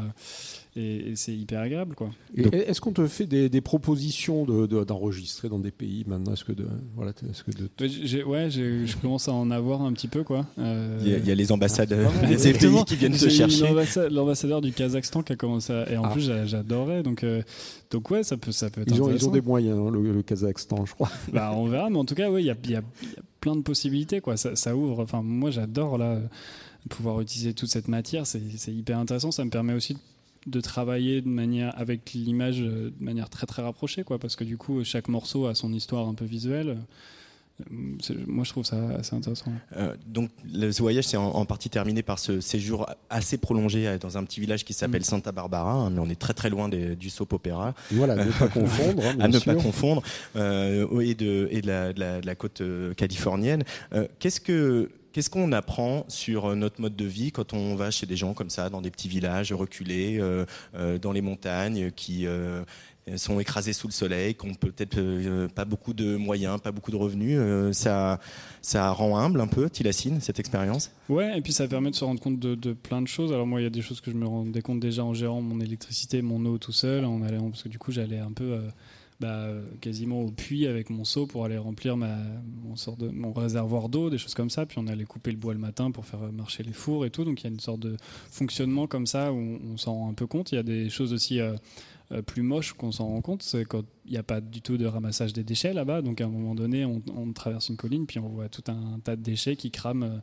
et, 0.75 1.11
et 1.11 1.17
c'est 1.17 1.33
hyper 1.37 1.61
agréable 1.61 1.95
quoi. 1.95 2.11
Et 2.37 2.43
Est-ce 2.43 2.81
qu'on 2.81 2.93
te 2.93 3.07
fait 3.07 3.27
des, 3.27 3.49
des 3.49 3.61
propositions 3.61 4.45
de- 4.45 4.67
de- 4.67 4.83
d'enregistrer 4.83 5.49
dans 5.49 5.61
des 5.61 5.71
pays 5.71 6.03
maintenant? 6.09 6.33
Est-ce 6.33 6.45
que 6.45 6.51
de 6.53 6.67
voilà, 6.97 7.13
est-ce 7.31 7.45
que 7.45 7.53
de 7.53 7.69
Ouais, 7.81 7.89
j'ai- 7.89 8.25
ouais, 8.25 8.51
j'ai- 8.51 8.87
je 8.87 8.97
commence 8.97 9.29
à 9.29 9.33
en 9.35 9.53
avoir 9.53 9.83
un 9.83 9.93
petit 9.93 10.09
peu 10.09 10.25
quoi. 10.25 10.47
Euh, 10.59 10.99
Il 11.03 11.09
y, 11.11 11.15
a, 11.15 11.19
il 11.19 11.27
y 11.29 11.31
a 11.31 11.35
les 11.37 11.53
ambassades 11.53 11.93
Ah, 11.93 12.27
qui 12.87 12.97
viennent 12.97 13.13
te 13.17 13.29
chercher. 13.29 13.65
l'ambassa- 13.69 14.09
L'ambassadeur 14.09 14.61
du 14.61 14.73
Kazakhstan 14.73 15.23
qui 15.23 15.35
a 15.35 15.37
commencé 15.37 15.73
à... 15.73 15.93
Et 15.93 15.97
en 15.97 16.05
Ah. 16.05 16.09
plus, 16.11 16.23
j'a- 16.23 16.47
j'adorais. 16.47 17.05
Donc, 17.05 17.23
euh, 17.23 17.43
donc 17.93 18.11
ouais, 18.11 18.25
ça 18.25 18.37
peut, 18.37 18.51
ça 18.51 18.69
peut 18.71 18.81
être 18.81 18.91
ils 18.93 19.01
ont, 19.01 19.11
ils 19.13 19.29
ont 19.29 19.31
des 19.31 19.43
moyens, 19.43 19.79
hein, 19.79 19.91
le, 19.93 20.13
le 20.13 20.23
Kazakhstan, 20.23 20.87
je 20.87 20.95
crois. 20.95 21.11
Bah, 21.33 21.53
on 21.55 21.67
verra, 21.69 21.89
mais 21.89 21.99
en 21.99 22.05
tout 22.05 22.15
cas, 22.17 22.31
oui, 22.31 22.43
il 22.43 22.47
y 22.47 22.51
a, 22.51 22.57
il 22.65 22.71
y 22.71 22.75
a- 22.77 22.83
il 23.03 23.09
y 23.11 23.13
a 23.13 23.23
plein 23.43 23.57
de 23.57 23.61
possibilités. 23.61 24.22
Quoi. 24.22 24.38
Ça, 24.38 24.76
ouvre. 24.76 25.03
Enfin, 25.03 25.20
moi, 25.22 25.51
j'adore 25.51 25.99
là, 25.99 26.18
pouvoir 26.88 27.20
utiliser 27.20 27.53
toute 27.53 27.68
cette 27.68 27.88
matière. 27.88 28.26
C'est 28.26 28.40
c'est 28.57 28.72
hyper 28.72 28.99
intéressant. 28.99 29.30
Ça 29.30 29.45
me 29.45 29.51
permet 29.51 29.74
aussi 29.74 29.99
de 30.47 30.61
travailler 30.61 31.20
de 31.20 31.28
manière, 31.28 31.78
avec 31.78 32.12
l'image 32.14 32.62
euh, 32.62 32.90
de 32.99 33.05
manière 33.05 33.28
très 33.28 33.47
très 33.47 33.62
rapprochée. 33.62 34.05
Quoi, 34.05 34.18
parce 34.18 34.36
que 34.36 34.45
du 34.45 34.57
coup, 34.57 34.82
chaque 34.84 35.09
morceau 35.09 35.47
a 35.47 35.55
son 35.55 35.72
histoire 35.72 36.09
un 36.09 36.14
peu 36.14 36.24
visuelle. 36.24 36.78
Moi, 37.71 38.45
je 38.45 38.51
trouve 38.51 38.65
ça 38.65 38.77
assez 38.99 39.15
intéressant. 39.17 39.53
Euh, 39.77 39.95
donc 40.07 40.31
le, 40.53 40.73
ce 40.73 40.83
voyage 40.83 41.05
c'est 41.05 41.17
en, 41.17 41.29
en 41.31 41.45
partie 41.45 41.71
terminé 41.71 42.03
par 42.03 42.19
ce 42.19 42.41
séjour 42.41 42.87
assez 43.11 43.39
prolongé 43.39 43.87
euh, 43.87 43.99
dans 43.99 44.19
un 44.19 44.25
petit 44.25 44.41
village 44.41 44.65
qui 44.65 44.73
s'appelle 44.73 45.03
Mm. 45.03 45.05
Santa 45.05 45.33
Barbara, 45.33 45.73
hein, 45.73 45.91
mais 45.91 46.01
on 46.01 46.09
est 46.09 46.19
très 46.19 46.35
très 46.35 46.51
loin 46.51 46.69
des- 46.69 46.97
du 46.97 47.11
soap 47.11 47.33
opéra. 47.33 47.75
Voilà, 47.91 48.17
ne 48.25 48.31
pas 48.31 48.49
confondre. 48.61 49.03
hein, 49.07 49.17
à 49.21 49.29
ne 49.29 49.39
pas 49.39 49.55
confondre, 49.55 50.03
euh, 50.37 51.01
et, 51.01 51.15
de, 51.15 51.49
et 51.51 51.61
de, 51.63 51.67
la, 51.67 51.93
de 51.93 52.01
la- 52.01 52.21
de 52.21 52.27
la 52.27 52.35
côte 52.35 52.63
californienne. 52.97 53.65
Euh, 53.95 54.07
Qu'est-ce 54.19 54.41
que 54.41 54.91
Qu'est-ce 55.13 55.29
qu'on 55.29 55.53
apprend 55.53 56.07
sur 56.09 56.57
notre 56.57 56.81
mode 56.81 56.97
de 56.97 57.05
vie 57.05 57.33
quand 57.33 57.53
on 57.53 57.75
va 57.77 57.91
chez 57.91 58.07
des 58.07 58.17
gens 58.17 58.33
comme 58.33 58.49
ça, 58.49 58.71
dans 58.71 58.81
des 58.81 58.91
petits 58.91 59.09
villages 59.11 59.53
reculés, 59.53 60.17
euh, 60.19 60.47
euh, 60.75 60.97
dans 60.99 61.13
les 61.13 61.21
montagnes, 61.21 61.91
qui 61.91 62.27
euh, 62.27 62.63
sont 63.16 63.40
écrasés 63.40 63.72
sous 63.72 63.88
le 63.88 63.92
soleil, 63.92 64.34
qui 64.34 64.46
ont 64.46 64.55
peut-être 64.55 64.98
euh, 64.98 65.48
pas 65.48 65.64
beaucoup 65.64 65.92
de 65.92 66.16
moyens, 66.16 66.61
pas 66.61 66.72
beaucoup 66.72 66.90
de 66.90 66.96
revenus 66.96 67.36
euh, 67.38 67.72
Ça, 67.72 68.20
ça 68.61 68.90
rend 68.90 69.18
humble 69.18 69.40
un 69.40 69.48
peu, 69.48 69.68
Tilacine, 69.68 70.20
cette 70.20 70.38
expérience? 70.38 70.92
Ouais, 71.09 71.36
et 71.36 71.40
puis 71.40 71.53
ça 71.53 71.66
permet 71.66 71.90
de 71.90 71.96
se 71.96 72.05
rendre 72.05 72.20
compte 72.20 72.38
de, 72.38 72.72
plein 72.72 73.03
de 73.03 73.09
choses. 73.09 73.32
Alors 73.32 73.46
moi, 73.46 73.61
il 73.61 73.64
y 73.64 73.66
a 73.66 73.70
des 73.70 73.82
choses 73.82 74.00
que 74.00 74.11
je 74.11 74.16
me 74.16 74.26
rendais 74.26 74.62
compte 74.62 74.80
déjà 74.80 75.05
en 75.05 75.14
gérant 75.14 75.42
mon 75.42 75.61
électricité, 75.61 76.22
mon 76.22 76.44
eau 76.46 76.59
tout 76.59 76.72
seul, 76.72 77.05
en 77.05 77.22
allant 77.22 77.50
parce 77.50 77.62
que 77.62 77.68
du 77.68 77.78
coup 77.78 77.90
j'allais 77.90 78.18
un 78.18 78.32
peu 78.32 78.53
euh, 78.53 78.61
bah, 79.22 79.44
euh, 79.44 79.62
quasiment 79.80 80.20
au 80.20 80.32
puits 80.32 80.66
avec 80.66 80.90
mon 80.90 81.05
seau 81.05 81.26
pour 81.26 81.44
aller 81.44 81.57
remplir 81.57 81.96
ma, 81.96 82.18
mon, 83.12 83.32
réservoir 83.32 83.88
d'eau, 83.88 84.11
des 84.11 84.18
choses 84.18 84.34
comme 84.34 84.50
ça. 84.50 84.66
Puis 84.66 84.78
on 84.80 84.88
allait 84.88 85.05
couper 85.05 85.30
le 85.30 85.36
bois 85.36 85.53
le 85.53 85.61
matin 85.61 85.92
pour 85.92 86.07
faire 86.07 86.20
marcher 86.32 86.64
les 86.64 86.72
fours 86.72 87.07
et 87.07 87.11
tout. 87.11 87.24
Donc 87.24 87.40
il 87.40 87.44
y 87.44 87.46
a 87.46 87.50
une 87.50 87.61
sorte 87.61 87.78
de 87.78 87.96
fonctionnement 88.32 88.88
comme 88.88 89.07
ça 89.07 89.32
où 89.32 89.36
on, 89.36 89.76
s'en 89.76 89.94
rend 89.94 90.11
un 90.11 90.14
peu 90.14 90.26
compte. 90.26 90.50
Il 90.50 90.57
y 90.57 90.59
a 90.59 90.64
des 90.64 90.88
choses 90.88 91.12
aussi 91.12 91.38
euh, 91.38 91.53
euh, 91.53 91.57
plus 92.27 92.43
moches 92.43 92.73
qu'on 92.75 92.93
s'en 92.93 93.09
rend 93.09 93.23
compte. 93.23 93.43
C'est 93.43 93.65
quand 93.65 93.85
il 94.05 94.13
n'y 94.13 94.19
a 94.19 94.23
pas 94.23 94.41
du 94.41 94.61
tout 94.61 94.77
de 94.77 94.87
ramassage 94.87 95.33
des 95.33 95.45
déchets 95.45 95.73
là-bas. 95.73 96.03
Donc 96.03 96.21
à 96.21 96.25
un 96.25 96.29
moment 96.29 96.55
donné, 96.55 96.85
on, 96.85 97.33
traverse 97.33 97.69
une 97.69 97.77
colline, 97.77 98.07
puis 98.07 98.19
on 98.19 98.29
voit 98.29 98.49
tout 98.49 98.65
un 98.69 98.99
tas 99.01 99.17
de 99.17 99.23
déchets 99.23 99.57
qui 99.57 99.71
crament 99.71 100.03
euh, 100.03 100.19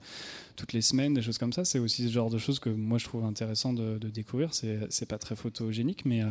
toutes 0.56 0.74
les 0.74 0.82
semaines, 0.82 1.14
des 1.14 1.22
choses 1.22 1.38
comme 1.38 1.54
ça. 1.54 1.66
C'est 1.66 1.80
aussi 1.80 2.08
ce 2.08 2.12
genre 2.12 2.30
de 2.30 2.38
choses 2.38 2.60
que 2.60 2.70
moi 2.70 2.98
je 2.98 3.06
trouve 3.06 3.24
intéressant 3.24 3.74
de, 3.74 3.98
de 3.98 4.10
découvrir. 4.10 4.54
C'est 4.54 5.06
pas 5.08 5.18
très 5.18 5.36
photogénique, 5.36 6.06
mais, 6.06 6.24
euh, 6.24 6.28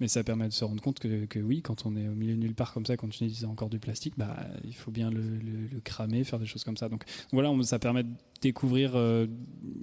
mais 0.00 0.08
ça 0.08 0.22
permet 0.22 0.48
de 0.48 0.52
se 0.52 0.64
rendre 0.64 0.82
compte 0.82 0.98
que, 0.98 1.38
oui, 1.40 1.62
quand 1.62 1.84
on 1.84 1.96
est 1.96 2.08
au 2.08 2.14
milieu 2.14 2.34
de 2.34 2.40
nulle 2.40 2.54
part 2.54 2.72
comme 2.72 2.86
ça, 2.86 2.96
quand 2.96 3.06
on 3.06 3.10
utilise 3.10 3.44
encore 3.44 3.70
du 3.70 3.78
plastique, 3.78 4.14
bah, 4.16 4.36
il 4.64 4.74
faut 4.74 4.90
bien 4.90 5.10
le, 5.10 5.24
cramer, 5.82 6.24
faire 6.24 6.38
des 6.38 6.46
choses 6.46 6.64
comme 6.64 6.76
ça. 6.76 6.88
Donc 6.88 7.04
voilà, 7.32 7.52
ça 7.64 7.78
permet 7.78 8.04
de 8.04 8.10
découvrir 8.40 8.92
euh, 8.94 9.26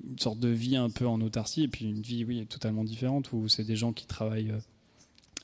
une 0.09 0.19
sorte 0.19 0.39
de 0.39 0.49
vie 0.49 0.75
un 0.75 0.89
peu 0.89 1.07
en 1.07 1.19
autarcie, 1.21 1.63
et 1.63 1.67
puis 1.67 1.85
une 1.85 2.01
vie, 2.01 2.23
oui, 2.23 2.45
totalement 2.47 2.83
différente, 2.83 3.31
où 3.33 3.47
c'est 3.47 3.63
des 3.63 3.75
gens 3.75 3.93
qui 3.93 4.07
travaillent. 4.07 4.53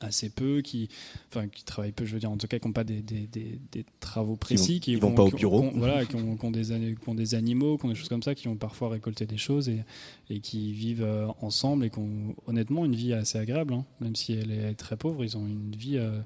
Assez 0.00 0.30
peu, 0.30 0.60
qui, 0.62 0.88
enfin, 1.30 1.48
qui 1.48 1.64
travaillent 1.64 1.92
peu, 1.92 2.04
je 2.04 2.14
veux 2.14 2.20
dire, 2.20 2.30
en 2.30 2.36
tout 2.36 2.46
cas, 2.46 2.58
qui 2.58 2.66
n'ont 2.66 2.72
pas 2.72 2.84
des, 2.84 3.00
des, 3.02 3.26
des, 3.26 3.58
des 3.72 3.84
travaux 4.00 4.36
précis, 4.36 4.80
qui 4.80 4.94
vont 4.96 5.08
pas 5.14 5.22
au 5.24 5.30
bureau. 5.38 5.62
qui 5.62 5.76
ont- 5.76 5.78
voilà, 5.78 6.04
qui 6.06 6.16
ont, 6.16 6.36
qui 6.36 6.44
ont 6.44 6.50
des, 6.50 6.62
qui 6.64 7.08
ont 7.08 7.14
des 7.14 7.34
animaux, 7.34 7.78
qui 7.78 7.86
ont 7.86 7.88
des 7.88 7.94
choses 7.94 8.08
comme 8.08 8.22
ça, 8.22 8.34
qui 8.34 8.48
ont 8.48 8.56
parfois 8.56 8.88
récolté 8.90 9.26
des 9.26 9.36
choses 9.38 9.68
et, 9.68 9.84
et 10.30 10.40
qui 10.40 10.72
vivent 10.72 11.02
euh, 11.02 11.26
ensemble 11.40 11.84
et 11.86 11.90
qui 11.90 11.98
ont 11.98 12.34
honnêtement 12.46 12.84
une 12.84 12.94
vie 12.96 13.12
assez 13.12 13.38
agréable, 13.38 13.74
hein. 13.74 13.84
même 14.00 14.14
si 14.16 14.32
elle 14.34 14.50
est 14.50 14.74
très 14.74 14.96
pauvre, 14.96 15.24
ils 15.24 15.36
ont 15.36 15.46
une 15.46 15.74
vie 15.76 15.98
euh, 15.98 16.20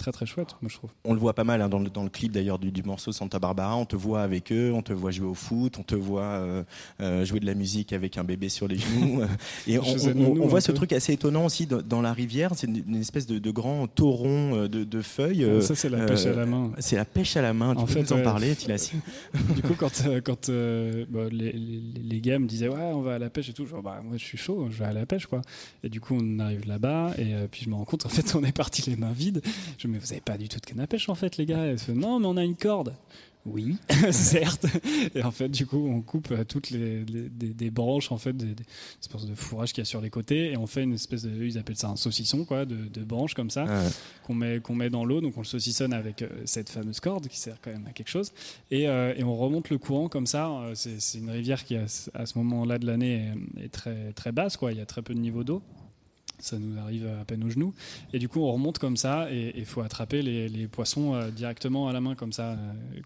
très 0.00 0.12
très 0.12 0.26
chouette, 0.26 0.56
moi 0.62 0.70
je 0.72 0.76
trouve. 0.76 0.90
On 1.04 1.12
le 1.12 1.20
voit 1.20 1.34
pas 1.34 1.44
mal 1.44 1.60
hein, 1.60 1.68
dans, 1.68 1.78
le, 1.78 1.90
dans 1.90 2.02
le 2.02 2.08
clip 2.08 2.32
d'ailleurs 2.32 2.58
du, 2.58 2.72
du 2.72 2.82
morceau 2.82 3.12
Santa 3.12 3.38
Barbara. 3.38 3.76
On 3.76 3.84
te 3.84 3.96
voit 3.96 4.22
avec 4.22 4.50
eux, 4.50 4.72
on 4.74 4.82
te 4.82 4.92
voit 4.92 5.10
jouer 5.10 5.26
au 5.28 5.34
foot, 5.34 5.76
on 5.78 5.82
te 5.82 5.94
voit 5.94 6.22
euh, 6.22 6.64
euh, 7.00 7.24
jouer 7.24 7.38
de 7.38 7.46
la 7.46 7.54
musique 7.54 7.92
avec 7.92 8.16
un 8.16 8.24
bébé 8.24 8.48
sur 8.48 8.66
les 8.66 8.78
genoux. 8.78 9.20
et 9.66 9.78
on, 9.78 10.46
voit 10.46 10.60
ce 10.62 10.72
peu. 10.72 10.76
truc 10.78 10.92
assez 10.94 11.12
étonnant 11.12 11.44
aussi 11.44 11.66
dans, 11.66 11.82
dans 11.82 12.00
la 12.00 12.12
rivière. 12.14 12.52
C'est 12.56 12.66
une, 12.66 12.82
une 12.88 12.96
espèce 12.96 13.26
de, 13.26 13.38
de 13.38 13.50
grand 13.50 13.86
tauron 13.88 14.56
euh, 14.56 14.68
de, 14.68 14.84
de 14.84 15.02
feuilles. 15.02 15.44
euh, 15.44 15.60
ça 15.60 15.74
c'est 15.74 15.90
la 15.90 16.06
pêche 16.06 16.24
à 16.26 16.32
la 16.32 16.46
main. 16.46 16.72
C'est 16.78 16.96
la 16.96 17.04
pêche 17.04 17.36
à 17.36 17.42
la 17.42 17.52
main. 17.52 17.74
Tu 17.74 17.82
En 17.82 17.84
peux 17.86 17.92
fait, 17.92 18.02
nous 18.02 18.12
en 18.14 18.22
parler, 18.22 18.56
Tilassi 18.56 18.92
du 19.54 19.60
coup, 19.62 19.74
quand, 19.78 20.02
quand 20.24 20.50
bah, 20.50 21.20
les, 21.30 21.52
les, 21.52 21.80
les 22.02 22.20
gars 22.20 22.38
me 22.38 22.46
disaient 22.46 22.68
ouais, 22.68 22.92
on 22.94 23.02
va 23.02 23.16
à 23.16 23.18
la 23.18 23.28
pêche 23.28 23.50
et 23.50 23.52
tout, 23.52 23.66
je 23.66 23.74
dis, 23.74 23.82
bah, 23.82 24.00
moi 24.02 24.16
je 24.16 24.24
suis 24.24 24.38
chaud, 24.38 24.68
je 24.70 24.78
vais 24.78 24.86
à 24.86 24.92
la 24.92 25.04
pêche 25.04 25.26
quoi. 25.26 25.42
Et 25.84 25.90
du 25.90 26.00
coup, 26.00 26.16
on 26.18 26.38
arrive 26.38 26.66
là-bas 26.66 27.12
et 27.18 27.34
puis 27.50 27.62
je 27.64 27.68
me 27.70 27.74
rends 27.74 27.84
compte 27.84 28.06
en 28.06 28.08
fait, 28.08 28.34
on 28.34 28.42
est 28.44 28.56
parti 28.56 28.88
les 28.88 28.96
mains 28.96 29.12
vides. 29.12 29.42
Je 29.78 29.88
mais 29.90 29.98
vous 29.98 30.12
avez 30.12 30.20
pas 30.22 30.38
du 30.38 30.48
tout 30.48 30.58
de 30.58 30.66
canne 30.66 30.80
à 30.80 30.86
pêche 30.86 31.08
en 31.08 31.14
fait, 31.14 31.36
les 31.36 31.46
gars. 31.46 31.74
Non, 31.94 32.18
mais 32.20 32.26
on 32.26 32.36
a 32.36 32.44
une 32.44 32.56
corde. 32.56 32.94
Oui, 33.46 33.76
certes. 34.10 34.66
Et 35.14 35.22
en 35.22 35.30
fait, 35.30 35.48
du 35.48 35.64
coup, 35.64 35.78
on 35.88 36.02
coupe 36.02 36.30
euh, 36.30 36.44
toutes 36.44 36.68
les, 36.68 37.02
les- 37.06 37.30
des, 37.30 37.54
des 37.54 37.70
branches 37.70 38.12
en 38.12 38.18
fait, 38.18 38.34
des, 38.34 38.54
des 38.54 38.64
espèces 39.00 39.24
de 39.24 39.34
fourrage 39.34 39.72
qu'il 39.72 39.80
y 39.80 39.86
a 39.86 39.86
sur 39.86 40.02
les 40.02 40.10
côtés, 40.10 40.52
et 40.52 40.58
on 40.58 40.66
fait 40.66 40.82
une 40.82 40.92
espèce 40.92 41.22
de, 41.22 41.42
ils 41.42 41.56
appellent 41.56 41.78
ça 41.78 41.88
un 41.88 41.96
saucisson 41.96 42.44
quoi, 42.44 42.66
de, 42.66 42.76
de 42.76 43.02
branches 43.02 43.32
comme 43.32 43.48
ça 43.48 43.64
Ah, 43.66 43.88
qu'on 44.26 44.34
met, 44.34 44.60
qu'on 44.60 44.74
met 44.74 44.90
dans 44.90 45.06
l'eau. 45.06 45.22
Donc 45.22 45.38
on 45.38 45.40
le 45.40 45.46
saucissonne 45.46 45.94
avec 45.94 46.20
euh, 46.20 46.28
cette 46.44 46.68
fameuse 46.68 47.00
corde 47.00 47.28
qui 47.28 47.38
sert 47.38 47.58
quand 47.62 47.70
même 47.70 47.86
à 47.86 47.92
quelque 47.92 48.10
chose. 48.10 48.30
Et, 48.70 48.86
euh, 48.88 49.14
et 49.16 49.24
on 49.24 49.34
remonte 49.34 49.70
le 49.70 49.78
courant 49.78 50.10
comme 50.10 50.26
ça. 50.26 50.50
C'est 50.74 50.98
une 51.18 51.30
rivière 51.30 51.64
qui, 51.64 51.76
à 51.76 51.88
ce- 51.88 52.10
à 52.12 52.26
ce 52.26 52.36
moment-là 52.36 52.78
de 52.78 52.84
l'année, 52.86 53.30
est, 53.56 53.64
est 53.64 53.68
très, 53.70 54.12
très 54.12 54.32
basse. 54.32 54.58
Quoi. 54.58 54.72
Il 54.72 54.78
y 54.78 54.82
a 54.82 54.86
très 54.86 55.00
peu 55.00 55.14
de 55.14 55.18
niveau 55.20 55.44
d'eau. 55.44 55.62
Ça 56.40 56.58
nous 56.58 56.78
arrive 56.78 57.06
à 57.06 57.24
peine 57.24 57.44
aux 57.44 57.50
genoux. 57.50 57.74
Et 58.12 58.18
du 58.18 58.28
coup, 58.28 58.40
on 58.40 58.52
remonte 58.52 58.78
comme 58.78 58.96
ça 58.96 59.30
et 59.32 59.52
il 59.56 59.64
faut 59.66 59.82
attraper 59.82 60.22
les, 60.22 60.66
poissons 60.66 61.14
euh, 61.14 61.30
directement 61.30 61.88
à 61.88 61.92
la 61.92 62.00
main 62.00 62.14
comme 62.14 62.32
ça, 62.32 62.52
euh, 62.52 62.56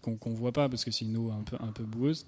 qu'on 0.01 0.15
qu'on 0.15 0.33
voit 0.33 0.51
pas 0.51 0.69
parce 0.69 0.85
que 0.85 0.91
c'est 0.91 1.05
une 1.05 1.17
eau 1.17 1.31
un 1.31 1.43
peu, 1.43 1.57
un 1.59 1.71
peu 1.71 1.83
boueuse. 1.83 2.25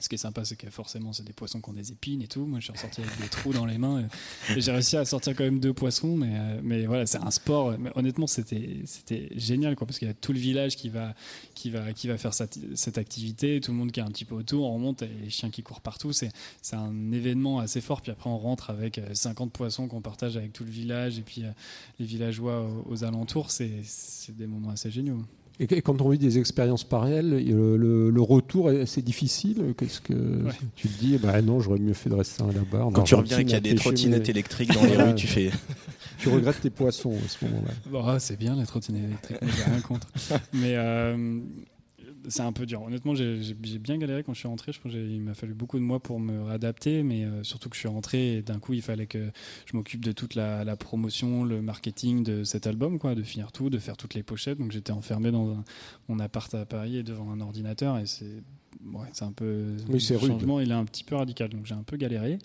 Ce 0.00 0.08
qui 0.08 0.14
est 0.14 0.18
sympa, 0.18 0.44
c'est 0.44 0.54
que 0.54 0.70
forcément, 0.70 1.12
c'est 1.12 1.24
des 1.24 1.32
poissons 1.32 1.60
qui 1.60 1.70
ont 1.70 1.72
des 1.72 1.90
épines 1.90 2.22
et 2.22 2.28
tout. 2.28 2.46
Moi, 2.46 2.60
je 2.60 2.64
suis 2.64 2.72
ressorti 2.72 3.00
avec 3.00 3.20
des 3.20 3.28
trous 3.28 3.52
dans 3.52 3.66
les 3.66 3.78
mains. 3.78 4.06
J'ai 4.56 4.70
réussi 4.70 4.96
à 4.96 5.04
sortir 5.04 5.34
quand 5.34 5.42
même 5.42 5.58
deux 5.58 5.72
poissons. 5.72 6.16
Mais, 6.16 6.34
euh, 6.34 6.60
mais 6.62 6.86
voilà, 6.86 7.04
c'est 7.04 7.18
un 7.18 7.32
sport. 7.32 7.76
Mais 7.78 7.90
honnêtement, 7.96 8.28
c'était 8.28 8.84
génial, 9.34 9.74
quoi, 9.74 9.88
parce 9.88 9.98
qu'il 9.98 10.06
y 10.06 10.10
a 10.10 10.14
tout 10.14 10.32
le 10.32 10.38
village 10.38 10.76
qui 10.76 10.88
va, 10.88 11.14
qui 11.54 11.70
va, 11.70 11.92
qui 11.92 12.06
va 12.06 12.16
faire 12.16 12.32
cette, 12.32 12.98
activité. 12.98 13.60
Tout 13.60 13.72
le 13.72 13.78
monde 13.78 13.90
qui 13.90 13.98
est 13.98 14.04
un 14.04 14.10
petit 14.10 14.24
peu 14.24 14.36
autour. 14.36 14.70
On 14.70 14.74
remonte, 14.74 15.02
et 15.02 15.10
les 15.24 15.30
chiens 15.30 15.50
qui 15.50 15.64
courent 15.64 15.80
partout. 15.80 16.12
C'est 16.12 16.30
un 16.72 17.12
événement 17.12 17.58
assez 17.58 17.80
fort. 17.80 18.00
Puis 18.00 18.12
après, 18.12 18.30
on 18.30 18.38
rentre 18.38 18.70
avec 18.70 18.98
euh, 18.98 19.14
50 19.14 19.52
poissons 19.52 19.88
qu'on 19.88 20.00
partage 20.00 20.36
avec 20.36 20.52
tout 20.52 20.64
le 20.64 20.70
village 20.70 21.18
et 21.18 21.22
puis 21.22 21.42
euh, 21.42 21.50
les 21.98 22.06
villageois 22.06 22.62
aux, 22.62 22.84
aux 22.88 23.04
alentours. 23.04 23.50
C'est 23.50 23.82
des 24.28 24.46
moments 24.46 24.70
assez 24.70 24.92
géniaux. 24.92 25.24
Et 25.60 25.82
quand 25.82 26.00
on 26.02 26.08
vit 26.10 26.18
des 26.18 26.38
expériences 26.38 26.84
pareilles, 26.84 27.20
le, 27.22 27.76
le- 27.76 28.10
le 28.10 28.20
retour, 28.22 28.70
est- 28.70 28.86
c'est 28.86 29.02
difficile. 29.02 29.74
Qu'est-ce 29.76 30.00
que 30.00 30.12
Ouais. 30.12 30.52
tu 30.76 30.88
te 30.88 30.98
dis 31.00 31.18
bah 31.18 31.42
non, 31.42 31.58
j'aurais 31.60 31.80
mieux 31.80 31.94
fait 31.94 32.08
de 32.10 32.14
rester 32.14 32.44
là-bas. 32.44 32.84
en 32.84 32.92
Quand 32.92 33.02
tu 33.02 33.16
reviens 33.16 33.38
et 33.38 33.42
qu'il 33.42 33.50
y 33.50 33.54
a 33.54 33.56
à 33.56 33.60
des 33.60 33.74
trottinettes 33.74 34.28
électriques 34.28 34.72
dans 34.72 34.84
les 34.84 34.96
rues, 34.96 35.14
tu 35.16 35.26
fais. 35.26 35.50
Tu 36.20 36.28
regrettes 36.30 36.60
tes 36.60 36.70
poissons 36.70 37.12
à 37.12 37.28
ce 37.28 37.44
moment-là. 37.44 37.70
Bon, 37.92 38.02
ah, 38.04 38.18
c'est 38.18 38.36
bien 38.36 38.56
la 38.56 38.66
trottinette 38.66 39.04
électrique, 39.04 39.38
moi, 39.40 39.50
j'ai 39.56 39.70
rien 39.70 39.80
contre. 39.80 40.08
Mais 40.52 40.74
euh, 40.74 41.38
c'est 42.26 42.42
un 42.42 42.52
peu 42.52 42.66
dur. 42.66 42.82
Honnêtement, 42.82 43.14
j'ai 43.14 43.54
bien 43.78 43.96
galéré 43.98 44.22
quand 44.24 44.34
je 44.34 44.38
suis 44.40 44.48
rentré. 44.48 44.72
Je 44.72 44.80
pense 44.80 44.92
qu'il 44.92 45.20
m'a 45.20 45.34
fallu 45.34 45.54
beaucoup 45.54 45.78
de 45.78 45.84
mois 45.84 46.00
pour 46.00 46.18
me 46.20 46.42
réadapter, 46.42 47.02
mais 47.02 47.24
euh, 47.24 47.42
surtout 47.44 47.68
que 47.68 47.76
je 47.76 47.80
suis 47.80 47.88
rentré 47.88 48.36
et 48.38 48.42
d'un 48.42 48.58
coup, 48.58 48.72
il 48.72 48.82
fallait 48.82 49.06
que 49.06 49.30
je 49.66 49.76
m'occupe 49.76 50.04
de 50.04 50.12
toute 50.12 50.34
la, 50.34 50.64
la 50.64 50.76
promotion, 50.76 51.44
le 51.44 51.62
marketing 51.62 52.22
de 52.24 52.44
cet 52.44 52.66
album, 52.66 52.98
quoi, 52.98 53.14
de 53.14 53.22
finir 53.22 53.52
tout, 53.52 53.70
de 53.70 53.78
faire 53.78 53.96
toutes 53.96 54.14
les 54.14 54.22
pochettes. 54.22 54.58
Donc 54.58 54.72
j'étais 54.72 54.92
enfermé 54.92 55.30
dans 55.30 55.50
un- 55.50 55.64
mon 56.08 56.18
appart 56.18 56.52
à 56.54 56.66
Paris 56.66 56.96
et 56.96 57.02
devant 57.02 57.30
un 57.30 57.40
ordinateur 57.40 57.98
et 57.98 58.06
c'est 58.06 58.42
ouais, 58.92 59.08
c'est 59.12 59.24
un 59.24 59.32
peu 59.32 59.74
Oui, 59.88 60.00
c'est 60.00 60.14
le 60.14 60.20
rude. 60.20 60.30
changement, 60.32 60.60
il 60.60 60.70
est 60.70 60.74
un 60.74 60.84
petit 60.84 61.04
peu 61.04 61.14
radical. 61.16 61.48
Donc 61.50 61.66
j'ai 61.66 61.74
un 61.74 61.82
peu 61.82 61.96
galéré. 61.96 62.38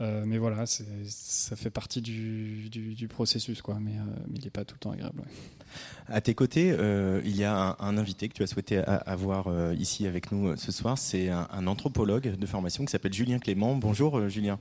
Euh, 0.00 0.24
mais 0.26 0.38
voilà, 0.38 0.64
ça 0.66 1.54
fait 1.56 1.70
partie 1.70 2.00
du, 2.02 2.68
du, 2.70 2.94
du 2.94 3.08
processus, 3.08 3.62
quoi. 3.62 3.78
Mais, 3.80 3.92
euh, 3.92 4.02
mais 4.28 4.38
il 4.38 4.44
n'est 4.44 4.50
pas 4.50 4.64
tout 4.64 4.74
le 4.74 4.78
temps 4.80 4.90
agréable. 4.90 5.20
ouais. 5.20 5.61
À 6.08 6.20
tes 6.20 6.34
côtés, 6.34 6.74
euh, 6.78 7.20
il 7.24 7.36
y 7.36 7.44
a 7.44 7.54
un, 7.56 7.76
un 7.78 7.96
invité 7.98 8.28
que 8.28 8.34
tu 8.34 8.42
as 8.42 8.46
souhaité 8.46 8.78
a- 8.78 8.96
avoir 8.96 9.46
euh, 9.48 9.74
ici 9.78 10.06
avec 10.06 10.32
nous 10.32 10.48
euh, 10.48 10.56
ce 10.56 10.72
soir. 10.72 10.98
C'est 10.98 11.28
un, 11.30 11.48
un 11.52 11.66
anthropologue 11.66 12.36
de 12.36 12.46
formation 12.46 12.84
qui 12.84 12.90
s'appelle 12.92 13.12
Julien 13.14 13.38
Clément. 13.38 13.74
Bonjour 13.76 14.28
Julien. 14.28 14.58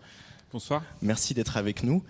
Bonsoir. 0.53 0.83
Merci 1.01 1.33
d'être 1.33 1.57
avec 1.57 1.83
nous. 1.83 2.03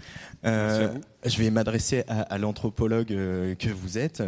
Merci 0.44 0.84
à 0.84 0.88
vous. 0.88 1.02
je 1.26 1.38
vais 1.38 1.50
m'adresser 1.52 2.04
à, 2.08 2.22
à 2.22 2.38
l'anthropologue 2.38 3.08
que 3.08 3.70
vous 3.70 3.98
êtes. 3.98 4.24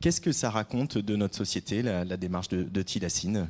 Qu'est-ce 0.00 0.20
que 0.20 0.32
ça 0.32 0.48
raconte 0.50 0.96
de 0.96 1.16
notre 1.16 1.36
société, 1.36 1.82
la, 1.82 2.04
la 2.04 2.16
démarche 2.16 2.48
de, 2.48 2.62
de 2.62 2.82
Tilacine 2.82 3.48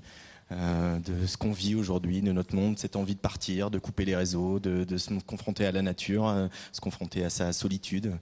euh, 0.51 0.99
de 1.01 1.27
ce 1.27 1.37
qu'on 1.37 1.53
vit 1.53 1.75
aujourd'hui, 1.75 2.23
de 2.23 2.33
notre 2.33 2.57
monde, 2.57 2.79
cette 2.79 2.97
envie 2.97 3.15
de 3.15 3.21
partir, 3.21 3.71
de 3.71 3.79
couper 3.79 4.07
les 4.07 4.17
réseaux, 4.17 4.59
de, 4.59 4.83
de 4.85 4.97
se 4.97 5.11
confronter 5.27 5.67
à 5.67 5.73
la 5.73 5.83
nature, 5.83 6.27
euh, 6.27 6.49
se 6.73 6.81
confronter 6.81 7.23
à 7.23 7.29
sa 7.29 7.53
solitude? 7.53 8.15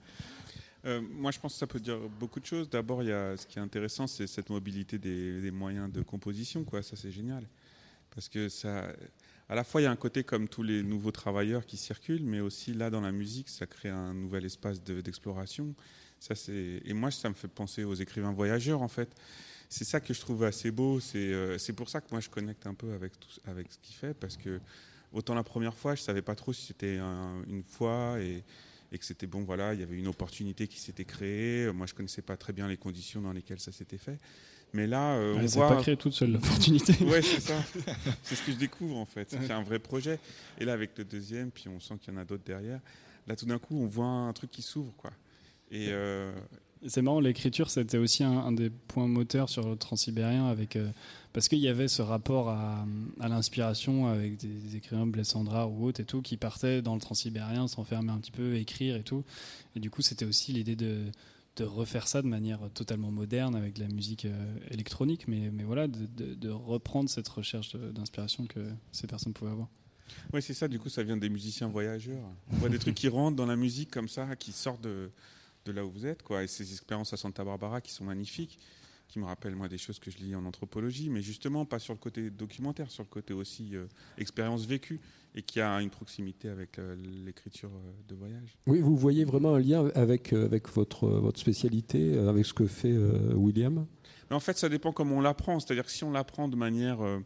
Euh, 0.85 1.01
moi, 1.01 1.31
je 1.31 1.39
pense 1.39 1.53
que 1.53 1.59
ça 1.59 1.67
peut 1.67 1.79
dire 1.79 1.97
beaucoup 2.19 2.39
de 2.39 2.45
choses. 2.45 2.69
D'abord, 2.69 3.03
il 3.03 3.09
y 3.09 3.11
a, 3.11 3.35
ce 3.35 3.45
qui 3.47 3.59
est 3.59 3.61
intéressant, 3.61 4.07
c'est 4.07 4.27
cette 4.27 4.49
mobilité 4.49 4.97
des, 4.97 5.51
moyens 5.51 5.91
de 5.91 6.01
composition. 6.01 6.65
Ça, 6.81 6.95
c'est 6.95 7.11
génial. 7.11 7.47
Parce 8.11 8.29
que 8.29 8.47
à 9.49 9.55
la 9.55 9.63
fois, 9.63 9.81
il 9.81 9.85
y 9.85 9.87
a 9.87 9.91
un 9.91 9.95
côté 9.95 10.23
comme 10.23 10.47
tous 10.49 10.63
les 10.63 10.83
nouveaux 10.83 11.11
travailleurs 11.11 11.65
qui 11.65 11.77
circulent, 11.77 12.23
mais 12.25 12.41
aussi 12.41 12.73
là, 12.73 12.89
dans 12.89 13.01
la 13.01 13.11
musique, 13.13 13.47
ça 13.47 13.65
crée 13.65 13.89
un 13.89 14.13
nouvel 14.13 14.43
espace 14.45 14.83
de- 14.83 15.01
d'exploration. 15.01 15.73
ça, 16.19 16.35
c'est 16.35 16.81
et 16.83 16.93
moi, 16.93 17.11
ça 17.11 17.29
me 17.29 17.35
fait 17.35 17.47
penser 17.47 17.83
aux 17.83 17.93
écrivains 17.93 18.31
voyageurs, 18.33 18.81
en 18.81 18.87
fait. 18.87 19.09
C'est 19.69 19.83
ça 19.85 19.99
que 19.99 20.13
je 20.13 20.19
trouve 20.21 20.43
assez 20.43 20.71
beau. 20.71 20.99
C'est 20.99 21.31
euh, 21.33 21.57
pour 21.75 21.89
ça 21.89 22.01
que 22.01 22.07
moi, 22.11 22.19
je 22.19 22.29
connecte 22.29 22.65
un 22.67 22.73
peu 22.73 22.91
avec, 22.93 23.19
tout, 23.19 23.29
avec 23.45 23.71
ce 23.71 23.77
qu'il 23.79 23.95
fait, 23.95 24.13
parce 24.13 24.35
que 24.37 24.59
autant 25.13 25.35
la 25.35 25.43
première 25.43 25.75
fois, 25.75 25.95
je 25.95 26.01
savais 26.01 26.21
pas 26.21 26.35
trop 26.35 26.53
si 26.53 26.65
c'était 26.67 26.97
un- 26.97 27.43
une 27.47 27.63
fois 27.63 28.19
et 28.19 28.43
et 28.91 28.97
que 28.97 29.05
c'était 29.05 29.27
bon, 29.27 29.43
voilà, 29.43 29.73
il 29.73 29.79
y 29.79 29.83
avait 29.83 29.97
une 29.97 30.07
opportunité 30.07 30.67
qui 30.67 30.79
s'était 30.79 31.05
créée. 31.05 31.71
Moi, 31.73 31.87
je 31.87 31.93
connaissais 31.93 32.21
pas 32.21 32.37
très 32.37 32.53
bien 32.53 32.67
les 32.67 32.77
conditions 32.77 33.21
dans 33.21 33.33
lesquelles 33.33 33.59
ça 33.59 33.71
s'était 33.71 33.97
fait. 33.97 34.17
Mais 34.73 34.87
là, 34.87 35.15
euh, 35.15 35.35
on 35.35 35.47
s'est 35.47 35.59
voit. 35.59 35.69
pas 35.69 35.81
créée 35.81 35.97
toute 35.97 36.13
seule, 36.13 36.31
l'opportunité. 36.33 37.03
ouais, 37.05 37.21
c'est 37.21 37.39
ça. 37.41 37.63
C'est 38.23 38.35
ce 38.35 38.43
que 38.43 38.51
je 38.51 38.57
découvre 38.57 38.97
en 38.97 39.05
fait. 39.05 39.29
C'est 39.29 39.51
un 39.51 39.63
vrai 39.63 39.79
projet. 39.79 40.19
Et 40.59 40.65
là, 40.65 40.73
avec 40.73 40.97
le 40.97 41.05
deuxième, 41.05 41.51
puis 41.51 41.67
on 41.69 41.79
sent 41.79 41.95
qu'il 42.01 42.13
y 42.13 42.17
en 42.17 42.19
a 42.19 42.25
d'autres 42.25 42.43
derrière. 42.45 42.79
Là, 43.27 43.35
tout 43.35 43.45
d'un 43.45 43.59
coup, 43.59 43.77
on 43.77 43.87
voit 43.87 44.05
un 44.05 44.33
truc 44.33 44.51
qui 44.51 44.61
s'ouvre, 44.61 44.93
quoi. 44.95 45.11
Et 45.69 45.87
euh, 45.89 46.31
Et 46.31 46.39
C'est 46.85 47.01
marrant, 47.01 47.19
l'écriture, 47.19 47.69
c'était 47.69 47.97
aussi 47.97 48.23
un, 48.23 48.51
des 48.51 48.69
points 48.69 49.07
moteurs 49.07 49.49
sur 49.49 49.67
le 49.67 49.75
transsibérien, 49.75 50.47
avec, 50.47 50.75
euh, 50.75 50.89
parce 51.33 51.47
qu'il 51.47 51.59
y 51.59 51.67
avait 51.67 51.87
ce 51.87 52.01
rapport 52.01 52.49
à, 52.49 52.85
l'inspiration 53.19 54.07
avec 54.07 54.37
des, 54.37 54.47
des 54.47 54.75
écrivains, 54.75 55.07
Blaise 55.07 55.27
Sandra 55.27 55.67
ou 55.67 55.85
autres 55.85 56.01
et 56.01 56.05
tout, 56.05 56.21
qui 56.21 56.37
partaient 56.37 56.81
dans 56.81 56.93
le 56.93 57.01
transsibérien, 57.01 57.67
s'enfermer 57.67 58.11
un 58.11 58.19
petit 58.19 58.31
peu, 58.31 58.55
écrire 58.55 58.95
et 58.95 59.03
tout. 59.03 59.23
Et 59.75 59.79
du 59.79 59.89
coup, 59.89 60.01
c'était 60.01 60.25
aussi 60.25 60.53
l'idée 60.53 60.75
de, 60.75 61.05
refaire 61.59 62.07
ça 62.07 62.21
de 62.21 62.27
manière 62.27 62.59
totalement 62.75 63.09
moderne 63.09 63.55
avec 63.55 63.73
de 63.73 63.81
la 63.81 63.87
musique 63.87 64.25
euh, 64.25 64.57
électronique, 64.69 65.27
mais, 65.27 65.49
voilà, 65.65 65.87
de, 65.87 66.35
de- 66.35 66.49
reprendre 66.49 67.09
cette 67.09 67.27
recherche 67.27 67.75
d'inspiration 67.75 68.45
que 68.45 68.59
ces 68.91 69.07
personnes 69.07 69.33
pouvaient 69.33 69.51
avoir. 69.51 69.67
Ouais, 70.31 70.41
c'est 70.41 70.53
ça, 70.53 70.67
du 70.67 70.79
coup, 70.79 70.89
ça 70.89 71.01
vient 71.01 71.17
des 71.17 71.29
musiciens 71.29 71.67
voyageurs. 71.67 72.23
On 72.51 72.57
voit 72.57 72.69
des 72.69 72.79
trucs 72.79 72.95
qui 72.95 73.09
rentrent 73.09 73.35
dans 73.35 73.47
la 73.47 73.55
musique 73.55 73.89
comme 73.89 74.07
ça, 74.07 74.35
qui 74.35 74.51
sortent 74.51 74.83
de, 74.83 75.09
de 75.67 75.73
là 75.73 75.85
où 75.85 75.91
vous 75.91 76.05
êtes, 76.05 76.23
quoi. 76.23 76.43
Et 76.43 76.47
ces 76.47 76.71
expériences 76.71 77.13
à 77.13 77.17
Santa 77.17 77.43
Barbara 77.43 77.81
qui 77.81 77.91
sont 77.91 78.05
magnifiques, 78.05 78.57
qui 79.07 79.19
me 79.19 79.25
rappellent, 79.25 79.55
moi, 79.55 79.67
des 79.67 79.77
choses 79.77 79.99
que 79.99 80.11
je 80.11 80.17
lis 80.17 80.35
en 80.35 80.45
anthropologie, 80.45 81.09
mais 81.09 81.21
justement, 81.21 81.65
pas 81.65 81.79
sur 81.79 81.93
le 81.93 81.99
côté 81.99 82.29
documentaire, 82.29 82.91
sur 82.91 83.03
le 83.03 83.09
côté 83.09 83.33
aussi 83.33 83.75
euh, 83.75 83.85
expérience 84.17 84.65
vécue, 84.65 84.99
et 85.35 85.41
qui 85.43 85.61
a 85.61 85.81
une 85.81 85.89
proximité 85.89 86.49
avec 86.49 86.79
euh, 86.79 86.95
l'écriture 87.25 87.69
euh, 87.69 87.91
de 88.09 88.15
voyage. 88.15 88.57
Oui, 88.65 88.79
vous 88.79 88.97
voyez 88.97 89.23
vraiment 89.23 89.55
un 89.55 89.59
lien 89.59 89.89
avec, 89.95 90.33
avec 90.33 90.69
votre, 90.69 91.07
votre 91.07 91.39
spécialité, 91.39 92.17
avec 92.17 92.45
ce 92.45 92.53
que 92.53 92.65
fait 92.65 92.97
William? 93.33 93.85
Mais 94.29 94.35
en 94.35 94.39
fait, 94.39 94.57
ça 94.57 94.69
dépend 94.69 94.91
comment 94.91 95.17
on 95.17 95.21
l'apprend. 95.21 95.59
C'est-à-dire 95.59 95.85
que 95.85 95.91
si 95.91 96.03
on 96.03 96.11
l'apprend 96.11 96.47
de 96.47 96.55
manière 96.55 97.01
euh, 97.01 97.19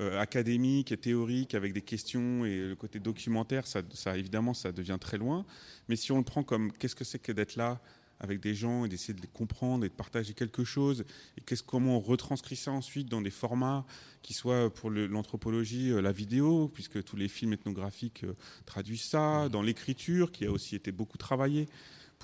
euh, 0.00 0.20
académique 0.20 0.92
et 0.92 0.96
théorique, 0.96 1.54
avec 1.54 1.72
des 1.72 1.82
questions 1.82 2.44
et 2.44 2.56
le 2.68 2.76
côté 2.76 3.00
documentaire, 3.00 3.66
ça, 3.66 3.82
ça, 3.92 4.16
évidemment, 4.16 4.54
ça 4.54 4.70
devient 4.72 4.98
très 5.00 5.18
loin. 5.18 5.44
Mais 5.88 5.96
si 5.96 6.12
on 6.12 6.18
le 6.18 6.24
prend 6.24 6.42
comme 6.42 6.72
qu'est-ce 6.72 6.94
que 6.94 7.04
c'est 7.04 7.18
que 7.18 7.32
d'être 7.32 7.56
là 7.56 7.80
avec 8.20 8.40
des 8.40 8.54
gens 8.54 8.84
et 8.84 8.88
d'essayer 8.88 9.12
de 9.12 9.20
les 9.20 9.28
comprendre 9.28 9.84
et 9.84 9.88
de 9.88 9.92
partager 9.94 10.32
quelque 10.34 10.62
chose, 10.64 11.04
et 11.36 11.40
qu'est-ce, 11.40 11.64
comment 11.64 11.96
on 11.96 12.00
retranscrit 12.00 12.56
ça 12.56 12.70
ensuite 12.70 13.08
dans 13.08 13.20
des 13.20 13.30
formats 13.30 13.84
qui 14.22 14.32
soient 14.32 14.72
pour 14.72 14.88
le- 14.88 15.08
l'anthropologie, 15.08 15.90
euh, 15.90 16.00
la 16.00 16.12
vidéo, 16.12 16.70
puisque 16.72 17.02
tous 17.02 17.16
les 17.16 17.28
films 17.28 17.52
ethnographiques 17.54 18.22
euh, 18.24 18.34
traduisent 18.64 19.02
ça, 19.02 19.48
dans 19.48 19.60
l'écriture, 19.62 20.30
qui 20.30 20.46
a 20.46 20.50
aussi 20.52 20.76
été 20.76 20.92
beaucoup 20.92 21.18
travaillé 21.18 21.68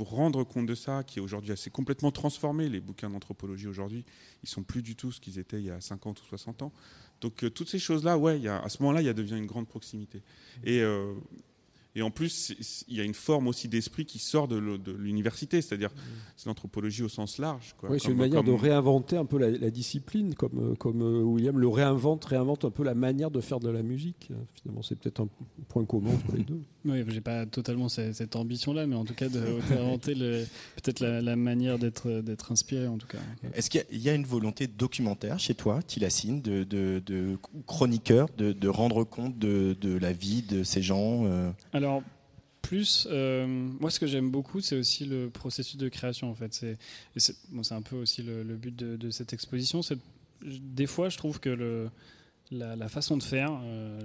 pour 0.00 0.12
rendre 0.12 0.44
compte 0.44 0.64
de 0.64 0.74
ça, 0.74 1.04
qui 1.04 1.18
est 1.18 1.22
aujourd'hui 1.22 1.52
assez 1.52 1.68
complètement 1.68 2.10
transformé. 2.10 2.70
Les 2.70 2.80
bouquins 2.80 3.10
d'anthropologie 3.10 3.66
aujourd'hui, 3.66 4.06
ils 4.42 4.48
sont 4.48 4.62
plus 4.62 4.80
du 4.80 4.96
tout 4.96 5.12
ce 5.12 5.20
qu'ils 5.20 5.38
étaient 5.38 5.58
il 5.58 5.66
y 5.66 5.70
a 5.70 5.78
50 5.78 6.22
ou 6.22 6.24
60 6.24 6.62
ans. 6.62 6.72
Donc 7.20 7.44
euh, 7.44 7.50
toutes 7.50 7.68
ces 7.68 7.78
choses-là, 7.78 8.16
ouais, 8.16 8.48
à 8.48 8.66
ce 8.70 8.82
moment-là, 8.82 9.02
il 9.02 9.04
y 9.04 9.10
a 9.10 9.12
devient 9.12 9.36
une 9.36 9.44
grande 9.44 9.68
proximité. 9.68 10.22
Et, 10.64 10.80
euh, 10.80 11.12
et 11.94 12.02
en 12.02 12.10
plus, 12.10 12.54
il 12.88 12.96
y 12.96 13.00
a 13.00 13.04
une 13.04 13.14
forme 13.14 13.48
aussi 13.48 13.68
d'esprit 13.68 14.04
qui 14.04 14.18
sort 14.18 14.46
de 14.48 14.56
l'université, 14.98 15.60
c'est-à-dire 15.62 15.90
c'est 16.36 16.46
l'anthropologie 16.46 17.02
au 17.02 17.08
sens 17.08 17.38
large. 17.38 17.74
Quoi. 17.78 17.90
Oui, 17.90 17.98
c'est 18.00 18.10
une 18.10 18.16
manière 18.16 18.44
de 18.44 18.52
réinventer 18.52 19.16
un 19.16 19.24
peu 19.24 19.38
la, 19.38 19.50
la 19.50 19.70
discipline, 19.70 20.34
comme, 20.34 20.72
euh, 20.72 20.74
comme 20.76 21.02
euh, 21.02 21.22
William 21.22 21.58
le 21.58 21.68
réinvente, 21.68 22.24
réinvente 22.24 22.64
un 22.64 22.70
peu 22.70 22.84
la 22.84 22.94
manière 22.94 23.30
de 23.30 23.40
faire 23.40 23.60
de 23.60 23.68
la 23.68 23.82
musique. 23.82 24.30
Finalement, 24.62 24.82
c'est 24.82 24.98
peut-être 24.98 25.20
un 25.20 25.28
point 25.68 25.84
commun 25.84 26.10
entre 26.12 26.36
les 26.36 26.44
deux. 26.44 26.60
Oui, 26.84 27.04
j'ai 27.08 27.20
pas 27.20 27.44
totalement 27.46 27.88
cette, 27.88 28.14
cette 28.14 28.36
ambition-là, 28.36 28.86
mais 28.86 28.96
en 28.96 29.04
tout 29.04 29.14
cas 29.14 29.28
de 29.28 29.40
réinventer 29.68 30.14
peut-être 30.14 31.00
la, 31.00 31.20
la 31.20 31.36
manière 31.36 31.78
d'être 31.78 32.20
d'être 32.20 32.52
inspiré, 32.52 32.86
en 32.86 32.96
tout 32.98 33.06
cas. 33.06 33.18
Est-ce 33.54 33.68
qu'il 33.68 33.80
y 33.80 33.84
a- 33.84 33.86
il 33.92 34.00
y, 34.00 34.08
a 34.08 34.14
une 34.14 34.24
volonté 34.24 34.66
documentaire 34.66 35.38
chez 35.38 35.54
toi, 35.54 35.82
Tilassine, 35.82 36.40
de, 36.40 36.64
de, 36.64 37.02
de 37.04 37.36
chroniqueur, 37.66 38.28
de, 38.38 38.52
de 38.52 38.68
rendre 38.68 39.04
compte 39.04 39.38
de, 39.38 39.76
de 39.80 39.96
la 39.98 40.12
vie 40.12 40.42
de 40.42 40.62
ces 40.64 40.80
gens 40.82 41.24
euh, 41.26 41.50
Alors, 41.80 42.02
plus, 42.60 43.08
euh, 43.10 43.46
moi, 43.46 43.90
ce 43.90 43.98
que 43.98 44.06
j'aime 44.06 44.30
beaucoup, 44.30 44.60
c'est 44.60 44.76
aussi 44.76 45.06
le 45.06 45.30
processus 45.30 45.78
de 45.78 45.88
création, 45.88 46.30
en 46.30 46.34
fait. 46.34 46.52
C'est 46.52 47.36
bon, 47.48 47.62
un 47.70 47.80
peu 47.80 47.96
aussi 47.96 48.22
le, 48.22 48.44
but 48.54 48.76
de, 48.76 49.10
cette 49.10 49.32
exposition. 49.32 49.80
Des 50.42 50.86
fois, 50.86 51.08
je 51.08 51.16
trouve 51.16 51.40
que 51.40 51.48
le, 51.48 51.88
la, 52.50 52.88
façon 52.90 53.16
de 53.16 53.22
faire, 53.22 53.58
euh, 53.62 53.98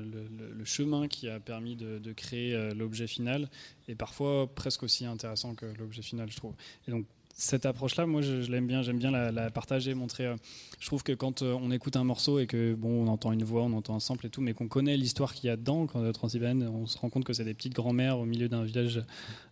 le, 0.58 0.64
chemin 0.64 1.10
qui 1.10 1.28
a 1.28 1.42
permis 1.42 1.76
de, 1.76 2.00
de 2.00 2.14
créer 2.14 2.56
euh, 2.56 2.74
l'objet 2.74 3.08
final 3.08 3.50
est 3.90 3.96
parfois 3.96 4.48
presque 4.48 4.84
aussi 4.84 5.06
intéressant 5.06 5.54
que 5.54 5.66
l'objet 5.78 6.02
final, 6.02 6.32
je 6.32 6.38
trouve. 6.38 6.54
Et 6.88 6.92
donc, 6.92 7.06
cette 7.38 7.66
approche-là, 7.66 8.06
moi, 8.06 8.22
je, 8.22 8.50
l'aime 8.50 8.66
bien. 8.66 8.82
J'aime 8.82 8.98
bien 8.98 9.12
la, 9.12 9.52
partager, 9.52 9.94
montrer. 9.94 10.26
euh, 10.26 10.36
je 10.80 10.88
trouve 10.88 11.04
que 11.04 11.12
quand 11.12 11.42
euh, 11.42 11.54
on 11.62 11.70
écoute 11.70 11.98
un 11.98 12.06
morceau 12.06 12.40
et 12.40 12.48
que 12.48 12.74
bon, 12.74 13.06
on 13.06 13.08
entend 13.08 13.34
une 13.34 13.44
voix, 13.44 13.64
on 13.64 13.74
entend 13.74 13.94
un 13.96 14.00
sample 14.00 14.28
et 14.28 14.30
tout, 14.30 14.40
mais 14.40 14.54
qu'on 14.54 14.70
connaît 14.70 14.96
l'histoire 14.96 15.34
qu'il 15.34 15.48
y 15.48 15.50
a 15.50 15.58
dedans, 15.58 15.86
quand 15.86 16.10
Transsibérienne, 16.14 16.64
on 16.64 16.88
se 16.88 16.98
rend 16.98 17.10
compte 17.10 17.26
que 17.26 17.34
c'est 17.34 17.44
des 17.44 17.54
petites 17.54 17.74
grand-mères 17.74 18.20
au 18.20 18.26
milieu 18.26 18.48
d'un 18.48 18.64
village 18.64 19.04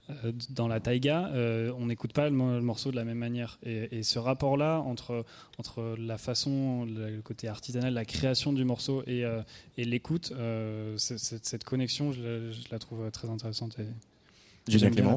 euh, 0.10 0.32
dans 0.50 0.70
la 0.70 0.80
taïga, 0.80 1.32
on 1.78 1.88
n'écoute 1.88 2.14
pas 2.14 2.30
le, 2.30 2.36
mo- 2.36 2.56
le 2.56 2.62
morceau 2.62 2.90
de 2.92 2.96
la 2.96 3.04
même 3.04 3.18
manière. 3.18 3.60
Et, 3.64 4.02
ce 4.04 4.18
rapport-là 4.18 4.80
entre, 4.80 5.26
entre 5.58 5.96
la 6.00 6.18
façon, 6.18 6.86
le, 6.86 7.22
côté 7.22 7.50
artisanal, 7.50 7.94
la 7.94 8.06
création 8.06 8.54
du 8.54 8.64
morceau 8.64 9.04
et, 9.08 9.26
l'écoute, 9.78 10.34
cette 10.98 11.64
connexion, 11.66 12.14
je 12.14 12.52
la, 12.72 12.80
trouve 12.80 13.12
très 13.12 13.30
intéressante. 13.30 13.78
Julien 14.68 14.90
Clément. 14.92 15.16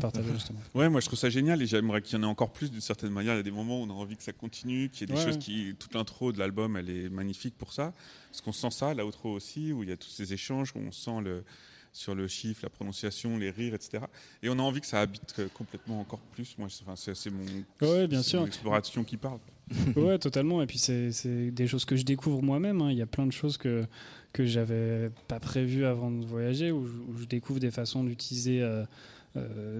Ouais, 0.74 0.88
moi 0.88 1.01
je 1.01 1.07
trouve 1.07 1.18
ça 1.18 1.30
génial 1.30 1.62
et 1.62 1.66
j'aimerais 1.66 2.03
qu'il 2.03 2.16
y 2.16 2.20
en 2.20 2.24
ait 2.24 2.26
encore 2.30 2.53
plus 2.53 2.70
d'une 2.70 2.80
certaine 2.80 3.11
manière. 3.11 3.34
Il 3.34 3.36
y 3.36 3.40
a 3.40 3.42
des 3.44 3.51
moments 3.51 3.80
où 3.80 3.84
on 3.84 3.90
a 3.90 3.92
envie 3.92 4.16
que 4.16 4.22
ça 4.22 4.32
continue, 4.32 4.88
qu'il 4.90 5.03
y 5.03 5.05
ait 5.05 5.14
des 5.14 5.20
Ouais, 5.20 5.24
choses 5.26 5.38
qui. 5.38 5.74
Toute 5.78 5.94
l'intro 5.94 6.32
de 6.32 6.38
l'album, 6.38 6.76
elle 6.76 6.90
est 6.90 7.09
magnifique 7.09 7.57
pour 7.57 7.72
ça. 7.72 7.92
Parce 8.30 8.40
qu'on 8.40 8.53
sent 8.53 8.70
ça, 8.72 8.92
l'outro 8.94 9.30
aussi, 9.32 9.72
où 9.72 9.82
il 9.82 9.88
y 9.88 9.92
a 9.92 9.97
tous 9.97 10.09
ces 10.11 10.32
échanges, 10.32 10.72
où 10.74 10.80
on 10.80 10.90
sent 10.90 11.20
le, 11.22 11.44
sur 11.92 12.14
le 12.14 12.26
chiffre, 12.28 12.61
la 12.64 12.70
prononciation, 12.70 13.38
les 13.38 13.51
rires, 13.51 13.74
etc. 13.74 14.05
Et 14.42 14.49
on 14.51 14.59
a 14.59 14.62
envie 14.62 14.80
que 14.80 14.86
ça 14.86 15.01
habite 15.01 15.34
euh, 15.38 15.49
complètement 15.55 16.01
encore 16.01 16.20
plus. 16.32 16.57
Moi, 16.59 16.68
c'est- 16.68 16.82
enfin, 16.82 16.97
c'est 16.97 17.14
c'est 17.14 17.30
mon, 17.30 17.44
Ouais, 17.80 18.07
bien 18.09 18.22
c'est 18.22 18.30
sûr. 18.30 18.40
mon 18.40 18.47
exploration 18.47 19.05
qui 19.05 19.16
parle. 19.16 19.38
ouais, 19.97 20.18
totalement. 20.18 20.61
Et 20.62 20.66
puis 20.66 20.78
c'est 20.78 21.11
c'est 21.12 21.51
des 21.51 21.66
choses 21.66 21.84
que 21.84 21.97
je 21.97 22.05
découvre 22.05 22.42
moi-même. 22.42 22.82
hein. 22.82 22.90
Il 22.90 22.99
y 22.99 23.03
a 23.03 23.07
plein 23.07 23.26
de 23.26 23.32
choses 23.32 23.57
que 23.57 23.84
que 24.32 24.44
j'avais 24.44 25.11
pas 25.28 25.40
prévues 25.40 25.86
avant 25.86 26.11
de 26.11 26.24
voyager, 26.26 26.70
où 26.70 26.86
je, 26.86 26.92
où 26.92 27.16
je 27.16 27.24
découvre 27.24 27.59
des 27.59 27.70
façons 27.70 28.05
d'utiliser 28.05 28.61
euh, 28.61 28.84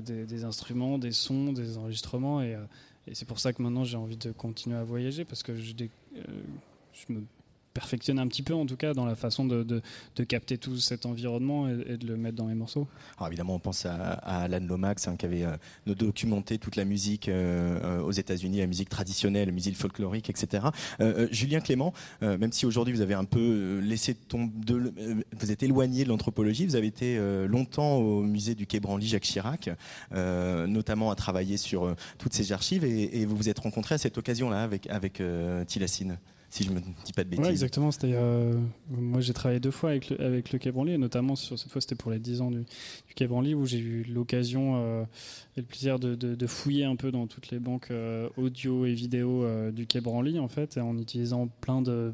des, 0.01 0.25
des 0.27 0.45
instruments, 0.45 0.99
des 0.99 1.13
sons, 1.13 1.53
des 1.53 1.79
enregistrements. 1.79 2.43
Et, 2.43 2.55
euh, 2.55 2.65
et 3.07 3.15
c'est 3.15 3.25
pour 3.25 3.39
ça 3.39 3.53
que 3.53 3.63
maintenant 3.63 3.85
j'ai 3.85 3.97
envie 3.97 4.17
de 4.17 4.33
continuer 4.33 4.77
à 4.77 4.85
voyager 4.85 5.25
parce 5.25 5.43
que 5.43 5.57
je, 5.57 5.73
euh, 5.83 6.23
je 6.93 7.13
me 7.13 7.23
perfectionne 7.77 8.19
un 8.19 8.27
petit 8.27 8.43
peu 8.43 8.55
en 8.55 8.65
tout 8.65 8.77
cas 8.77 8.95
dans 8.95 9.05
la 9.05 9.15
façon 9.15 9.45
de, 9.45 9.83
capter 10.27 10.57
tout 10.57 10.79
cet 10.79 11.05
environnement 11.05 11.69
et, 11.69 11.99
de 11.99 12.07
le 12.07 12.17
mettre 12.17 12.37
dans 12.37 12.47
mes 12.47 12.55
morceaux. 12.55 12.89
Alors 13.19 13.29
évidemment, 13.29 13.55
on 13.55 13.59
pense 13.59 13.85
à, 13.85 14.13
Alan 14.45 14.65
Lomax 14.67 15.09
hein, 15.09 15.17
qui 15.17 15.27
avait 15.27 15.45
euh, 15.45 15.57
documenté 15.87 16.57
toute 16.57 16.77
la 16.77 16.87
musique 16.87 17.29
euh, 17.29 17.79
euh, 17.85 18.01
aux 18.01 18.13
États-Unis, 18.13 18.59
la 18.61 18.67
musique 18.67 18.89
traditionnelle, 18.89 19.49
la 19.49 19.55
musique 19.55 19.77
folklorique, 19.77 20.31
etc. 20.31 20.69
Julien 21.31 21.61
Clément, 21.61 21.93
même 22.23 22.53
si 22.53 22.65
aujourd'hui 22.65 22.95
vous 22.95 23.03
avez 23.03 23.15
un 23.15 23.25
peu 23.25 23.81
laissé 23.83 24.15
tomber, 24.15 24.53
vous 25.39 25.51
êtes 25.53 25.63
éloigné 25.63 26.05
de 26.05 26.09
l'anthropologie, 26.09 26.67
vous 26.67 26.77
avez 26.77 26.87
été 26.87 27.19
longtemps 27.47 27.97
au 27.97 28.23
musée 28.23 28.55
du 28.55 28.67
Quai 28.67 28.81
Branly 28.81 29.07
Jacques 29.07 29.25
Chirac, 29.25 29.71
notamment 30.13 31.11
à 31.11 31.15
travailler 31.15 31.57
sur 31.57 31.95
toutes 32.19 32.33
ces 32.33 32.53
archives, 32.53 32.85
et, 32.85 33.27
vous 33.27 33.37
vous 33.37 33.49
êtes 33.49 33.59
rencontré 33.59 33.95
à 33.97 33.99
cette 33.99 34.17
occasion-là 34.17 34.63
avec 34.63 34.89
avec 34.89 35.23
Tilassine, 35.67 36.19
si 36.57 36.65
je 36.65 36.71
me 36.71 36.81
dis 36.81 37.13
pas 37.13 37.25
de 37.25 37.29
bêtises. 37.29 37.45
Ouais, 37.45 37.51
exactement. 37.51 37.91
C'était, 37.91 38.13
euh, 38.15 38.55
moi, 38.91 39.21
j'ai 39.21 39.33
travaillé 39.33 39.61
deux 39.61 39.71
fois 39.71 39.91
avec 39.91 40.11
le, 40.11 40.21
avec 40.21 40.53
le 40.53 40.59
Quai 40.59 40.71
Branly, 40.73 40.93
et 40.93 40.99
notamment 40.99 41.37
sur 41.37 41.59
cette 41.59 41.71
fois, 41.71 41.81
c'était 41.81 41.95
pour 41.95 42.11
les 42.11 42.19
10 42.19 42.41
ans 42.41 42.51
du, 42.51 42.59
du 42.61 43.15
Quai 43.15 43.27
Branly, 43.27 43.55
où 43.55 43.67
j'ai 43.67 43.79
eu 43.79 44.05
l'occasion 44.05 44.75
euh, 44.77 45.03
et 45.57 45.61
le 45.61 45.67
plaisir 45.67 45.99
de, 45.99 46.15
de- 46.15 46.35
de 46.35 46.47
fouiller 46.47 46.85
un 46.85 46.97
peu 46.97 47.11
dans 47.13 47.27
toutes 47.27 47.51
les 47.51 47.59
banques 47.59 47.91
euh, 47.91 48.29
audio 48.37 48.87
et 48.87 48.95
vidéo 48.95 49.45
du 49.73 49.87
Quai 49.87 50.01
Branly, 50.01 50.39
en 50.39 50.49
fait, 50.49 50.79
en 50.79 50.97
utilisant 50.99 51.47
plein 51.61 51.83
de 51.83 52.13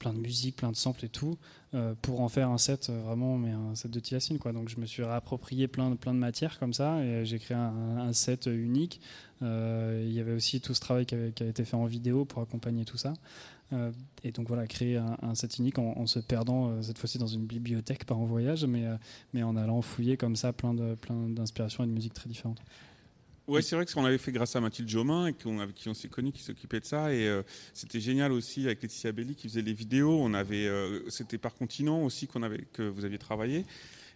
plein 0.00 0.12
de 0.12 0.18
musique, 0.18 0.56
plein 0.56 0.70
de 0.72 0.76
samples 0.76 1.04
et 1.04 1.08
tout, 1.08 1.38
euh, 1.72 1.94
pour 2.02 2.20
en 2.20 2.28
faire 2.28 2.50
un 2.50 2.58
set 2.58 2.90
euh, 2.90 3.00
vraiment, 3.06 3.38
mais 3.38 3.52
un 3.52 3.74
set 3.76 3.90
de 3.90 4.00
Tilassine 4.00 4.38
quoi. 4.38 4.52
Donc 4.52 4.68
je 4.68 4.78
me 4.78 4.86
suis 4.86 5.02
réapproprié 5.04 5.68
plein 5.68 5.88
de 5.88 5.94
plein 5.94 6.12
de 6.12 6.18
matières 6.18 6.58
comme 6.58 6.74
ça 6.74 7.02
et 7.02 7.24
j'ai 7.24 7.38
créé 7.38 7.56
un, 7.56 7.98
un 7.98 8.12
set 8.12 8.46
unique. 8.46 9.00
Euh, 9.40 10.02
il 10.06 10.12
y 10.12 10.20
avait 10.20 10.32
aussi 10.32 10.60
tout 10.60 10.74
ce 10.74 10.80
travail 10.80 11.06
qui, 11.06 11.14
avait- 11.14 11.30
qui 11.32 11.42
a 11.44 11.46
été 11.46 11.64
fait 11.64 11.76
en 11.76 11.86
vidéo 11.86 12.24
pour 12.24 12.42
accompagner 12.42 12.84
tout 12.84 12.98
ça. 12.98 13.12
Euh, 13.72 13.92
et 14.22 14.30
donc 14.30 14.48
voilà, 14.48 14.66
créer 14.66 14.96
un, 14.96 15.16
un 15.22 15.34
set 15.34 15.58
unique 15.58 15.78
en, 15.78 16.06
se 16.06 16.18
perdant 16.18 16.68
euh, 16.70 16.82
cette 16.82 16.98
fois-ci 16.98 17.18
dans 17.18 17.26
une 17.26 17.46
bibliothèque, 17.46 18.04
pas 18.04 18.14
en 18.14 18.24
voyage, 18.24 18.64
mais, 18.64 18.84
euh, 18.86 19.42
en 19.42 19.56
allant 19.56 19.80
fouiller 19.82 20.16
comme 20.16 20.36
ça 20.36 20.52
plein 20.52 20.74
d'inspirations 20.74 21.84
et 21.84 21.86
de 21.86 21.92
musiques 21.92 22.14
très 22.14 22.28
différentes. 22.28 22.60
Ouais, 23.46 23.60
c'est 23.60 23.76
vrai 23.76 23.84
que 23.84 23.90
ce 23.90 23.94
qu'on 23.94 24.06
avait 24.06 24.18
fait 24.18 24.32
grâce 24.32 24.56
à 24.56 24.60
Mathilde 24.60 24.88
Jomain, 24.88 25.26
avec 25.26 25.74
qui 25.74 25.88
on 25.88 25.94
s'est 25.94 26.08
connu, 26.08 26.32
qui 26.32 26.42
s'occupait 26.42 26.80
de 26.80 26.86
ça, 26.86 27.12
et 27.12 27.42
c'était 27.74 28.00
génial 28.00 28.32
aussi 28.32 28.64
avec 28.64 28.80
Laetitia 28.80 29.12
Belli 29.12 29.34
qui 29.34 29.48
faisait 29.48 29.60
les 29.60 29.74
vidéos. 29.74 30.18
On 30.18 30.32
avait, 30.32 30.66
c'était 31.10 31.36
par 31.36 31.54
continent 31.54 32.02
aussi 32.02 32.26
qu'on 32.26 32.42
avait, 32.42 32.64
que 32.72 32.80
vous 32.80 33.04
aviez 33.04 33.18
travaillé. 33.18 33.66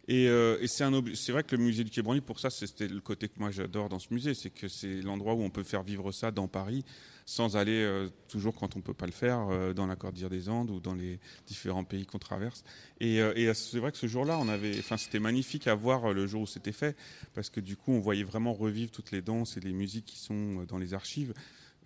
Et, 0.07 0.31
c'est 0.67 0.85
un, 0.85 1.03
c'est 1.15 1.33
vrai 1.33 1.45
que 1.45 1.55
le 1.57 1.63
musée 1.63 1.85
du 1.85 1.91
Quai 1.91 2.01
Branly, 2.01 2.23
pour 2.23 2.41
ça, 2.41 2.49
c'était 2.49 2.89
le 2.89 3.01
côté 3.01 3.29
que 3.29 3.39
moi 3.39 3.51
j'adore 3.51 3.91
dans 3.91 3.99
ce 3.99 4.15
musée, 4.15 4.33
c'est 4.33 4.49
que 4.49 4.67
c'est 4.67 5.03
l'endroit 5.03 5.35
où 5.35 5.43
on 5.43 5.51
peut 5.51 5.63
faire 5.63 5.83
vivre 5.83 6.11
ça 6.11 6.31
dans 6.31 6.49
Paris, 6.49 6.87
sans 7.29 7.59
aller 7.59 7.83
euh, 7.83 8.09
toujours 8.29 8.55
quand 8.55 8.75
on 8.77 8.81
peut 8.81 8.95
pas 8.95 9.05
le 9.05 9.13
faire 9.13 9.49
euh, 9.51 9.75
dans 9.75 9.87
la 9.87 9.97
Cordillère 9.97 10.31
des 10.31 10.49
Andes 10.49 10.71
ou 10.71 10.81
dans 10.81 10.95
les 10.95 11.21
différents 11.47 11.85
pays 11.85 12.07
qu'on 12.07 12.19
traverse. 12.19 12.65
Et, 13.01 13.21
euh, 13.21 13.35
et 13.37 13.53
c'est 13.53 13.79
vrai 13.81 13.93
que 13.93 13.99
ce 13.99 14.07
jour-là, 14.07 14.39
on 14.39 14.49
avait, 14.49 14.79
enfin, 14.79 14.97
c'était 14.97 15.19
magnifique 15.19 15.67
à 15.67 15.75
voir 15.75 16.15
le 16.15 16.27
jour 16.27 16.41
où 16.41 16.47
c'était 16.47 16.73
fait, 16.73 16.97
parce 17.35 17.51
que 17.51 17.61
du 17.61 17.77
coup, 17.77 17.93
on 17.93 18.01
voyait 18.01 18.25
vraiment 18.25 18.55
revivre 18.55 18.91
toutes 18.91 19.11
les 19.11 19.21
danses 19.21 19.59
et 19.59 19.61
les 19.61 19.75
musiques 19.75 20.07
qui 20.07 20.19
sont 20.19 20.65
dans 20.67 20.79
les 20.79 20.95
archives 20.95 21.35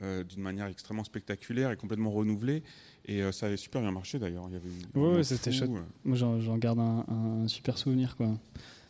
d'une 0.00 0.42
manière 0.42 0.66
extrêmement 0.66 1.04
spectaculaire 1.04 1.70
et 1.70 1.76
complètement 1.76 2.10
renouvelée. 2.10 2.62
Et 3.06 3.20
ça 3.30 3.46
avait 3.46 3.56
super 3.56 3.80
bien 3.80 3.92
marché 3.92 4.18
d'ailleurs. 4.18 4.46
Il 4.48 4.54
y 4.54 4.56
avait 4.56 4.68
eu 4.68 4.72
des 4.72 4.84
Ouais, 4.94 5.00
moments 5.00 5.16
ouais, 5.16 5.22
c'était 5.24 5.52
chouette. 5.52 5.70
Moi, 6.04 6.16
j'en 6.16 6.40
j'en 6.40 6.58
garde 6.58 6.80
un, 6.80 7.04
un 7.08 7.46
super 7.48 7.78
souvenir, 7.78 8.16
quoi. 8.16 8.36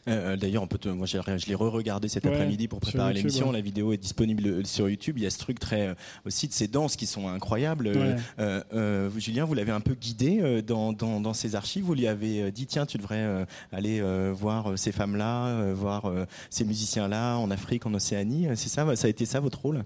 Euh, 0.09 0.37
D'ailleurs, 0.37 0.65
on 0.65 0.67
peut 0.67 0.79
te- 0.79 0.89
moi 0.89 1.07
j'ai- 1.07 1.21
je 1.39 1.47
l'ai 1.47 1.55
re-regardé 1.55 2.09
cet 2.09 2.25
Ouais, 2.25 2.33
après-midi 2.33 2.67
pour 2.67 2.81
préparer 2.81 3.15
l'émission. 3.15 3.47
ouais. 3.49 3.53
La 3.53 3.61
vidéo 3.61 3.93
est 3.93 3.97
disponible 3.99 4.47
euh, 4.47 4.65
sur 4.65 4.89
YouTube. 4.89 5.17
Il 5.19 5.23
y 5.23 5.27
a 5.27 5.31
ce 5.31 5.39
truc 5.39 5.61
très 5.61 5.89
euh, 5.89 5.95
aussi 6.27 6.49
de 6.49 6.53
ces 6.53 6.67
danses 6.67 6.97
qui 6.97 7.07
sont 7.07 7.29
incroyables. 7.29 7.89
Ouais. 7.89 8.17
Euh, 8.41 8.63
euh, 8.75 9.09
vous, 9.13 9.21
Julien, 9.21 9.45
vous 9.45 9.55
l'avez 9.55 9.71
un 9.71 9.81
peu 9.81 9.95
guidé 9.95 10.41
euh, 10.41 10.61
dans, 10.61 10.93
dans, 10.93 11.21
dans 11.21 11.35
ces 11.35 11.55
archives. 11.55 11.85
Vous 11.85 11.95
lui 11.95 12.09
avez 12.09 12.43
euh, 12.43 12.51
dit 12.51 12.67
tiens, 12.67 12.85
tu 12.85 12.99
devrais 12.99 13.21
euh, 13.21 13.45
aller 13.71 14.01
euh, 14.01 14.33
voir 14.35 14.73
euh, 14.73 14.77
ces 14.77 14.91
femmes-là, 14.91 15.47
euh, 15.47 15.75
voir 15.75 16.07
euh, 16.07 16.25
ces 16.51 16.65
musiciens-là 16.65 17.37
en 17.37 17.51
Afrique, 17.53 17.87
en 17.87 17.95
Océanie. 17.95 18.49
Euh, 18.49 18.55
C'est 18.57 18.69
ça, 18.71 18.97
ça 18.97 19.07
a 19.07 19.11
été 19.11 19.25
ça 19.25 19.39
votre 19.39 19.61
rôle? 19.61 19.85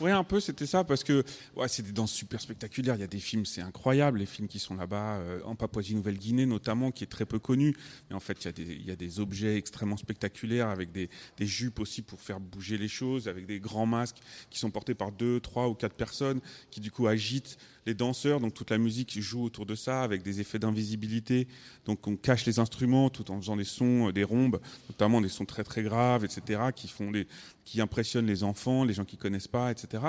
Ouais, 0.00 0.10
un 0.10 0.24
peu, 0.24 0.40
c'était 0.40 0.66
ça, 0.66 0.82
parce 0.82 1.04
que 1.04 1.22
ouais, 1.56 1.68
c'est 1.68 1.82
des 1.84 1.92
danses 1.92 2.12
super 2.12 2.40
spectaculaires. 2.40 2.96
Il 2.96 3.00
y 3.02 3.04
a 3.04 3.08
des 3.08 3.20
films, 3.20 3.44
c'est 3.44 3.60
incroyable, 3.62 4.18
les 4.18 4.26
films 4.26 4.48
qui 4.48 4.58
sont 4.58 4.74
là-bas, 4.74 5.16
euh, 5.18 5.40
en 5.44 5.54
Papouasie-Nouvelle-Guinée 5.54 6.46
notamment, 6.46 6.90
qui 6.90 7.04
est 7.04 7.08
très 7.08 7.24
peu 7.26 7.38
connu. 7.38 7.76
Mais 8.10 8.16
en 8.16 8.20
fait, 8.20 8.36
il 8.42 8.44
y 8.46 8.48
a 8.48 8.52
des, 8.52 8.62
il 8.80 8.86
y 8.86 8.90
a 8.90 8.96
des 8.96 9.20
objets 9.20 9.43
extrêmement 9.46 9.96
spectaculaires, 9.96 10.68
avec 10.68 10.92
des, 10.92 11.08
des 11.36 11.46
jupes 11.46 11.80
aussi 11.80 12.02
pour 12.02 12.20
faire 12.20 12.40
bouger 12.40 12.78
les 12.78 12.88
choses, 12.88 13.28
avec 13.28 13.46
des 13.46 13.60
grands 13.60 13.86
masques 13.86 14.18
qui 14.50 14.58
sont 14.58 14.70
portés 14.70 14.94
par 14.94 15.12
deux, 15.12 15.40
trois 15.40 15.68
ou 15.68 15.74
quatre 15.74 15.96
personnes, 15.96 16.40
qui 16.70 16.80
du 16.80 16.90
coup 16.90 17.06
agitent 17.06 17.58
les 17.86 17.94
danseurs. 17.94 18.40
Donc 18.40 18.54
toute 18.54 18.70
la 18.70 18.78
musique 18.78 19.20
joue 19.20 19.44
autour 19.44 19.66
de 19.66 19.74
ça, 19.74 20.02
avec 20.02 20.22
des 20.22 20.40
effets 20.40 20.58
d'invisibilité. 20.58 21.46
Donc 21.84 22.06
on 22.06 22.16
cache 22.16 22.46
les 22.46 22.58
instruments 22.58 23.10
tout 23.10 23.30
en 23.30 23.40
faisant 23.40 23.56
des 23.56 23.64
sons, 23.64 24.08
euh, 24.08 24.12
des 24.12 24.24
rhombes, 24.24 24.60
notamment 24.88 25.20
des 25.20 25.28
sons 25.28 25.44
très 25.44 25.64
très 25.64 25.82
graves, 25.82 26.24
etc., 26.24 26.60
qui 26.74 26.88
font 26.88 27.10
des, 27.10 27.26
qui 27.64 27.80
impressionnent 27.80 28.26
les 28.26 28.44
enfants, 28.44 28.84
les 28.84 28.94
gens 28.94 29.04
qui 29.04 29.16
connaissent 29.16 29.48
pas, 29.48 29.70
etc. 29.70 30.04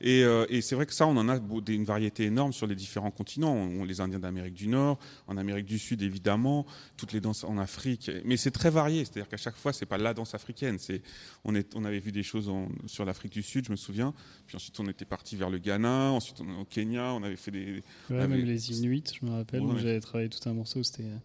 Et, 0.00 0.22
euh, 0.24 0.46
et 0.48 0.60
c'est 0.60 0.74
vrai 0.74 0.86
que 0.86 0.94
ça, 0.94 1.06
on 1.06 1.16
en 1.16 1.28
a 1.28 1.38
une 1.68 1.84
variété 1.84 2.24
énorme 2.24 2.52
sur 2.52 2.66
les 2.66 2.74
différents 2.74 3.10
continents. 3.10 3.54
On, 3.54 3.84
les 3.84 4.00
Indiens 4.00 4.18
d'Amérique 4.18 4.54
du 4.54 4.68
Nord, 4.68 4.98
en 5.26 5.36
Amérique 5.36 5.66
du 5.66 5.78
Sud 5.78 6.02
évidemment, 6.02 6.66
toutes 6.96 7.12
les 7.12 7.20
danses 7.20 7.44
en 7.44 7.58
Afrique. 7.58 8.10
Mais 8.24 8.36
c'est 8.36 8.50
très 8.50 8.70
varié, 8.70 9.04
c'est-à-dire 9.04 9.28
qu'à 9.28 9.36
chaque 9.36 9.56
fois, 9.56 9.72
c'est 9.72 9.86
pas 9.86 9.98
la 9.98 10.14
danse 10.14 10.34
africaine. 10.34 10.78
C'est, 10.78 11.02
on, 11.44 11.54
est, 11.54 11.74
avait 11.76 11.98
vu 11.98 12.12
des 12.12 12.22
choses 12.22 12.50
sur 12.86 13.04
l'Afrique 13.04 13.32
du 13.32 13.42
Sud, 13.42 13.64
je 13.66 13.70
me 13.70 13.76
souviens. 13.76 14.12
Puis 14.46 14.56
ensuite, 14.56 14.78
on 14.80 14.86
était 14.86 15.04
parti 15.04 15.36
vers 15.36 15.50
le 15.50 15.58
Ghana, 15.58 16.10
ensuite 16.12 16.40
on, 16.40 16.60
au 16.60 16.64
Kenya, 16.64 17.17
on 17.18 17.22
avait 17.22 17.36
fait 17.36 17.50
des. 17.50 17.82
Ouais, 18.10 18.18
avait- 18.18 18.28
même 18.28 18.44
les 18.46 18.70
Inuits, 18.72 19.04
je 19.20 19.26
me 19.26 19.32
rappelle, 19.32 19.62
Ouais. 19.62 19.78
j'avais 19.78 20.00
travaillé 20.00 20.28
tout 20.28 20.46
un 20.48 20.52
morceau, 20.54 20.82
c'était 20.82 21.02
euh, 21.04 21.16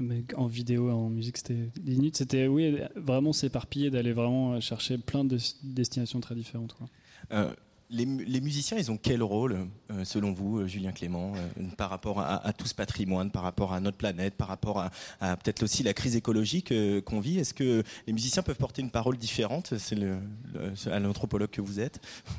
mais 0.00 0.22
en 0.36 0.46
vidéo, 0.46 0.90
en 0.90 1.08
musique, 1.10 1.36
c'était 1.38 1.70
les 1.84 1.94
Inuits, 1.94 2.12
c'était 2.14 2.46
oui, 2.46 2.78
vraiment 2.96 3.32
s'éparpiller, 3.32 3.90
d'aller 3.90 4.12
vraiment 4.12 4.60
chercher 4.60 4.96
plein 4.98 5.24
de 5.24 5.38
destinations 5.62 6.20
très 6.20 6.34
différentes. 6.34 6.72
Quoi. 6.74 6.88
Euh, 7.32 7.52
les, 7.90 8.04
mu- 8.04 8.22
les 8.24 8.40
musiciens, 8.42 8.76
ils 8.76 8.90
ont 8.90 8.98
quel 8.98 9.22
rôle, 9.22 9.66
euh, 9.90 10.04
selon 10.04 10.32
vous, 10.34 10.58
euh, 10.58 10.66
Julien 10.66 10.92
Clément, 10.92 11.32
par 11.78 11.88
rapport 11.88 12.20
à, 12.20 12.46
à 12.46 12.52
tout 12.52 12.66
ce 12.66 12.74
patrimoine, 12.74 13.30
par 13.30 13.42
rapport 13.42 13.72
à 13.72 13.80
notre 13.80 13.96
planète, 13.96 14.34
par 14.34 14.46
rapport 14.48 14.78
à, 14.78 14.90
à 15.20 15.36
peut-être 15.38 15.62
aussi 15.62 15.82
la 15.82 15.94
crise 15.94 16.14
écologique 16.14 16.72
qu'on 17.06 17.18
vit? 17.20 17.38
Est-ce 17.38 17.54
que 17.54 17.82
les 18.06 18.12
musiciens 18.12 18.42
peuvent 18.42 18.58
porter 18.58 18.82
une 18.82 18.90
parole 18.90 19.16
différente? 19.16 19.72
C'est 19.78 19.94
le, 19.96 20.18
le- 20.52 20.92
à 20.92 21.00
l'anthropologue 21.00 21.48
que 21.50 21.62
vous 21.62 21.80
êtes. 21.80 21.98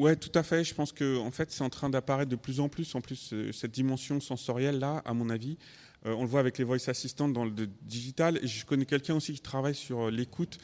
Ouais, 0.00 0.16
tout 0.16 0.32
à 0.34 0.42
fait. 0.42 0.64
Je 0.64 0.74
pense 0.74 0.92
que 0.92 1.18
en 1.18 1.30
fait, 1.30 1.50
c'est 1.50 1.62
en 1.62 1.68
train 1.68 1.90
d'apparaître 1.90 2.30
de 2.30 2.36
plus 2.36 2.60
en 2.60 2.70
plus. 2.70 2.94
En 2.94 3.02
plus, 3.02 3.34
euh, 3.34 3.52
cette 3.52 3.72
dimension 3.72 4.18
sensorielle 4.18 4.78
là, 4.78 5.02
à 5.04 5.12
mon 5.12 5.28
avis, 5.28 5.58
euh, 6.06 6.14
on 6.14 6.22
le 6.22 6.26
voit 6.26 6.40
avec 6.40 6.56
les 6.56 6.64
voice 6.64 6.88
assistants 6.88 7.28
dans 7.28 7.44
le 7.44 7.52
digital. 7.82 8.38
Et 8.42 8.46
je 8.46 8.64
connais 8.64 8.86
quelqu'un 8.86 9.16
aussi 9.16 9.34
qui 9.34 9.42
travaille 9.42 9.74
sur 9.74 10.06
euh, 10.06 10.10
l'écoute 10.10 10.58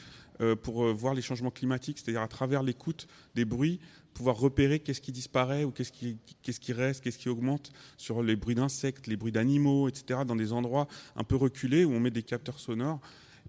pour 0.61 0.93
voir 0.93 1.15
les 1.15 1.23
changements 1.23 1.49
climatiques, 1.49 1.97
c'est-à-dire 1.97 2.21
à 2.21 2.27
travers 2.27 2.61
l'écoute 2.61 3.07
des 3.33 3.43
bruits, 3.43 3.79
pouvoir 4.13 4.37
repérer 4.37 4.77
qu'est-ce 4.77 5.01
qui 5.01 5.11
disparaît 5.11 5.63
ou 5.63 5.71
qu'est-ce 5.71 5.91
qui, 5.91 6.19
qu'est-ce 6.43 6.59
qui 6.59 6.73
reste, 6.73 7.03
qu'est-ce 7.03 7.17
qui 7.17 7.27
augmente 7.27 7.71
sur 7.97 8.21
les 8.21 8.35
bruits 8.35 8.53
d'insectes, 8.53 9.07
les 9.07 9.17
bruits 9.17 9.31
d'animaux, 9.31 9.87
etc. 9.87 10.19
Dans 10.27 10.35
des 10.35 10.53
endroits 10.53 10.87
un 11.15 11.23
peu 11.23 11.35
reculés 11.35 11.85
où 11.85 11.91
on 11.91 11.99
met 11.99 12.11
des 12.11 12.21
capteurs 12.21 12.59
sonores. 12.59 12.99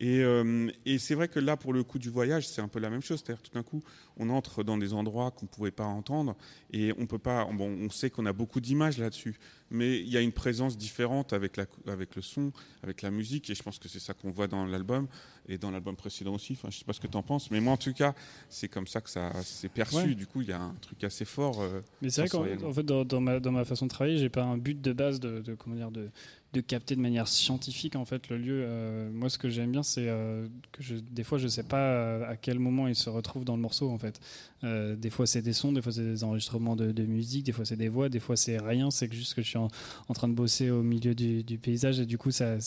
Et, 0.01 0.21
euh, 0.21 0.71
et 0.87 0.99
c'est 0.99 1.15
vrai 1.15 1.29
que 1.29 1.41
là, 1.41 1.57
pour 1.57 1.73
le 1.73 1.83
coup 1.85 1.99
du 1.99 2.11
voyage, 2.11 2.47
c'est 2.47 2.61
un 2.61 2.69
peu 2.69 2.79
la 2.79 2.91
même 2.91 3.03
chose. 3.03 3.23
C'est-à-dire 3.25 3.43
tout 3.43 3.53
d'un 3.53 3.63
coup, 3.63 3.83
on 4.17 4.31
entre 4.31 4.63
dans 4.63 4.79
des 4.79 4.93
endroits 4.93 5.31
qu'on 5.31 5.47
ne 5.47 5.51
pouvait 5.51 5.71
pas 5.71 5.85
entendre 5.85 6.37
et 6.73 6.93
on 6.99 7.07
peut 7.07 7.19
pas. 7.19 7.45
Bon, 7.53 7.69
on 7.69 7.91
sait 7.91 8.11
qu'on 8.11 8.27
a 8.27 8.33
beaucoup 8.33 8.61
d'images 8.61 8.99
là-dessus, 8.99 9.39
mais 9.71 9.99
il 9.99 10.09
y 10.09 10.17
a 10.17 10.21
une 10.21 10.33
présence 10.33 10.77
différente 10.77 11.33
avec, 11.33 11.57
la, 11.57 11.67
avec 11.87 12.15
le 12.17 12.23
son, 12.23 12.53
avec 12.83 13.03
la 13.03 13.11
musique, 13.11 13.51
et 13.51 13.55
je 13.55 13.63
pense 13.63 13.79
que 13.79 13.89
c'est 13.89 13.99
ça 13.99 14.15
qu'on 14.15 14.31
voit 14.31 14.47
dans 14.47 14.65
l'album 14.65 15.09
et 15.49 15.57
dans 15.59 15.71
l'album 15.71 15.97
précédent 15.97 16.35
aussi. 16.35 16.53
Enfin, 16.53 16.69
je 16.71 16.79
sais 16.79 16.85
pas 16.85 16.93
ce 16.93 17.01
que 17.01 17.07
tu 17.07 17.17
en 17.17 17.23
penses, 17.23 17.51
mais 17.51 17.61
moi, 17.61 17.73
en 17.73 17.77
tout 17.79 17.93
cas, 17.93 18.15
c'est 18.49 18.69
comme 18.69 18.87
ça 18.87 19.01
que 19.01 19.11
ça 19.11 19.33
s'est 19.43 19.69
perçu. 19.69 19.97
Ouais. 19.97 20.15
Du 20.15 20.27
coup, 20.27 20.43
il 20.43 20.49
y 20.49 20.53
a 20.53 20.61
un 20.61 20.75
truc 20.81 21.03
assez 21.05 21.25
fort. 21.25 21.61
euh, 21.61 21.81
Mais 22.03 22.11
c'est 22.11 22.27
vrai 22.27 22.57
qu'en 22.59 22.73
fait, 22.73 22.83
dans, 22.83 23.05
dans 23.05 23.21
ma, 23.21 23.41
dans 23.41 23.53
ma 23.53 23.65
façon 23.65 23.87
de 23.87 23.91
travailler, 23.91 24.19
j'ai 24.19 24.29
pas 24.29 24.45
un 24.45 24.59
but 24.59 24.81
de 24.81 24.93
base 24.93 25.21
de, 25.21 25.41
de- 25.41 25.55
comment 25.55 25.75
dire, 25.77 25.91
de, 25.91 26.11
de 26.55 26.63
capter 26.63 26.97
de 26.97 27.01
manière 27.01 27.29
scientifique 27.29 27.95
en 27.95 28.07
fait 28.07 28.31
le 28.31 28.39
lieu. 28.39 28.63
Euh, 28.65 29.11
moi, 29.13 29.29
ce 29.29 29.37
que 29.37 29.51
j'aime 29.51 29.71
bien, 29.71 29.83
c'est 29.83 30.09
euh, 30.09 30.47
que 30.73 30.83
je, 30.83 30.95
des 30.97 31.23
fois, 31.23 31.37
je 31.37 31.47
sais 31.47 31.63
pas 31.63 31.77
euh, 31.79 32.31
à 32.31 32.37
quel 32.37 32.59
moment 32.59 32.89
il 32.89 32.95
se 32.95 33.11
retrouve 33.11 33.45
dans 33.45 33.55
le 33.55 33.61
morceau 33.63 33.91
en 33.91 33.99
fait. 33.99 34.21
Des 34.63 35.11
fois, 35.11 35.27
c'est 35.27 35.43
des 35.43 35.53
sons, 35.53 35.73
des 35.73 35.81
fois, 35.81 35.93
c'est 35.93 36.03
des 36.03 36.25
enregistrements 36.25 36.75
de, 36.75 37.03
musique, 37.05 37.45
des 37.45 37.53
fois, 37.53 37.65
c'est 37.65 37.77
des 37.77 37.89
voix, 37.89 38.09
des 38.09 38.19
fois, 38.19 38.37
c'est 38.37 38.59
rien. 38.59 38.91
C'est 38.91 39.13
juste 39.13 39.35
que 39.35 39.43
je 39.43 39.49
suis 39.49 39.59
en, 39.59 39.69
train 40.15 40.27
de 40.27 40.33
bosser 40.33 40.71
au 40.71 40.83
milieu 40.83 41.15
du, 41.15 41.59
paysage 41.59 42.01
et 42.01 42.07
du 42.07 42.19
coup, 42.19 42.33
ça- 42.33 42.59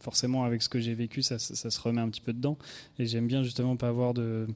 forcément, 0.00 0.42
avec 0.44 0.60
ce 0.62 0.68
que 0.68 0.80
j'ai 0.80 0.94
vécu, 0.94 1.22
ça, 1.22 1.38
ça- 1.38 1.54
ça 1.54 1.70
se 1.70 1.80
remet 1.80 2.00
un 2.00 2.08
petit 2.08 2.20
peu 2.20 2.32
dedans. 2.32 2.58
Et 2.98 3.06
j'aime 3.06 3.28
bien 3.28 3.44
justement 3.44 3.76
pas 3.76 3.88
avoir 3.88 4.12
de 4.12 4.48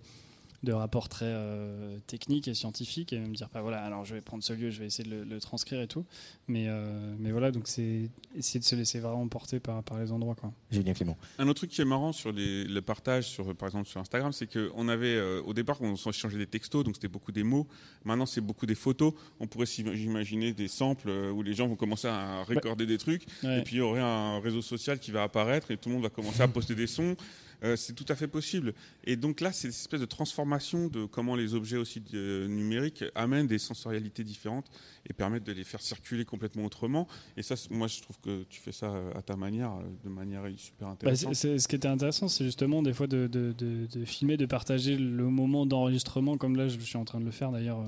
de 0.65 0.73
rapports 0.73 1.09
très 1.09 1.27
euh, 1.29 1.99
techniques 2.07 2.49
et 2.49 2.55
scientifiques 2.55 3.13
et 3.13 3.19
me 3.21 3.35
dire 3.35 3.49
pas 3.49 3.63
voilà 3.63 3.83
alors 3.85 4.05
je 4.05 4.15
vais 4.15 4.21
prendre 4.21 4.43
ce 4.43 4.53
lieu 4.53 4.71
je 4.71 4.81
vais 4.81 4.87
essayer 4.87 5.09
de 5.09 5.15
le, 5.15 5.25
le 5.25 5.41
transcrire 5.41 5.81
et 5.81 5.87
tout 5.87 6.05
mais 6.49 6.67
euh, 6.69 7.15
mais 7.19 7.31
voilà 7.31 7.51
donc 7.51 7.69
c'est 7.69 8.11
essayer 8.35 8.59
de 8.61 8.65
se 8.65 8.75
laisser 8.75 8.99
vraiment 9.01 9.27
porter 9.29 9.61
par, 9.61 9.83
par 9.83 9.99
les 10.01 10.11
endroits 10.13 10.35
quoi 10.35 10.53
Julien 10.71 10.93
Clément. 10.95 11.17
Un 11.39 11.45
autre 11.49 11.59
truc 11.59 11.71
qui 11.71 11.81
est 11.81 11.85
marrant 11.85 12.13
sur 12.13 12.33
les- 12.33 12.65
le 12.65 12.83
partage, 12.83 13.29
sur, 13.29 13.55
par 13.55 13.69
exemple 13.69 13.89
sur 13.89 14.01
Instagram, 14.01 14.33
c'est 14.33 14.47
qu'on 14.53 14.89
avait 14.89 15.15
euh, 15.15 15.41
au 15.43 15.55
départ 15.55 15.81
on 15.83 15.97
s'échangeait 15.97 16.39
des 16.39 16.47
textos, 16.47 16.83
donc 16.85 16.95
c'était 16.97 17.09
beaucoup 17.09 17.31
des 17.33 17.43
mots. 17.45 17.67
Maintenant 18.05 18.27
c'est 18.27 18.41
beaucoup 18.41 18.67
des 18.67 18.75
photos. 18.75 19.13
On 19.41 19.47
pourrait 19.47 19.67
s'imaginer 19.67 20.53
des 20.53 20.69
samples 20.69 21.09
où 21.11 21.43
les 21.43 21.55
gens 21.55 21.69
vont 21.69 21.77
commencer 21.77 22.09
à 22.09 22.43
recorder 22.45 22.87
des 22.87 22.99
trucs, 22.99 23.27
Ouais. 23.43 23.61
et 23.61 23.63
puis 23.63 23.77
il 23.77 23.79
y 23.79 23.83
aurait 23.83 24.01
un 24.01 24.41
réseau 24.41 24.63
social 24.63 24.99
qui 24.99 25.11
va 25.11 25.23
apparaître 25.23 25.71
et 25.71 25.77
tout 25.77 25.89
le 25.89 25.95
monde 25.97 26.05
va 26.05 26.11
commencer 26.11 26.41
à 26.43 26.49
poster 26.49 26.75
des 26.75 26.87
sons. 26.87 27.17
Euh, 27.65 27.77
c'est 27.77 27.95
tout 27.95 28.05
à 28.09 28.15
fait 28.15 28.29
possible. 28.29 28.75
Et 29.05 29.17
donc 29.17 29.41
là, 29.41 29.51
c'est 29.53 29.69
une 29.69 29.73
espèce 29.73 30.01
de 30.01 30.05
transformation 30.07 30.89
de 30.89 31.07
comment 31.07 31.35
les 31.35 31.55
objets 31.55 31.79
aussi 31.79 32.03
euh, 32.13 32.47
numériques 32.47 33.05
amènent 33.15 33.47
des 33.47 33.59
sensorialités 33.59 34.23
différentes 34.23 34.67
et 35.09 35.13
permettent 35.15 35.45
de 35.45 35.53
les 35.53 35.65
faire 35.65 35.81
circuler 35.81 36.25
complètement 36.27 36.65
autrement. 36.67 37.09
Et 37.37 37.43
ça, 37.43 37.55
moi, 37.71 37.87
je 37.89 38.03
trouve 38.03 38.19
que 38.21 38.43
tu 38.51 38.61
fais 38.61 38.73
ça 38.73 38.87
euh, 38.93 39.13
à 39.15 39.23
ta 39.23 39.37
manière, 39.37 39.73
de 40.05 40.09
manière 40.11 40.43
super 40.59 40.89
Bah, 40.89 40.93
intéressante. 40.93 41.35
ce 41.35 41.67
qui 41.69 41.77
était 41.77 41.89
intéressant, 41.89 42.29
c'est 42.29 42.45
justement 42.45 42.83
des 42.83 42.93
fois 42.93 43.07
de, 43.07 43.27
de- 43.27 43.55
de- 43.57 43.87
de 43.87 44.05
filmer, 44.05 44.37
de 44.37 44.47
partager 44.47 44.97
le 44.97 45.25
moment 45.31 45.65
d'enregistrement, 45.65 46.37
comme 46.37 46.57
là 46.57 46.69
je 46.69 46.79
suis 46.79 46.99
en 46.99 47.05
train 47.07 47.21
de 47.21 47.25
le 47.25 47.31
faire 47.31 47.51
d'ailleurs 47.51 47.83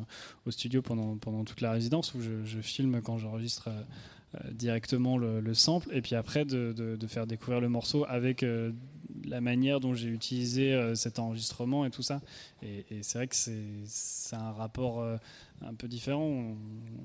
au 0.46 0.50
studio 0.50 0.80
pendant, 0.80 1.16
pendant 1.18 1.44
toute 1.44 1.60
la 1.60 1.72
résidence, 1.72 2.14
où 2.14 2.20
je, 2.22 2.44
je 2.44 2.60
filme 2.60 3.02
quand 3.02 3.18
j'enregistre 3.18 3.68
euh, 3.68 4.38
directement 4.52 5.18
le, 5.18 5.40
le 5.40 5.54
sample, 5.54 5.88
et 5.92 6.02
puis 6.02 6.14
après 6.14 6.44
de, 6.44 6.72
de- 6.76 6.96
de 6.96 7.06
faire 7.06 7.26
découvrir 7.26 7.60
le 7.60 7.68
morceau 7.68 8.04
avec 8.08 8.42
euh, 8.42 8.72
la 9.24 9.40
manière 9.40 9.80
dont 9.80 9.94
j'ai 9.94 10.08
utilisé 10.08 10.72
euh, 10.74 10.94
cet 10.94 11.18
enregistrement 11.18 11.84
et 11.86 11.90
tout 11.90 12.02
ça. 12.02 12.20
Et, 12.62 12.84
et 12.90 13.02
c'est 13.02 13.18
vrai 13.18 13.26
que 13.28 13.36
c'est 13.36 14.36
un 14.36 14.52
rapport 14.52 15.00
euh, 15.00 15.16
un 15.64 15.74
peu 15.74 15.88
différent. 15.88 16.22
On, 16.22 16.56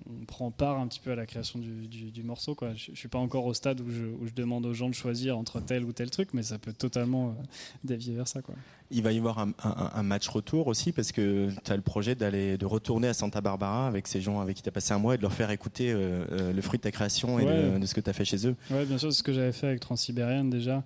on 0.09 0.25
prend 0.25 0.51
part 0.51 0.79
un 0.79 0.87
petit 0.87 0.99
peu 0.99 1.11
à 1.11 1.15
la 1.15 1.25
création 1.25 1.59
du, 1.59 1.87
du- 1.87 2.11
du 2.11 2.23
morceau. 2.23 2.55
Quoi. 2.55 2.73
Je, 2.73 2.91
je 2.93 2.97
suis 2.97 3.07
pas 3.07 3.19
encore 3.19 3.45
au 3.45 3.53
stade 3.53 3.81
où 3.81 3.89
je, 3.91 4.05
où 4.05 4.25
je 4.27 4.33
demande 4.33 4.65
aux 4.65 4.73
gens 4.73 4.89
de 4.89 4.93
choisir 4.93 5.37
entre 5.37 5.59
tel 5.61 5.83
ou 5.85 5.91
tel 5.93 6.09
truc, 6.09 6.29
mais 6.33 6.43
ça 6.43 6.57
peut 6.57 6.73
totalement 6.73 7.29
euh, 7.29 7.43
dévier 7.83 8.15
vers 8.15 8.27
ça. 8.27 8.41
Quoi. 8.41 8.55
Il 8.91 9.03
va 9.03 9.11
y 9.11 9.17
avoir 9.17 9.39
un, 9.39 9.51
un- 9.63 9.91
un 9.93 10.03
match 10.03 10.27
retour 10.27 10.67
aussi 10.67 10.91
parce 10.91 11.11
que 11.11 11.49
tu 11.63 11.71
as 11.71 11.75
le 11.75 11.81
projet 11.81 12.15
d'aller 12.15 12.57
de 12.57 12.65
retourner 12.65 13.07
à 13.07 13.13
Santa 13.13 13.39
Barbara 13.41 13.87
avec 13.87 14.07
ces 14.07 14.19
gens 14.21 14.39
avec 14.41 14.57
qui 14.57 14.63
tu 14.63 14.69
as 14.69 14.73
passé 14.73 14.93
un 14.93 14.99
mois 14.99 15.13
et 15.15 15.17
de 15.17 15.21
leur 15.21 15.33
faire 15.33 15.51
écouter 15.51 15.91
euh, 15.91 16.51
le 16.53 16.61
fruit 16.61 16.77
de 16.77 16.83
ta 16.83 16.91
création 16.91 17.39
et 17.39 17.45
Ouais. 17.45 17.71
de, 17.73 17.79
de 17.79 17.85
ce 17.85 17.93
que 17.93 18.01
tu 18.01 18.09
as 18.09 18.13
fait 18.13 18.25
chez 18.25 18.47
eux. 18.47 18.55
Ouais, 18.69 18.85
bien 18.85 18.97
sûr, 18.97 19.11
c'est 19.11 19.19
ce 19.19 19.23
que 19.23 19.33
j'avais 19.33 19.51
fait 19.53 19.67
avec 19.67 19.79
Transsibérienne 19.79 20.49
déjà. 20.49 20.83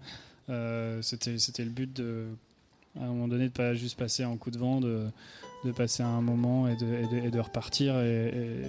Euh, 0.49 1.01
c'était, 1.01 1.37
c'était 1.39 1.63
le 1.63 1.71
but 1.71 1.91
de, 1.91 2.27
à 2.99 3.03
un 3.03 3.07
moment 3.07 3.27
donné, 3.27 3.45
de 3.45 3.53
pas 3.53 3.73
juste 3.73 3.97
passer 3.97 4.23
en 4.25 4.37
coup 4.37 4.51
de 4.51 4.57
vent, 4.57 4.79
de, 4.79 5.07
de 5.63 5.71
passer 5.71 6.03
un 6.03 6.21
moment 6.21 6.67
et 6.67 6.75
de, 6.75 6.85
et 6.85 7.07
de, 7.23 7.29
de 7.29 7.39
repartir 7.39 7.99
et, 7.99 8.61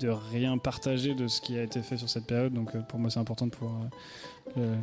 de 0.00 0.08
rien 0.08 0.58
partager 0.58 1.14
de 1.14 1.28
ce 1.28 1.40
qui 1.40 1.56
a 1.58 1.62
été 1.62 1.80
fait 1.82 1.96
sur 1.96 2.08
cette 2.08 2.26
période. 2.26 2.52
Donc 2.52 2.74
euh, 2.74 2.80
pour 2.82 2.98
moi, 2.98 3.10
c'est 3.10 3.20
important 3.20 3.46
de 3.46 3.52
pouvoir 3.52 3.74
euh, 4.58 4.76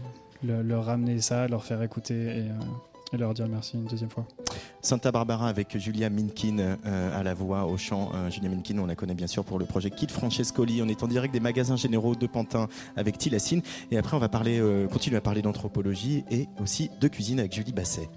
le- 0.44 0.48
le- 0.58 0.62
leur 0.64 0.86
ramener 0.86 1.20
ça, 1.22 1.48
leur 1.48 1.64
faire 1.66 1.82
écouter 1.84 2.38
et, 2.38 2.46
et 3.14 3.18
leur 3.18 3.34
dire 3.34 3.48
merci 3.48 3.78
une 3.78 3.86
deuxième 3.86 4.10
fois. 4.10 4.26
Santa 4.82 5.12
Barbara 5.12 5.48
avec 5.48 5.78
Julia 5.78 6.10
Minkin 6.10 6.60
euh, 6.60 7.20
à 7.20 7.24
la 7.24 7.34
voix, 7.34 7.66
au 7.66 7.78
chant. 7.78 8.12
Euh, 8.14 8.30
Julia 8.30 8.50
Minkin, 8.50 8.78
on 8.80 8.86
la 8.86 8.96
connaît 8.96 9.16
bien 9.16 9.28
sûr 9.28 9.44
pour 9.44 9.60
le 9.60 9.66
projet 9.66 9.90
Kid 9.90 10.12
Francescoli. 10.12 10.82
On 10.82 10.88
est 10.88 11.04
en 11.04 11.08
direct 11.08 11.34
des 11.34 11.40
magasins 11.40 11.76
généraux 11.76 12.16
de 12.16 12.28
Pantin 12.28 12.68
avec 12.96 13.18
Tilassine. 13.18 13.62
Et 13.92 13.98
après, 13.98 14.16
on 14.16 14.20
va 14.20 14.30
parler, 14.30 14.60
euh, 14.60 14.88
continuer 14.88 15.18
à 15.18 15.22
parler 15.22 15.42
d'anthropologie 15.42 16.24
et 16.30 16.48
aussi 16.62 16.90
de 17.00 17.08
cuisine 17.08 17.40
avec 17.40 17.54
Julie 17.54 17.74
Basset. 17.74 18.10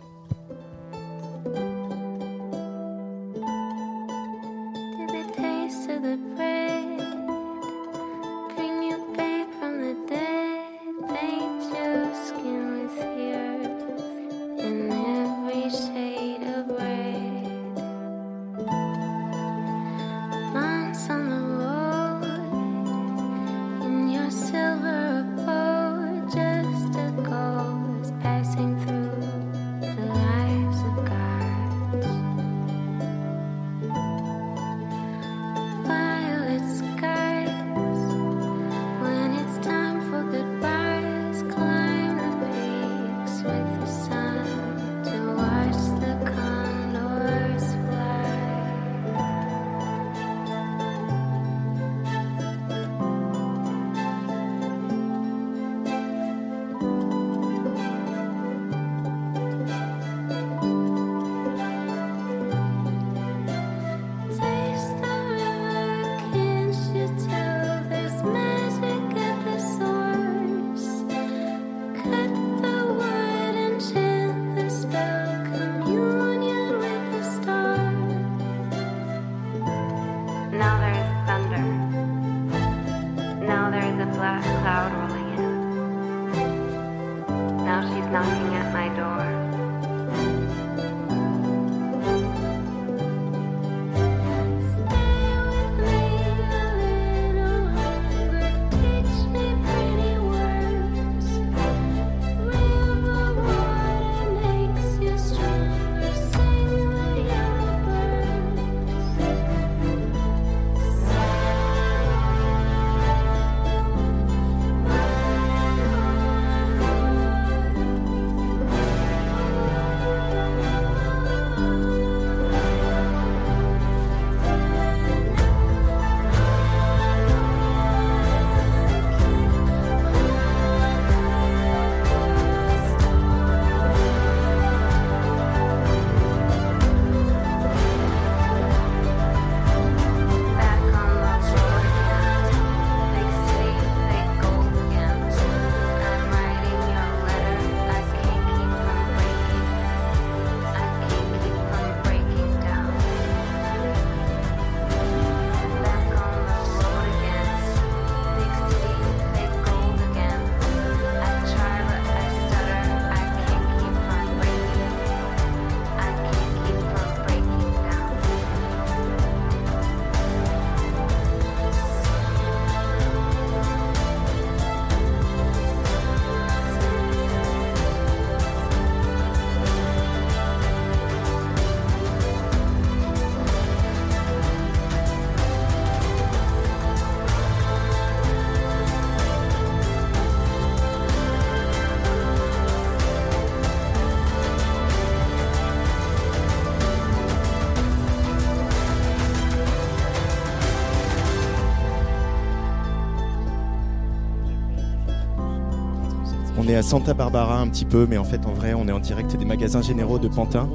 Santa 206.83 207.15
Barbara 207.15 207.61
un 207.61 207.69
petit 207.69 207.85
peu, 207.85 208.07
mais 208.09 208.19
en 208.19 208.25
fait, 208.25 208.45
en 208.47 208.53
vrai, 208.53 208.75
on 208.75 208.87
est 208.89 208.93
en 208.93 208.99
direct 208.99 209.37
des 209.37 209.45
magasins 209.45 209.83
généraux 209.83 210.19
de 210.19 210.29
Pantin. 210.29 210.69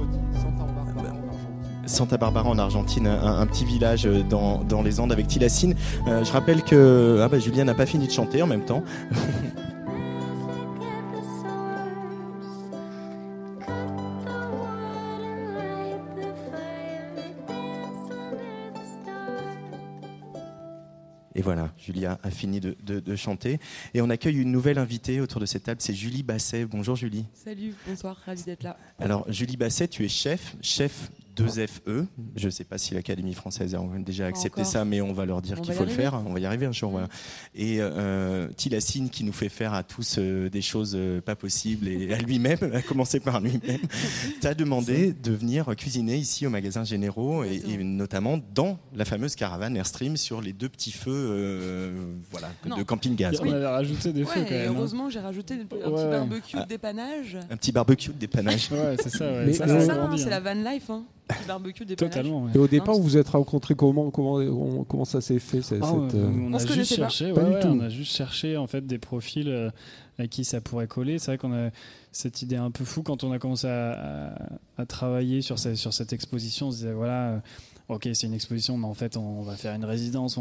Santa 1.85 2.17
Barbara 2.17 2.49
en 2.49 2.57
Argentine, 2.57 3.07
un, 3.07 3.45
petit 3.45 3.65
village 3.65 4.05
euh, 4.05 4.21
dans, 4.23 4.81
les 4.81 4.99
Andes 4.99 5.11
avec 5.11 5.27
Tilassine. 5.27 5.75
Euh, 6.07 6.23
je 6.23 6.31
rappelle 6.31 6.63
que 6.63 7.21
ah 7.23 7.29
bah, 7.29 7.39
Julien 7.39 7.63
n'a 7.63 7.73
pas 7.73 7.85
fini 7.85 8.07
de 8.07 8.11
chanter 8.11 8.41
en 8.41 8.47
même 8.47 8.65
temps. 8.65 8.83
Julia 21.87 22.19
a 22.21 22.29
fini 22.31 22.59
de, 22.59 22.75
de- 22.85 22.99
de 22.99 23.15
chanter. 23.15 23.59
Et 23.93 24.01
on 24.01 24.09
accueille 24.09 24.37
une 24.37 24.51
nouvelle 24.51 24.77
invitée 24.77 25.21
autour 25.21 25.39
de 25.39 25.45
cette 25.45 25.63
table, 25.63 25.79
c'est 25.81 25.93
Julie 25.93 26.21
Basset. 26.21 26.65
Bonjour 26.65 26.97
Julie. 26.97 27.23
Salut, 27.33 27.73
bonsoir, 27.87 28.17
ravi 28.25 28.43
d'être 28.43 28.63
là. 28.63 28.77
Alors 28.99 29.25
Julie 29.31 29.55
Basset, 29.55 29.87
tu 29.87 30.03
es 30.03 30.09
chef, 30.09 30.57
chef 30.61 31.09
2FE. 31.43 32.05
Je 32.35 32.45
ne 32.45 32.49
sais 32.51 32.63
pas 32.63 32.77
si 32.77 32.93
l'Académie 32.93 33.33
française 33.33 33.75
a 33.75 33.79
déjà 33.99 34.25
accepté 34.27 34.61
encore. 34.61 34.71
ça, 34.71 34.85
mais 34.85 35.01
on 35.01 35.13
va 35.13 35.25
leur 35.25 35.41
dire 35.41 35.61
qu'il 35.61 35.73
faut 35.73 35.83
le 35.83 35.89
faire. 35.89 36.21
On 36.25 36.33
va 36.33 36.39
y 36.39 36.45
arriver 36.45 36.65
un 36.65 36.71
jour. 36.71 36.91
Voilà. 36.91 37.07
Et 37.55 37.77
euh, 37.79 38.47
Tilassine 38.55 39.09
qui 39.09 39.23
nous 39.23 39.33
fait 39.33 39.49
faire 39.49 39.73
à 39.73 39.83
tous 39.83 40.15
euh, 40.17 40.49
des 40.49 40.61
choses 40.61 40.93
euh, 40.95 41.21
pas 41.21 41.35
possibles 41.35 41.87
et 41.87 42.13
à 42.13 42.17
lui-même, 42.17 42.57
à 42.73 42.81
commencer 42.81 43.19
par 43.19 43.39
lui-même, 43.41 43.79
t'a 44.41 44.53
demandé 44.53 45.13
de 45.13 45.31
venir 45.31 45.75
cuisiner 45.75 46.15
ici 46.17 46.45
au 46.47 46.49
magasin 46.49 46.83
Généraux 46.83 47.43
et, 47.43 47.61
et 47.67 47.77
notamment 47.83 48.39
dans 48.53 48.79
la 48.95 49.05
fameuse 49.05 49.35
caravane 49.35 49.75
Airstream 49.77 50.17
sur 50.17 50.41
les 50.41 50.53
deux 50.53 50.69
petits 50.69 50.91
feux 50.91 51.11
euh, 51.13 52.13
voilà, 52.31 52.49
Non. 52.67 52.77
de 52.77 52.83
camping-gaz. 52.83 53.39
On 53.43 53.51
avait 53.51 53.65
rajouté 53.65 54.13
des 54.13 54.23
Ouais, 54.23 54.27
feux 54.33 54.41
quand 54.43 54.51
même. 54.51 54.69
hein. 54.69 54.73
heureusement, 54.75 55.09
j'ai 55.09 55.19
rajouté 55.19 55.53
un 55.55 55.65
petit 55.65 55.87
Ouais. 55.87 56.09
barbecue 56.09 56.55
Ah. 56.59 56.63
de 56.63 56.67
dépannage. 56.69 57.37
Un 57.49 57.57
petit 57.57 57.71
barbecue 57.71 58.09
de 58.09 58.17
dépannage. 58.17 58.69
Ouais, 58.71 58.95
c'est 59.01 59.09
ça. 59.09 59.25
Ouais. 59.25 59.45
Mais- 59.47 59.53
ça, 59.53 59.67
ça 59.67 60.09
c'est 60.17 60.29
la 60.29 60.39
van 60.39 60.53
life, 60.53 60.89
hein. 60.89 61.03
Barbecue 61.47 61.83
de 61.83 61.89
dépannage. 61.89 62.15
Totalement. 62.15 62.43
ouais. 62.43 62.51
Et 62.55 62.57
au 62.57 62.67
départ, 62.67 62.95
Non, 62.95 63.01
vous 63.01 63.03
vous 63.03 63.17
êtes 63.17 63.29
rencontrés 63.29 63.75
comment 63.75 64.09
comment, 64.11 64.35
on- 64.35 64.83
comment 64.83 65.05
ça 65.05 65.21
s'est 65.21 65.39
fait 65.39 65.61
cette, 65.61 65.81
Ah, 65.83 65.87
cette, 65.87 66.13
ouais, 66.13 66.19
euh, 66.21 66.29
on, 66.35 66.51
On 66.51 66.53
a 66.53 66.59
juste 66.59 66.89
pas. 66.91 66.95
cherché, 67.09 67.33
Pas 67.33 67.41
ouais, 67.43 67.49
du 67.49 67.53
ouais, 67.55 67.59
tout. 67.61 67.67
on 67.67 67.79
a 67.79 67.89
juste 67.89 68.15
cherché 68.15 68.57
en 68.57 68.67
fait 68.67 68.85
des 68.87 68.97
profils 68.97 69.49
euh, 69.49 69.69
à 70.19 70.27
qui 70.27 70.45
ça 70.45 70.61
pourrait 70.61 70.87
coller. 70.87 71.19
C'est 71.19 71.31
vrai 71.31 71.37
qu'on 71.37 71.53
a 71.53 71.69
cette 72.11 72.41
idée 72.41 72.55
un 72.55 72.71
peu 72.71 72.85
fou 72.85 73.03
quand 73.03 73.23
on 73.23 73.31
a 73.31 73.39
commencé 73.39 73.67
à, 73.67 73.91
à- 74.35 74.49
à 74.77 74.85
travailler 74.85 75.41
sur, 75.41 75.59
sur 75.59 75.93
cette 75.93 76.13
exposition. 76.13 76.67
On 76.67 76.71
se 76.71 76.77
disait 76.77 76.93
voilà, 76.93 77.29
euh, 77.29 77.39
ok, 77.89 78.09
c'est 78.13 78.27
une 78.27 78.33
exposition, 78.33 78.77
mais 78.77 78.85
en 78.85 78.93
fait, 78.93 79.15
on 79.17 79.41
va 79.43 79.55
faire 79.55 79.73
une 79.73 79.85
résidence, 79.85 80.37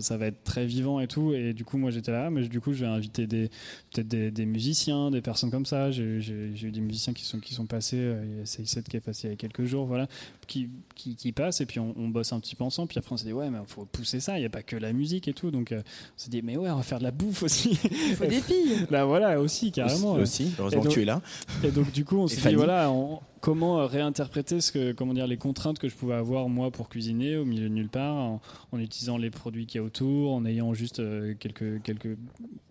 ça 0.00 0.16
va 0.16 0.26
être 0.26 0.44
très 0.44 0.66
vivant 0.66 1.00
et 1.00 1.08
tout. 1.08 1.32
Et 1.32 1.54
du 1.54 1.64
coup, 1.64 1.78
moi, 1.78 1.90
j'étais 1.90 2.12
là, 2.12 2.30
mais 2.30 2.46
du 2.46 2.60
coup, 2.60 2.72
je 2.72 2.84
vais 2.84 2.90
inviter 2.90 3.26
peut-être 3.26 4.08
des, 4.08 4.46
musiciens, 4.46 5.10
des 5.10 5.22
personnes 5.22 5.50
comme 5.50 5.66
ça. 5.66 5.90
J'ai 5.90 6.02
eu 6.02 6.70
des 6.70 6.80
musiciens 6.80 7.12
qui 7.12 7.24
sont 7.24 7.40
qui 7.40 7.54
sont 7.54 7.66
passés. 7.66 7.96
euh, 7.98 8.24
Il 8.26 8.38
y 8.38 8.40
a 8.40 8.44
CI7 8.44 8.82
qui 8.84 8.96
est 8.96 9.00
passé 9.00 9.28
il 9.28 9.30
y 9.30 9.34
a 9.34 9.36
quelques 9.36 9.64
jours, 9.64 9.86
voilà, 9.86 10.08
qui 10.46 10.68
qui, 11.00 11.16
qui 11.16 11.32
passent 11.32 11.60
et 11.60 11.66
puis 11.66 11.80
on, 11.80 11.94
on 11.96 12.08
bosse 12.08 12.32
un 12.32 12.40
petit 12.40 12.54
peu 12.56 12.64
ensemble. 12.64 12.88
Puis 12.88 12.98
après, 12.98 13.12
on 13.12 13.16
s'est 13.16 13.26
dit 13.26 13.32
ouais, 13.32 13.50
mais 13.50 13.58
faut 13.66 13.84
pousser 13.86 14.20
ça. 14.20 14.36
Il 14.36 14.40
n'y 14.40 14.46
a 14.46 14.50
pas 14.50 14.62
que 14.62 14.76
la 14.76 14.92
musique 14.92 15.28
et 15.28 15.32
tout. 15.32 15.50
Donc, 15.50 15.72
euh, 15.72 15.80
on 15.80 16.18
s'est 16.18 16.30
dit 16.30 16.42
mais 16.42 16.56
ouais, 16.56 16.70
on 16.70 16.76
va 16.76 16.82
faire 16.82 16.98
de 16.98 17.04
la 17.04 17.10
bouffe 17.10 17.42
aussi. 17.42 17.78
Il 18.08 18.14
faut 18.16 18.26
des 18.26 18.40
filles. 18.40 18.86
Là 18.90 19.04
voilà 19.06 19.40
aussi 19.40 19.72
carrément. 19.72 20.12
Aussi, 20.12 20.52
heureusement 20.58 20.80
donc- 20.82 20.88
que 20.90 20.94
tu 20.94 21.02
es 21.02 21.04
là. 21.04 21.22
Et 21.64 21.70
donc 21.70 21.90
du 21.92 22.04
coup, 22.04 22.18
on 22.18 22.28
s'est 22.28 22.48
dit 22.48 22.54
voilà, 22.54 22.90
on- 22.90 23.20
comment 23.40 23.86
réinterpréter 23.86 24.60
ce 24.60 24.70
que, 24.70 24.92
comment 24.92 25.14
dire, 25.14 25.26
les 25.26 25.38
contraintes 25.38 25.78
que 25.78 25.88
je 25.88 25.94
pouvais 25.94 26.14
avoir 26.14 26.48
moi 26.50 26.70
pour 26.70 26.90
cuisiner 26.90 27.36
au 27.38 27.46
milieu 27.46 27.70
de 27.70 27.74
nulle 27.74 27.88
part, 27.88 28.14
en, 28.14 28.40
en 28.72 28.78
utilisant 28.78 29.16
les 29.16 29.30
produits 29.30 29.64
qu'il 29.66 29.80
y 29.80 29.82
a 29.82 29.86
autour, 29.86 30.34
en 30.34 30.44
ayant 30.44 30.74
juste 30.74 31.00
euh, 31.00 31.34
quelques 31.38 31.80
quelques 31.82 32.16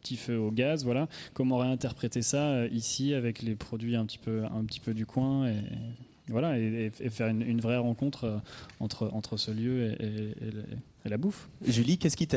petits 0.02 0.16
feux 0.18 0.38
au 0.38 0.52
gaz, 0.52 0.84
voilà. 0.84 1.08
Comment 1.34 1.58
réinterpréter 1.58 2.22
ça 2.22 2.50
euh, 2.50 2.70
ici 2.72 3.16
avec 3.16 3.42
les 3.42 3.56
produits 3.56 3.96
un 3.96 4.06
petit 4.06 4.20
peu 4.20 4.44
un 4.46 4.64
petit 4.64 4.80
peu 4.80 4.94
du 4.94 5.06
coin 5.08 5.48
et 5.48 5.56
voilà 6.30 6.58
et, 6.58 6.92
faire 7.10 7.28
une, 7.28 7.60
vraie 7.60 7.78
rencontre 7.78 8.24
euh, 8.26 8.38
entre 8.80 9.10
entre 9.14 9.38
ce 9.38 9.52
lieu 9.52 9.96
et, 10.00 10.06
et 10.48 10.54
la 11.06 11.18
bouffe. 11.18 11.50
Julie, 11.66 11.98
qu'est-ce 11.98 12.18
qui 12.18 12.28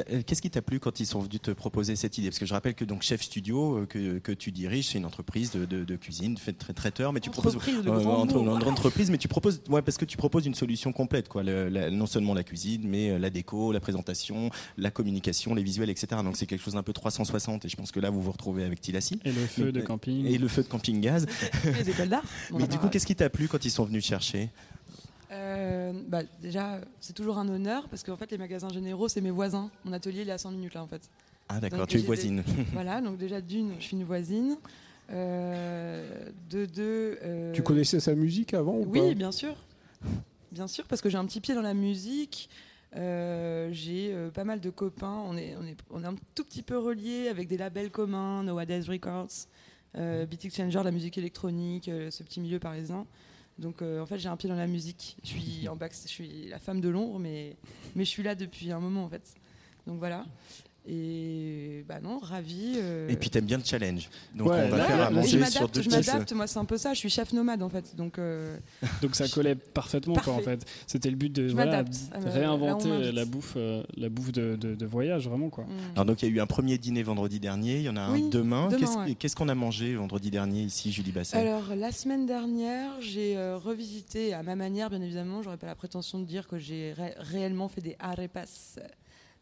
t'a 0.50 0.62
plu 0.62 0.78
quand 0.80 1.00
ils 1.00 1.06
sont 1.06 1.18
venus 1.20 1.42
te 1.42 1.50
proposer 1.50 1.96
cette 1.96 2.16
idée? 2.18 2.28
Parce 2.28 2.38
que 2.38 2.46
je 2.46 2.54
rappelle 2.54 2.74
que 2.74 2.84
donc 2.84 3.02
chef 3.02 3.20
studio 3.22 3.78
euh, 3.78 3.86
que, 3.86 4.18
que 4.18 4.32
tu 4.32 4.52
diriges, 4.52 4.88
c'est 4.90 4.98
une 4.98 5.04
entreprise 5.04 5.50
de, 5.50 5.64
de, 5.64 5.84
de 5.84 5.96
cuisine, 5.96 6.36
fait 6.38 6.52
très 6.52 6.72
traiteur, 6.72 7.12
mais 7.12 7.20
tu 7.20 7.30
proposes 7.30 7.56
Entreprise 7.56 7.82
de 7.82 7.90
euh, 7.90 8.04
entre- 8.04 8.36
une 8.38 8.48
entreprise, 8.48 9.10
mais 9.10 9.18
tu 9.18 9.28
proposes 9.28 9.60
ouais 9.68 9.82
parce 9.82 9.96
que 9.98 10.04
tu 10.04 10.16
proposes 10.16 10.46
une 10.46 10.54
solution 10.54 10.92
complète 10.92 11.28
quoi. 11.28 11.42
Le- 11.42 11.68
la- 11.68 11.90
non 11.90 12.06
seulement 12.06 12.34
la 12.34 12.44
cuisine, 12.44 12.82
mais 12.86 13.10
euh, 13.10 13.18
la 13.18 13.30
déco, 13.30 13.72
la 13.72 13.80
présentation, 13.80 14.50
la 14.78 14.90
communication, 14.90 15.54
les 15.54 15.62
visuels, 15.62 15.90
etc. 15.90 16.22
Donc 16.22 16.36
c'est 16.36 16.46
quelque 16.46 16.62
chose 16.62 16.74
d'un 16.74 16.82
peu 16.84 16.92
360 16.92 17.64
et 17.64 17.68
je 17.68 17.76
pense 17.76 17.90
que 17.90 18.00
là 18.00 18.10
vous 18.10 18.22
vous 18.22 18.32
retrouvez 18.32 18.64
avec 18.64 18.80
Tilassi 18.80 19.18
Et 19.24 19.32
le 19.32 19.44
feu 19.46 19.64
Mais- 19.66 19.72
de 19.72 19.80
camping. 19.80 20.24
et 20.26 20.38
le 20.38 20.48
feu 20.48 20.62
de 20.62 20.68
camping 20.68 21.00
gaz. 21.00 21.26
Les 21.64 21.90
écoles 21.90 22.08
d'art. 22.08 22.22
Mais 22.56 22.66
du 22.68 22.78
coup, 22.78 22.88
qu'est-ce 22.88 23.06
qui 23.06 23.16
t'a 23.16 23.28
plu 23.28 23.48
quand 23.48 23.64
ils 23.64 23.70
sont 23.70 23.84
venus 23.84 24.02
te 24.04 24.08
chercher? 24.08 24.50
Euh, 25.32 25.92
bah, 26.08 26.22
déjà, 26.40 26.80
c'est 27.00 27.14
toujours 27.14 27.38
un 27.38 27.48
honneur 27.48 27.88
parce 27.88 28.02
qu'en 28.02 28.16
fait, 28.16 28.30
les 28.30 28.38
magasins 28.38 28.68
généraux, 28.68 29.08
c'est 29.08 29.20
mes 29.20 29.30
voisins. 29.30 29.70
Mon 29.84 29.92
atelier, 29.92 30.22
il 30.22 30.28
est 30.28 30.32
à 30.32 30.38
100 30.38 30.50
minutes 30.52 30.74
là 30.74 30.82
en 30.82 30.86
fait. 30.86 31.02
Ah 31.48 31.58
d'accord, 31.60 31.86
tu 31.86 31.98
es 31.98 32.02
voisine. 32.02 32.42
des- 32.46 32.62
Voilà, 32.72 33.00
donc 33.00 33.18
déjà 33.18 33.40
d'une, 33.40 33.72
je 33.78 33.84
suis 33.84 33.96
une 33.96 34.04
voisine. 34.04 34.56
Euh, 35.10 36.28
de 36.50 36.64
deux. 36.66 37.18
euh, 37.22 37.52
Tu 37.52 37.62
connaissais 37.62 38.00
sa 38.00 38.14
musique 38.14 38.54
avant 38.54 38.74
ou 38.74 38.84
Oui, 38.86 39.00
pas? 39.10 39.14
bien 39.14 39.32
sûr. 39.32 39.54
Bien 40.52 40.66
sûr, 40.68 40.84
parce 40.86 41.00
que 41.00 41.08
j'ai 41.10 41.18
un 41.18 41.24
petit 41.26 41.40
pied 41.40 41.54
dans 41.54 41.62
la 41.62 41.74
musique. 41.74 42.48
Euh, 42.94 43.70
j'ai 43.72 44.12
euh, 44.12 44.30
pas 44.30 44.44
mal 44.44 44.60
de 44.60 44.68
copains. 44.70 45.22
On 45.26 45.36
est, 45.36 45.56
on, 45.60 45.64
est, 45.66 45.76
on 45.90 46.02
est 46.04 46.06
un 46.06 46.14
tout 46.34 46.44
petit 46.44 46.62
peu 46.62 46.78
reliés 46.78 47.28
avec 47.28 47.48
des 47.48 47.56
labels 47.56 47.90
communs, 47.90 48.42
Nowadays 48.42 48.82
Records, 48.88 49.46
euh, 49.96 50.26
Beat 50.26 50.44
Exchanger, 50.44 50.82
la 50.84 50.90
musique 50.90 51.16
électronique, 51.18 51.88
euh, 51.88 52.10
ce 52.10 52.22
petit 52.22 52.40
milieu 52.40 52.58
parisien. 52.58 53.06
Donc 53.62 53.80
euh, 53.80 54.00
en 54.00 54.06
fait, 54.06 54.18
j'ai 54.18 54.28
un 54.28 54.36
pied 54.36 54.48
dans 54.48 54.56
la 54.56 54.66
musique. 54.66 55.16
Je 55.22 55.28
suis 55.28 55.68
en 55.68 55.78
je 55.80 56.08
suis 56.08 56.48
la 56.48 56.58
femme 56.58 56.80
de 56.80 56.88
l'ombre, 56.88 57.18
mais, 57.18 57.56
mais 57.94 58.04
je 58.04 58.10
suis 58.10 58.22
là 58.22 58.34
depuis 58.34 58.72
un 58.72 58.80
moment 58.80 59.04
en 59.04 59.08
fait. 59.08 59.34
Donc 59.86 59.98
voilà. 59.98 60.26
Et 60.88 61.84
bah 61.88 62.00
non, 62.02 62.18
ravi. 62.18 62.74
euh, 62.76 63.08
Et 63.08 63.16
puis 63.16 63.30
t'aimes 63.30 63.44
bien 63.44 63.58
le 63.58 63.64
challenge. 63.64 64.08
Donc 64.34 64.48
Ouais, 64.48 64.64
on 64.66 64.68
va 64.68 64.78
là, 64.78 64.84
faire 64.84 64.98
là, 64.98 65.06
à 65.06 65.10
je 65.10 65.14
manger 65.14 65.46
sur 65.46 65.68
deux 65.68 65.82
je 65.82 65.88
m'adapte. 65.90 66.32
Moi, 66.32 66.46
c'est 66.48 66.58
un 66.58 66.64
peu 66.64 66.76
ça. 66.76 66.92
Je 66.92 66.98
suis 66.98 67.08
chef 67.10 67.32
nomade 67.32 67.62
en 67.62 67.68
fait. 67.68 67.94
Donc 67.94 68.18
euh, 68.18 68.56
Donc 69.02 69.14
ça 69.14 69.28
collait 69.28 69.54
parfaitement 69.54 70.16
quoi, 70.16 70.32
en 70.34 70.40
fait. 70.40 70.64
C'était 70.88 71.10
le 71.10 71.16
but 71.16 71.32
de 71.32 71.52
voilà, 71.52 71.82
là 71.82 71.88
on 72.16 72.30
réinventer 72.30 73.12
la 73.12 73.24
bouffe, 73.24 73.54
euh, 73.56 73.82
la 73.96 74.08
bouffe 74.08 74.32
de, 74.32 74.56
de- 74.56 74.74
de 74.74 74.86
voyage 74.86 75.28
vraiment 75.28 75.50
quoi. 75.50 75.64
mm. 75.64 75.68
Alors 75.94 76.04
donc 76.06 76.22
il 76.22 76.28
y 76.28 76.32
a 76.32 76.34
eu 76.34 76.40
un 76.40 76.46
premier 76.46 76.78
dîner 76.78 77.02
vendredi 77.04 77.38
dernier, 77.38 77.76
il 77.76 77.82
y 77.82 77.88
en 77.88 77.96
a 77.96 78.00
un 78.02 78.18
demain. 78.18 78.68
demain, 78.68 78.76
Qu'est-ce 79.16 79.34
ouais. 79.34 79.36
qu'on 79.36 79.48
a 79.48 79.54
mangé 79.54 79.94
vendredi 79.94 80.30
dernier 80.32 80.62
ici, 80.62 80.90
Julie 80.92 81.12
Basset? 81.12 81.36
Alors 81.36 81.74
la 81.76 81.92
semaine 81.92 82.26
dernière, 82.26 83.00
j'ai 83.00 83.36
euh, 83.36 83.56
revisité 83.56 84.34
à 84.34 84.42
ma 84.42 84.56
manière, 84.56 84.90
bien 84.90 85.00
évidemment. 85.00 85.42
J'aurais 85.42 85.56
pas 85.58 85.66
la 85.68 85.74
prétention 85.76 86.18
de 86.18 86.24
dire 86.24 86.48
que 86.48 86.58
j'ai 86.58 86.92
ré- 86.92 87.14
réellement 87.18 87.68
fait 87.68 87.80
des 87.80 87.94
arepas. 88.00 88.46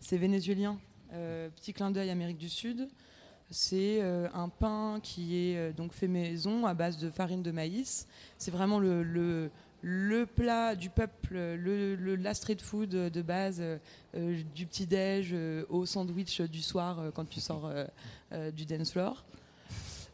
C'est 0.03 0.17
vénézuélien, 0.17 0.73
euh, 0.73 0.90
petit 1.57 1.73
clin 1.73 1.91
d'œil 1.91 2.11
Amérique 2.11 2.39
du 2.39 2.49
Sud. 2.49 2.89
C'est 3.53 4.01
euh, 4.01 4.29
un 4.33 4.49
pain 4.49 5.01
qui 5.03 5.37
est 5.37 5.57
euh, 5.57 5.73
donc 5.73 5.93
fait 5.93 6.07
maison 6.07 6.67
à 6.67 6.75
base 6.75 6.99
de 6.99 7.11
farine 7.11 7.43
de 7.43 7.51
maïs. 7.51 8.07
C'est 8.39 8.53
vraiment 8.53 8.79
le, 8.79 9.51
plat 10.37 10.77
du 10.77 10.89
peuple, 10.89 11.35
le, 11.35 11.97
le- 11.97 12.15
la 12.15 12.33
street 12.35 12.59
food 12.63 12.91
de 12.91 13.23
base, 13.23 13.59
euh, 13.61 13.79
euh, 14.15 14.41
du 14.55 14.67
petit 14.67 14.87
déj 14.87 15.31
euh, 15.33 15.65
au 15.69 15.85
sandwich 15.85 16.41
du 16.43 16.63
soir 16.63 17.01
euh, 17.01 17.11
quand 17.11 17.29
tu 17.29 17.41
sors 17.41 17.67
euh, 17.67 17.85
euh, 18.33 18.51
du 18.53 18.65
dance 18.67 18.93
floor. 18.93 19.25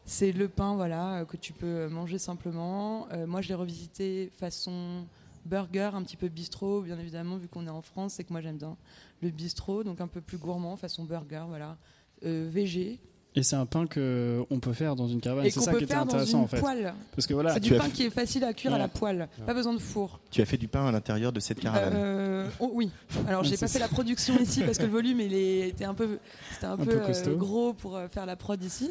C'est 0.03 0.31
le 0.31 0.47
pain 0.47 0.73
voilà, 0.73 1.19
euh, 1.19 1.25
que 1.25 1.37
tu 1.37 1.53
peux 1.53 1.87
manger 1.89 2.17
simplement. 2.17 3.07
Euh, 3.11 3.27
moi, 3.27 3.41
je 3.41 3.49
l'ai 3.49 3.55
revisité 3.55 4.31
façon 4.37 5.05
burger, 5.45 5.91
un 5.93 6.01
petit 6.01 6.17
peu 6.17 6.27
bistrot, 6.27 6.81
bien 6.81 6.97
évidemment, 6.97 7.37
vu 7.37 7.47
qu'on 7.47 7.67
est 7.67 7.69
en 7.69 7.81
France, 7.81 8.15
c'est 8.15 8.23
que 8.23 8.33
moi 8.33 8.41
j'aime 8.41 8.57
bien 8.57 8.75
le 9.21 9.29
bistrot, 9.29 9.83
donc 9.83 10.01
un 10.01 10.07
peu 10.07 10.21
plus 10.21 10.37
gourmand, 10.37 10.75
façon 10.77 11.03
burger, 11.03 11.43
voilà. 11.47 11.77
Euh, 12.25 12.47
VG. 12.51 12.99
Et 13.35 13.43
c'est 13.43 13.55
un 13.55 13.67
pain 13.67 13.85
que 13.85 14.43
on 14.49 14.59
peut 14.59 14.73
faire 14.73 14.95
dans 14.95 15.07
une 15.07 15.21
caravane. 15.21 15.45
et 15.45 15.51
C'est 15.51 15.59
ça 15.59 15.71
peut 15.71 15.77
qui 15.77 15.83
était 15.83 15.93
faire 15.93 16.05
dans 16.05 16.13
intéressant 16.15 16.39
une 16.39 16.43
en 16.45 16.47
fait. 16.47 16.59
poêle. 16.59 16.93
Parce 17.15 17.27
que 17.27 17.35
voilà, 17.35 17.53
c'est 17.53 17.59
du 17.59 17.69
pain 17.75 17.83
fait- 17.83 17.91
qui 17.91 18.03
est 18.05 18.09
facile 18.09 18.43
à 18.43 18.53
cuire 18.53 18.73
à 18.73 18.79
la 18.79 18.87
poêle, 18.87 19.29
pas 19.45 19.53
besoin 19.53 19.73
de 19.75 19.79
four. 19.79 20.19
Tu 20.31 20.41
as 20.41 20.45
fait 20.45 20.57
du 20.57 20.67
pain 20.67 20.87
à 20.87 20.91
l'intérieur 20.91 21.31
de 21.31 21.39
cette 21.39 21.59
caravane. 21.59 21.93
Euh, 21.95 22.49
oh, 22.59 22.71
oui. 22.73 22.89
Alors 23.27 23.43
j'ai 23.43 23.55
pas 23.57 23.67
fait 23.67 23.77
la 23.77 23.87
production 23.89 24.39
ici 24.39 24.63
parce 24.63 24.79
que 24.79 24.83
le 24.85 24.89
volume 24.91 25.19
il 25.19 25.33
est- 25.35 25.69
était 25.69 25.85
un 25.85 25.93
peu, 25.93 26.17
c'était 26.51 26.65
un, 26.65 26.71
Un 26.71 26.77
peu, 26.77 26.85
peu 26.85 26.99
euh, 27.29 27.35
gros 27.35 27.73
pour 27.73 27.99
faire 28.09 28.25
la 28.25 28.35
prod 28.35 28.63
ici. 28.63 28.89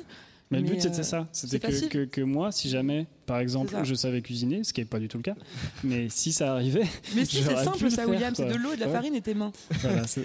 Mais, 0.52 0.60
le 0.60 0.64
but 0.68 0.80
c'était 0.80 1.00
euh, 1.00 1.02
ça, 1.02 1.26
c'était 1.32 1.58
que, 1.58 1.86
que, 1.88 2.04
que 2.04 2.20
moi, 2.20 2.52
si 2.52 2.68
jamais, 2.68 3.08
par 3.26 3.38
exemple, 3.40 3.74
je 3.82 3.94
savais 3.96 4.22
cuisiner, 4.22 4.62
ce 4.62 4.72
qui 4.72 4.80
n'est 4.80 4.84
pas 4.86 5.00
du 5.00 5.08
tout 5.08 5.16
le 5.16 5.24
cas, 5.24 5.34
mais 5.84 6.08
si 6.08 6.32
ça 6.32 6.52
arrivait, 6.52 6.86
Mais 7.16 7.24
si 7.24 7.42
c'est 7.42 7.56
simple 7.64 7.82
le 7.82 7.90
ça, 7.90 8.06
William, 8.06 8.32
c'est 8.32 8.46
de 8.46 8.54
l'eau 8.54 8.72
et 8.72 8.76
de 8.76 8.80
la 8.82 8.86
Ouais. 8.86 8.92
farine 8.92 9.16
et 9.16 9.20
tes 9.22 9.34
mains. 9.34 9.50
Voilà, 9.80 10.06
c'est 10.06 10.24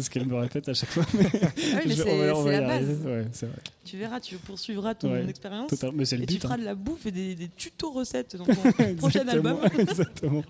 ce 0.00 0.10
qu'elle 0.10 0.26
me 0.26 0.34
répète 0.34 0.68
à 0.68 0.74
chaque 0.74 0.90
fois. 0.90 1.06
Mais, 1.14 1.26
Ah 1.34 1.46
oui, 1.54 1.82
mais 1.86 1.94
c'est 1.94 2.18
la 2.50 2.60
base. 2.66 2.88
Ouais, 3.04 3.22
vrai. 3.22 3.48
Tu 3.84 3.96
verras, 3.96 4.18
tu 4.18 4.36
poursuivras 4.38 4.94
ton 4.96 5.12
Ouais, 5.12 5.24
expérience. 5.28 5.70
Total- 5.70 5.92
Mais 5.94 6.04
c'est 6.04 6.16
le 6.16 6.24
Et 6.24 6.26
tu 6.26 6.34
but. 6.34 6.42
feras 6.42 6.54
hein. 6.54 6.58
de 6.58 6.64
la 6.64 6.74
bouffe 6.74 7.06
et 7.06 7.12
des, 7.12 7.36
des 7.36 7.48
tutos 7.48 7.92
recettes 7.92 8.34
dans 8.36 8.44
ton 8.44 8.94
prochain 8.96 9.28
album. 9.28 9.58
Exactement. 9.78 10.42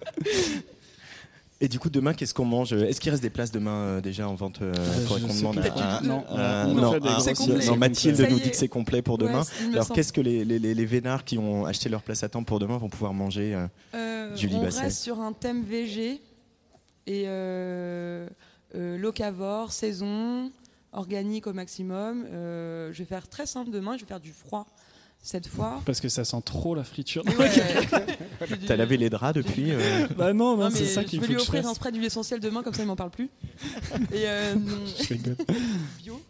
Et 1.64 1.68
du 1.68 1.78
coup, 1.78 1.88
demain, 1.88 2.12
qu'est-ce 2.12 2.34
qu'on 2.34 2.44
mange 2.44 2.74
Est-ce 2.74 3.00
qu'il 3.00 3.10
reste 3.10 3.22
des 3.22 3.30
places 3.30 3.50
demain 3.50 3.70
euh, 3.74 4.00
déjà 4.02 4.28
en 4.28 4.34
vente 4.34 4.60
euh, 4.60 4.70
Euh, 4.76 5.06
faudrait 5.06 5.22
qu'on 5.22 5.34
demande 5.34 5.58
à- 5.60 5.96
à- 5.96 6.00
Non, 6.02 6.22
a 6.28 6.66
non, 6.66 7.20
C'est 7.20 7.32
complet. 7.32 7.64
non, 7.66 7.76
Mathilde 7.76 8.16
Ça 8.16 8.28
y 8.28 8.30
nous 8.30 8.36
est. 8.38 8.42
dit 8.42 8.50
que 8.50 8.56
c'est 8.56 8.68
complet 8.68 9.00
pour 9.00 9.16
demain. 9.16 9.40
Ouais, 9.40 9.46
il 9.62 9.66
me 9.68 9.72
Alors 9.72 9.86
semble. 9.86 9.96
qu'est-ce 9.96 10.12
que 10.12 10.20
les, 10.20 10.44
les, 10.44 10.58
les, 10.58 10.74
les 10.74 10.84
vénards 10.84 11.24
qui 11.24 11.38
ont 11.38 11.64
acheté 11.64 11.88
leur 11.88 12.02
place 12.02 12.22
à 12.22 12.28
temps 12.28 12.44
pour 12.44 12.58
demain 12.58 12.76
vont 12.76 12.90
pouvoir 12.90 13.14
manger 13.14 13.54
euh, 13.54 13.66
Euh, 13.94 14.36
Julie 14.36 14.56
on 14.56 14.62
Basset. 14.62 14.80
reste 14.82 15.00
sur 15.02 15.20
un 15.20 15.32
thème 15.32 15.64
VG 15.64 16.20
et 17.06 17.24
euh, 17.28 18.28
euh, 18.74 18.98
locavore, 18.98 19.72
saison, 19.72 20.50
organique 20.92 21.46
au 21.46 21.54
maximum. 21.54 22.26
Euh, 22.30 22.92
je 22.92 22.98
vais 22.98 23.04
faire 23.06 23.26
très 23.26 23.46
simple 23.46 23.70
demain, 23.70 23.96
je 23.96 24.02
vais 24.02 24.08
faire 24.08 24.20
du 24.20 24.32
froid. 24.32 24.66
Cette 25.24 25.48
fois. 25.48 25.80
Parce 25.86 26.01
que 26.02 26.09
ça 26.10 26.22
sent 26.24 26.40
trop 26.44 26.74
la 26.74 26.84
friture. 26.84 27.24
Ouais. 27.38 27.51
T'as 28.66 28.76
lavé 28.76 28.96
les 28.98 29.09
draps 29.10 29.34
depuis 29.34 29.70
euh 29.72 30.06
Bah 30.16 30.32
non, 30.34 30.56
non, 30.56 30.64
Non, 30.64 30.70
c'est 30.70 30.84
ça 30.84 31.01
je 31.02 31.06
qu'il 31.09 31.18
vais 31.20 31.26
faut 31.26 31.32
lui 31.32 31.38
que 31.38 31.42
je 31.42 31.48
offrir 31.48 31.66
un 31.66 31.72
spray 31.74 31.90
d'huile 31.92 32.05
essentielle 32.05 32.40
demain, 32.40 32.62
comme 32.62 32.74
ça 32.74 32.82
il 32.82 32.86
m'en 32.86 32.94
parle 32.94 33.10
plus. 33.10 33.30
Et 34.12 34.26
euh, 34.28 34.55
Je 34.98 35.14
bio. 36.02 36.20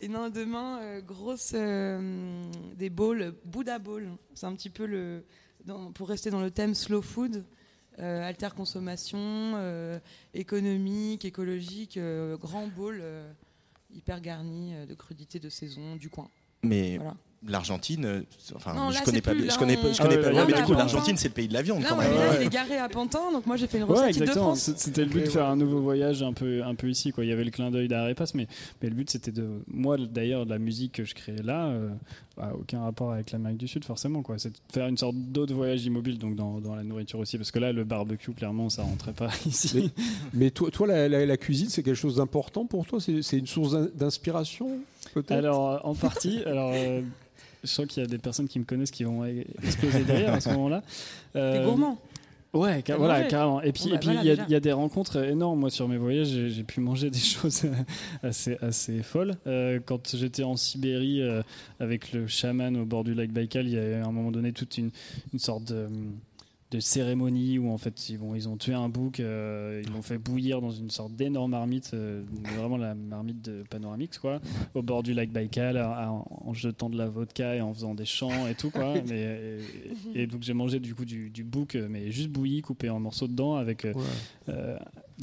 Et 0.00 0.08
non, 0.08 0.28
demain, 0.28 0.80
euh, 0.82 1.00
grosse 1.00 1.52
euh, 1.54 2.42
des 2.76 2.90
bowls, 2.90 3.32
Buddha 3.44 3.78
Bowl. 3.78 4.08
C'est 4.34 4.46
un 4.46 4.54
petit 4.54 4.70
peu 4.70 4.86
le. 4.86 5.24
dans- 5.64 5.92
pour 5.92 6.08
rester 6.08 6.30
dans 6.30 6.40
le 6.42 6.50
thème 6.50 6.74
slow 6.74 7.00
food, 7.00 7.44
euh, 8.00 8.22
alter 8.28 8.48
consommation, 8.56 9.18
euh, 9.20 9.98
économique, 10.34 11.24
écologique, 11.24 11.96
euh, 11.96 12.36
grand 12.36 12.66
bowl 12.66 12.98
euh, 13.00 13.32
hyper 13.94 14.20
garni 14.20 14.74
euh, 14.74 14.84
de 14.84 14.94
crudités 14.94 15.38
de 15.38 15.48
saison 15.48 15.96
du 15.96 16.10
coin. 16.10 16.28
Mais 16.64 16.96
Voilà. 16.98 17.16
l'Argentine, 17.48 18.04
euh, 18.04 18.20
enfin, 18.54 18.74
Non, 18.74 18.90
je 18.90 19.02
connais 19.02 19.20
plus, 19.20 19.50
je 19.50 19.58
connais 19.58 19.76
pas, 19.76 19.92
je 19.92 20.00
on- 20.00 20.04
connais 20.04 20.18
Ah 20.24 20.30
pas 20.30 20.44
mais 20.46 20.52
du 20.52 20.62
coup, 20.62 20.72
l'Argentine, 20.74 21.16
c'est 21.16 21.28
le 21.28 21.34
pays 21.34 21.48
de 21.48 21.52
la 21.54 21.62
viande 21.62 21.82
Là, 21.82 21.88
quand 21.90 21.96
même. 21.96 22.14
là, 22.14 22.40
il 22.40 22.46
est 22.46 22.50
garé 22.52 22.78
à 22.78 22.88
Pantin, 22.88 23.32
donc 23.32 23.46
moi 23.46 23.56
j'ai 23.56 23.66
fait 23.66 23.78
une 23.78 23.84
recette 23.84 24.04
Ouais, 24.04 24.12
de 24.12 24.18
exactement. 24.18 24.44
France. 24.54 24.70
C'était 24.76 25.04
le 25.04 25.10
but 25.10 25.24
de 25.24 25.30
faire 25.30 25.46
un 25.46 25.56
nouveau 25.56 25.80
voyage 25.80 26.22
un 26.22 26.32
peu, 26.32 26.62
un 26.64 26.74
peu 26.74 26.88
ici. 26.88 27.12
Quoi. 27.12 27.24
Il 27.24 27.28
y 27.28 27.32
avait 27.32 27.44
le 27.44 27.50
clin 27.50 27.70
d'œil 27.70 27.88
d'Arepas, 27.88 28.30
mais, 28.34 28.46
mais 28.82 28.88
le 28.88 28.94
but 28.94 29.10
c'était 29.10 29.32
de. 29.32 29.48
Moi 29.68 29.96
d'ailleurs, 29.98 30.44
la 30.46 30.58
musique 30.58 30.92
que 30.92 31.04
je 31.04 31.14
créais 31.14 31.42
là, 31.42 31.66
euh, 31.66 31.88
bah, 32.36 32.52
aucun 32.58 32.80
rapport 32.82 33.12
avec 33.12 33.30
l'Amérique 33.30 33.58
du 33.58 33.68
Sud 33.68 33.84
forcément. 33.84 34.22
quoi. 34.22 34.38
C'est 34.38 34.50
de 34.50 34.56
faire 34.72 34.86
une 34.88 34.96
sorte 34.96 35.14
d'autre 35.16 35.54
voyage 35.54 35.84
immobile, 35.84 36.18
donc 36.18 36.34
dans, 36.36 36.60
dans 36.60 36.74
la 36.74 36.82
nourriture 36.82 37.18
aussi. 37.18 37.36
Parce 37.38 37.50
que 37.50 37.58
là, 37.58 37.72
le 37.72 37.84
barbecue, 37.84 38.32
clairement, 38.32 38.68
ça 38.70 38.82
rentrait 38.82 39.12
pas 39.12 39.28
ici. 39.46 39.92
Mais 40.32 40.50
toi, 40.50 40.70
toi 40.70 40.86
la, 40.86 41.08
la- 41.08 41.26
la 41.26 41.36
cuisine, 41.36 41.68
c'est 41.68 41.82
quelque 41.82 41.94
chose 41.94 42.16
d'important 42.16 42.64
pour 42.66 42.86
toi? 42.86 42.98
C'est 43.00 43.36
une 43.38 43.46
source 43.46 43.72
d'in- 43.72 43.88
d'inspiration, 43.94 44.78
peut-être? 45.12 45.32
Alors, 45.32 45.70
euh, 45.70 45.78
en 45.84 45.94
partie, 45.94 46.42
alors, 46.44 46.72
euh, 46.74 47.02
je 47.64 47.68
sens 47.68 47.86
qu'il 47.86 48.02
y 48.02 48.06
a 48.06 48.08
des 48.08 48.18
personnes 48.18 48.46
qui 48.48 48.58
me 48.60 48.64
connaissent 48.64 48.90
qui 48.92 49.04
vont 49.04 49.24
e- 49.24 49.44
exploser 49.62 50.04
derrière 50.04 50.32
à 50.34 50.40
ce 50.40 50.50
moment-là. 50.50 50.82
T'es 51.32 51.38
Euh, 51.40 51.64
gourmand. 51.64 51.98
Ouais, 52.52 52.84
voilà, 52.96 53.16
mangé. 53.18 53.28
carrément. 53.28 53.60
Et 53.62 53.72
puis, 53.72 53.82
Bon, 53.86 53.90
bah, 53.90 53.96
et 53.96 53.98
puis, 53.98 54.08
il 54.10 54.14
voilà, 54.14 54.46
y, 54.48 54.54
a- 54.54 54.58
y 54.58 54.60
des 54.60 54.70
rencontres 54.72 55.24
énormes. 55.24 55.58
Moi, 55.58 55.70
sur 55.70 55.88
mes 55.88 55.96
voyages, 55.96 56.28
j'ai 56.28 56.62
pu 56.62 56.78
manger 56.80 57.10
des 57.10 57.18
choses 57.18 57.64
assez, 58.22 58.56
assez 58.62 59.02
folles. 59.02 59.34
Euh, 59.48 59.80
quand 59.84 60.14
j'étais 60.16 60.44
en 60.44 60.56
Sibérie 60.56 61.20
euh, 61.20 61.42
avec 61.80 62.12
le 62.12 62.28
chaman 62.28 62.76
au 62.76 62.84
bord 62.84 63.02
du 63.02 63.12
lac 63.12 63.32
Baïkal, 63.32 63.66
il 63.66 63.72
y 63.74 63.78
a 63.78 64.04
à 64.04 64.08
un 64.08 64.12
moment 64.12 64.30
donné 64.30 64.52
toute 64.52 64.78
une, 64.78 64.90
une 65.32 65.38
sorte 65.40 65.64
de, 65.64 65.88
de 66.74 66.80
cérémonie 66.80 67.58
où 67.58 67.70
en 67.70 67.78
fait 67.78 68.08
ils, 68.08 68.18
ils 68.34 68.48
ont 68.48 68.56
tué 68.56 68.74
un 68.74 68.88
bouc, 68.88 69.20
euh, 69.20 69.80
ils 69.86 69.92
l'ont 69.92 70.02
fait 70.02 70.18
bouillir 70.18 70.60
dans 70.60 70.72
une 70.72 70.90
sorte 70.90 71.14
d'énorme 71.14 71.52
marmite, 71.52 71.92
euh, 71.94 72.22
vraiment 72.56 72.76
la 72.76 72.94
marmite 72.96 73.42
de 73.42 73.62
Panoramix, 73.70 74.18
quoi, 74.18 74.40
au 74.74 74.82
bord 74.82 75.04
du 75.04 75.14
lac 75.14 75.30
Baïkal, 75.30 75.76
à- 75.76 76.08
à- 76.08 76.10
en 76.10 76.52
jetant 76.52 76.90
de 76.90 76.98
la 76.98 77.08
vodka 77.08 77.54
et 77.54 77.60
en 77.60 77.72
faisant 77.72 77.94
des 77.94 78.04
chants 78.04 78.48
et 78.48 78.54
tout, 78.56 78.70
quoi. 78.70 78.94
Mais, 79.08 79.60
et, 80.14 80.22
et 80.22 80.26
donc 80.26 80.42
j'ai 80.42 80.52
mangé 80.54 80.80
du 80.80 80.94
coup 80.96 81.04
du, 81.04 81.30
du 81.30 81.44
bouc, 81.44 81.76
mais 81.88 82.10
juste 82.10 82.28
bouilli, 82.30 82.60
coupé 82.62 82.90
en 82.90 82.98
morceaux 82.98 83.28
dedans, 83.28 83.54
avec. 83.56 83.86
euh, 84.48 84.76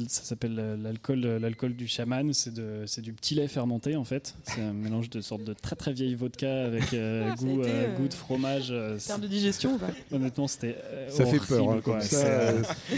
ça 0.07 0.23
s'appelle 0.23 0.55
l'alcool, 0.81 1.21
euh, 1.25 1.37
l'alcool 1.39 1.75
du 1.75 1.85
chaman. 1.87 2.31
C'est 2.33 2.53
de, 2.53 2.83
c'est 2.85 3.01
du 3.01 3.11
petit 3.13 3.35
lait 3.35 3.47
fermenté 3.47 3.95
en 3.95 4.05
fait. 4.05 4.35
C'est 4.43 4.61
un 4.61 4.71
mélange 4.73 5.09
de 5.09 5.19
sorte 5.21 5.43
de 5.43 5.53
très 5.53 5.75
très 5.75 5.91
vieille 5.91 6.15
vodka 6.15 6.65
avec 6.65 6.93
euh, 6.93 7.33
goût, 7.35 7.61
été, 7.61 7.69
euh, 7.71 7.95
goût 7.97 8.07
de 8.07 8.13
fromage. 8.13 8.67
euh, 8.71 8.95
En 8.95 8.99
termes 9.07 9.21
de 9.21 9.27
digestion 9.27 9.77
Honnêtement, 10.11 10.47
c'était 10.47 10.77
euh, 10.85 11.09
Ça 11.09 11.25
fait 11.25 11.39
peur, 11.39 11.69
hein, 11.71 11.81
quoi. 11.83 11.95
comme 11.99 12.01
ça, 12.01 12.53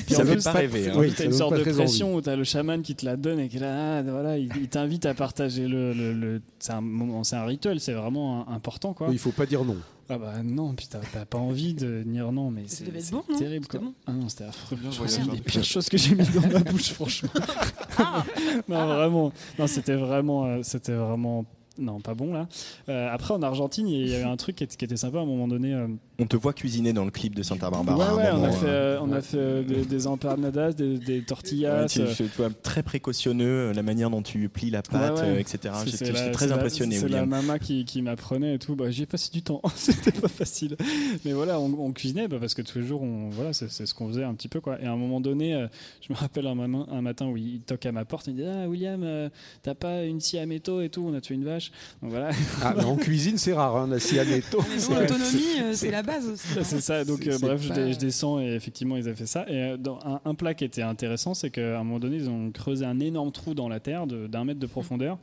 puis 0.06 0.14
ça 0.16 0.22
en 0.22 0.26
fait 0.26 0.34
plus, 0.34 0.44
pas 0.44 0.54
t'as- 0.54 0.60
rêver, 0.60 0.88
hein. 0.88 0.92
t'as 0.94 1.00
Oui, 1.00 1.08
une 1.10 1.16
ça 1.16 1.24
donne 1.24 1.34
sorte 1.34 1.58
de 1.58 1.64
pression 1.64 2.16
où 2.16 2.22
t'as 2.22 2.36
le 2.36 2.44
chaman 2.44 2.82
qui 2.84 2.96
te 2.96 3.06
la 3.06 3.16
donne 3.18 3.40
et 3.40 3.50
qui 3.50 3.60
là, 3.60 3.98
ah, 4.00 4.04
voilà, 4.04 4.38
il, 4.38 4.50
il 4.62 4.68
t'invite 4.70 5.06
à 5.06 5.14
partager 5.14 5.68
le. 5.68 5.94
le- 5.94 6.14
le- 6.14 6.42
c'est 6.60 6.74
un 6.74 6.82
moment, 6.82 7.24
c'est 7.24 7.36
un 7.36 7.46
rituel, 7.46 7.80
c'est 7.80 7.94
vraiment 7.94 8.48
important, 8.50 8.94
quoi. 8.94 9.08
Oui, 9.08 9.16
Il 9.16 9.20
faut 9.20 9.32
pas 9.32 9.46
dire 9.46 9.64
non. 9.66 9.78
Ah 10.10 10.18
bah 10.18 10.44
non, 10.44 10.74
puis 10.74 10.88
t'as 10.90 11.26
pas 11.26 11.38
envie 11.38 11.74
de 11.74 12.04
dire 12.06 12.32
non, 12.32 12.52
mais 12.52 12.64
c'est 12.68 12.86
bon, 13.12 13.24
terrible, 13.38 13.66
C'était 13.66 13.78
quoi. 13.78 13.88
bon 13.88 13.94
Ah 14.06 14.12
non, 14.12 14.28
c'était 14.30 14.44
affreux. 14.44 14.78
C'est 15.08 15.22
une 15.22 15.32
des 15.32 15.42
pires 15.42 15.64
choses 15.64 15.88
que 15.90 15.98
j'ai 15.98 16.14
mis 16.14 16.28
dans 16.30 16.42
ma 16.48 16.60
bouche, 16.60 16.92
franchement. 16.92 17.30
non, 18.68 18.86
vraiment. 18.88 19.32
Non, 19.58 19.68
c'était 19.68 19.96
vraiment, 19.96 20.46
euh, 20.46 20.60
c'était 20.64 20.94
vraiment. 20.94 21.46
Non, 21.80 22.00
pas 22.02 22.14
bon 22.14 22.32
là. 22.34 22.48
Euh, 22.90 23.10
après, 23.12 23.34
en 23.34 23.42
Argentine, 23.42 23.88
il 23.88 24.08
y 24.08 24.14
avait 24.14 24.24
un 24.26 24.38
truc 24.38 24.58
qui 24.58 24.64
était, 24.64 24.76
qui 24.76 24.86
était 24.86 24.98
sympa 24.98 25.18
à 25.18 25.22
un 25.22 25.26
moment 25.26 25.48
donné. 25.48 25.74
euh, 25.74 25.88
On 26.24 26.26
te 26.26 26.38
voit 26.38 26.54
cuisiner 26.54 26.94
dans 26.94 27.04
le 27.04 27.12
clip 27.12 27.36
de 27.36 27.44
Santa 27.44 27.70
Barbara. 27.70 28.08
à 28.12 28.16
ouais, 28.16 28.24
ouais, 28.24 28.30
on 28.34 28.44
a 28.46 28.52
fait, 28.52 28.66
euh, 28.66 28.98
on 29.02 29.12
a 29.12 29.22
fait 29.22 29.36
euh, 29.38 29.62
des, 29.62 29.84
des 29.84 30.08
empanadas, 30.08 30.72
des, 30.72 30.98
des 30.98 31.22
tortillas. 31.22 31.82
ouais, 31.82 31.86
tu, 31.88 32.00
euh, 32.00 32.06
tu 32.16 32.24
vois, 32.38 32.50
très 32.50 32.82
précautionneux, 32.82 33.70
euh, 33.72 33.74
la 33.74 33.84
manière 33.84 34.10
dont 34.10 34.22
tu 34.22 34.48
plies 34.48 34.70
la 34.70 34.82
pâte, 34.84 35.16
Ouais, 35.16 35.22
ouais. 35.22 35.28
euh, 35.28 35.40
etc. 35.40 35.74
J'étais 35.86 36.32
très 36.32 36.54
impressionné, 36.54 36.96
C'est 36.98 37.10
la 37.10 37.26
maman 37.26 37.58
qui, 37.58 37.84
qui 37.84 38.02
m'apprenait 38.02 38.56
et 38.56 38.60
tout. 38.60 38.76
Bah, 38.76 38.90
J'ai 38.90 39.06
passé 39.06 39.32
du 39.34 39.42
temps. 39.42 39.62
C'était 39.76 40.14
pas 40.14 40.30
facile. 40.30 40.78
Mais 41.26 41.34
voilà, 41.34 41.60
on, 41.60 41.66
on 41.78 41.92
cuisinait 41.92 42.30
bah, 42.30 42.38
parce 42.40 42.54
que 42.54 42.62
tous 42.62 42.80
les 42.80 42.88
jours, 42.88 43.02
on, 43.02 43.30
voilà, 43.30 43.52
c'est 43.52 43.68
ce 43.70 43.94
qu'on 43.94 44.08
faisait 44.08 44.24
un 44.24 44.34
petit 44.34 44.48
peu. 44.48 44.62
Quoi. 44.62 44.82
Et 44.82 44.86
à 44.86 44.94
un 44.94 44.98
moment 44.98 45.20
donné, 45.20 45.68
je 46.08 46.14
me 46.14 46.18
rappelle 46.18 46.48
un, 46.48 46.56
matin- 46.56 46.88
un 46.90 47.02
matin 47.02 47.26
où 47.28 47.36
il 47.36 47.60
toque 47.66 47.86
à 47.86 47.92
ma 47.92 48.06
porte. 48.06 48.28
Il 48.28 48.36
me 48.36 48.42
dit 48.44 48.48
Ah, 48.48 48.70
William, 48.70 49.30
t'as 49.62 49.76
pas 49.76 50.04
une 50.06 50.22
scie 50.22 50.40
à 50.40 50.46
métaux 50.46 50.80
et 50.80 50.88
tout? 50.88 51.04
On 51.06 51.14
a 51.14 51.20
tué 51.20 51.36
une 51.36 51.44
vache. 51.44 51.72
Donc 52.02 52.12
voilà. 52.12 52.30
Ah, 52.62 52.74
mais 52.78 52.86
en 52.86 52.96
cuisine, 52.98 53.38
c'est 53.38 53.52
rare, 53.54 53.76
hein, 53.76 53.88
la 53.90 54.00
cianéto. 54.00 54.60
Mais 54.70 54.82
nous, 54.82 54.96
l'autonomie, 55.02 55.74
c'est 55.74 55.92
la 55.92 56.02
base 56.04 56.13
aussi. 56.20 56.48
C'est 56.64 56.82
ça, 56.82 57.04
donc 57.06 57.26
euh, 57.28 57.38
bref, 57.40 57.62
je, 57.62 57.68
pas- 57.70 57.76
dé- 57.76 57.94
je 57.94 57.98
descends 58.00 58.40
et 58.40 58.54
effectivement 58.54 58.96
ils 58.98 59.08
avaient 59.08 59.16
fait 59.16 59.26
ça. 59.26 59.46
Et 59.50 59.56
euh, 59.62 59.78
dans 59.78 60.00
un, 60.06 60.20
un 60.26 60.36
plat 60.36 60.54
qui 60.54 60.64
était 60.66 60.82
intéressant, 60.82 61.34
c'est 61.34 61.50
qu'à 61.50 61.80
un 61.80 61.84
moment 61.84 62.00
donné, 62.00 62.18
ils 62.18 62.30
ont 62.30 62.52
creusé 62.52 62.86
un 62.86 63.00
énorme 63.00 63.32
trou 63.32 63.54
dans 63.54 63.70
la 63.70 63.80
terre 63.80 64.08
d'un 64.08 64.44
mètre 64.46 64.60
de 64.60 64.68
profondeur, 64.68 65.18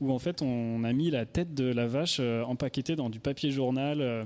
où 0.00 0.12
en 0.12 0.18
fait 0.18 0.42
on 0.42 0.84
a 0.84 0.92
mis 0.92 1.10
la 1.10 1.26
tête 1.26 1.54
de 1.54 1.64
la 1.72 1.86
vache 1.86 2.18
euh, 2.20 2.42
empaquetée 2.44 2.96
dans 2.96 3.10
du 3.10 3.20
papier 3.20 3.50
journal 3.50 4.00
euh, 4.00 4.24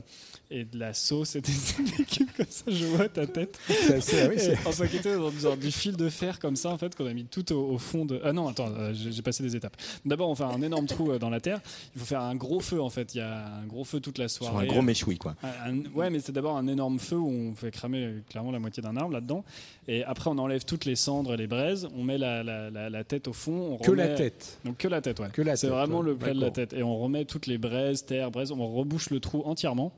et 0.50 0.64
de 0.64 0.78
la 0.78 0.94
sauce 0.94 1.36
et 1.36 1.40
des 1.42 1.52
légumes 1.98 2.28
comme 2.36 2.46
ça. 2.48 2.64
Je 2.68 2.84
vois 2.86 3.08
ta 3.08 3.26
tête. 3.26 3.58
C'est 3.68 3.94
assez- 3.94 4.20
ah 4.22 4.28
oui, 4.30 4.36
c'est- 4.38 5.16
dans 5.16 5.30
genre 5.30 5.56
du 5.56 5.70
fil 5.70 5.96
de 5.96 6.08
fer 6.08 6.38
comme 6.38 6.56
ça 6.56 6.70
en 6.70 6.78
fait 6.78 6.94
qu'on 6.94 7.06
a 7.06 7.12
mis 7.12 7.24
tout 7.26 7.52
au, 7.52 7.72
au 7.72 7.78
fond 7.78 8.04
de. 8.04 8.20
Ah 8.24 8.32
non, 8.32 8.48
attends, 8.48 8.68
euh, 8.76 8.92
j'ai 8.94 9.22
passé 9.22 9.42
des 9.42 9.56
étapes. 9.56 9.76
D'abord 10.04 10.30
on 10.30 10.34
fait 10.34 10.44
un 10.44 10.62
énorme 10.62 10.86
trou 10.86 11.10
euh, 11.12 11.18
dans 11.18 11.30
la 11.30 11.40
terre. 11.40 11.60
Il 11.94 12.00
faut 12.00 12.06
faire 12.06 12.22
un 12.22 12.34
gros 12.34 12.60
feu 12.60 12.80
en 12.80 12.90
fait. 12.90 13.14
Il 13.14 13.18
y 13.18 13.20
a 13.20 13.46
un 13.62 13.66
gros 13.66 13.84
feu 13.84 14.00
toute 14.00 14.18
la 14.18 14.28
Sur 14.28 14.46
soirée. 14.46 14.66
un 14.66 14.70
gros 14.70 14.82
méchoui, 14.82 15.18
quoi. 15.18 15.34
Un- 15.42 15.72
un- 15.74 15.82
ouais, 15.94 16.08
mais 16.10 16.20
c'est 16.20 16.32
d'abord 16.32 16.56
un 16.56 16.66
énorme 16.66 16.98
feu 16.98 17.16
où 17.16 17.28
on 17.28 17.54
fait 17.54 17.70
cramer 17.70 18.04
euh, 18.04 18.20
clairement 18.30 18.50
la 18.52 18.58
moitié 18.58 18.82
d'un 18.82 18.96
arbre 18.96 19.12
là-dedans. 19.12 19.44
Et 19.86 20.04
après, 20.04 20.30
on 20.30 20.38
enlève 20.38 20.64
toutes 20.64 20.84
les 20.84 20.96
cendres 20.96 21.34
et 21.34 21.36
les 21.36 21.46
braises. 21.46 21.88
On 21.96 22.04
met 22.04 22.18
la, 22.18 22.42
la- 22.42 22.70
la- 22.70 22.90
la 22.90 23.04
tête 23.04 23.28
au 23.28 23.32
fond. 23.32 23.76
On 23.80 23.84
Que 23.84 23.90
la 23.92 24.08
tête. 24.08 24.58
Donc 24.64 24.76
que 24.78 24.88
la 24.88 25.00
tête, 25.00 25.18
ouais. 25.20 25.28
Que 25.32 25.42
la 25.42 25.56
c'est 25.56 25.66
tête, 25.66 25.76
vraiment 25.76 25.98
ouais. 26.00 26.06
le 26.06 26.16
plat 26.16 26.34
de 26.34 26.40
la 26.40 26.50
tête. 26.50 26.72
Et 26.72 26.82
on 26.82 26.98
remet 26.98 27.24
toutes 27.24 27.46
les 27.46 27.58
braises, 27.58 28.04
terre, 28.06 28.30
braises. 28.30 28.52
On 28.52 28.66
rebouche 28.74 29.10
le 29.10 29.20
trou 29.20 29.42
entièrement. 29.44 29.92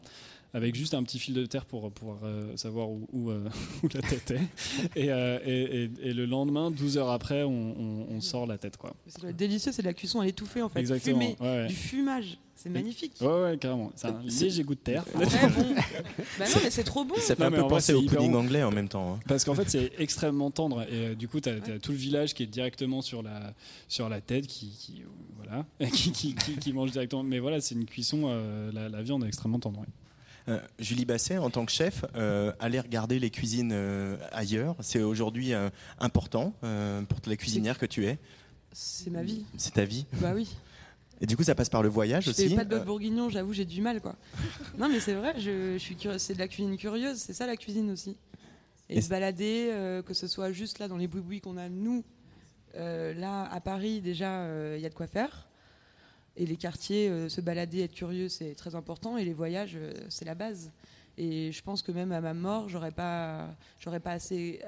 Avec 0.53 0.75
juste 0.75 0.95
un 0.95 1.03
petit 1.05 1.19
fil 1.21 1.33
de 1.35 1.47
terre 1.47 1.65
pour 1.65 1.91
pouvoir 1.93 2.19
euh, 2.25 2.57
savoir 2.57 2.91
où, 2.91 3.07
où, 3.13 3.31
euh, 3.31 3.49
où 3.85 3.89
la 3.95 4.03
tête 4.03 4.33
est. 4.33 4.99
Et, 5.01 5.13
euh, 5.13 5.39
et- 5.45 5.85
et- 5.85 5.91
et 6.09 6.13
le 6.13 6.27
lendemain, 6.27 6.71
12 6.73 6.99
heures 6.99 7.11
après, 7.11 7.45
on, 7.45 7.51
on- 7.51 8.07
on 8.11 8.21
sort 8.21 8.47
la 8.47 8.59
tête. 8.59 8.77
Quoi. 8.77 8.93
Être 9.07 9.37
délicieux, 9.37 9.71
c'est 9.73 9.83
de 9.83 9.87
la 9.87 9.95
cuisson 9.95 10.21
à 10.21 10.25
l'étouffée 10.25 10.63
en 10.63 10.69
fait. 10.69 10.81
Exactement. 10.81 11.21
Ouais, 11.21 11.37
ouais. 11.41 11.67
du 11.69 11.75
fumage. 11.75 12.37
C'est 12.57 12.69
magnifique. 12.69 13.13
Ouais, 13.23 13.27
ouais, 13.43 13.57
carrément. 13.59 13.91
C'est 13.97 14.09
un 14.09 14.21
léger 14.23 14.65
goût 14.65 14.75
de 14.75 14.81
terre. 14.81 15.03
Très 15.07 15.49
bon. 15.49 15.75
bah 16.39 16.45
non, 16.47 16.61
mais 16.63 16.71
c'est 16.71 16.85
trop 16.85 17.05
bon. 17.07 17.15
Ça 17.17 17.35
fait 17.35 17.49
Non, 17.49 17.57
un 17.57 17.63
peu 17.63 17.69
penser 17.69 17.87
c'est 17.87 17.95
au 17.95 18.03
pudding 18.03 18.33
bon. 18.33 18.41
anglais 18.41 18.63
en 18.63 18.71
même 18.71 18.89
temps. 18.89 19.15
hein. 19.15 19.21
Parce 19.27 19.45
qu'en 19.45 19.55
fait, 19.55 19.71
c'est 19.71 19.93
extrêmement 19.99 20.51
tendre. 20.51 20.83
Et 20.83 20.87
euh, 21.07 21.15
du 21.15 21.27
coup, 21.27 21.41
tu 21.41 21.49
as, 21.49 21.59
tout 21.79 21.93
le 21.93 21.97
village 21.97 22.35
qui 22.35 22.43
est 22.43 22.47
directement 22.47 23.01
sur 23.01 23.23
la, 23.23 23.55
sur 23.89 24.11
la 24.11 24.21
tête, 24.21 24.47
qui, 24.47 24.69
qui, 24.73 25.01
euh, 25.01 25.07
voilà, 25.37 25.65
qui, 25.91 26.13
qui, 26.13 26.35
qui- 26.35 26.57
qui 26.59 26.73
mange 26.75 26.91
directement. 26.91 27.23
Mais 27.23 27.39
voilà, 27.39 27.63
c'est 27.63 27.75
une 27.77 27.87
cuisson, 27.87 28.25
euh, 28.27 28.71
la, 28.75 28.91
la 28.91 29.01
viande 29.01 29.25
est 29.25 29.29
extrêmement 29.29 29.59
tendre. 29.61 29.81
ouais. 29.81 29.87
Euh, 30.49 30.59
Julie 30.79 31.05
Basset, 31.05 31.39
en 31.39 31.51
tant 31.51 31.65
que 31.67 31.73
chef, 31.73 32.05
euh, 32.17 32.53
aller 32.61 32.81
regarder 32.81 33.19
les 33.19 33.31
cuisines 33.31 33.73
euh, 33.73 34.17
ailleurs, 34.33 34.75
c'est 34.81 35.03
aujourd'hui 35.03 35.53
euh, 35.53 35.69
important 35.99 36.55
pour 37.09 37.19
la 37.27 37.37
cuisinière 37.37 37.79
que 37.79 37.87
tu 37.87 38.07
es. 38.07 38.19
C'est 38.73 39.11
ma 39.11 39.23
vie. 39.23 39.45
C'est 39.57 39.75
ta 39.75 39.85
vie. 39.85 40.07
Bah 40.15 40.33
oui. 40.35 40.57
Et 41.21 41.27
du 41.27 41.37
coup, 41.37 41.43
ça 41.43 41.55
passe 41.55 41.69
par 41.69 41.83
le 41.83 41.89
voyage 41.91 42.25
Je 42.25 42.31
aussi. 42.31 42.49
fais 42.49 42.57
pas 42.57 42.65
de 42.65 42.71
bœuf 42.71 42.87
bourguignon, 42.87 43.29
j'avoue, 43.29 43.53
j'ai 43.53 43.67
du 43.67 43.83
mal 43.83 44.01
quoi. 44.01 44.17
Non, 44.79 44.89
mais 44.89 45.01
c'est 45.01 45.13
vrai, 45.13 45.35
je, 45.39 45.75
je 45.75 45.79
suis 45.79 45.97
curieuse. 45.97 46.23
C'est 46.23 46.35
de 46.35 46.39
la 46.39 46.49
cuisine 46.49 46.77
curieuse, 46.79 47.19
c'est 47.19 47.35
ça 47.35 47.47
la 47.47 47.57
cuisine 47.57 47.91
aussi. 47.91 48.17
Et, 48.89 48.99
Et 48.99 49.01
se 49.03 49.09
balader, 49.11 50.01
que 50.07 50.15
ce 50.15 50.27
soit 50.27 50.51
juste 50.53 50.79
là 50.79 50.89
dans 50.89 50.97
les 50.97 51.07
boui 51.09 51.41
qu'on 51.41 51.59
a 51.59 51.69
nous, 51.69 52.03
là 52.75 53.45
à 53.53 53.61
Paris 53.61 54.01
déjà, 54.01 54.47
il 54.77 54.81
y 54.81 54.87
a 54.87 54.89
de 54.89 54.95
quoi 54.95 55.07
faire. 55.07 55.50
Et 56.37 56.47
les 56.47 56.57
quartiers, 56.57 57.09
euh, 57.09 57.29
se 57.29 57.41
balader, 57.41 57.81
être 57.81 57.95
curieux, 57.95 58.29
c'est 58.29 58.55
très 58.55 58.75
important. 58.75 59.17
Et 59.17 59.25
les 59.25 59.33
voyages, 59.33 59.75
euh, 59.77 59.93
c'est 60.09 60.25
la 60.25 60.35
base. 60.35 60.73
Et 61.19 61.53
je 61.53 61.63
pense 61.63 61.83
que 61.83 61.93
même 61.93 62.13
à 62.13 62.21
ma 62.21 62.35
mort, 62.35 62.69
j'aurais 62.69 62.93
pas, 62.93 63.49
j'aurais 63.79 64.01
pas 64.01 64.13
assez, 64.13 64.61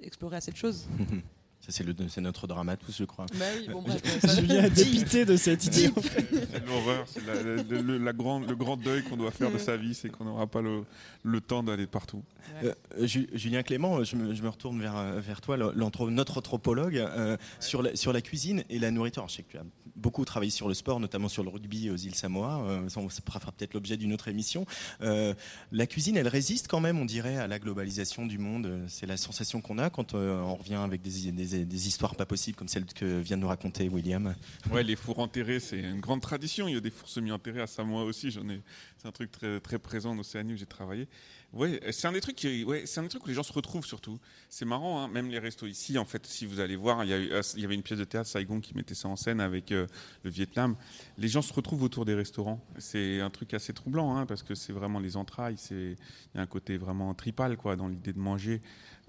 exploré 0.00 0.36
assez 0.36 0.52
de 0.52 0.56
choses. 0.56 0.86
Ça, 1.66 1.72
c'est, 1.72 1.82
le, 1.84 1.94
c'est 2.08 2.20
notre 2.20 2.46
drama 2.46 2.76
tous, 2.76 2.96
je 2.96 3.02
crois. 3.04 3.26
Bah 3.34 3.44
oui, 3.58 3.66
bon, 3.72 3.82
bref, 3.82 4.00
ça- 4.20 4.40
Julien 4.40 4.62
a 4.64 4.68
dépité 4.68 5.24
de 5.24 5.36
cette 5.36 5.64
idée. 5.64 5.90
C'est 6.00 6.64
l'horreur, 6.64 7.04
c'est 7.08 7.26
la- 7.26 7.42
la- 7.42 7.62
le, 7.82 7.98
la 7.98 8.12
grande, 8.12 8.48
le 8.48 8.54
grand 8.54 8.76
deuil 8.76 9.02
qu'on 9.02 9.16
doit 9.16 9.32
faire 9.32 9.50
de 9.50 9.58
sa 9.58 9.76
vie, 9.76 9.92
c'est 9.94 10.08
qu'on 10.08 10.24
n'aura 10.26 10.46
pas 10.46 10.62
le, 10.62 10.84
le 11.24 11.40
temps 11.40 11.64
d'aller 11.64 11.86
partout. 11.88 12.22
Euh, 12.62 12.72
euh, 13.00 13.06
Ju- 13.06 13.28
Julien 13.34 13.64
Clément, 13.64 14.04
je 14.04 14.14
me, 14.14 14.32
je 14.32 14.42
me 14.44 14.48
retourne 14.48 14.80
vers, 14.80 14.96
euh, 14.96 15.18
vers 15.20 15.40
toi, 15.40 15.56
notre 15.74 16.38
anthropologue, 16.38 16.96
euh, 16.98 17.36
sur, 17.58 17.82
la, 17.82 17.96
sur 17.96 18.12
la 18.12 18.20
cuisine 18.20 18.62
et 18.70 18.78
la 18.78 18.92
nourriture. 18.92 19.22
Alors, 19.22 19.28
je 19.30 19.34
sais 19.36 19.42
que 19.42 19.50
tu 19.50 19.58
as 19.58 19.64
beaucoup 19.96 20.24
travaillé 20.26 20.50
sur 20.50 20.68
le 20.68 20.74
sport, 20.74 21.00
notamment 21.00 21.28
sur 21.28 21.42
le 21.42 21.48
rugby 21.48 21.90
aux 21.90 21.96
îles 21.96 22.14
Samoa. 22.14 22.60
Euh, 22.68 22.88
ça, 22.88 23.00
fera 23.26 23.40
peut-être 23.52 23.74
l'objet 23.74 23.96
d'une 23.96 24.12
autre 24.12 24.28
émission. 24.28 24.66
Euh, 25.00 25.34
la 25.72 25.86
cuisine, 25.86 26.16
elle 26.16 26.28
résiste 26.28 26.68
quand 26.68 26.80
même, 26.80 26.98
on 26.98 27.06
dirait, 27.06 27.38
à 27.38 27.46
la 27.48 27.58
globalisation 27.58 28.26
du 28.26 28.38
monde. 28.38 28.66
Euh, 28.66 28.84
C'est 28.88 29.06
la 29.06 29.16
sensation 29.16 29.60
qu'on 29.60 29.78
a 29.78 29.90
quand 29.90 30.14
euh, 30.14 30.38
on 30.42 30.54
revient 30.54 30.74
avec 30.74 31.00
des, 31.02 31.32
des- 31.32 31.55
des 31.64 31.88
histoires 31.88 32.14
pas 32.16 32.26
possibles 32.26 32.56
comme 32.56 32.68
celle 32.68 32.84
que 32.86 33.20
vient 33.20 33.36
de 33.36 33.42
nous 33.42 33.48
raconter 33.48 33.88
William. 33.88 34.34
Ouais, 34.70 34.82
les 34.82 34.96
fours 34.96 35.18
enterrés, 35.18 35.60
c'est 35.60 35.80
une 35.80 36.00
grande 36.00 36.20
tradition. 36.20 36.68
Il 36.68 36.74
y 36.74 36.76
a 36.76 36.80
des 36.80 36.90
fours 36.90 37.08
semi-enterrés 37.08 37.62
à 37.62 37.66
Samoa 37.66 38.04
aussi. 38.04 38.30
J'en 38.30 38.48
ai, 38.48 38.60
c'est 38.98 39.08
un 39.08 39.12
truc 39.12 39.30
très, 39.32 39.60
très 39.60 39.78
présent 39.78 40.10
en 40.10 40.18
Océanie 40.18 40.54
où 40.54 40.56
j'ai 40.56 40.66
travaillé. 40.66 41.08
Ouais, 41.52 41.80
c'est 41.92 42.06
un 42.08 42.12
des 42.12 42.20
trucs 42.20 42.36
qui, 42.36 42.64
ouais, 42.64 42.82
c'est 42.86 43.00
un 43.00 43.04
des 43.04 43.08
trucs 43.08 43.24
où 43.24 43.28
les 43.28 43.34
gens 43.34 43.44
se 43.44 43.52
retrouvent 43.52 43.86
surtout. 43.86 44.18
C'est 44.50 44.64
marrant, 44.64 45.00
hein, 45.02 45.08
même 45.08 45.30
les 45.30 45.38
restos 45.38 45.66
ici. 45.66 45.96
En 45.96 46.04
fait, 46.04 46.26
si 46.26 46.44
vous 46.44 46.60
allez 46.60 46.76
voir, 46.76 47.04
il 47.04 47.10
y, 47.10 47.12
a 47.14 47.18
eu- 47.18 47.30
il 47.54 47.62
y 47.62 47.64
avait 47.64 47.76
une 47.76 47.82
pièce 47.84 47.98
de 48.00 48.04
théâtre 48.04 48.28
Saigon 48.28 48.60
qui 48.60 48.74
mettait 48.74 48.94
ça 48.96 49.08
en 49.08 49.16
scène 49.16 49.40
avec 49.40 49.70
euh, 49.72 49.86
le 50.24 50.30
Vietnam. 50.30 50.76
Les 51.16 51.28
gens 51.28 51.42
se 51.42 51.52
retrouvent 51.52 51.84
autour 51.84 52.04
des 52.04 52.14
restaurants. 52.14 52.62
C'est 52.78 53.20
un 53.20 53.30
truc 53.30 53.54
assez 53.54 53.72
troublant, 53.72 54.16
hein, 54.16 54.26
parce 54.26 54.42
que 54.42 54.54
c'est 54.54 54.72
vraiment 54.72 54.98
les 54.98 55.16
entrailles. 55.16 55.56
C'est, 55.56 55.96
il 56.34 56.36
y 56.36 56.38
a 56.38 56.42
un 56.42 56.46
côté 56.46 56.76
vraiment 56.76 57.14
tripal, 57.14 57.56
quoi, 57.56 57.76
dans 57.76 57.88
l'idée 57.88 58.12
de 58.12 58.18
manger. 58.18 58.60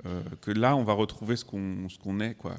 Euh, 0.05 0.21
que 0.41 0.51
là, 0.51 0.75
on 0.75 0.83
va 0.83 0.93
retrouver 0.93 1.35
ce 1.35 1.45
qu'on, 1.45 2.19
est, 2.19 2.35
quoi. 2.35 2.55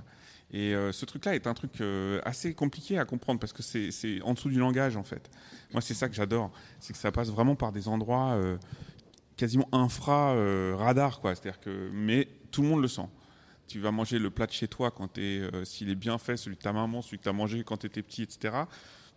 Et 0.50 0.74
euh, 0.74 0.92
ce 0.92 1.04
truc-là 1.04 1.34
est 1.34 1.46
un 1.46 1.54
truc 1.54 1.80
euh, 1.80 2.20
assez 2.24 2.54
compliqué 2.54 2.98
à 2.98 3.04
comprendre 3.04 3.38
parce 3.38 3.52
que 3.52 3.62
c'est 3.62 4.22
en 4.22 4.34
dessous 4.34 4.48
du 4.48 4.58
langage 4.58 4.96
en 4.96 5.04
fait. 5.04 5.30
Moi, 5.72 5.82
c'est 5.82 5.94
ça 5.94 6.08
que 6.08 6.14
j'adore, 6.14 6.50
c'est 6.80 6.92
que 6.92 6.98
ça 6.98 7.12
passe 7.12 7.28
vraiment 7.28 7.54
par 7.54 7.70
des 7.70 7.86
endroits 7.86 8.38
quasiment 9.36 9.68
infra 9.72 10.34
radar, 10.76 11.20
quoi. 11.20 11.34
C'est-à-dire 11.34 11.60
que, 11.60 11.90
mais 11.92 12.28
tout 12.50 12.62
le 12.62 12.68
monde 12.68 12.82
le 12.82 12.88
sent. 12.88 13.08
Tu 13.66 13.78
vas 13.78 13.90
manger 13.90 14.18
le 14.18 14.30
plat 14.30 14.46
de 14.46 14.52
chez 14.52 14.66
toi 14.66 14.90
quand 14.90 15.18
s'il 15.64 15.90
est 15.90 15.94
bien 15.94 16.16
fait, 16.16 16.38
celui 16.38 16.56
de 16.56 16.62
ta 16.62 16.72
maman, 16.72 17.02
celui 17.02 17.18
que 17.18 17.24
tu 17.24 17.28
as 17.28 17.34
mangé 17.34 17.62
quand 17.62 17.76
tu 17.76 17.86
étais 17.86 18.02
petit, 18.02 18.22
etc. 18.22 18.54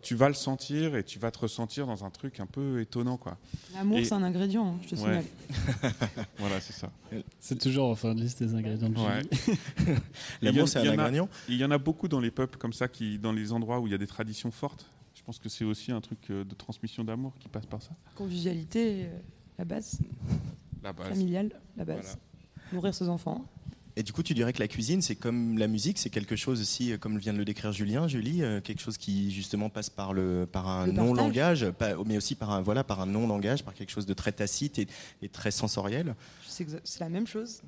Tu 0.01 0.15
vas 0.15 0.27
le 0.27 0.33
sentir 0.33 0.95
et 0.95 1.03
tu 1.03 1.19
vas 1.19 1.29
te 1.31 1.39
ressentir 1.39 1.85
dans 1.85 2.03
un 2.03 2.09
truc 2.09 2.39
un 2.39 2.45
peu 2.47 2.81
étonnant, 2.81 3.17
quoi. 3.17 3.37
L'amour, 3.75 3.99
Et- 3.99 4.05
c'est 4.05 4.13
un 4.15 4.23
ingrédient, 4.23 4.65
hein, 4.67 4.79
je 4.83 4.89
te 4.89 4.95
Ouais. 4.95 5.01
signale. 5.01 5.25
voilà, 6.39 6.59
c'est 6.59 6.73
ça. 6.73 6.91
C'est 7.39 7.59
toujours 7.59 7.89
en 7.89 7.95
fin 7.95 8.15
de 8.15 8.21
liste 8.21 8.41
des 8.41 8.55
ingrédients 8.55 8.89
de 8.89 8.97
Ouais. 8.97 9.21
Julie. 9.31 9.59
Il 10.41 10.47
y 10.47 10.49
en- 10.49 10.53
L'amour, 10.53 10.67
c'est 10.67 10.79
un 10.79 10.91
ingrédient 10.91 11.29
Il 11.49 11.55
y 11.57 11.63
en 11.65 11.71
a 11.71 11.77
beaucoup 11.77 12.07
dans 12.07 12.19
les 12.19 12.31
peuples 12.31 12.57
comme 12.57 12.73
ça, 12.73 12.87
qui, 12.87 13.19
dans 13.19 13.31
les 13.31 13.51
endroits 13.51 13.79
où 13.79 13.87
il 13.87 13.91
y 13.91 13.95
a 13.95 13.99
des 13.99 14.07
traditions 14.07 14.49
fortes. 14.51 14.87
Je 15.13 15.21
pense 15.23 15.37
que 15.37 15.49
c'est 15.49 15.65
aussi 15.65 15.91
un 15.91 16.01
truc 16.01 16.17
euh, 16.31 16.43
de 16.43 16.55
transmission 16.55 17.03
d'amour 17.03 17.33
qui 17.39 17.47
passe 17.47 17.67
par 17.67 17.81
ça. 17.81 17.91
Convivialité, 18.15 19.03
euh, 19.05 19.19
la 19.59 19.65
base. 19.65 19.99
La 20.81 20.93
base. 20.93 21.09
Familiale, 21.09 21.51
la 21.77 21.85
base. 21.85 21.99
Voilà. 22.01 22.19
Nourrir 22.73 22.95
ses 22.95 23.07
enfants. 23.07 23.45
Et 24.01 24.03
du 24.03 24.13
coup, 24.13 24.23
tu 24.23 24.33
dirais 24.33 24.51
que 24.51 24.57
la 24.57 24.67
cuisine, 24.67 25.03
c'est 25.03 25.13
comme 25.13 25.59
la 25.59 25.67
musique, 25.67 25.99
c'est 25.99 26.09
quelque 26.09 26.35
chose 26.35 26.59
aussi, 26.59 26.91
euh, 26.91 26.97
comme 26.97 27.19
vient 27.19 27.33
de 27.33 27.37
le 27.37 27.45
décrire 27.45 27.71
Julien, 27.71 28.07
Julie, 28.07 28.41
euh, 28.41 28.59
quelque 28.59 28.81
chose 28.81 28.97
qui 28.97 29.29
justement 29.29 29.69
passe 29.69 29.91
par 29.91 30.11
le 30.11 30.47
par 30.51 30.67
un 30.67 30.87
non-langage, 30.87 31.67
mais 32.07 32.17
aussi 32.17 32.33
par 32.33 32.49
un 32.49 32.61
voilà 32.63 32.83
par 32.83 32.99
un 32.99 33.05
non-langage, 33.05 33.63
par 33.63 33.75
quelque 33.75 33.91
chose 33.91 34.07
de 34.07 34.15
très 34.15 34.31
tacite 34.31 34.79
et, 34.79 34.87
et 35.21 35.29
très 35.29 35.51
sensoriel. 35.51 36.15
C'est 36.47 36.65
la 36.99 37.09
même 37.09 37.27
chose. 37.27 37.61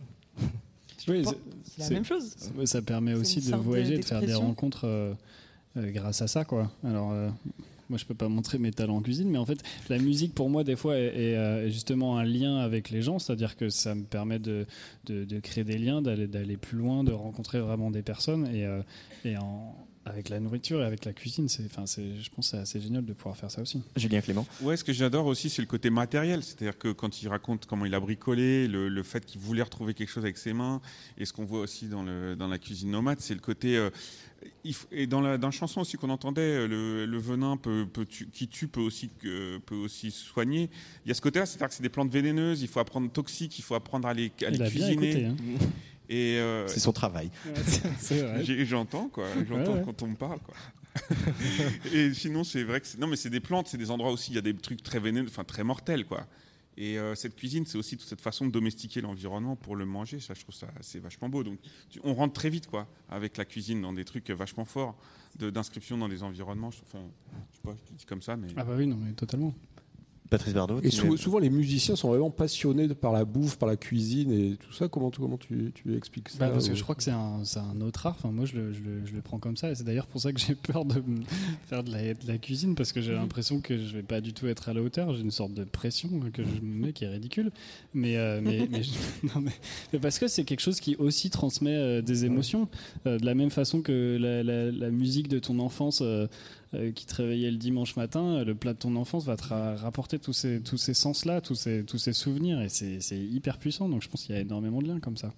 Oui, 1.07 1.23
c'est- 1.23 1.81
la 1.83 1.89
même 1.91 2.03
chose. 2.05 2.35
Ça 2.65 2.81
permet 2.81 3.13
aussi 3.13 3.39
de 3.39 3.55
voyager, 3.55 3.99
de 3.99 4.03
faire 4.05 4.21
des 4.21 4.33
rencontres 4.33 4.87
euh, 4.87 5.13
euh, 5.77 5.91
grâce 5.91 6.23
à 6.23 6.27
ça, 6.27 6.45
quoi. 6.45 6.71
Alors, 6.83 7.11
euh, 7.11 7.29
moi, 7.93 7.99
je 7.99 8.05
peux 8.05 8.15
pas 8.15 8.27
montrer 8.27 8.57
mes 8.57 8.71
talents 8.71 8.95
en 8.97 9.01
cuisine, 9.03 9.29
mais 9.29 9.37
en 9.37 9.45
fait, 9.45 9.61
la 9.87 9.99
musique, 9.99 10.33
pour 10.33 10.49
moi, 10.49 10.63
des 10.63 10.75
fois, 10.75 10.97
est, 10.97 11.35
euh, 11.35 11.69
justement 11.69 12.17
un 12.17 12.23
lien 12.23 12.57
avec 12.57 12.89
les 12.89 13.03
gens, 13.03 13.19
c'est-à-dire 13.19 13.55
que 13.55 13.69
ça 13.69 13.93
me 13.93 14.03
permet 14.03 14.39
de, 14.39 14.65
créer 15.43 15.63
des 15.63 15.77
liens, 15.77 16.01
d'aller 16.01 16.57
plus 16.57 16.77
loin, 16.79 17.03
de 17.03 17.11
rencontrer 17.11 17.59
vraiment 17.59 17.91
des 17.91 18.01
personnes, 18.01 18.47
et, 18.47 18.65
euh, 18.65 18.81
et 19.25 19.37
en- 19.37 19.75
avec 20.05 20.29
la 20.29 20.39
nourriture 20.39 20.81
et 20.81 20.85
avec 20.85 21.05
la 21.05 21.13
cuisine, 21.13 21.47
c'est, 21.47 21.63
enfin, 21.65 21.85
c'est, 21.85 22.17
je 22.21 22.29
pense 22.29 22.47
que 22.51 22.57
c'est 22.57 22.61
assez 22.61 22.81
génial 22.81 23.05
de 23.05 23.13
pouvoir 23.13 23.37
faire 23.37 23.49
ça 23.49 23.61
aussi. 23.61 23.81
Julien 23.95 24.19
Clément. 24.21 24.45
Ouais, 24.61 24.75
ce 24.75 24.83
que 24.83 24.91
j'adore 24.93 25.25
aussi, 25.27 25.49
c'est 25.49 25.61
le 25.61 25.67
côté 25.67 25.89
matériel. 25.89 26.43
C'est-à-dire 26.43 26.77
que 26.77 26.91
quand 26.91 27.21
il 27.21 27.27
raconte 27.29 27.65
comment 27.65 27.85
il 27.85 27.93
a 27.95 27.99
bricolé, 27.99 28.67
le, 28.67 28.89
le 28.89 29.03
fait 29.03 29.25
qu'il 29.25 29.39
voulait 29.39 29.61
retrouver 29.63 29.93
quelque 29.93 30.09
chose 30.09 30.23
avec 30.25 30.37
ses 30.37 30.51
mains, 30.53 30.81
et 31.17 31.25
ce 31.25 31.31
qu'on 31.33 31.45
voit 31.45 31.61
aussi 31.61 31.87
dans, 31.87 32.03
le, 32.03 32.35
dans 32.35 32.47
la 32.47 32.57
cuisine 32.57 32.91
nomade, 32.91 33.19
c'est 33.21 33.33
le 33.33 33.39
côté. 33.39 33.77
euh, 33.77 33.89
et 34.91 35.07
dans 35.07 35.21
la, 35.21 35.37
dans 35.37 35.47
la 35.47 35.51
chanson 35.51 35.79
aussi 35.79 35.95
qu'on 35.95 36.09
entendait, 36.09 36.41
euh, 36.41 36.67
le, 36.67 37.05
le 37.05 37.17
venin 37.17 37.55
peut, 37.55 37.85
peut 37.91 38.05
tu- 38.05 38.27
qui 38.27 38.49
tue 38.49 38.67
peut 38.67 38.81
aussi, 38.81 39.09
que- 39.21 39.57
peut 39.59 39.75
aussi 39.75 40.11
soigner. 40.11 40.69
Il 41.05 41.07
y 41.07 41.11
a 41.11 41.13
ce 41.13 41.21
côté-là, 41.21 41.45
c'est-à-dire 41.45 41.69
que 41.69 41.73
c'est 41.75 41.81
des 41.83 41.87
plantes 41.87 42.11
vénéneuses, 42.11 42.61
il 42.61 42.67
faut 42.67 42.81
apprendre 42.81 43.09
toxiques, 43.09 43.57
il 43.57 43.61
faut 43.61 43.75
apprendre 43.75 44.05
à 44.05 44.13
les, 44.13 44.33
à 44.45 44.49
les 44.49 44.57
Il 44.57 44.63
a 44.63 44.69
bien 44.69 44.69
cuisiner. 44.69 44.91
écouté, 45.11 45.25
hein. 45.27 45.35
Et 46.09 46.37
euh, 46.37 46.67
C'est 46.67 46.79
son 46.79 46.91
travail. 46.93 47.29
J'entends 48.65 49.09
quoi, 49.09 49.25
j'entends 49.47 49.71
Ouais, 49.73 49.77
ouais. 49.79 49.83
quand 49.85 50.01
on 50.03 50.07
me 50.07 50.15
parle 50.15 50.39
quoi. 50.39 50.53
et 51.93 52.13
sinon 52.13 52.43
c'est 52.43 52.63
vrai 52.63 52.79
que 52.79 52.85
c'est- 52.87 52.99
non 52.99 53.07
mais 53.07 53.15
c'est 53.15 53.29
des 53.31 53.39
plantes, 53.39 53.67
c'est 53.67 53.77
des 53.79 53.89
endroits 53.89 54.11
aussi 54.11 54.31
il 54.31 54.35
y 54.35 54.37
a 54.37 54.41
des 54.41 54.53
trucs 54.55 54.83
très 54.83 54.99
vénéneux, 54.99 55.27
enfin 55.27 55.43
très 55.43 55.63
mortels 55.63 56.05
quoi. 56.05 56.27
Et 56.75 56.97
euh, 56.97 57.13
cette 57.13 57.35
cuisine, 57.35 57.67
c'est 57.67 57.77
aussi 57.77 57.97
toute 57.97 58.07
cette 58.07 58.21
façon 58.21 58.47
de 58.47 58.51
domestiquer 58.51 58.99
l'environnement 59.01 59.55
pour 59.55 59.75
le 59.75 59.85
manger. 59.85 60.19
Ça, 60.19 60.33
je 60.33 60.41
trouve 60.41 60.55
ça 60.55 60.67
c'est 60.81 60.99
vachement 60.99 61.29
beau. 61.29 61.43
Donc 61.43 61.59
tu- 61.89 61.99
on 62.03 62.13
rentre 62.13 62.33
très 62.33 62.49
vite 62.49 62.67
quoi 62.67 62.87
avec 63.09 63.37
la 63.37 63.45
cuisine 63.45 63.81
dans 63.81 63.93
des 63.93 64.05
trucs 64.05 64.29
vachement 64.31 64.65
forts 64.65 64.95
de- 65.37 65.49
d'inscription 65.49 65.97
dans 65.97 66.09
des 66.09 66.21
environnements. 66.23 66.71
Je- 66.71 66.81
Enfin, 66.85 67.03
je 67.51 67.57
sais 67.57 67.61
pas, 67.63 67.75
je 67.75 67.91
te 67.91 67.97
dis 67.97 68.05
comme 68.05 68.21
ça, 68.21 68.35
mais 68.37 68.47
Ah 68.55 68.63
bah 68.63 68.73
oui, 68.77 68.85
non, 68.87 68.97
mais 68.97 69.13
totalement. 69.13 69.53
Patrice 70.37 70.53
Bardot. 70.53 70.79
Et 70.81 70.89
sou- 70.89 71.15
souvent, 71.17 71.39
les 71.39 71.49
musiciens 71.49 71.95
sont 71.95 72.09
vraiment 72.09 72.29
passionnés 72.31 72.87
de- 72.87 72.93
par 72.93 73.11
la 73.13 73.23
bouffe, 73.23 73.55
par 73.57 73.69
la 73.69 73.75
cuisine 73.77 74.31
et 74.31 74.55
tout 74.57 74.73
ça. 74.73 74.87
Comment, 74.87 75.11
tu- 75.11 75.19
comment 75.21 75.37
tu, 75.37 75.71
tu 75.75 75.95
expliques 75.95 76.29
ça 76.29 76.37
Bah, 76.39 76.49
parce 76.49 76.67
que 76.67 76.75
je 76.75 76.81
crois 76.83 76.95
que 76.95 77.03
c'est 77.03 77.11
un, 77.11 77.41
autre 77.81 78.05
art. 78.07 78.15
Enfin, 78.17 78.31
moi, 78.31 78.45
je 78.45 78.55
le, 78.55 78.73
je, 78.73 78.79
le, 78.81 79.05
je 79.05 79.13
le 79.13 79.21
prends 79.21 79.39
comme 79.39 79.55
ça. 79.57 79.71
Et 79.71 79.75
c'est 79.75 79.83
d'ailleurs 79.83 80.07
pour 80.07 80.19
ça 80.21 80.33
que 80.33 80.39
j'ai 80.39 80.55
peur 80.73 80.85
de 80.85 80.95
faire 81.67 81.83
de 81.83 81.91
la, 81.91 82.13
de 82.13 82.27
la 82.27 82.37
cuisine 82.37 82.75
parce 82.75 82.91
que 82.93 83.01
j'ai 83.01 83.13
l'impression 83.13 83.61
que 83.61 83.77
je 83.77 83.93
vais 83.93 84.03
pas 84.03 84.21
du 84.21 84.33
tout 84.33 84.47
être 84.47 84.69
à 84.69 84.73
la 84.73 84.81
hauteur. 84.81 85.13
J'ai 85.13 85.21
une 85.21 85.31
sorte 85.31 85.53
de 85.53 85.63
pression 85.63 86.09
que 86.33 86.43
je 86.43 86.61
me 86.61 86.85
mets 86.87 86.93
qui 86.93 87.03
est 87.05 87.09
ridicule. 87.09 87.51
Mais, 87.93 88.17
euh, 88.17 88.41
mais, 88.43 88.67
mais, 88.71 88.83
je- 88.83 88.91
non, 89.27 89.41
mais- 89.41 89.51
mais 89.93 89.99
parce 89.99 90.17
que 90.19 90.27
c'est 90.27 90.43
quelque 90.43 90.61
chose 90.61 90.79
qui 90.79 90.95
aussi 90.97 91.29
transmet 91.29 91.75
euh, 91.75 92.01
des 92.01 92.25
émotions. 92.25 92.67
Euh, 93.05 93.19
de 93.19 93.25
la 93.25 93.35
même 93.35 93.51
façon 93.51 93.81
que 93.81 94.17
la, 94.19 94.41
la- 94.43 94.71
la 94.71 94.89
musique 94.89 95.27
de 95.27 95.39
ton 95.39 95.59
enfance. 95.59 96.01
Euh, 96.73 96.91
qui 96.91 97.05
te 97.05 97.15
réveillait 97.15 97.51
le 97.51 97.57
dimanche 97.57 97.95
matin, 97.95 98.23
euh, 98.23 98.43
le 98.45 98.55
plat 98.55 98.73
de 98.73 98.79
ton 98.79 98.95
enfance 98.95 99.25
va 99.25 99.37
te 99.37 99.47
ra- 99.47 99.75
rapporter 99.75 100.19
tous 100.19 100.33
ces, 100.33 100.61
tous 100.61 100.77
ces 100.77 100.93
sens-là, 100.93 101.41
tous 101.41 101.55
ces, 101.55 101.83
tous 101.85 101.97
ces 101.97 102.13
souvenirs, 102.13 102.61
et 102.61 102.69
c'est 102.69 102.99
hyper 103.17 103.57
puissant. 103.57 103.89
Donc 103.89 104.01
je 104.01 104.09
pense 104.09 104.23
qu'il 104.23 104.35
y 104.35 104.37
a 104.37 104.41
énormément 104.41 104.81
de 104.81 104.87
liens 104.87 104.99
comme 104.99 105.17
ça. 105.17 105.33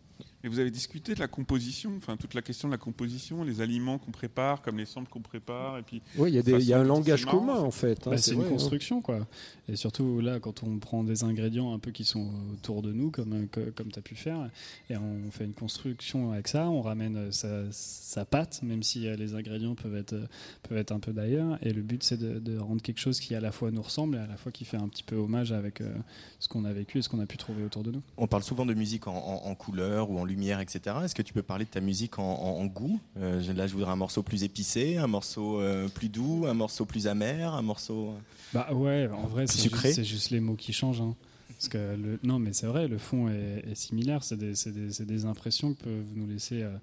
Et 0.45 0.47
vous 0.47 0.59
avez 0.59 0.69
discuté 0.69 1.15
de 1.15 1.19
la 1.19 1.27
composition, 1.27 1.91
enfin 1.97 2.17
toute 2.17 2.35
la 2.35 2.43
question 2.43 2.67
de 2.67 2.73
la 2.73 2.77
composition, 2.77 3.43
les 3.43 3.61
aliments 3.61 3.97
qu'on 3.97 4.11
prépare, 4.11 4.61
comme 4.61 4.77
les 4.77 4.85
samples 4.85 5.09
qu'on 5.09 5.19
prépare, 5.21 5.79
et 5.79 5.81
puis. 5.81 6.03
Oui, 6.17 6.29
il 6.29 6.35
y 6.35 6.37
a, 6.37 6.43
des- 6.43 6.51
il 6.51 6.65
y 6.67 6.73
a 6.73 6.79
un 6.79 6.83
langage 6.83 7.25
marrant, 7.25 7.39
commun 7.39 7.59
en 7.61 7.71
fait. 7.71 8.05
hein, 8.05 8.11
Bah, 8.11 8.17
c'est 8.19 8.31
une 8.33 8.41
vrai, 8.41 8.45
hein. 8.47 8.51
construction, 8.51 9.01
quoi. 9.01 9.25
Et 9.67 9.75
surtout 9.75 10.19
là, 10.21 10.39
quand 10.39 10.61
on 10.61 10.77
prend 10.77 11.03
des 11.03 11.23
ingrédients 11.23 11.73
un 11.73 11.79
peu 11.79 11.89
qui 11.89 12.05
sont 12.05 12.29
autour 12.53 12.83
de 12.83 12.93
nous, 12.93 13.09
comme, 13.09 13.47
que- 13.47 13.71
comme 13.71 13.91
tu 13.91 13.97
as 13.97 14.03
pu 14.03 14.13
faire, 14.15 14.51
et 14.91 14.97
on 14.97 15.31
fait 15.31 15.45
une 15.45 15.53
construction 15.55 16.31
avec 16.31 16.47
ça, 16.47 16.69
on 16.69 16.83
ramène 16.83 17.17
euh, 17.17 17.31
sa, 17.31 17.63
sa 17.71 18.23
pâte, 18.23 18.61
même 18.61 18.83
si 18.83 19.07
euh, 19.07 19.15
les 19.15 19.33
ingrédients 19.33 19.73
peuvent 19.73 19.95
être, 19.95 20.13
euh, 20.13 20.27
peuvent 20.69 20.77
être 20.77 20.91
un 20.91 20.99
peu 20.99 21.11
d'ailleurs. 21.11 21.57
Et 21.63 21.73
le 21.73 21.81
but, 21.81 22.03
c'est 22.03 22.17
de, 22.17 22.37
de 22.37 22.59
rendre 22.59 22.83
quelque 22.83 22.99
chose 22.99 23.19
qui 23.19 23.33
à 23.33 23.39
la 23.39 23.51
fois 23.51 23.71
nous 23.71 23.81
ressemble 23.81 24.17
et 24.17 24.19
à 24.19 24.27
la 24.27 24.37
fois 24.37 24.51
qui 24.51 24.63
fait 24.63 24.77
un 24.77 24.87
petit 24.89 25.01
peu 25.03 25.15
hommage 25.15 25.51
avec 25.51 25.81
euh, 25.81 25.91
ce 26.37 26.47
qu'on 26.47 26.65
a 26.65 26.71
vécu 26.71 26.99
et 26.99 27.01
ce 27.01 27.09
qu'on 27.09 27.19
a 27.19 27.25
pu 27.25 27.37
trouver 27.37 27.63
autour 27.63 27.81
de 27.81 27.89
nous. 27.89 28.03
On 28.17 28.27
parle 28.27 28.43
souvent 28.43 28.67
de 28.67 28.75
musique 28.75 29.07
en, 29.07 29.15
en- 29.15 29.49
en 29.49 29.55
couleur 29.55 30.11
ou 30.11 30.19
en 30.19 30.23
lumière, 30.25 30.34
etc. 30.61 30.95
Est-ce 31.03 31.15
que 31.15 31.21
tu 31.21 31.33
peux 31.33 31.41
parler 31.43 31.65
de 31.65 31.69
ta 31.69 31.81
musique 31.81 32.19
en, 32.19 32.23
en- 32.23 32.59
en 32.61 32.65
goût? 32.65 32.99
Euh, 33.17 33.41
Là, 33.53 33.67
je 33.67 33.73
voudrais 33.73 33.91
un 33.91 33.95
morceau 33.95 34.23
plus 34.23 34.43
épicé, 34.43 34.97
un 34.97 35.07
morceau 35.07 35.59
euh, 35.61 35.87
plus 35.87 36.09
doux, 36.09 36.45
un 36.47 36.53
morceau 36.53 36.85
plus 36.85 37.07
amer, 37.07 37.53
un 37.53 37.61
morceau. 37.61 38.13
Bah 38.53 38.71
ouais, 38.73 39.07
en 39.11 39.27
vrai, 39.27 39.47
c'est 39.47 39.69
juste, 39.69 40.03
juste 40.03 40.29
les 40.29 40.39
mots 40.39 40.55
qui 40.55 40.73
changent. 40.73 41.01
hein. 41.01 41.15
Parce 41.49 41.69
que 41.69 41.95
le, 41.95 42.19
non, 42.23 42.37
mais 42.39 42.51
c'est 42.53 42.67
vrai, 42.67 42.87
le 42.87 42.97
fond 42.97 43.29
est, 43.29 43.63
est 43.69 43.75
similaire. 43.75 44.23
C'est 44.23 44.37
des, 44.37 45.25
impressions 45.25 45.73
que 45.73 45.83
peuvent 45.83 46.11
nous 46.15 46.27
laisser 46.27 46.61
euh, 46.63 46.75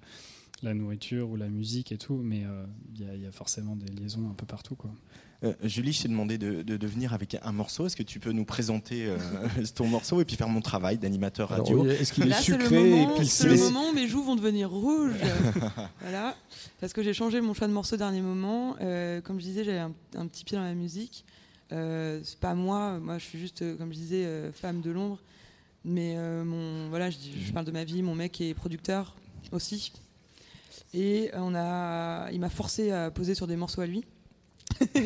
la 0.63 0.73
nourriture 0.73 1.29
ou 1.29 1.35
la 1.35 1.47
musique 1.47 1.91
et 1.91 1.97
tout. 1.97 2.15
Mais 2.23 2.43
euh, 2.45 2.65
il 2.95 3.01
y, 3.19 3.23
y 3.23 3.25
a 3.27 3.31
forcément 3.31 3.75
des 3.75 3.91
liaisons 3.91 4.29
un 4.29 4.33
peu 4.33 4.45
partout, 4.45 4.75
quoi. 4.75 4.91
Euh, 5.43 5.53
Julie, 5.63 5.91
je 5.91 6.03
t'ai 6.03 6.07
demandé 6.07 6.37
de, 6.37 6.61
de- 6.61 6.77
de 6.77 6.87
venir 6.87 7.13
avec 7.13 7.35
un 7.43 7.51
morceau. 7.51 7.85
Est-ce 7.85 7.95
que 7.97 8.03
tu 8.03 8.19
peux 8.19 8.31
nous 8.31 8.45
présenter 8.45 9.05
euh, 9.07 9.17
ton 9.75 9.87
morceau 9.87 10.21
et 10.21 10.25
puis 10.25 10.35
faire 10.37 10.47
mon 10.47 10.61
travail 10.61 10.97
d'animateur 10.97 11.49
radio 11.49 11.83
oui, 11.83 11.89
Est-ce 11.91 12.13
qu'il 12.13 12.23
est 12.23 12.27
le 12.27 12.33
sucré, 12.35 12.89
moment, 12.89 13.23
c'est 13.23 13.49
le 13.49 13.57
moment 13.57 13.89
où 13.89 13.93
mes 13.93 14.07
joues 14.07 14.23
vont 14.23 14.35
devenir 14.37 14.69
rouges. 14.69 15.15
voilà. 16.01 16.35
Parce 16.79 16.93
que 16.93 17.03
j'ai 17.03 17.13
changé 17.13 17.41
mon 17.41 17.53
choix 17.53 17.67
de 17.67 17.73
morceau 17.73 17.97
dernier 17.97 18.21
moment. 18.21 18.75
Euh, 18.81 19.19
comme 19.21 19.39
je 19.39 19.45
disais, 19.45 19.63
j'avais 19.65 19.79
un, 19.79 19.91
un 20.15 20.27
petit 20.27 20.45
pied 20.45 20.57
dans 20.57 20.63
la 20.63 20.73
musique. 20.75 21.25
Euh, 21.71 22.21
c'est 22.23 22.39
pas 22.39 22.53
moi. 22.53 22.99
Moi, 22.99 23.17
je 23.17 23.23
suis 23.25 23.39
juste, 23.39 23.77
comme 23.77 23.91
je 23.91 23.97
disais, 23.97 24.25
euh, 24.25 24.51
femme 24.53 24.79
de 24.81 24.91
l'ombre. 24.91 25.19
Mais 25.83 26.13
euh, 26.15 26.45
mon, 26.45 26.87
voilà, 26.89 27.09
je, 27.09 27.17
dis- 27.17 27.33
je 27.45 27.51
parle 27.51 27.65
de 27.65 27.71
ma 27.71 27.83
vie. 27.83 28.01
Mon 28.01 28.15
mec 28.15 28.39
est 28.39 28.53
producteur 28.53 29.15
aussi. 29.51 29.91
Et 30.93 31.31
on 31.33 31.53
a, 31.55 32.29
il 32.31 32.39
m'a 32.39 32.49
forcé 32.49 32.91
à 32.91 33.11
poser 33.11 33.35
sur 33.35 33.47
des 33.47 33.55
morceaux 33.57 33.81
à 33.81 33.87
lui. 33.87 34.05
j'ai 34.95 35.01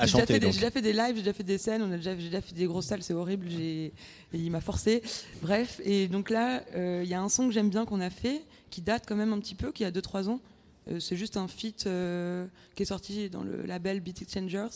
déjà, 0.00 0.26
fait 0.26 0.32
des- 0.34 0.40
donc. 0.40 0.52
j'ai 0.52 0.58
déjà 0.60 0.70
fait 0.70 0.82
des 0.82 0.92
lives, 0.92 1.14
j'ai 1.16 1.22
déjà 1.22 1.32
fait 1.32 1.42
des 1.44 1.58
scènes, 1.58 1.82
on 1.82 1.92
a 1.92 1.96
déjà, 1.96 2.16
j'ai 2.16 2.26
déjà 2.26 2.40
fait 2.40 2.54
des 2.54 2.66
grosses 2.66 2.86
salles, 2.86 3.02
c'est 3.02 3.14
horrible. 3.14 3.46
Et 3.50 3.92
il 4.32 4.50
m'a 4.50 4.60
forcé. 4.60 5.02
Bref, 5.42 5.80
et 5.84 6.08
donc 6.08 6.30
là, 6.30 6.62
euh, 6.74 7.00
il 7.04 7.08
y 7.10 7.14
a 7.14 7.20
un 7.20 7.28
son 7.28 7.46
que 7.48 7.52
j'aime 7.54 7.70
bien 7.70 7.84
qu'on 7.84 8.00
a 8.00 8.10
fait, 8.10 8.42
qui 8.70 8.80
date 8.80 9.04
quand 9.06 9.16
même 9.16 9.32
un 9.32 9.38
petit 9.40 9.54
peu, 9.54 9.72
qui 9.72 9.84
a 9.84 9.90
2-3 9.90 10.28
ans. 10.28 10.40
Euh, 10.90 10.98
c'est 11.00 11.16
juste 11.16 11.36
un 11.36 11.46
feat 11.48 11.86
euh, 11.86 12.46
qui 12.74 12.82
est 12.82 12.86
sorti 12.86 13.30
dans 13.30 13.42
le 13.42 13.62
label 13.66 14.00
Beat 14.00 14.22
Exchangers. 14.22 14.66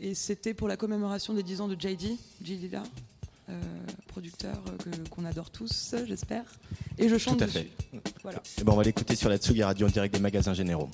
Et 0.00 0.14
c'était 0.14 0.54
pour 0.54 0.68
la 0.68 0.76
commémoration 0.76 1.32
des 1.34 1.42
10 1.42 1.60
ans 1.60 1.68
de 1.68 1.74
JD, 1.80 2.16
JD 2.44 2.72
là, 2.72 2.82
euh, 3.48 3.60
producteur 4.08 4.62
que- 4.84 5.08
qu'on 5.08 5.24
adore 5.24 5.50
tous, 5.50 5.94
j'espère. 6.06 6.44
Et 6.98 7.08
je 7.08 7.16
chante 7.16 7.38
Tout 7.38 7.44
à 7.44 7.46
dessus. 7.46 7.58
fait. 7.58 8.00
Voilà. 8.22 8.42
Eh 8.58 8.64
ben, 8.64 8.72
on 8.72 8.76
va 8.76 8.82
l'écouter 8.82 9.14
sur 9.14 9.28
la 9.28 9.38
Tsugi 9.38 9.62
Radio 9.62 9.86
en 9.86 9.90
direct 9.90 10.12
des 10.14 10.20
magasins 10.20 10.54
généraux. 10.54 10.88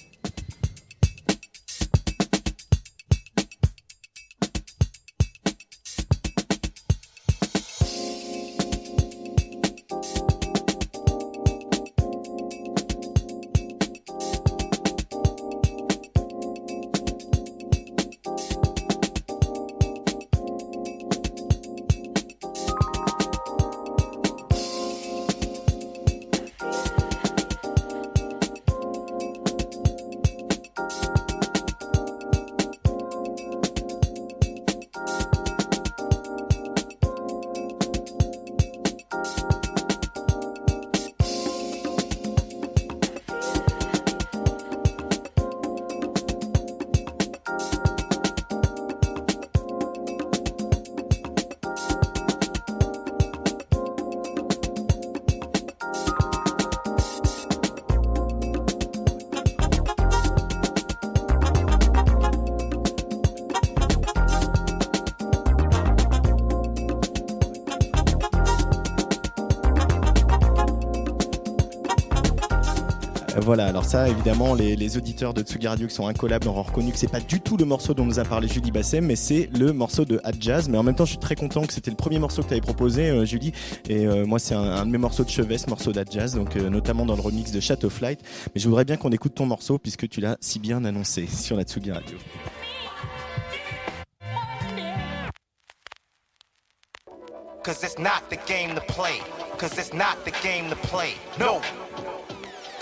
Ça, 73.86 74.08
évidemment, 74.08 74.54
les, 74.54 74.96
auditeurs 74.96 75.32
de 75.32 75.42
Tsugi 75.42 75.68
Radio 75.68 75.86
qui 75.86 75.94
sont 75.94 76.08
incollables 76.08 76.48
auront 76.48 76.62
reconnu 76.62 76.90
que 76.90 76.98
c'est 76.98 77.10
pas 77.10 77.20
du 77.20 77.40
tout 77.40 77.56
le 77.56 77.64
morceau 77.64 77.94
dont 77.94 78.04
nous 78.04 78.18
a 78.18 78.24
parlé 78.24 78.48
Julie 78.48 78.72
Basset, 78.72 79.00
mais 79.00 79.14
c'est 79.14 79.48
le 79.56 79.72
morceau 79.72 80.04
de 80.04 80.16
Hot 80.24 80.36
Jazz. 80.40 80.68
Mais 80.68 80.76
en 80.76 80.82
même 80.82 80.96
temps, 80.96 81.04
je 81.04 81.10
suis 81.10 81.20
très 81.20 81.36
content 81.36 81.62
que 81.64 81.72
c'était 81.72 81.92
le 81.92 81.96
premier 81.96 82.18
morceau 82.18 82.42
que 82.42 82.48
tu 82.48 82.54
avais 82.54 82.60
proposé, 82.60 83.08
euh, 83.08 83.24
Julie. 83.24 83.52
Et 83.88 84.04
euh, 84.04 84.26
moi, 84.26 84.40
c'est 84.40 84.56
un, 84.56 84.84
de 84.84 84.90
mes 84.90 84.98
morceaux 84.98 85.22
de 85.22 85.30
chevet, 85.30 85.56
ce 85.56 85.70
morceau 85.70 85.92
d'Hot 85.92 86.02
Jazz, 86.10 86.34
donc 86.34 86.56
euh, 86.56 86.68
notamment 86.68 87.06
dans 87.06 87.14
le 87.14 87.22
remix 87.22 87.52
de 87.52 87.60
Shadow 87.60 87.88
Flight. 87.88 88.20
Mais 88.54 88.60
je 88.60 88.68
voudrais 88.68 88.84
bien 88.84 88.96
qu'on 88.96 89.12
écoute 89.12 89.34
ton 89.36 89.46
morceau 89.46 89.78
puisque 89.78 90.08
tu 90.08 90.20
l'as 90.20 90.36
si 90.40 90.58
bien 90.58 90.84
annoncé 90.84 91.28
sur 91.28 91.56
la 91.56 91.62
Tsugi 91.62 91.92
Radio. 91.92 92.18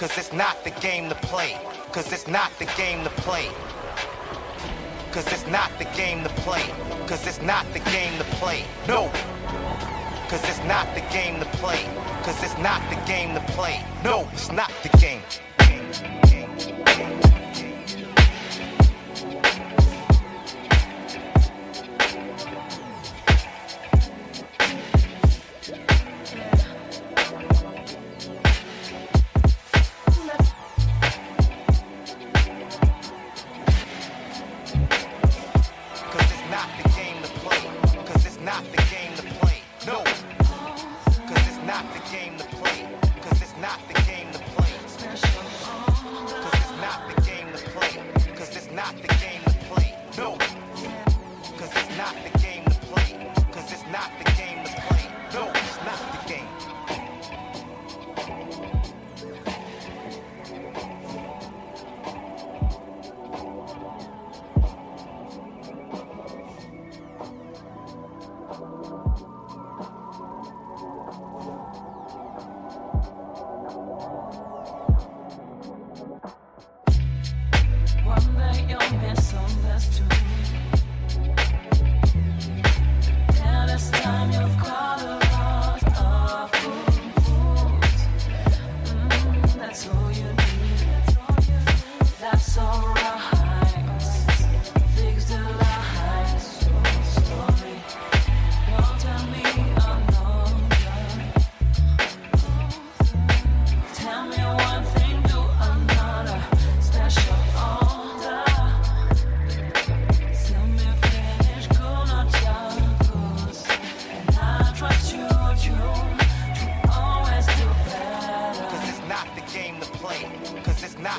Cause 0.04 0.18
it's 0.18 0.34
not 0.34 0.62
the 0.64 0.70
game 0.82 1.08
to 1.08 1.14
play. 1.14 1.56
Cause 1.90 2.12
it's 2.12 2.28
not 2.28 2.50
the 2.58 2.66
game 2.76 3.02
to 3.04 3.10
play. 3.24 3.48
Cause 5.12 5.26
it's 5.32 5.46
not 5.46 5.70
the 5.78 5.86
game 5.96 6.22
to 6.24 6.28
play. 6.44 6.60
Cause 7.06 7.26
it's 7.26 7.40
not 7.40 7.64
the 7.72 7.78
game 7.78 8.12
to 8.18 8.24
play. 8.36 8.64
No. 8.86 9.10
Cause 10.28 10.44
it's 10.44 10.62
not 10.64 10.94
the 10.94 11.00
game 11.10 11.40
to 11.40 11.46
play. 11.56 11.82
Cause 12.22 12.36
it's 12.42 12.58
not 12.58 12.82
the 12.90 12.96
game 13.06 13.32
to 13.32 13.40
play. 13.54 13.82
No, 14.04 14.28
it's 14.34 14.52
not 14.52 14.70
the 14.82 14.90
game. 14.98 15.22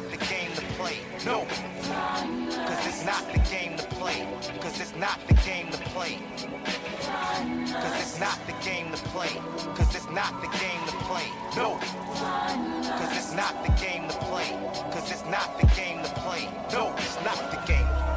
Not 0.01 0.11
the 0.11 0.25
game 0.25 0.51
to 0.55 0.61
play. 0.77 0.97
No. 1.25 1.45
Cause 2.67 2.87
it's 2.87 3.05
not 3.05 3.23
the 3.31 3.39
game 3.49 3.77
to 3.77 3.85
play. 3.95 4.27
Cause 4.59 4.81
it's 4.81 4.95
not 4.95 5.19
the 5.27 5.35
game 5.35 5.71
to 5.71 5.77
play. 5.95 6.19
Cause 7.71 8.01
it's 8.01 8.19
not 8.19 8.37
the 8.45 8.53
game 8.65 8.91
to 8.91 8.97
play. 9.13 9.29
Cause 9.75 9.95
it's 9.95 10.09
not 10.09 10.41
the 10.41 10.47
game 10.59 10.83
to 10.87 10.95
play. 11.07 11.27
No. 11.55 11.77
Cause 12.99 13.17
it's 13.17 13.33
not 13.33 13.53
the 13.65 13.71
game 13.81 14.09
to 14.09 14.17
play. 14.27 14.51
Cause 14.91 15.11
it's 15.11 15.25
not 15.27 15.57
the 15.61 15.67
game 15.67 16.03
to 16.03 16.11
play. 16.25 16.49
No, 16.73 16.93
it's 16.97 17.15
not 17.23 17.39
the 17.51 17.61
game. 17.65 18.14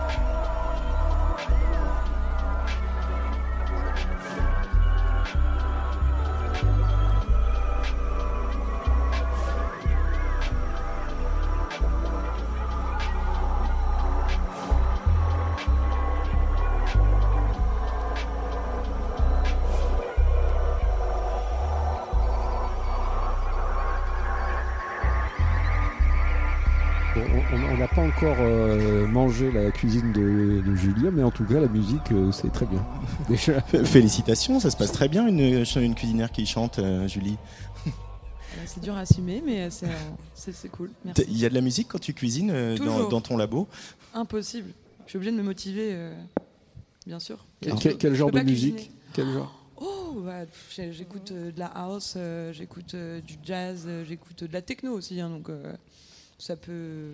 Encore 28.19 28.37
euh, 28.41 29.07
mangé 29.07 29.53
la 29.53 29.71
cuisine 29.71 30.13
de, 30.13 30.61
de 30.69 30.75
Julien, 30.75 31.13
mais 31.13 31.23
en 31.23 31.31
tout 31.31 31.45
cas, 31.45 31.61
la 31.61 31.69
musique, 31.69 32.11
euh, 32.11 32.33
c'est 32.33 32.51
très 32.51 32.67
bien. 32.67 32.85
Déjà. 33.29 33.61
Félicitations, 33.61 34.59
ça 34.59 34.71
se 34.71 34.77
passe 34.77 34.91
très 34.91 35.09
bien 35.09 35.29
une, 35.29 35.65
une 35.77 35.95
cuisinière 35.95 36.33
qui 36.33 36.45
chante, 36.45 36.81
euh, 36.81 37.07
Julie. 37.07 37.37
C'est 38.67 38.83
dur 38.83 38.97
à 38.97 39.01
assumer, 39.01 39.41
mais 39.47 39.71
c'est 39.71 39.87
euh, 39.87 40.69
cool. 40.73 40.91
Merci. 41.05 41.27
Il 41.29 41.39
y 41.39 41.47
a 41.47 41.49
de 41.49 41.55
la 41.55 41.61
musique 41.61 41.87
quand 41.89 42.01
tu 42.01 42.13
cuisines 42.13 42.51
euh, 42.51 42.77
dans, 42.77 43.21
ton 43.21 43.37
labo? 43.37 43.69
Impossible. 44.15 44.73
Je 45.05 45.11
suis 45.11 45.17
obligée 45.19 45.33
de 45.33 45.37
me 45.37 45.45
motiver, 45.45 45.91
euh, 45.93 46.13
bien 47.07 47.21
sûr. 47.21 47.47
Quel, 47.61 48.15
genre 48.17 48.33
de 48.33 48.41
musique 48.41 48.75
cuisiner. 48.75 48.95
Quel 49.13 49.33
genre? 49.33 49.65
Oh, 49.77 50.23
bah, 50.25 50.45
j'écoute 50.91 51.31
euh, 51.31 51.53
de 51.53 51.59
la 51.61 51.67
house, 51.67 52.15
euh, 52.17 52.53
j'écoute 52.53 52.95
euh, 52.95 53.21
du 53.21 53.35
jazz, 53.45 53.85
euh, 53.87 54.05
j'écoute 54.05 54.43
de 54.43 54.53
la 54.53 54.61
techno 54.61 54.93
aussi, 54.93 55.21
hein, 55.21 55.31
donc 55.31 55.51
euh, 55.51 55.73
ça 56.37 56.57
peut. 56.57 57.13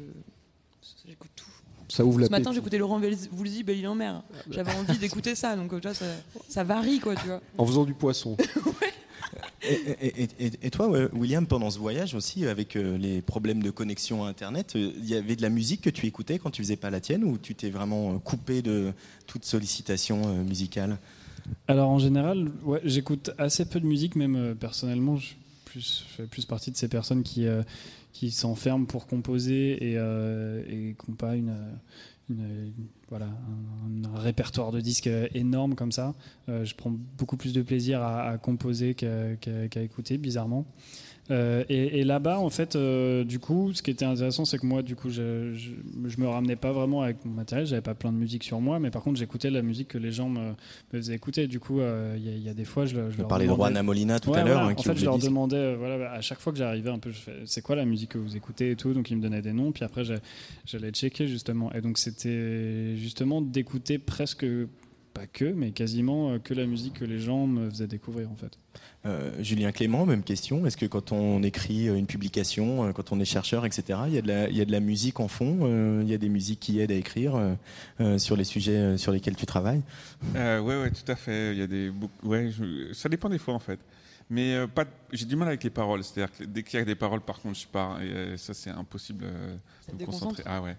J'écoute 1.07 1.31
tout. 1.37 1.45
Ça 1.89 2.05
ouvre 2.05 2.19
Ce 2.19 2.23
la 2.23 2.29
matin, 2.31 2.53
j'écoutais 2.53 2.79
Laurent 2.79 2.99
Voulzy- 3.01 3.63
Belle 3.63 3.87
en 3.87 3.95
mer. 3.95 4.23
J'avais 4.51 4.73
envie 4.75 4.99
d'écouter 4.99 5.35
ça, 5.35 5.55
donc 5.55 5.71
tu 5.75 5.81
vois, 5.87 5.95
ça, 5.95 6.07
ça 6.49 6.65
varie, 6.65 6.99
quoi, 6.99 7.15
tu 7.15 7.27
vois. 7.27 7.41
En 7.59 7.67
faisant 7.67 7.85
du 7.85 7.95
poisson. 7.95 8.37
Et, 9.67 9.73
et- 9.73 10.29
et- 10.39 10.51
et 10.63 10.71
toi, 10.71 10.89
William, 11.15 11.47
pendant 11.47 11.71
ce 11.71 11.79
voyage 11.79 12.15
aussi, 12.15 12.47
avec 12.47 12.77
euh, 12.77 12.99
les 12.99 13.23
problèmes 13.23 13.63
de 13.63 13.71
connexion 13.71 14.23
à 14.25 14.29
Internet, 14.29 14.75
euh, 14.77 14.93
il 14.99 15.07
y 15.09 15.15
avait 15.15 15.37
de 15.37 15.43
la 15.43 15.49
musique 15.49 15.81
que 15.81 15.89
tu 15.89 16.05
écoutais 16.07 16.39
quand 16.39 16.51
tu 16.51 16.61
faisais 16.63 16.77
pas 16.77 16.91
la 16.91 17.01
tienne 17.01 17.25
ou 17.25 17.39
tu 17.39 17.55
t'es 17.55 17.71
vraiment 17.71 18.13
euh, 18.15 18.19
coupé 18.19 18.61
de 18.61 18.93
toute 19.27 19.47
sollicitation 19.47 20.45
musicale? 20.45 20.99
Alors 21.67 21.89
en 21.89 21.99
général, 21.99 22.51
ouais, 22.63 22.83
j'écoute 22.85 23.31
assez 23.39 23.65
peu 23.65 23.81
de 23.81 23.87
musique, 23.87 24.17
même 24.17 24.55
personnellement, 24.55 25.17
je, 25.17 25.33
plus, 25.65 26.05
je 26.11 26.15
fais 26.15 26.27
plus 26.29 26.45
partie 26.45 26.71
de 26.71 26.77
ces 26.77 26.89
personnes 26.89 27.23
qui, 27.23 27.47
euh, 27.47 27.63
qui 28.15 28.31
s'enferment 28.31 28.87
pour 28.87 29.07
composer 29.07 29.91
et, 29.91 29.99
euh, 29.99 30.63
et 30.67 30.95
qui 30.95 31.11
n'ont 31.11 31.17
pas 31.17 31.35
une, 31.37 31.53
une- 32.31 32.73
voilà, 33.11 33.27
un, 33.27 34.19
répertoire 34.19 34.71
de 34.73 34.81
disques 34.81 35.11
énorme 35.35 35.75
comme 35.75 35.93
ça. 35.93 36.15
Euh, 36.49 36.65
je 36.65 36.75
prends 36.75 36.95
beaucoup 37.19 37.37
plus 37.37 37.53
de 37.53 37.61
plaisir 37.61 38.03
à, 38.03 38.39
composer 38.39 38.95
qu'à 38.95 39.83
écouter, 39.83 40.17
bizarrement. 40.17 40.65
Euh, 41.31 41.65
et, 41.71 42.01
et 42.01 42.05
là-bas, 42.05 42.39
en 42.39 42.51
fait, 42.51 42.77
euh, 42.77 43.25
du 43.25 43.39
coup, 43.39 43.73
ce 43.73 43.83
qui 43.83 43.91
était 43.91 44.05
intéressant, 44.05 44.45
c'est 44.45 44.59
que 44.59 44.67
moi, 44.67 44.83
du 44.83 44.95
coup, 44.95 45.09
je, 45.09 45.55
je, 45.55 45.71
je 46.07 46.21
me 46.21 46.29
ramenais 46.29 46.57
pas 46.57 46.73
vraiment 46.73 47.01
avec 47.01 47.25
mon 47.25 47.33
matériel, 47.33 47.67
j'avais 47.67 47.81
pas 47.81 47.95
plein 47.95 48.13
de 48.13 48.19
musique 48.19 48.45
sur 48.45 48.61
moi, 48.61 48.79
mais 48.79 48.91
par 48.91 49.03
contre, 49.03 49.19
j'écoutais 49.19 49.49
la 49.51 49.63
musique 49.63 49.89
que 49.89 49.97
les 49.99 50.13
gens 50.13 50.29
me, 50.29 50.51
me 50.51 50.55
faisaient 51.01 51.15
écouter. 51.15 51.47
Du 51.47 51.61
coup, 51.61 51.81
euh, 51.81 52.15
il 52.19 52.25
y, 52.25 52.29
a- 52.29 52.37
il 52.37 52.43
y 52.43 52.49
a 52.51 52.55
des 52.55 52.67
fois, 52.67 52.85
je, 52.85 53.11
je 53.11 53.19
leur 53.19 53.29
parlais 53.29 53.47
de 53.47 53.53
Juan 53.55 53.81
Molina 53.83 54.21
tout 54.21 54.31
Ouais, 54.31 54.39
à 54.41 54.45
l'heure, 54.45 54.59
voilà. 54.61 54.69
hein, 54.73 54.75
En 54.77 54.83
fait, 54.83 54.95
je 54.97 55.05
leur 55.07 55.19
demandais, 55.19 55.75
voilà, 55.77 56.13
à 56.13 56.21
chaque 56.21 56.41
fois 56.41 56.53
que 56.53 56.59
j'arrivais 56.59 56.91
un 56.91 56.99
peu, 56.99 57.11
je 57.11 57.19
fais, 57.21 57.33
c'est 57.47 57.63
quoi 57.63 57.75
la 57.77 57.87
musique 57.87 58.11
que 58.11 58.19
vous 58.19 58.37
écoutez 58.37 58.73
et 58.73 58.77
tout, 58.77 58.93
donc 58.93 59.11
ils 59.11 59.17
me 59.17 59.23
donnaient 59.23 59.41
des 59.43 59.53
noms, 59.55 59.73
puis 59.73 59.85
après, 59.85 60.03
j'allais 60.67 60.91
checker 60.91 61.27
justement. 61.27 61.73
Et 61.73 61.81
donc, 61.81 61.97
c'était 61.97 62.97
justement 62.97 63.41
d'écouter 63.41 63.99
presque, 63.99 64.45
pas 65.15 65.27
que, 65.27 65.45
mais 65.47 65.71
quasiment 65.71 66.39
que 66.39 66.53
la 66.55 66.67
musique 66.67 66.95
que 66.95 67.05
les 67.05 67.19
gens 67.21 67.47
me 67.47 67.71
faisaient 67.71 67.87
découvrir 67.87 68.31
en 68.31 68.35
fait. 68.35 68.59
Euh, 69.07 69.31
Julien 69.43 69.71
Clément, 69.71 70.07
même 70.07 70.23
question. 70.23 70.65
Est-ce 70.65 70.79
que 70.79 70.87
quand 70.87 71.13
on 71.13 71.43
écrit 71.43 71.89
une 71.89 72.07
publication, 72.07 72.85
euh, 72.89 72.93
quand 72.93 73.13
on 73.13 73.21
est 73.21 73.27
chercheur, 73.27 73.67
etc., 73.67 73.99
il 74.07 74.15
y 74.15 74.19
a 74.19 74.23
de 74.23 74.29
la, 74.29 74.49
il 74.49 74.57
y 74.57 74.63
a 74.63 74.65
de 74.65 74.73
la 74.73 74.81
musique 74.81 75.21
en 75.21 75.29
fond 75.29 75.59
euh, 75.63 76.01
Il 76.03 76.09
y 76.09 76.15
a 76.15 76.19
des 76.19 76.31
musiques 76.31 76.61
qui 76.61 76.81
aident 76.81 76.93
à 76.93 76.95
écrire 76.95 77.57
euh, 78.01 78.19
sur 78.19 78.35
les 78.35 78.45
sujets 78.45 78.97
sur 78.97 79.13
lesquels 79.13 79.37
tu 79.37 79.45
travailles? 79.45 79.83
Euh, 80.37 80.59
ouais, 80.61 80.81
ouais, 80.81 80.91
tout 80.91 81.11
à 81.13 81.17
fait. 81.17 81.53
Il 81.53 81.59
y 81.59 81.63
a 81.63 81.67
des, 81.67 81.93
ouais, 82.23 82.51
je- 82.51 82.95
ça 82.95 83.11
dépend 83.11 83.29
des 83.29 83.39
fois 83.39 83.53
en 83.53 83.59
fait. 83.59 83.79
Mais 84.31 84.55
euh, 84.55 84.67
pas, 84.67 84.87
j'ai 85.13 85.27
du 85.27 85.37
mal 85.37 85.49
avec 85.49 85.63
les 85.65 85.71
paroles. 85.71 86.03
C'est-à-dire 86.03 86.35
que 86.35 86.45
dès 86.45 86.63
qu'il 86.63 86.79
y 86.79 86.83
a 86.83 86.85
des 86.87 86.95
paroles, 86.95 87.21
par 87.21 87.41
contre, 87.41 87.59
je 87.59 87.67
pars. 87.67 88.01
Et 88.01 88.07
euh, 88.07 88.37
ça, 88.39 88.55
c'est 88.55 88.71
impossible 88.71 89.27
euh, 89.27 89.55
Ça 89.87 89.93
de 89.93 89.99
me 90.01 90.07
concentrer. 90.07 90.43
Ah 90.47 90.63
ouais. 90.63 90.77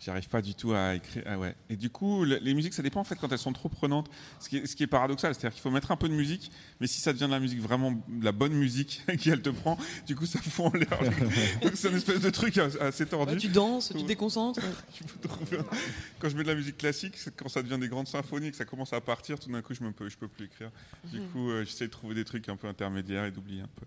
J'arrive 0.00 0.28
pas 0.28 0.40
du 0.42 0.54
tout 0.54 0.72
à 0.74 0.94
écrire. 0.94 1.24
Ah 1.26 1.38
ouais. 1.38 1.54
Et 1.68 1.76
du 1.76 1.90
coup, 1.90 2.24
le- 2.24 2.38
les 2.40 2.54
musiques, 2.54 2.72
ça 2.74 2.82
dépend 2.82 3.00
en 3.00 3.04
fait 3.04 3.16
quand 3.16 3.32
elles 3.32 3.38
sont 3.38 3.52
trop 3.52 3.68
prenantes. 3.68 4.08
Ce 4.38 4.48
qui 4.48 4.58
est, 4.58 4.66
ce 4.66 4.76
qui 4.76 4.84
est 4.84 4.86
paradoxal, 4.86 5.34
c'est-à-dire 5.34 5.52
qu'il 5.52 5.60
faut 5.62 5.70
mettre 5.72 5.90
un 5.90 5.96
peu 5.96 6.08
de 6.08 6.14
musique, 6.14 6.52
mais 6.80 6.86
si 6.86 7.00
ça 7.00 7.12
devient 7.12 7.26
de 7.26 7.32
la 7.32 7.40
musique 7.40 7.60
vraiment, 7.60 7.90
de 7.92 8.24
la 8.24 8.30
bonne 8.32 8.52
musique 8.52 9.02
qui 9.18 9.30
elle 9.30 9.42
te 9.42 9.50
prend, 9.50 9.76
du 10.06 10.14
coup, 10.14 10.24
ça 10.26 10.38
fout 10.40 10.66
en 10.66 10.72
l'air. 10.76 10.88
Donc 11.62 11.72
c'est 11.74 11.88
une 11.90 11.96
espèce 11.96 12.20
de 12.20 12.30
truc 12.30 12.56
assez 12.58 13.06
tordu. 13.06 13.32
Ouais, 13.34 13.38
tu 13.38 13.48
danses, 13.48 13.92
tu 13.96 14.04
déconcentres. 14.04 14.60
Quand 16.20 16.28
je 16.28 16.36
mets 16.36 16.42
de 16.42 16.48
la 16.48 16.54
musique 16.54 16.78
classique, 16.78 17.14
quand 17.36 17.48
ça 17.48 17.62
devient 17.62 17.78
des 17.80 17.88
grandes 17.88 18.08
symphonies, 18.08 18.50
que 18.50 18.56
ça 18.56 18.64
commence 18.64 18.92
à 18.92 19.00
partir, 19.00 19.38
tout 19.38 19.50
d'un 19.50 19.62
coup, 19.62 19.74
je 19.74 19.82
ne 19.82 19.90
peux, 19.90 20.08
je 20.08 20.16
peux 20.16 20.28
plus 20.28 20.46
écrire. 20.46 20.70
Du 21.04 21.20
Mhm. 21.20 21.28
coup, 21.28 21.50
euh, 21.50 21.64
j'essaie 21.64 21.86
de 21.86 21.92
trouver 21.92 22.14
des 22.14 22.24
trucs 22.24 22.48
un 22.48 22.56
peu 22.56 22.66
intermédiaires 22.68 23.24
et 23.24 23.30
d'oublier 23.30 23.62
un 23.62 23.68
peu. 23.76 23.86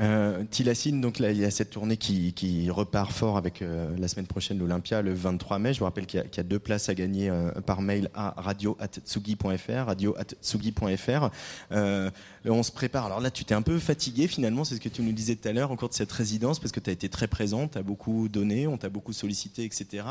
Euh, 0.00 0.44
Tilacine, 0.50 1.00
donc 1.00 1.18
là, 1.18 1.30
il 1.30 1.38
y 1.38 1.44
a 1.44 1.50
cette 1.50 1.70
tournée 1.70 1.96
qui, 1.96 2.70
repart 2.70 3.12
fort 3.12 3.36
avec 3.36 3.60
euh, 3.60 3.94
la 3.98 4.08
semaine 4.08 4.26
prochaine 4.26 4.58
l'Olympia, 4.58 5.02
le 5.02 5.12
23 5.12 5.58
mai. 5.58 5.74
Je 5.74 5.80
vous 5.80 5.84
rappelle 5.84 6.06
qu'il 6.06 6.20
y, 6.20 6.40
a- 6.40 6.42
deux 6.42 6.58
places 6.58 6.88
à 6.88 6.94
gagner 6.94 7.28
euh, 7.28 7.50
par 7.66 7.82
mail 7.82 8.08
à 8.14 8.34
radio@tsugi.fr. 8.40 11.30
Euh, 11.72 12.10
on 12.46 12.62
se 12.62 12.72
prépare. 12.72 13.06
Alors 13.06 13.20
là, 13.20 13.30
tu 13.30 13.44
t'es 13.44 13.54
un 13.54 13.62
peu 13.62 13.78
fatigué 13.78 14.26
finalement, 14.26 14.64
c'est 14.64 14.76
ce 14.76 14.80
que 14.80 14.88
tu 14.88 15.02
nous 15.02 15.12
disais 15.12 15.36
tout 15.36 15.48
à 15.48 15.52
l'heure 15.52 15.70
au 15.70 15.76
cours 15.76 15.90
de 15.90 15.94
cette 15.94 16.12
résidence, 16.12 16.58
parce 16.58 16.72
que 16.72 16.80
tu 16.80 16.88
as 16.88 16.92
été 16.92 17.08
très 17.10 17.26
présent, 17.26 17.68
tu 17.68 17.76
as 17.76 17.82
beaucoup 17.82 18.28
donné, 18.28 18.66
on 18.66 18.78
t'a 18.78 18.88
beaucoup 18.88 19.12
sollicité, 19.12 19.64
etc. 19.64 20.04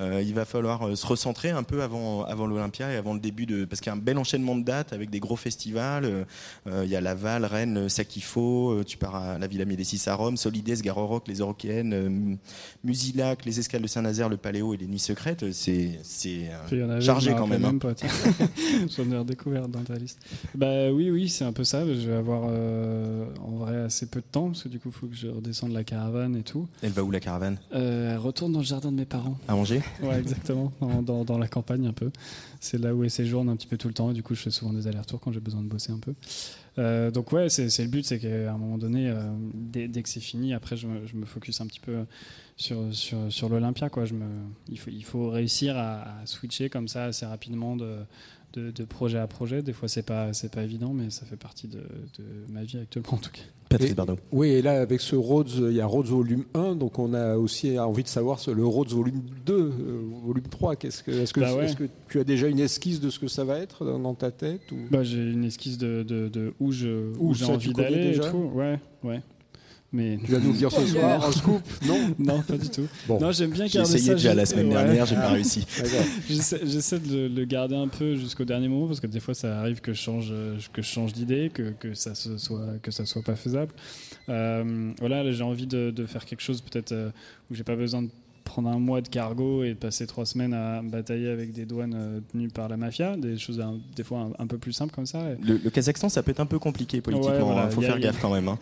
Il 0.00 0.34
va 0.34 0.44
falloir 0.44 0.96
se 0.96 1.06
recentrer 1.06 1.50
un 1.50 1.62
peu 1.62 1.82
avant, 1.82 2.46
l'Olympia 2.46 2.92
et 2.92 2.96
avant 2.96 3.14
le 3.14 3.20
début 3.20 3.46
de. 3.46 3.64
Parce 3.64 3.80
qu'il 3.80 3.90
y 3.90 3.94
a 3.94 3.96
un 3.96 4.00
bel 4.00 4.18
enchaînement 4.18 4.56
de 4.56 4.64
dates 4.64 4.92
avec 4.92 5.10
des 5.10 5.20
gros 5.20 5.36
festivals. 5.36 6.26
Il 6.66 6.88
y 6.88 6.96
a 6.96 7.00
Laval, 7.00 7.44
Rennes, 7.44 7.88
Sakifo, 7.88 8.82
tu 8.84 8.96
à 9.14 9.38
la 9.38 9.46
Villa 9.46 9.64
Médicis 9.64 10.02
à 10.08 10.14
Rome, 10.14 10.36
Solides, 10.36 10.80
Garorock, 10.82 11.28
les 11.28 11.36
Eurokéennes, 11.38 11.92
euh, 11.92 12.34
Musilac, 12.84 13.44
les 13.44 13.58
Escales 13.58 13.82
de 13.82 13.86
Saint-Nazaire, 13.86 14.28
le 14.28 14.36
Paléo 14.36 14.74
et 14.74 14.76
les 14.76 14.86
Nuits 14.86 14.98
Secrètes. 14.98 15.44
C'est 15.52 15.98
euh, 16.72 17.00
chargé 17.00 17.34
quand 17.36 17.46
même. 17.46 17.64
hein. 17.64 17.78
J'en 18.96 19.10
ai 19.10 19.16
redécouvert 19.18 19.68
dans 19.68 19.82
ta 19.82 19.94
liste. 19.96 20.20
Bah 20.54 20.90
oui, 20.92 21.10
oui, 21.10 21.28
c'est 21.28 21.44
un 21.44 21.52
peu 21.52 21.64
ça. 21.64 21.84
Je 21.86 22.08
vais 22.08 22.14
avoir 22.16 22.42
euh, 22.50 23.26
en 23.44 23.56
vrai 23.56 23.76
assez 23.82 24.06
peu 24.06 24.20
de 24.20 24.26
temps 24.30 24.48
parce 24.48 24.62
que 24.64 24.68
du 24.68 24.78
coup, 24.78 24.88
il 24.88 24.92
faut 24.94 25.06
que 25.06 25.14
je 25.16 25.28
redescende 25.28 25.72
la 25.72 25.84
caravane 25.84 26.36
et 26.36 26.42
tout. 26.42 26.66
Elle 26.82 26.92
va 26.92 27.02
où 27.02 27.10
la 27.10 27.20
caravane? 27.20 27.58
Euh, 27.74 28.12
elle 28.12 28.18
retourne 28.18 28.52
dans 28.52 28.60
le 28.60 28.64
jardin 28.64 28.90
de 28.92 28.96
mes 28.96 29.04
parents. 29.04 29.36
À 29.48 29.54
Angers 29.56 29.82
Ouais, 30.02 30.18
exactement. 30.18 30.72
Dans, 30.80 31.02
dans- 31.02 31.24
dans 31.24 31.38
la 31.38 31.48
campagne 31.48 31.86
un 31.86 31.92
peu. 31.92 32.10
C'est 32.60 32.78
là 32.78 32.94
où 32.94 33.02
elle 33.04 33.10
séjourne 33.10 33.48
un 33.48 33.56
petit 33.56 33.66
peu 33.66 33.76
tout 33.76 33.88
le 33.88 33.94
temps. 33.94 34.10
Et 34.10 34.14
du 34.14 34.22
coup, 34.22 34.34
je 34.34 34.40
fais 34.42 34.50
souvent 34.50 34.72
des 34.72 34.86
allers-retours 34.86 35.20
quand 35.20 35.32
j'ai 35.32 35.40
besoin 35.40 35.62
de 35.62 35.66
bosser 35.68 35.92
un 35.92 35.98
peu. 35.98 36.14
Euh, 36.78 37.10
donc 37.10 37.32
ouais, 37.32 37.48
c'est 37.48 37.66
le 37.82 37.88
but, 37.88 38.04
c'est 38.04 38.18
qu'à 38.18 38.52
un 38.52 38.58
moment 38.58 38.78
donné, 38.78 39.08
euh, 39.08 39.30
dès, 39.54 39.88
que 40.02 40.08
c'est 40.08 40.20
fini, 40.20 40.54
après, 40.54 40.76
je 40.76 40.86
me, 40.86 41.00
me 41.14 41.26
focus 41.26 41.60
un 41.60 41.66
petit 41.66 41.80
peu 41.80 42.04
sur, 42.56 42.94
sur, 42.94 43.30
sur 43.30 43.48
l'Olympia. 43.48 43.90
Il, 44.68 44.78
faut, 44.78 44.90
il 44.90 45.04
faut 45.04 45.30
réussir 45.30 45.76
à, 45.76 46.22
switcher 46.24 46.70
comme 46.70 46.88
ça 46.88 47.06
assez 47.06 47.26
rapidement 47.26 47.76
de, 47.76 47.98
de, 48.54 48.84
projet 48.84 49.18
à 49.18 49.26
projet. 49.26 49.62
Des 49.62 49.72
fois, 49.72 49.88
c'est 49.88 50.02
pas, 50.02 50.30
pas 50.52 50.62
évident, 50.62 50.92
mais 50.92 51.10
ça 51.10 51.26
fait 51.26 51.36
partie 51.36 51.68
de, 51.68 51.80
de 52.18 52.24
ma 52.48 52.64
vie 52.64 52.78
actuellement 52.78 53.14
en 53.14 53.18
tout 53.18 53.30
cas. 53.30 53.42
Patrice 53.72 53.90
Et- 53.90 53.94
Bardot. 53.94 54.16
Oui, 54.32 54.48
et 54.48 54.62
là, 54.62 54.80
avec 54.80 55.00
ce 55.00 55.16
Rhodes, 55.16 55.50
il 55.70 55.72
y 55.74 55.80
a 55.80 55.86
Rhodes 55.86 56.06
volume 56.06 56.44
1, 56.54 56.74
donc 56.76 56.98
on 56.98 57.12
a 57.14 57.36
aussi 57.36 57.78
envie 57.78 58.02
de 58.02 58.08
savoir 58.08 58.38
ce- 58.38 58.50
le 58.50 58.64
Rhodes 58.64 58.90
volume 58.90 59.22
2, 59.46 59.54
euh, 59.54 59.72
volume 60.24 60.44
3. 60.50 60.76
Qu'est-ce 60.76 61.02
que, 61.02 61.10
est-ce, 61.10 61.32
que, 61.32 61.40
Bah 61.40 61.54
ouais. 61.54 61.64
est-ce 61.64 61.76
que 61.76 61.84
tu 62.08 62.20
as 62.20 62.24
déjà 62.24 62.48
une 62.48 62.60
esquisse 62.60 63.00
de 63.00 63.10
ce 63.10 63.18
que 63.18 63.28
ça 63.28 63.44
va 63.44 63.58
être 63.58 63.84
dans, 63.84 63.98
dans 63.98 64.14
ta 64.14 64.30
tête 64.30 64.60
ou... 64.72 64.76
Bah, 64.90 65.02
j'ai 65.02 65.18
une 65.30 65.44
esquisse 65.44 65.78
de, 65.78 66.02
de, 66.02 66.28
de 66.28 66.52
où 66.60 66.72
je- 66.72 67.12
Où 67.18 67.30
où 67.30 67.34
j'ai 67.34 67.44
envie 67.46 67.72
d'aller. 67.72 68.18
Ouais, 68.54 68.78
ouais. 69.04 69.20
Mais 69.92 70.18
Tu 70.24 70.32
vas 70.32 70.38
nous 70.38 70.52
dire 70.52 70.70
ce 70.72 70.86
soir 70.86 71.22
en 71.22 71.32
scoop 71.32 71.62
Non? 71.86 72.14
Non, 72.18 72.42
pas 72.42 72.56
du 72.56 72.68
tout. 72.70 72.86
Bon. 73.06 73.20
Non, 73.20 73.30
j'aime 73.30 73.50
bien 73.50 73.66
J'ai 73.66 73.80
essayé 73.80 74.06
ça. 74.06 74.14
déjà 74.14 74.34
la 74.34 74.46
semaine 74.46 74.68
ouais. 74.68 74.72
dernière, 74.72 75.04
j'ai 75.04 75.16
pas 75.16 75.28
réussi. 75.28 75.66
J'essaie 76.28 76.98
de 76.98 77.28
le, 77.28 77.44
garder 77.44 77.76
un 77.76 77.88
peu 77.88 78.14
jusqu'au 78.16 78.44
dernier 78.44 78.68
moment 78.68 78.86
parce 78.86 79.00
que 79.00 79.06
des 79.06 79.20
fois 79.20 79.34
ça 79.34 79.58
arrive 79.58 79.80
que 79.80 79.92
je 79.92 80.00
change, 80.00 80.30
euh, 80.30 80.56
que 80.72 80.80
je 80.80 80.88
change 80.88 81.12
d'idée, 81.12 81.50
que, 81.52 81.74
que 81.78 81.92
ça 81.92 82.14
se 82.14 82.38
soit 82.38 82.78
que 82.82 82.90
ça 82.90 83.04
soit 83.04 83.22
pas 83.22 83.36
faisable. 83.36 83.72
Euh, 84.28 84.92
voilà, 84.98 85.22
là, 85.22 85.30
j'ai 85.32 85.44
envie 85.44 85.66
de, 85.66 85.90
de 85.90 86.06
faire 86.06 86.24
quelque 86.24 86.42
chose 86.42 86.62
peut-être 86.62 86.92
euh, 86.92 87.10
où 87.50 87.54
j'ai 87.54 87.64
pas 87.64 87.76
besoin 87.76 88.02
de 88.02 88.08
prendre 88.44 88.68
un 88.68 88.78
mois 88.78 89.00
de 89.00 89.08
cargo 89.08 89.64
et 89.64 89.74
passer 89.74 90.06
trois 90.06 90.26
semaines 90.26 90.52
à 90.54 90.82
batailler 90.82 91.28
avec 91.28 91.52
des 91.52 91.64
douanes 91.66 91.94
euh, 91.96 92.20
tenues 92.32 92.48
par 92.48 92.68
la 92.68 92.76
mafia, 92.76 93.16
des 93.16 93.38
choses 93.38 93.62
des 93.96 94.02
fois 94.04 94.30
un, 94.38 94.42
un 94.42 94.46
peu 94.46 94.58
plus 94.58 94.72
simples 94.72 94.94
comme 94.94 95.06
ça. 95.06 95.22
Le, 95.42 95.58
le 95.58 95.70
Kazakhstan, 95.70 96.08
ça 96.08 96.22
peut 96.22 96.30
être 96.32 96.40
un 96.40 96.46
peu 96.46 96.58
compliqué 96.58 97.00
politiquement. 97.00 97.32
Ouais, 97.36 97.40
voilà, 97.42 97.64
hein. 97.66 97.70
faut 97.70 97.80
il 97.80 97.84
a- 97.84 97.88
faire 97.88 97.98
il 97.98 98.04
a- 98.04 98.06
gaffe 98.10 98.20
quand 98.20 98.32
même. 98.32 98.48
hein. 98.48 98.58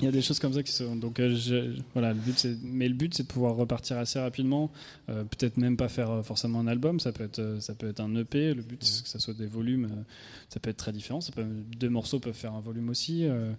Il 0.00 0.04
y 0.06 0.08
a 0.08 0.12
des 0.12 0.22
choses 0.22 0.38
comme 0.38 0.52
ça 0.52 0.62
qui 0.62 0.72
sont. 0.72 0.96
Donc, 0.96 1.20
euh, 1.20 1.34
je- 1.36 1.76
voilà, 1.92 2.12
le 2.12 2.18
but. 2.20 2.46
Mais 2.64 2.88
le 2.88 2.94
but, 2.94 3.14
c'est 3.14 3.22
de 3.22 3.28
pouvoir 3.28 3.54
repartir 3.56 3.98
assez 3.98 4.18
rapidement. 4.18 4.70
Euh, 5.08 5.24
Peut-être 5.24 5.56
même 5.56 5.76
pas 5.76 5.88
faire 5.88 6.24
forcément 6.24 6.60
un 6.60 6.66
album. 6.66 6.98
Ça 7.00 7.12
peut 7.12 7.24
être, 7.24 7.56
ça 7.60 7.74
peut 7.74 7.88
être 7.88 8.00
un 8.00 8.14
EP. 8.16 8.54
Le 8.54 8.62
but, 8.62 8.82
c'est 8.82 9.02
que 9.04 9.08
ça 9.08 9.18
soit 9.18 9.34
des 9.34 9.46
volumes. 9.46 9.88
ça 10.48 10.60
peut 10.60 10.70
être 10.70 10.76
très 10.76 10.92
différent. 10.92 11.20
Ça 11.20 11.32
peut, 11.32 11.44
deux 11.78 11.88
morceaux 11.88 12.18
peuvent 12.18 12.34
faire 12.34 12.54
un 12.54 12.60
volume 12.60 12.88
aussi. 12.88 13.24
euh, 13.24 13.52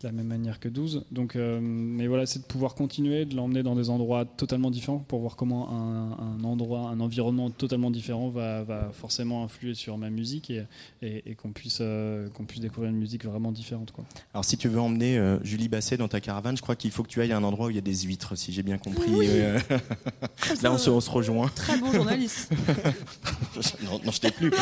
de 0.00 0.06
la 0.06 0.12
même 0.12 0.26
manière 0.26 0.60
que 0.60 0.68
12. 0.68 1.04
Donc, 1.10 1.34
euh, 1.34 1.58
mais 1.60 2.06
voilà, 2.06 2.24
c'est 2.26 2.38
de 2.40 2.44
pouvoir 2.44 2.74
continuer, 2.74 3.24
de 3.24 3.34
l'emmener 3.34 3.62
dans 3.62 3.74
des 3.74 3.90
endroits 3.90 4.24
totalement 4.24 4.70
différents 4.70 4.98
pour 4.98 5.20
voir 5.20 5.34
comment 5.36 5.70
un, 5.70 6.12
un 6.12 6.44
endroit, 6.44 6.88
un 6.90 7.00
environnement 7.00 7.50
totalement 7.50 7.90
différent 7.90 8.28
va, 8.28 8.62
va, 8.62 8.90
forcément 8.92 9.42
influer 9.42 9.74
sur 9.74 9.98
ma 9.98 10.10
musique 10.10 10.50
et, 10.50 10.64
et, 11.02 11.30
et 11.30 11.34
qu'on 11.34 11.50
puisse, 11.50 11.78
euh, 11.80 12.28
qu'on 12.30 12.44
puisse 12.44 12.60
découvrir 12.60 12.90
une 12.90 12.98
musique 12.98 13.24
vraiment 13.24 13.50
différente. 13.50 13.90
Quoi. 13.90 14.04
Alors, 14.34 14.44
si 14.44 14.56
tu 14.56 14.68
veux 14.68 14.80
emmener 14.80 15.18
euh, 15.18 15.42
Julie 15.42 15.68
Basset 15.68 15.96
dans 15.96 16.08
ta 16.08 16.20
caravane, 16.20 16.56
je 16.56 16.62
crois 16.62 16.76
qu'il 16.76 16.90
faut 16.90 17.02
que 17.02 17.08
tu 17.08 17.20
ailles 17.20 17.32
à 17.32 17.36
un 17.36 17.44
endroit 17.44 17.66
où 17.66 17.70
il 17.70 17.76
y 17.76 17.78
a 17.78 17.82
des 17.82 17.96
huîtres, 18.02 18.36
si 18.36 18.52
j'ai 18.52 18.62
bien 18.62 18.78
compris. 18.78 19.10
Oui. 19.10 19.26
Euh, 19.28 19.58
Là, 20.62 20.72
on 20.72 20.78
se, 20.78 20.90
on 20.90 21.00
se 21.00 21.10
rejoint. 21.10 21.48
Très 21.48 21.76
bon 21.78 21.92
journaliste. 21.92 22.50
non, 23.84 24.00
non, 24.04 24.12
je 24.12 24.20
t'ai 24.20 24.30
plus. 24.30 24.52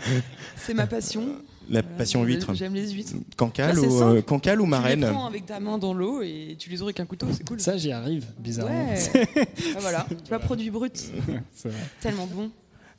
C'est 0.56 0.74
ma 0.74 0.86
passion. 0.86 1.24
La 1.68 1.82
passion 1.82 2.22
huître. 2.24 2.54
J'aime 2.54 2.74
les 2.74 2.90
huîtres. 2.90 3.14
Cancale 3.36 3.78
ou, 3.78 3.98
simple. 3.98 4.16
euh, 4.18 4.22
cancale 4.22 4.60
ou 4.60 4.64
Tu 4.64 4.70
marraine 4.70 5.00
les 5.00 5.10
prends 5.10 5.26
avec 5.26 5.46
ta 5.46 5.58
main 5.60 5.78
dans 5.78 5.92
l'eau 5.92 6.22
et 6.22 6.56
tu 6.58 6.70
les 6.70 6.76
ouvres 6.76 6.86
avec 6.88 7.00
un 7.00 7.06
couteau, 7.06 7.26
c'est 7.32 7.46
cool. 7.46 7.60
Ça, 7.60 7.76
j'y 7.76 7.90
arrive, 7.92 8.26
bizarrement. 8.38 8.88
Ouais. 8.88 8.98
Ah, 9.74 9.78
voilà, 9.80 10.06
tu 10.08 10.28
vois, 10.28 10.38
produit 10.38 10.70
brut. 10.70 10.96
C'est 11.52 11.68
vrai. 11.68 11.78
Tellement 12.00 12.26
bon. 12.26 12.50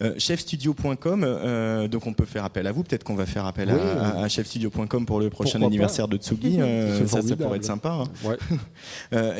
Euh, 0.03 0.13
chefstudio.com, 0.19 1.23
euh, 1.23 1.87
donc 1.87 2.05
on 2.05 2.13
peut 2.13 2.25
faire 2.25 2.45
appel 2.45 2.67
à 2.67 2.71
vous. 2.71 2.83
Peut-être 2.83 3.03
qu'on 3.03 3.15
va 3.15 3.25
faire 3.25 3.47
appel 3.47 3.69
Oui, 3.71 3.79
à, 3.79 4.19
à 4.19 4.29
chefstudio.com 4.29 5.05
pour 5.07 5.19
le 5.19 5.31
prochain 5.31 5.53
pourquoi 5.53 5.67
anniversaire 5.67 6.07
de 6.07 6.17
Tsugi. 6.17 6.57
euh, 6.61 7.07
ça, 7.07 7.23
ça 7.23 7.35
pourrait 7.35 7.57
être 7.57 7.65
sympa. 7.65 8.03
hein. 8.03 8.03
Ouais. 8.23 8.37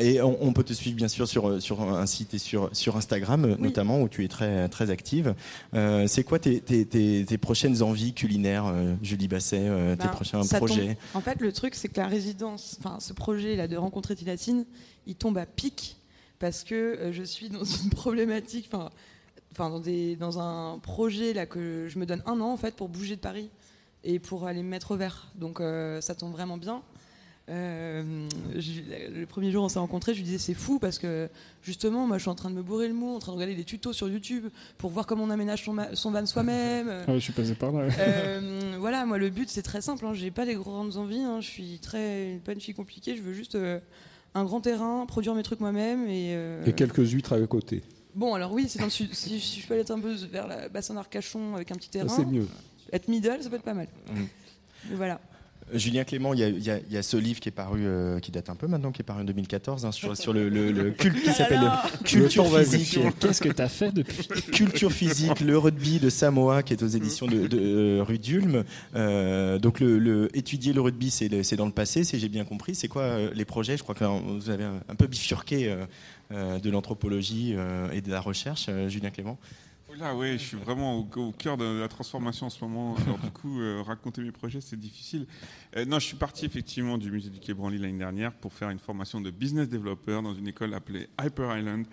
Et 0.02 0.20
on, 0.20 0.36
on 0.44 0.52
peut 0.52 0.64
te 0.64 0.72
suivre 0.72 0.96
bien 0.96 1.06
sûr 1.06 1.28
sur, 1.28 1.62
sur 1.62 1.80
un 1.82 2.06
site 2.06 2.34
et 2.34 2.38
sur, 2.38 2.70
sur 2.72 2.96
Instagram 2.96 3.44
Oui. 3.44 3.56
notamment 3.62 4.02
où 4.02 4.08
tu 4.08 4.24
es 4.24 4.28
très, 4.28 4.68
très 4.68 4.90
active. 4.90 5.34
Euh, 5.74 6.06
c'est 6.08 6.24
quoi 6.24 6.40
tes, 6.40 6.60
tes, 6.60 6.84
tes, 6.84 7.24
tes 7.24 7.38
prochaines 7.38 7.80
envies 7.82 8.12
culinaires, 8.12 8.74
Julie 9.00 9.28
Basset, 9.28 9.58
tes 9.60 9.96
Ben, 9.96 10.08
prochains 10.08 10.40
projets 10.44 10.86
tombe- 10.86 10.96
En 11.14 11.20
fait, 11.20 11.40
le 11.40 11.52
truc, 11.52 11.76
c'est 11.76 11.88
que 11.88 12.00
la 12.00 12.08
résidence, 12.08 12.78
enfin, 12.80 12.98
ce 13.00 13.12
projet 13.12 13.54
là 13.54 13.68
de 13.68 13.76
rencontrer 13.76 14.16
Tilatine, 14.16 14.64
il 15.06 15.14
tombe 15.14 15.38
à 15.38 15.46
pic 15.46 15.96
parce 16.40 16.64
que 16.64 17.10
je 17.12 17.22
suis 17.22 17.48
dans 17.48 17.64
une 17.64 17.90
problématique, 17.94 18.68
enfin, 18.72 18.90
enfin, 19.52 19.70
dans, 19.70 19.80
des- 19.80 20.16
dans 20.16 20.38
un 20.38 20.78
projet 20.78 21.32
là 21.32 21.46
que 21.46 21.86
je 21.88 21.98
me 21.98 22.06
donne 22.06 22.22
un 22.26 22.40
an 22.40 22.52
en 22.52 22.56
fait 22.56 22.74
pour 22.74 22.88
bouger 22.88 23.16
de 23.16 23.20
Paris 23.20 23.50
et 24.04 24.18
pour 24.18 24.46
aller 24.46 24.62
me 24.62 24.68
mettre 24.68 24.92
au 24.92 24.96
vert. 24.96 25.28
Donc 25.34 25.60
euh, 25.60 26.00
ça 26.00 26.14
tombe 26.14 26.32
vraiment 26.32 26.56
bien. 26.56 26.82
Euh, 27.50 28.28
je- 28.56 28.82
le 29.18 29.24
premier 29.24 29.50
jour 29.50 29.64
on 29.64 29.70
s'est 29.70 29.78
rencontrés, 29.78 30.12
je 30.12 30.18
lui 30.18 30.24
disais 30.24 30.36
c'est 30.36 30.52
fou 30.52 30.78
parce 30.78 30.98
que 30.98 31.30
justement 31.62 32.06
moi 32.06 32.18
je 32.18 32.22
suis 32.22 32.28
en 32.30 32.34
train 32.34 32.50
de 32.50 32.54
me 32.54 32.62
bourrer 32.62 32.88
le 32.88 32.92
mou, 32.94 33.14
en 33.14 33.18
train 33.20 33.32
de 33.32 33.36
regarder 33.36 33.54
des 33.54 33.64
tutos 33.64 33.94
sur 33.94 34.06
YouTube 34.06 34.44
pour 34.76 34.90
voir 34.90 35.06
comment 35.06 35.24
on 35.24 35.30
aménage 35.30 35.64
son, 35.64 36.10
van 36.10 36.26
soi-même. 36.26 36.90
Ah 37.06 37.10
ouais, 37.12 37.18
je 37.18 37.24
suis 37.24 37.32
passé 37.32 37.54
par 37.54 37.72
là. 37.72 37.88
Euh, 38.00 38.76
voilà, 38.78 39.06
moi 39.06 39.16
le 39.16 39.30
but 39.30 39.48
c'est 39.48 39.62
très 39.62 39.80
simple. 39.80 40.04
Hein. 40.04 40.12
J'ai 40.12 40.30
pas 40.30 40.44
des 40.44 40.56
grandes 40.56 40.98
envies. 40.98 41.22
hein. 41.22 41.40
Je 41.40 41.46
suis 41.48 41.78
très 41.78 42.38
pas 42.44 42.52
une 42.52 42.60
fille 42.60 42.74
compliquée. 42.74 43.16
Je 43.16 43.22
veux 43.22 43.32
juste 43.32 43.54
euh, 43.54 43.80
un 44.34 44.44
grand 44.44 44.60
terrain, 44.60 45.06
produire 45.06 45.34
mes 45.34 45.42
trucs 45.42 45.60
moi-même 45.60 46.06
et. 46.06 46.34
euh, 46.34 46.66
Et 46.66 46.74
quelques 46.74 46.98
huîtres 47.12 47.32
à 47.32 47.46
côté. 47.46 47.82
Bon, 48.18 48.34
alors 48.34 48.52
oui, 48.52 48.66
c'est 48.68 48.80
dans 48.80 48.86
le 48.86 48.90
sud. 48.90 49.14
Si, 49.14 49.38
si 49.38 49.60
je 49.60 49.66
peux 49.68 49.74
aller 49.74 49.88
un 49.88 50.00
peu 50.00 50.12
vers 50.30 50.48
la 50.48 50.68
bassin 50.68 50.94
d'Arcachon 50.94 51.54
avec 51.54 51.70
un 51.70 51.76
petit 51.76 51.88
terrain, 51.88 52.08
C'est 52.08 52.26
mieux. 52.26 52.48
être 52.92 53.06
middle, 53.06 53.38
ça 53.40 53.48
peut 53.48 53.56
être 53.56 53.62
pas 53.62 53.74
mal. 53.74 53.86
Mm. 54.12 54.22
Mais 54.90 54.96
voilà. 54.96 55.20
Julien 55.74 56.02
Clément, 56.02 56.32
il 56.32 56.40
y 56.40 56.44
a, 56.70 56.78
y 56.78 56.96
y 56.96 57.02
ce 57.04 57.16
livre 57.18 57.40
qui 57.40 57.50
est 57.50 57.52
paru, 57.52 57.82
euh, 57.84 58.20
qui 58.20 58.30
date 58.30 58.48
un 58.48 58.54
peu 58.56 58.66
maintenant, 58.66 58.90
qui 58.90 59.02
est 59.02 59.04
paru 59.04 59.20
en 59.20 59.24
2014, 59.24 59.84
hein, 59.84 59.92
sur, 59.92 60.16
sur 60.16 60.32
le, 60.32 60.48
le, 60.48 60.72
le 60.72 60.90
culte 60.98 61.22
qui 61.22 61.30
s'appelle 61.30 61.60
Culture 62.04 62.46
physique. 62.58 62.98
Qu'est-ce 63.20 63.42
que 63.42 63.50
t'as 63.50 63.68
fait 63.68 63.92
depuis 63.92 64.26
Culture 64.52 64.90
physique, 64.90 65.40
le 65.40 65.58
rugby 65.58 65.98
de 66.00 66.08
Samoa, 66.08 66.62
qui 66.62 66.72
est 66.72 66.82
aux 66.82 66.86
éditions 66.88 67.26
de, 67.26 67.46
de 67.46 67.58
euh, 67.60 68.02
rue 68.02 68.18
d'Ulm. 68.18 68.64
Euh, 68.96 69.58
donc, 69.58 69.80
le, 69.80 69.98
le- 69.98 70.34
étudier 70.36 70.72
le 70.72 70.80
rugby, 70.80 71.10
c'est 71.10 71.28
dans 71.56 71.66
le 71.66 71.72
passé, 71.72 72.02
si 72.02 72.18
j'ai 72.18 72.30
bien 72.30 72.46
compris. 72.46 72.74
C'est 72.74 72.88
quoi 72.88 73.02
euh, 73.02 73.30
les 73.34 73.44
projets? 73.44 73.76
Je 73.76 73.82
crois 73.82 73.94
que 73.94 74.04
vous 74.04 74.48
avez 74.48 74.64
un, 74.64 74.80
un 74.88 74.94
peu 74.94 75.06
bifurqué 75.06 75.76
de 76.30 76.70
l'anthropologie 76.70 77.54
euh, 77.56 77.90
et 77.90 78.00
de 78.00 78.10
la 78.10 78.20
recherche, 78.20 78.66
euh, 78.68 78.88
Julien 78.88 79.10
Clément. 79.10 79.38
Là, 79.96 80.14
oui, 80.14 80.32
je 80.32 80.44
suis 80.44 80.56
vraiment 80.56 80.98
au, 80.98 81.08
au 81.16 81.32
cœur 81.32 81.56
de 81.56 81.80
la 81.80 81.88
transformation 81.88 82.46
en 82.46 82.50
ce 82.50 82.62
moment. 82.62 82.94
Alors, 83.04 83.18
du 83.18 83.30
coup, 83.30 83.60
euh, 83.60 83.82
raconter 83.82 84.20
mes 84.20 84.30
projets, 84.30 84.60
c'est 84.60 84.78
difficile. 84.78 85.26
Euh, 85.76 85.84
non, 85.86 85.98
je 85.98 86.06
suis 86.06 86.16
parti 86.16 86.44
effectivement 86.44 86.98
du 86.98 87.10
musée 87.10 87.30
du 87.30 87.40
Quai 87.40 87.54
Branly 87.54 87.78
l'année 87.78 87.98
dernière 87.98 88.32
pour 88.32 88.52
faire 88.52 88.70
une 88.70 88.78
formation 88.78 89.20
de 89.20 89.30
business 89.30 89.68
developer 89.68 90.20
dans 90.22 90.34
une 90.34 90.46
école 90.46 90.74
appelée 90.74 91.08
Hyper 91.20 91.56
Island 91.58 91.86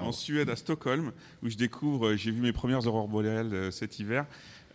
en 0.00 0.12
Suède, 0.12 0.48
à 0.48 0.56
Stockholm, 0.56 1.12
où 1.42 1.48
je 1.48 1.56
découvre, 1.56 2.08
euh, 2.08 2.16
j'ai 2.16 2.30
vu 2.30 2.40
mes 2.40 2.52
premières 2.52 2.86
aurores 2.86 3.08
boréales 3.08 3.54
euh, 3.54 3.70
cet 3.70 3.98
hiver. 3.98 4.26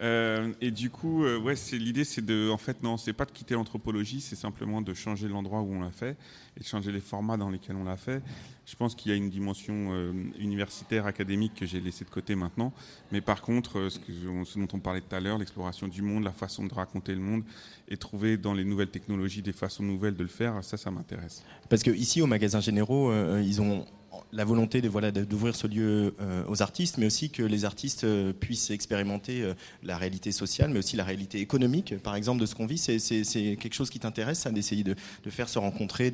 Euh, 0.01 0.53
et 0.61 0.71
du 0.71 0.89
coup, 0.89 1.23
euh, 1.23 1.39
ouais, 1.39 1.55
l'idée, 1.73 2.03
c'est 2.03 2.23
de, 2.23 2.49
en 2.51 2.57
fait, 2.57 2.83
non, 2.83 2.97
c'est 2.97 3.13
pas 3.13 3.25
de 3.25 3.31
quitter 3.31 3.55
l'anthropologie, 3.55 4.21
c'est 4.21 4.35
simplement 4.35 4.81
de 4.81 4.93
changer 4.93 5.27
l'endroit 5.27 5.61
où 5.61 5.73
on 5.73 5.81
l'a 5.81 5.91
fait 5.91 6.15
et 6.55 6.59
de 6.59 6.65
changer 6.65 6.91
les 6.91 6.99
formats 6.99 7.37
dans 7.37 7.49
lesquels 7.49 7.75
on 7.75 7.83
l'a 7.83 7.97
fait. 7.97 8.21
Je 8.65 8.75
pense 8.75 8.95
qu'il 8.95 9.11
y 9.11 9.15
a 9.15 9.17
une 9.17 9.29
dimension 9.29 9.89
euh, 9.91 10.11
universitaire, 10.39 11.05
académique 11.05 11.55
que 11.55 11.65
j'ai 11.65 11.79
laissé 11.79 12.05
de 12.05 12.09
côté 12.09 12.35
maintenant, 12.35 12.73
mais 13.11 13.21
par 13.21 13.41
contre, 13.41 13.89
ce, 13.89 14.59
dont 14.59 14.67
on 14.73 14.79
parlait 14.79 15.01
tout 15.01 15.15
à 15.15 15.19
l'heure, 15.19 15.37
l'exploration 15.37 15.87
du 15.87 16.01
monde, 16.01 16.23
la 16.23 16.31
façon 16.31 16.65
de 16.65 16.73
raconter 16.73 17.15
le 17.15 17.21
monde 17.21 17.43
et 17.87 17.97
trouver 17.97 18.37
dans 18.37 18.53
les 18.53 18.65
nouvelles 18.65 18.91
technologies 18.91 19.41
des 19.41 19.53
façons 19.53 19.83
nouvelles 19.83 20.15
de 20.15 20.23
le 20.23 20.29
faire, 20.29 20.63
ça, 20.63 20.77
ça 20.77 20.91
m'intéresse. 20.91 21.43
Parce 21.69 21.81
que 21.81 21.91
ici, 21.91 22.21
au 22.21 22.27
magasin 22.27 22.59
Généraux, 22.59 23.11
ils 23.39 23.61
ont 23.61 23.85
la 24.31 24.45
volonté 24.45 24.81
de 24.81 24.89
voilà 24.89 25.11
d'ouvrir 25.11 25.55
ce 25.55 25.67
lieu 25.67 26.15
euh, 26.19 26.43
aux 26.47 26.61
artistes, 26.61 26.97
mais 26.97 27.05
aussi 27.05 27.29
que 27.29 27.43
les 27.43 27.65
artistes 27.65 28.03
euh, 28.03 28.33
puissent 28.33 28.69
expérimenter 28.71 29.41
euh, 29.41 29.53
la 29.83 29.97
réalité 29.97 30.31
sociale, 30.31 30.69
mais 30.71 30.79
aussi 30.79 30.95
la 30.97 31.03
réalité 31.03 31.39
économique, 31.39 31.97
par 31.99 32.15
exemple, 32.15 32.41
de 32.41 32.45
ce 32.45 32.55
qu'on 32.55 32.65
vit. 32.65 32.77
C'est- 32.77 32.99
C'est 32.99 33.57
quelque 33.59 33.73
chose 33.73 33.89
qui 33.89 33.99
t'intéresse, 33.99 34.39
ça, 34.39 34.51
d'essayer 34.51 34.83
de, 34.83 34.95
de 35.23 35.29
faire 35.29 35.49
se 35.49 35.59
rencontrer 35.59 36.11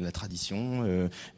la 0.00 0.12
tradition, 0.12 0.84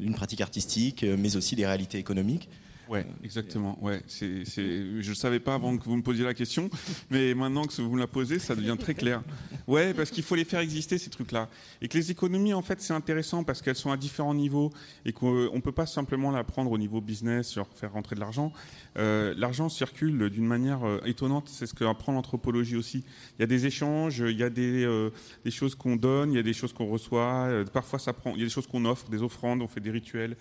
une 0.00 0.14
pratique 0.14 0.40
artistique, 0.40 1.04
mais 1.04 1.36
aussi 1.36 1.54
des 1.56 1.66
réalités 1.66 1.98
économiques? 1.98 2.48
Ouais, 2.88 3.04
exactement. 3.24 3.76
Ouais, 3.82 4.00
c'est, 4.06 4.44
c'est, 4.44 5.02
je 5.02 5.08
ne 5.08 5.14
savais 5.14 5.40
pas 5.40 5.54
avant 5.54 5.76
que 5.76 5.84
vous 5.84 5.96
me 5.96 6.02
posiez 6.02 6.24
la 6.24 6.34
question, 6.34 6.70
mais 7.10 7.34
maintenant 7.34 7.64
que 7.64 7.82
vous 7.82 7.90
me 7.90 7.98
la 7.98 8.06
posez, 8.06 8.38
ça 8.38 8.54
devient 8.54 8.76
très 8.78 8.94
clair. 8.94 9.22
Ouais, 9.66 9.92
parce 9.92 10.10
qu'il 10.10 10.22
faut 10.22 10.36
les 10.36 10.44
faire 10.44 10.60
exister, 10.60 10.98
ces 10.98 11.10
trucs-là. 11.10 11.48
Et 11.82 11.88
que 11.88 11.98
les 11.98 12.10
économies, 12.10 12.54
en 12.54 12.62
fait, 12.62 12.80
c'est 12.80 12.92
intéressant 12.92 13.42
parce 13.42 13.62
qu'elles 13.62 13.76
sont 13.76 13.90
à 13.90 13.96
différents 13.96 14.34
niveaux 14.34 14.72
et 15.04 15.12
qu'on 15.12 15.52
ne 15.52 15.60
peut 15.60 15.72
pas 15.72 15.86
simplement 15.86 16.30
la 16.30 16.44
prendre 16.44 16.70
au 16.70 16.78
niveau 16.78 17.00
business, 17.00 17.54
genre 17.54 17.68
faire 17.74 17.92
rentrer 17.92 18.14
de 18.14 18.20
l'argent. 18.20 18.52
Euh, 18.98 19.34
l'argent 19.36 19.68
circule 19.68 20.30
d'une 20.30 20.46
manière 20.46 20.86
euh, 20.86 21.00
étonnante, 21.04 21.48
c'est 21.48 21.66
ce 21.66 21.74
que 21.74 21.84
apprend 21.84 22.12
l'anthropologie 22.12 22.76
aussi. 22.76 23.04
Il 23.38 23.42
y 23.42 23.44
a 23.44 23.46
des 23.46 23.66
échanges, 23.66 24.18
il 24.18 24.36
y 24.36 24.42
a 24.42 24.50
des, 24.50 24.84
euh, 24.84 25.10
des 25.44 25.50
choses 25.50 25.74
qu'on 25.74 25.96
donne, 25.96 26.32
il 26.32 26.36
y 26.36 26.38
a 26.38 26.42
des 26.42 26.52
choses 26.52 26.72
qu'on 26.72 26.86
reçoit, 26.86 27.46
euh, 27.48 27.64
parfois 27.64 27.98
ça 27.98 28.12
prend, 28.12 28.32
il 28.34 28.38
y 28.38 28.42
a 28.42 28.46
des 28.46 28.52
choses 28.52 28.66
qu'on 28.66 28.84
offre, 28.84 29.08
des 29.08 29.22
offrandes, 29.22 29.62
on 29.62 29.68
fait 29.68 29.80
des 29.80 29.90
rituels 29.90 30.36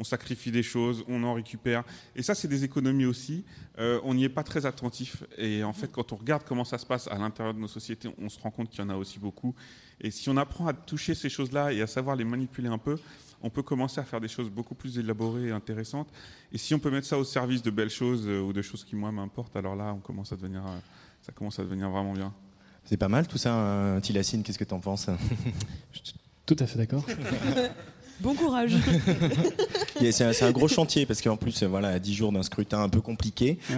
on 0.00 0.04
sacrifie 0.04 0.50
des 0.50 0.62
choses, 0.62 1.04
on 1.08 1.22
en 1.24 1.34
récupère. 1.34 1.84
Et 2.16 2.22
ça, 2.22 2.34
c'est 2.34 2.48
des 2.48 2.64
économies 2.64 3.04
aussi. 3.04 3.44
Euh, 3.78 4.00
on 4.02 4.14
n'y 4.14 4.24
est 4.24 4.30
pas 4.30 4.42
très 4.42 4.64
attentif. 4.64 5.22
Et 5.36 5.62
en 5.62 5.74
fait, 5.74 5.92
quand 5.92 6.12
on 6.12 6.16
regarde 6.16 6.42
comment 6.44 6.64
ça 6.64 6.78
se 6.78 6.86
passe 6.86 7.06
à 7.08 7.18
l'intérieur 7.18 7.54
de 7.54 7.60
nos 7.60 7.68
sociétés, 7.68 8.08
on 8.18 8.30
se 8.30 8.40
rend 8.40 8.50
compte 8.50 8.70
qu'il 8.70 8.80
y 8.80 8.82
en 8.82 8.88
a 8.88 8.96
aussi 8.96 9.18
beaucoup. 9.18 9.54
Et 10.00 10.10
si 10.10 10.30
on 10.30 10.36
apprend 10.38 10.66
à 10.66 10.72
toucher 10.72 11.14
ces 11.14 11.28
choses-là 11.28 11.72
et 11.72 11.82
à 11.82 11.86
savoir 11.86 12.16
les 12.16 12.24
manipuler 12.24 12.68
un 12.68 12.78
peu, 12.78 12.96
on 13.42 13.50
peut 13.50 13.62
commencer 13.62 14.00
à 14.00 14.04
faire 14.04 14.20
des 14.20 14.28
choses 14.28 14.48
beaucoup 14.48 14.74
plus 14.74 14.98
élaborées 14.98 15.48
et 15.48 15.52
intéressantes. 15.52 16.08
Et 16.52 16.58
si 16.58 16.74
on 16.74 16.78
peut 16.78 16.90
mettre 16.90 17.06
ça 17.06 17.18
au 17.18 17.24
service 17.24 17.62
de 17.62 17.70
belles 17.70 17.90
choses 17.90 18.26
euh, 18.26 18.40
ou 18.40 18.54
de 18.54 18.62
choses 18.62 18.84
qui, 18.84 18.96
moi, 18.96 19.12
m'importent, 19.12 19.56
alors 19.56 19.76
là, 19.76 19.92
on 19.94 20.00
commence 20.00 20.32
à 20.32 20.36
devenir, 20.36 20.66
euh, 20.66 20.78
ça 21.20 21.32
commence 21.32 21.58
à 21.58 21.62
devenir 21.62 21.90
vraiment 21.90 22.14
bien. 22.14 22.32
C'est 22.84 22.96
pas 22.96 23.08
mal 23.08 23.28
tout 23.28 23.38
ça, 23.38 23.54
euh, 23.54 24.00
Tilacine, 24.00 24.42
qu'est-ce 24.42 24.58
que 24.58 24.64
tu 24.64 24.74
en 24.74 24.80
penses 24.80 25.08
Tout 26.46 26.56
à 26.58 26.66
fait 26.66 26.78
d'accord. 26.78 27.04
Bon 28.22 28.34
courage. 28.34 28.72
C'est 30.12 30.42
un, 30.42 30.50
gros 30.50 30.68
chantier 30.68 31.04
parce 31.04 31.20
qu'en 31.20 31.36
plus, 31.36 31.62
voilà, 31.64 31.88
à 31.88 31.98
10 31.98 32.14
jours 32.14 32.32
d'un 32.32 32.42
scrutin 32.42 32.82
un 32.82 32.88
peu 32.88 33.00
compliqué, 33.02 33.58
Ouais, 33.70 33.76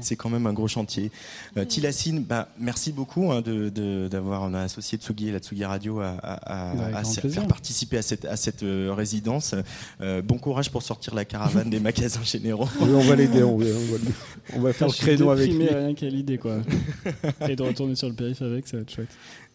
c'est 0.00 0.16
quand 0.16 0.28
même 0.28 0.46
un 0.48 0.52
gros 0.52 0.66
chantier. 0.66 1.12
Euh, 1.56 1.64
Tilacine, 1.64 2.24
bah, 2.24 2.48
merci 2.58 2.90
beaucoup 2.92 3.30
hein, 3.30 3.40
de- 3.40 3.68
de- 3.68 4.08
d'avoir 4.10 4.42
on 4.42 4.54
a 4.54 4.62
associé 4.62 4.98
Tsugi 4.98 5.28
et 5.28 5.32
la 5.32 5.38
Tsugi 5.38 5.64
Radio 5.64 6.00
à, 6.00 6.08
à- 6.22 6.70
à- 6.72 6.74
Bah, 6.74 6.98
à 6.98 7.04
faire 7.04 7.46
participer 7.46 7.98
à 7.98 8.02
cette, 8.02 8.24
à 8.24 8.36
cette 8.36 8.64
euh, 8.64 8.92
résidence. 8.92 9.54
Euh, 10.00 10.22
bon 10.22 10.38
courage 10.38 10.70
pour 10.70 10.82
sortir 10.82 11.14
la 11.14 11.24
caravane 11.24 11.70
des 11.70 11.80
magasins 11.88 12.24
généraux. 12.24 12.68
Oui, 12.80 12.90
on 12.92 13.00
va 13.00 13.14
l'aider, 13.14 13.42
on 13.44 13.56
va, 13.56 13.66
on 13.66 13.92
va- 13.92 13.98
on 14.54 14.60
va 14.60 14.72
faire 14.72 14.88
le 14.88 14.92
créneau 14.92 15.30
avec 15.30 15.52
lui. 15.52 15.68
rien 15.68 15.94
qu'à 15.94 16.08
l'idée, 16.08 16.38
quoi. 16.38 16.56
Et 17.48 17.54
de 17.54 17.62
retourner 17.62 17.94
sur 17.94 18.08
le 18.08 18.14
périph' 18.14 18.42
avec, 18.42 18.66
ça 18.66 18.76
va 18.78 18.82
être 18.82 18.92
chouette. 18.92 19.08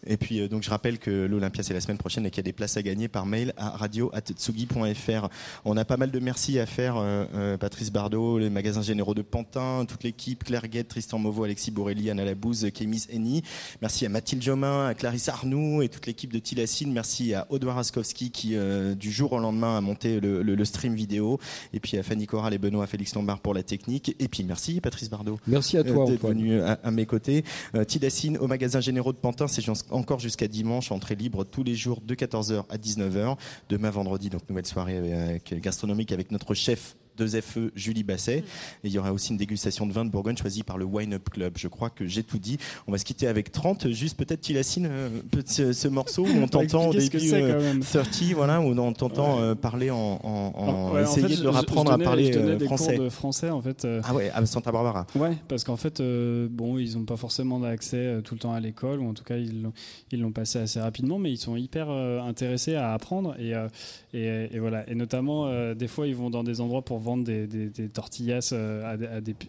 Et 0.06 0.16
puis, 0.16 0.40
euh, 0.40 0.48
donc, 0.48 0.62
je 0.62 0.70
rappelle 0.70 0.98
que 0.98 1.10
l'Olympia, 1.26 1.62
c'est 1.62 1.74
la 1.74 1.80
semaine 1.80 1.98
prochaine 1.98 2.24
et 2.26 2.30
qu'il 2.30 2.38
y 2.38 2.40
a 2.40 2.44
des 2.44 2.52
places 2.52 2.76
à 2.76 2.82
gagner 2.82 3.08
par 3.08 3.26
mail 3.26 3.52
à 3.56 3.70
radio 3.70 4.10
info@tsugi.fr. 4.14 5.28
On 5.64 5.76
a 5.76 5.84
pas 5.84 5.96
mal 5.96 6.10
de 6.10 6.18
merci 6.18 6.58
à 6.58 6.66
faire, 6.66 6.96
euh, 6.96 7.24
euh, 7.34 7.56
Patrice 7.56 7.90
Bardot, 7.92 8.38
les 8.38 8.50
magasins 8.50 8.82
généraux 8.82 9.14
de 9.14 9.22
Pantin, 9.22 9.84
toute 9.86 10.02
l'équipe, 10.04 10.44
Claire 10.44 10.68
Guette, 10.68 10.88
Tristan 10.88 11.18
Mauveau, 11.18 11.44
Alexis 11.44 11.70
Borelli, 11.70 12.10
Anna 12.10 12.24
Labouze, 12.24 12.68
Kémis 12.72 13.04
Eni. 13.12 13.42
Merci 13.82 14.06
à 14.06 14.08
Mathilde 14.08 14.42
Jomain, 14.42 14.86
à 14.86 14.94
Clarisse 14.94 15.28
Arnoux 15.28 15.82
et 15.82 15.88
toute 15.88 16.06
l'équipe 16.06 16.32
de 16.32 16.38
Tilacine. 16.38 16.92
Merci 16.92 17.34
à 17.34 17.46
Audouard 17.50 17.76
Raskowski 17.76 18.30
qui, 18.30 18.56
euh, 18.56 18.94
du 18.94 19.10
jour 19.12 19.32
au 19.32 19.38
lendemain, 19.38 19.76
a 19.76 19.80
monté 19.80 20.20
le, 20.20 20.42
le- 20.42 20.54
le 20.54 20.64
stream 20.64 20.94
vidéo. 20.94 21.38
Et 21.72 21.80
puis 21.80 21.96
à 21.98 22.02
Fanny 22.02 22.26
Corral 22.26 22.54
et 22.54 22.58
Benoît 22.58 22.86
Félix 22.86 23.14
Lombard 23.14 23.40
pour 23.40 23.54
la 23.54 23.62
technique. 23.62 24.14
Et 24.18 24.28
puis 24.28 24.44
merci, 24.44 24.80
Patrice 24.80 25.10
Bardot. 25.10 25.38
Merci 25.46 25.76
à 25.76 25.84
toi, 25.84 26.04
euh, 26.04 26.10
d'être 26.12 26.26
venu 26.28 26.60
à, 26.60 26.78
à 26.82 26.90
mes 26.90 27.06
côtés. 27.06 27.44
Tilacine 27.86 28.38
au 28.38 28.46
magasin 28.46 28.80
généraux 28.80 29.12
de 29.12 29.18
Pantin, 29.18 29.46
c'est 29.48 29.62
jus- 29.62 29.70
encore 29.92 30.18
jusqu'à 30.18 30.48
dimanche, 30.48 30.92
entrée 30.92 31.14
libre 31.14 31.44
tous 31.44 31.62
les 31.62 31.74
jours 31.74 32.00
de 32.00 32.14
14h 32.14 32.64
à 32.68 32.76
19h. 32.76 33.36
Demain 33.68 33.90
vendredi, 33.90 34.30
donc 34.30 34.48
nouvelle 34.48 34.66
soirée 34.66 34.96
avec, 34.96 35.54
gastronomique 35.60 36.12
avec 36.12 36.30
notre 36.30 36.54
chef 36.54 36.96
2FE 37.24 37.70
Julie 37.74 38.02
Basset. 38.02 38.38
Et 38.38 38.44
il 38.84 38.92
y 38.92 38.98
aura 38.98 39.12
aussi 39.12 39.30
une 39.32 39.36
dégustation 39.38 39.86
de 39.86 39.92
vin 39.92 40.04
de 40.04 40.10
Bourgogne 40.10 40.36
choisie 40.36 40.62
par 40.62 40.78
le 40.78 40.84
Wine 40.84 41.14
Up 41.14 41.28
Club. 41.30 41.54
Je 41.56 41.68
crois 41.68 41.90
que 41.90 42.06
j'ai 42.06 42.22
tout 42.22 42.38
dit. 42.38 42.58
On 42.86 42.92
va 42.92 42.98
se 42.98 43.04
quitter 43.04 43.26
avec 43.26 43.52
30. 43.52 43.88
Juste 43.90 44.16
peut-être 44.16 44.40
Tilacine, 44.40 44.88
euh, 44.90 45.08
ce, 45.46 45.72
ce 45.72 45.88
morceau 45.88 46.24
où 46.24 46.30
on 46.42 46.48
t'entend 46.48 46.88
au 46.88 46.92
début 46.92 47.20
c'est, 47.20 47.42
euh, 47.42 47.54
quand 47.58 47.62
même. 47.62 47.80
30, 47.80 48.22
voilà, 48.34 48.60
où 48.60 48.64
on 48.78 48.92
t'entend 48.92 49.40
euh, 49.40 49.54
parler 49.54 49.90
en, 49.90 49.96
en- 49.96 50.52
en- 50.56 50.92
Ouais, 50.92 51.00
en 51.00 51.02
essayer 51.04 51.28
fait, 51.28 51.36
de 51.36 51.44
leur 51.44 51.56
apprendre 51.56 51.88
je 51.90 51.94
à 51.94 51.96
donnais- 51.96 52.04
parler 52.04 52.24
je 52.32 52.38
donnais 52.38 52.52
euh, 52.52 52.56
des 52.56 52.64
français. 52.64 52.94
cours 52.96 53.04
de 53.04 53.08
français 53.10 53.50
en 53.50 53.60
fait. 53.60 53.84
euh, 53.84 54.00
Ah 54.04 54.14
ouais, 54.14 54.30
à 54.34 54.44
Santa 54.46 54.72
Barbara. 54.72 55.06
Ouais, 55.14 55.36
parce 55.48 55.64
qu'en 55.64 55.76
fait, 55.76 56.00
bon, 56.50 56.78
ils 56.78 56.96
n'ont 56.96 57.04
pas 57.04 57.16
forcément 57.16 57.62
accès 57.62 58.18
tout 58.24 58.34
le 58.34 58.40
temps 58.40 58.52
à 58.54 58.60
l'école, 58.60 59.00
ou 59.00 59.08
en 59.08 59.14
tout 59.14 59.24
cas, 59.24 59.36
ils 59.36 59.62
l'ont, 60.20 60.32
passé 60.32 60.58
assez 60.58 60.80
rapidement, 60.80 61.18
mais 61.18 61.30
ils 61.32 61.36
sont 61.38 61.56
hyper 61.56 61.90
intéressés 61.90 62.74
à 62.76 62.92
apprendre. 62.92 63.34
Et, 63.38 63.52
et, 64.16 64.48
et 64.54 64.58
voilà. 64.58 64.88
Et 64.88 64.94
notamment, 64.94 65.72
des 65.74 65.88
fois, 65.88 66.06
ils 66.06 66.14
vont 66.14 66.30
dans 66.30 66.44
des 66.44 66.60
endroits 66.60 66.82
pour 66.84 66.98
des, 67.16 67.70
tortillas 67.92 68.50
euh, 68.52 68.96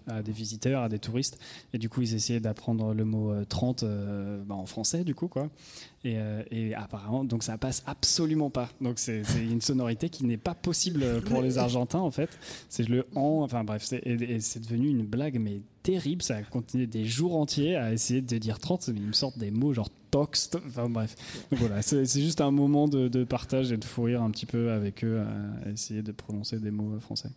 à, 0.07 0.21
des, 0.21 0.31
visiteurs, 0.31 0.83
à 0.83 0.89
des 0.89 0.99
touristes. 0.99 1.39
Et 1.73 1.77
du 1.77 1.89
coup, 1.89 2.01
ils 2.01 2.13
essayaient 2.13 2.39
d'apprendre 2.39 2.93
le 2.93 3.05
mot 3.05 3.31
euh, 3.31 3.45
30 3.45 3.83
euh, 3.83 4.41
bah, 4.45 4.55
en 4.55 4.65
français, 4.65 5.03
du 5.03 5.15
coup, 5.15 5.27
quoi. 5.27 5.49
Et, 6.03 6.15
euh, 6.17 6.43
apparemment, 6.75 7.23
donc 7.23 7.43
ça 7.43 7.57
passe 7.57 7.83
absolument 7.85 8.49
pas. 8.49 8.69
Donc 8.81 8.97
c'est 8.97 9.21
une 9.39 9.61
sonorité 9.61 10.09
qui 10.09 10.25
n'est 10.25 10.38
pas 10.38 10.55
possible 10.55 11.21
pour 11.21 11.41
les 11.41 11.59
Argentins 11.59 11.99
en 11.99 12.09
fait. 12.09 12.29
C'est 12.69 12.88
le 12.89 13.05
en, 13.15 13.41
enfin 13.43 13.63
bref, 13.63 13.83
c'est- 13.83 14.01
devenu 14.61 14.89
une 14.89 15.05
blague 15.05 15.39
mais 15.39 15.61
terrible. 15.83 16.23
Ça 16.23 16.38
a 16.38 16.41
continué 16.41 16.88
des 16.88 17.05
jours 17.05 17.35
entiers 17.35 17.75
à 17.75 17.93
essayer 17.93 18.21
de 18.21 18.38
dire 18.39 18.57
30, 18.57 18.89
mais 18.89 18.99
ils 18.99 19.07
me 19.07 19.13
sortent 19.13 19.38
des 19.38 19.51
mots 19.51 19.73
genre 19.73 19.89
tox, 20.09 20.49
enfin 20.65 20.89
bref. 20.89 21.15
Donc 21.51 21.59
voilà, 21.59 21.83
c'est 21.83 22.03
juste 22.05 22.41
un 22.41 22.51
moment 22.51 22.88
de, 22.88 23.07
de 23.07 23.23
partage 23.23 23.71
et 23.71 23.77
de 23.77 23.85
fou 23.85 24.03
rire 24.03 24.23
un 24.23 24.31
petit 24.31 24.47
peu 24.47 24.71
avec 24.71 25.03
eux 25.03 25.21
à 25.21 25.69
essayer 25.69 26.01
de 26.01 26.11
prononcer 26.11 26.57
des 26.59 26.71
mots 26.71 26.99
français. 26.99 27.29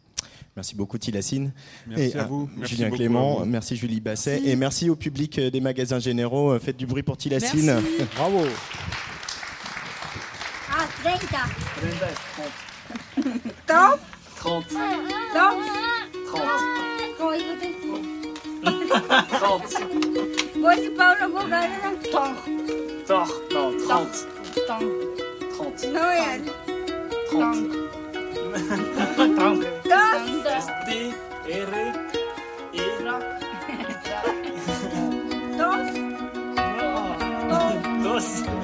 Merci 0.56 0.76
beaucoup 0.76 0.98
Tilacine. 0.98 1.52
Merci 1.86 2.16
et, 2.16 2.18
à 2.18 2.24
vous. 2.24 2.48
Merci 2.56 2.76
Julien 2.76 2.90
Clément, 2.90 3.38
vous. 3.40 3.44
merci 3.44 3.76
Julie 3.76 4.00
Basset 4.00 4.34
Merci. 4.36 4.48
et 4.50 4.56
merci 4.56 4.90
au 4.90 4.94
public 4.96 5.38
euh, 5.38 5.50
des 5.50 5.60
magasins 5.60 5.98
généraux. 5.98 6.52
Euh, 6.52 6.60
Faites 6.60 6.76
du 6.76 6.86
bruit 6.86 7.02
pour 7.02 7.16
Tilacine. 7.16 7.66
Merci. 7.66 7.86
Bravo. 8.16 8.42
Ah, 10.70 10.86
30. 13.66 13.98
30. 14.38 14.64
30. 14.64 14.64
30. 16.26 16.54
30. 19.30 19.62
Voici 20.60 20.88
Paulo 20.90 21.32
Bogart. 21.32 21.68
Tor. 22.10 22.34
Tor. 23.06 23.28
Non, 23.52 23.72
30. 23.86 24.08
Tor. 24.66 24.80
30. 25.58 25.84
No, 25.92 26.00
yeah. 26.00 26.38
30. 27.30 27.68
30. 27.70 27.93
S, 30.46 30.68
R, 31.48 31.92
E, 32.72 32.80
R. 33.00 33.20
Dos. 35.58 35.86
Dos. 37.48 37.74
Dos, 38.04 38.63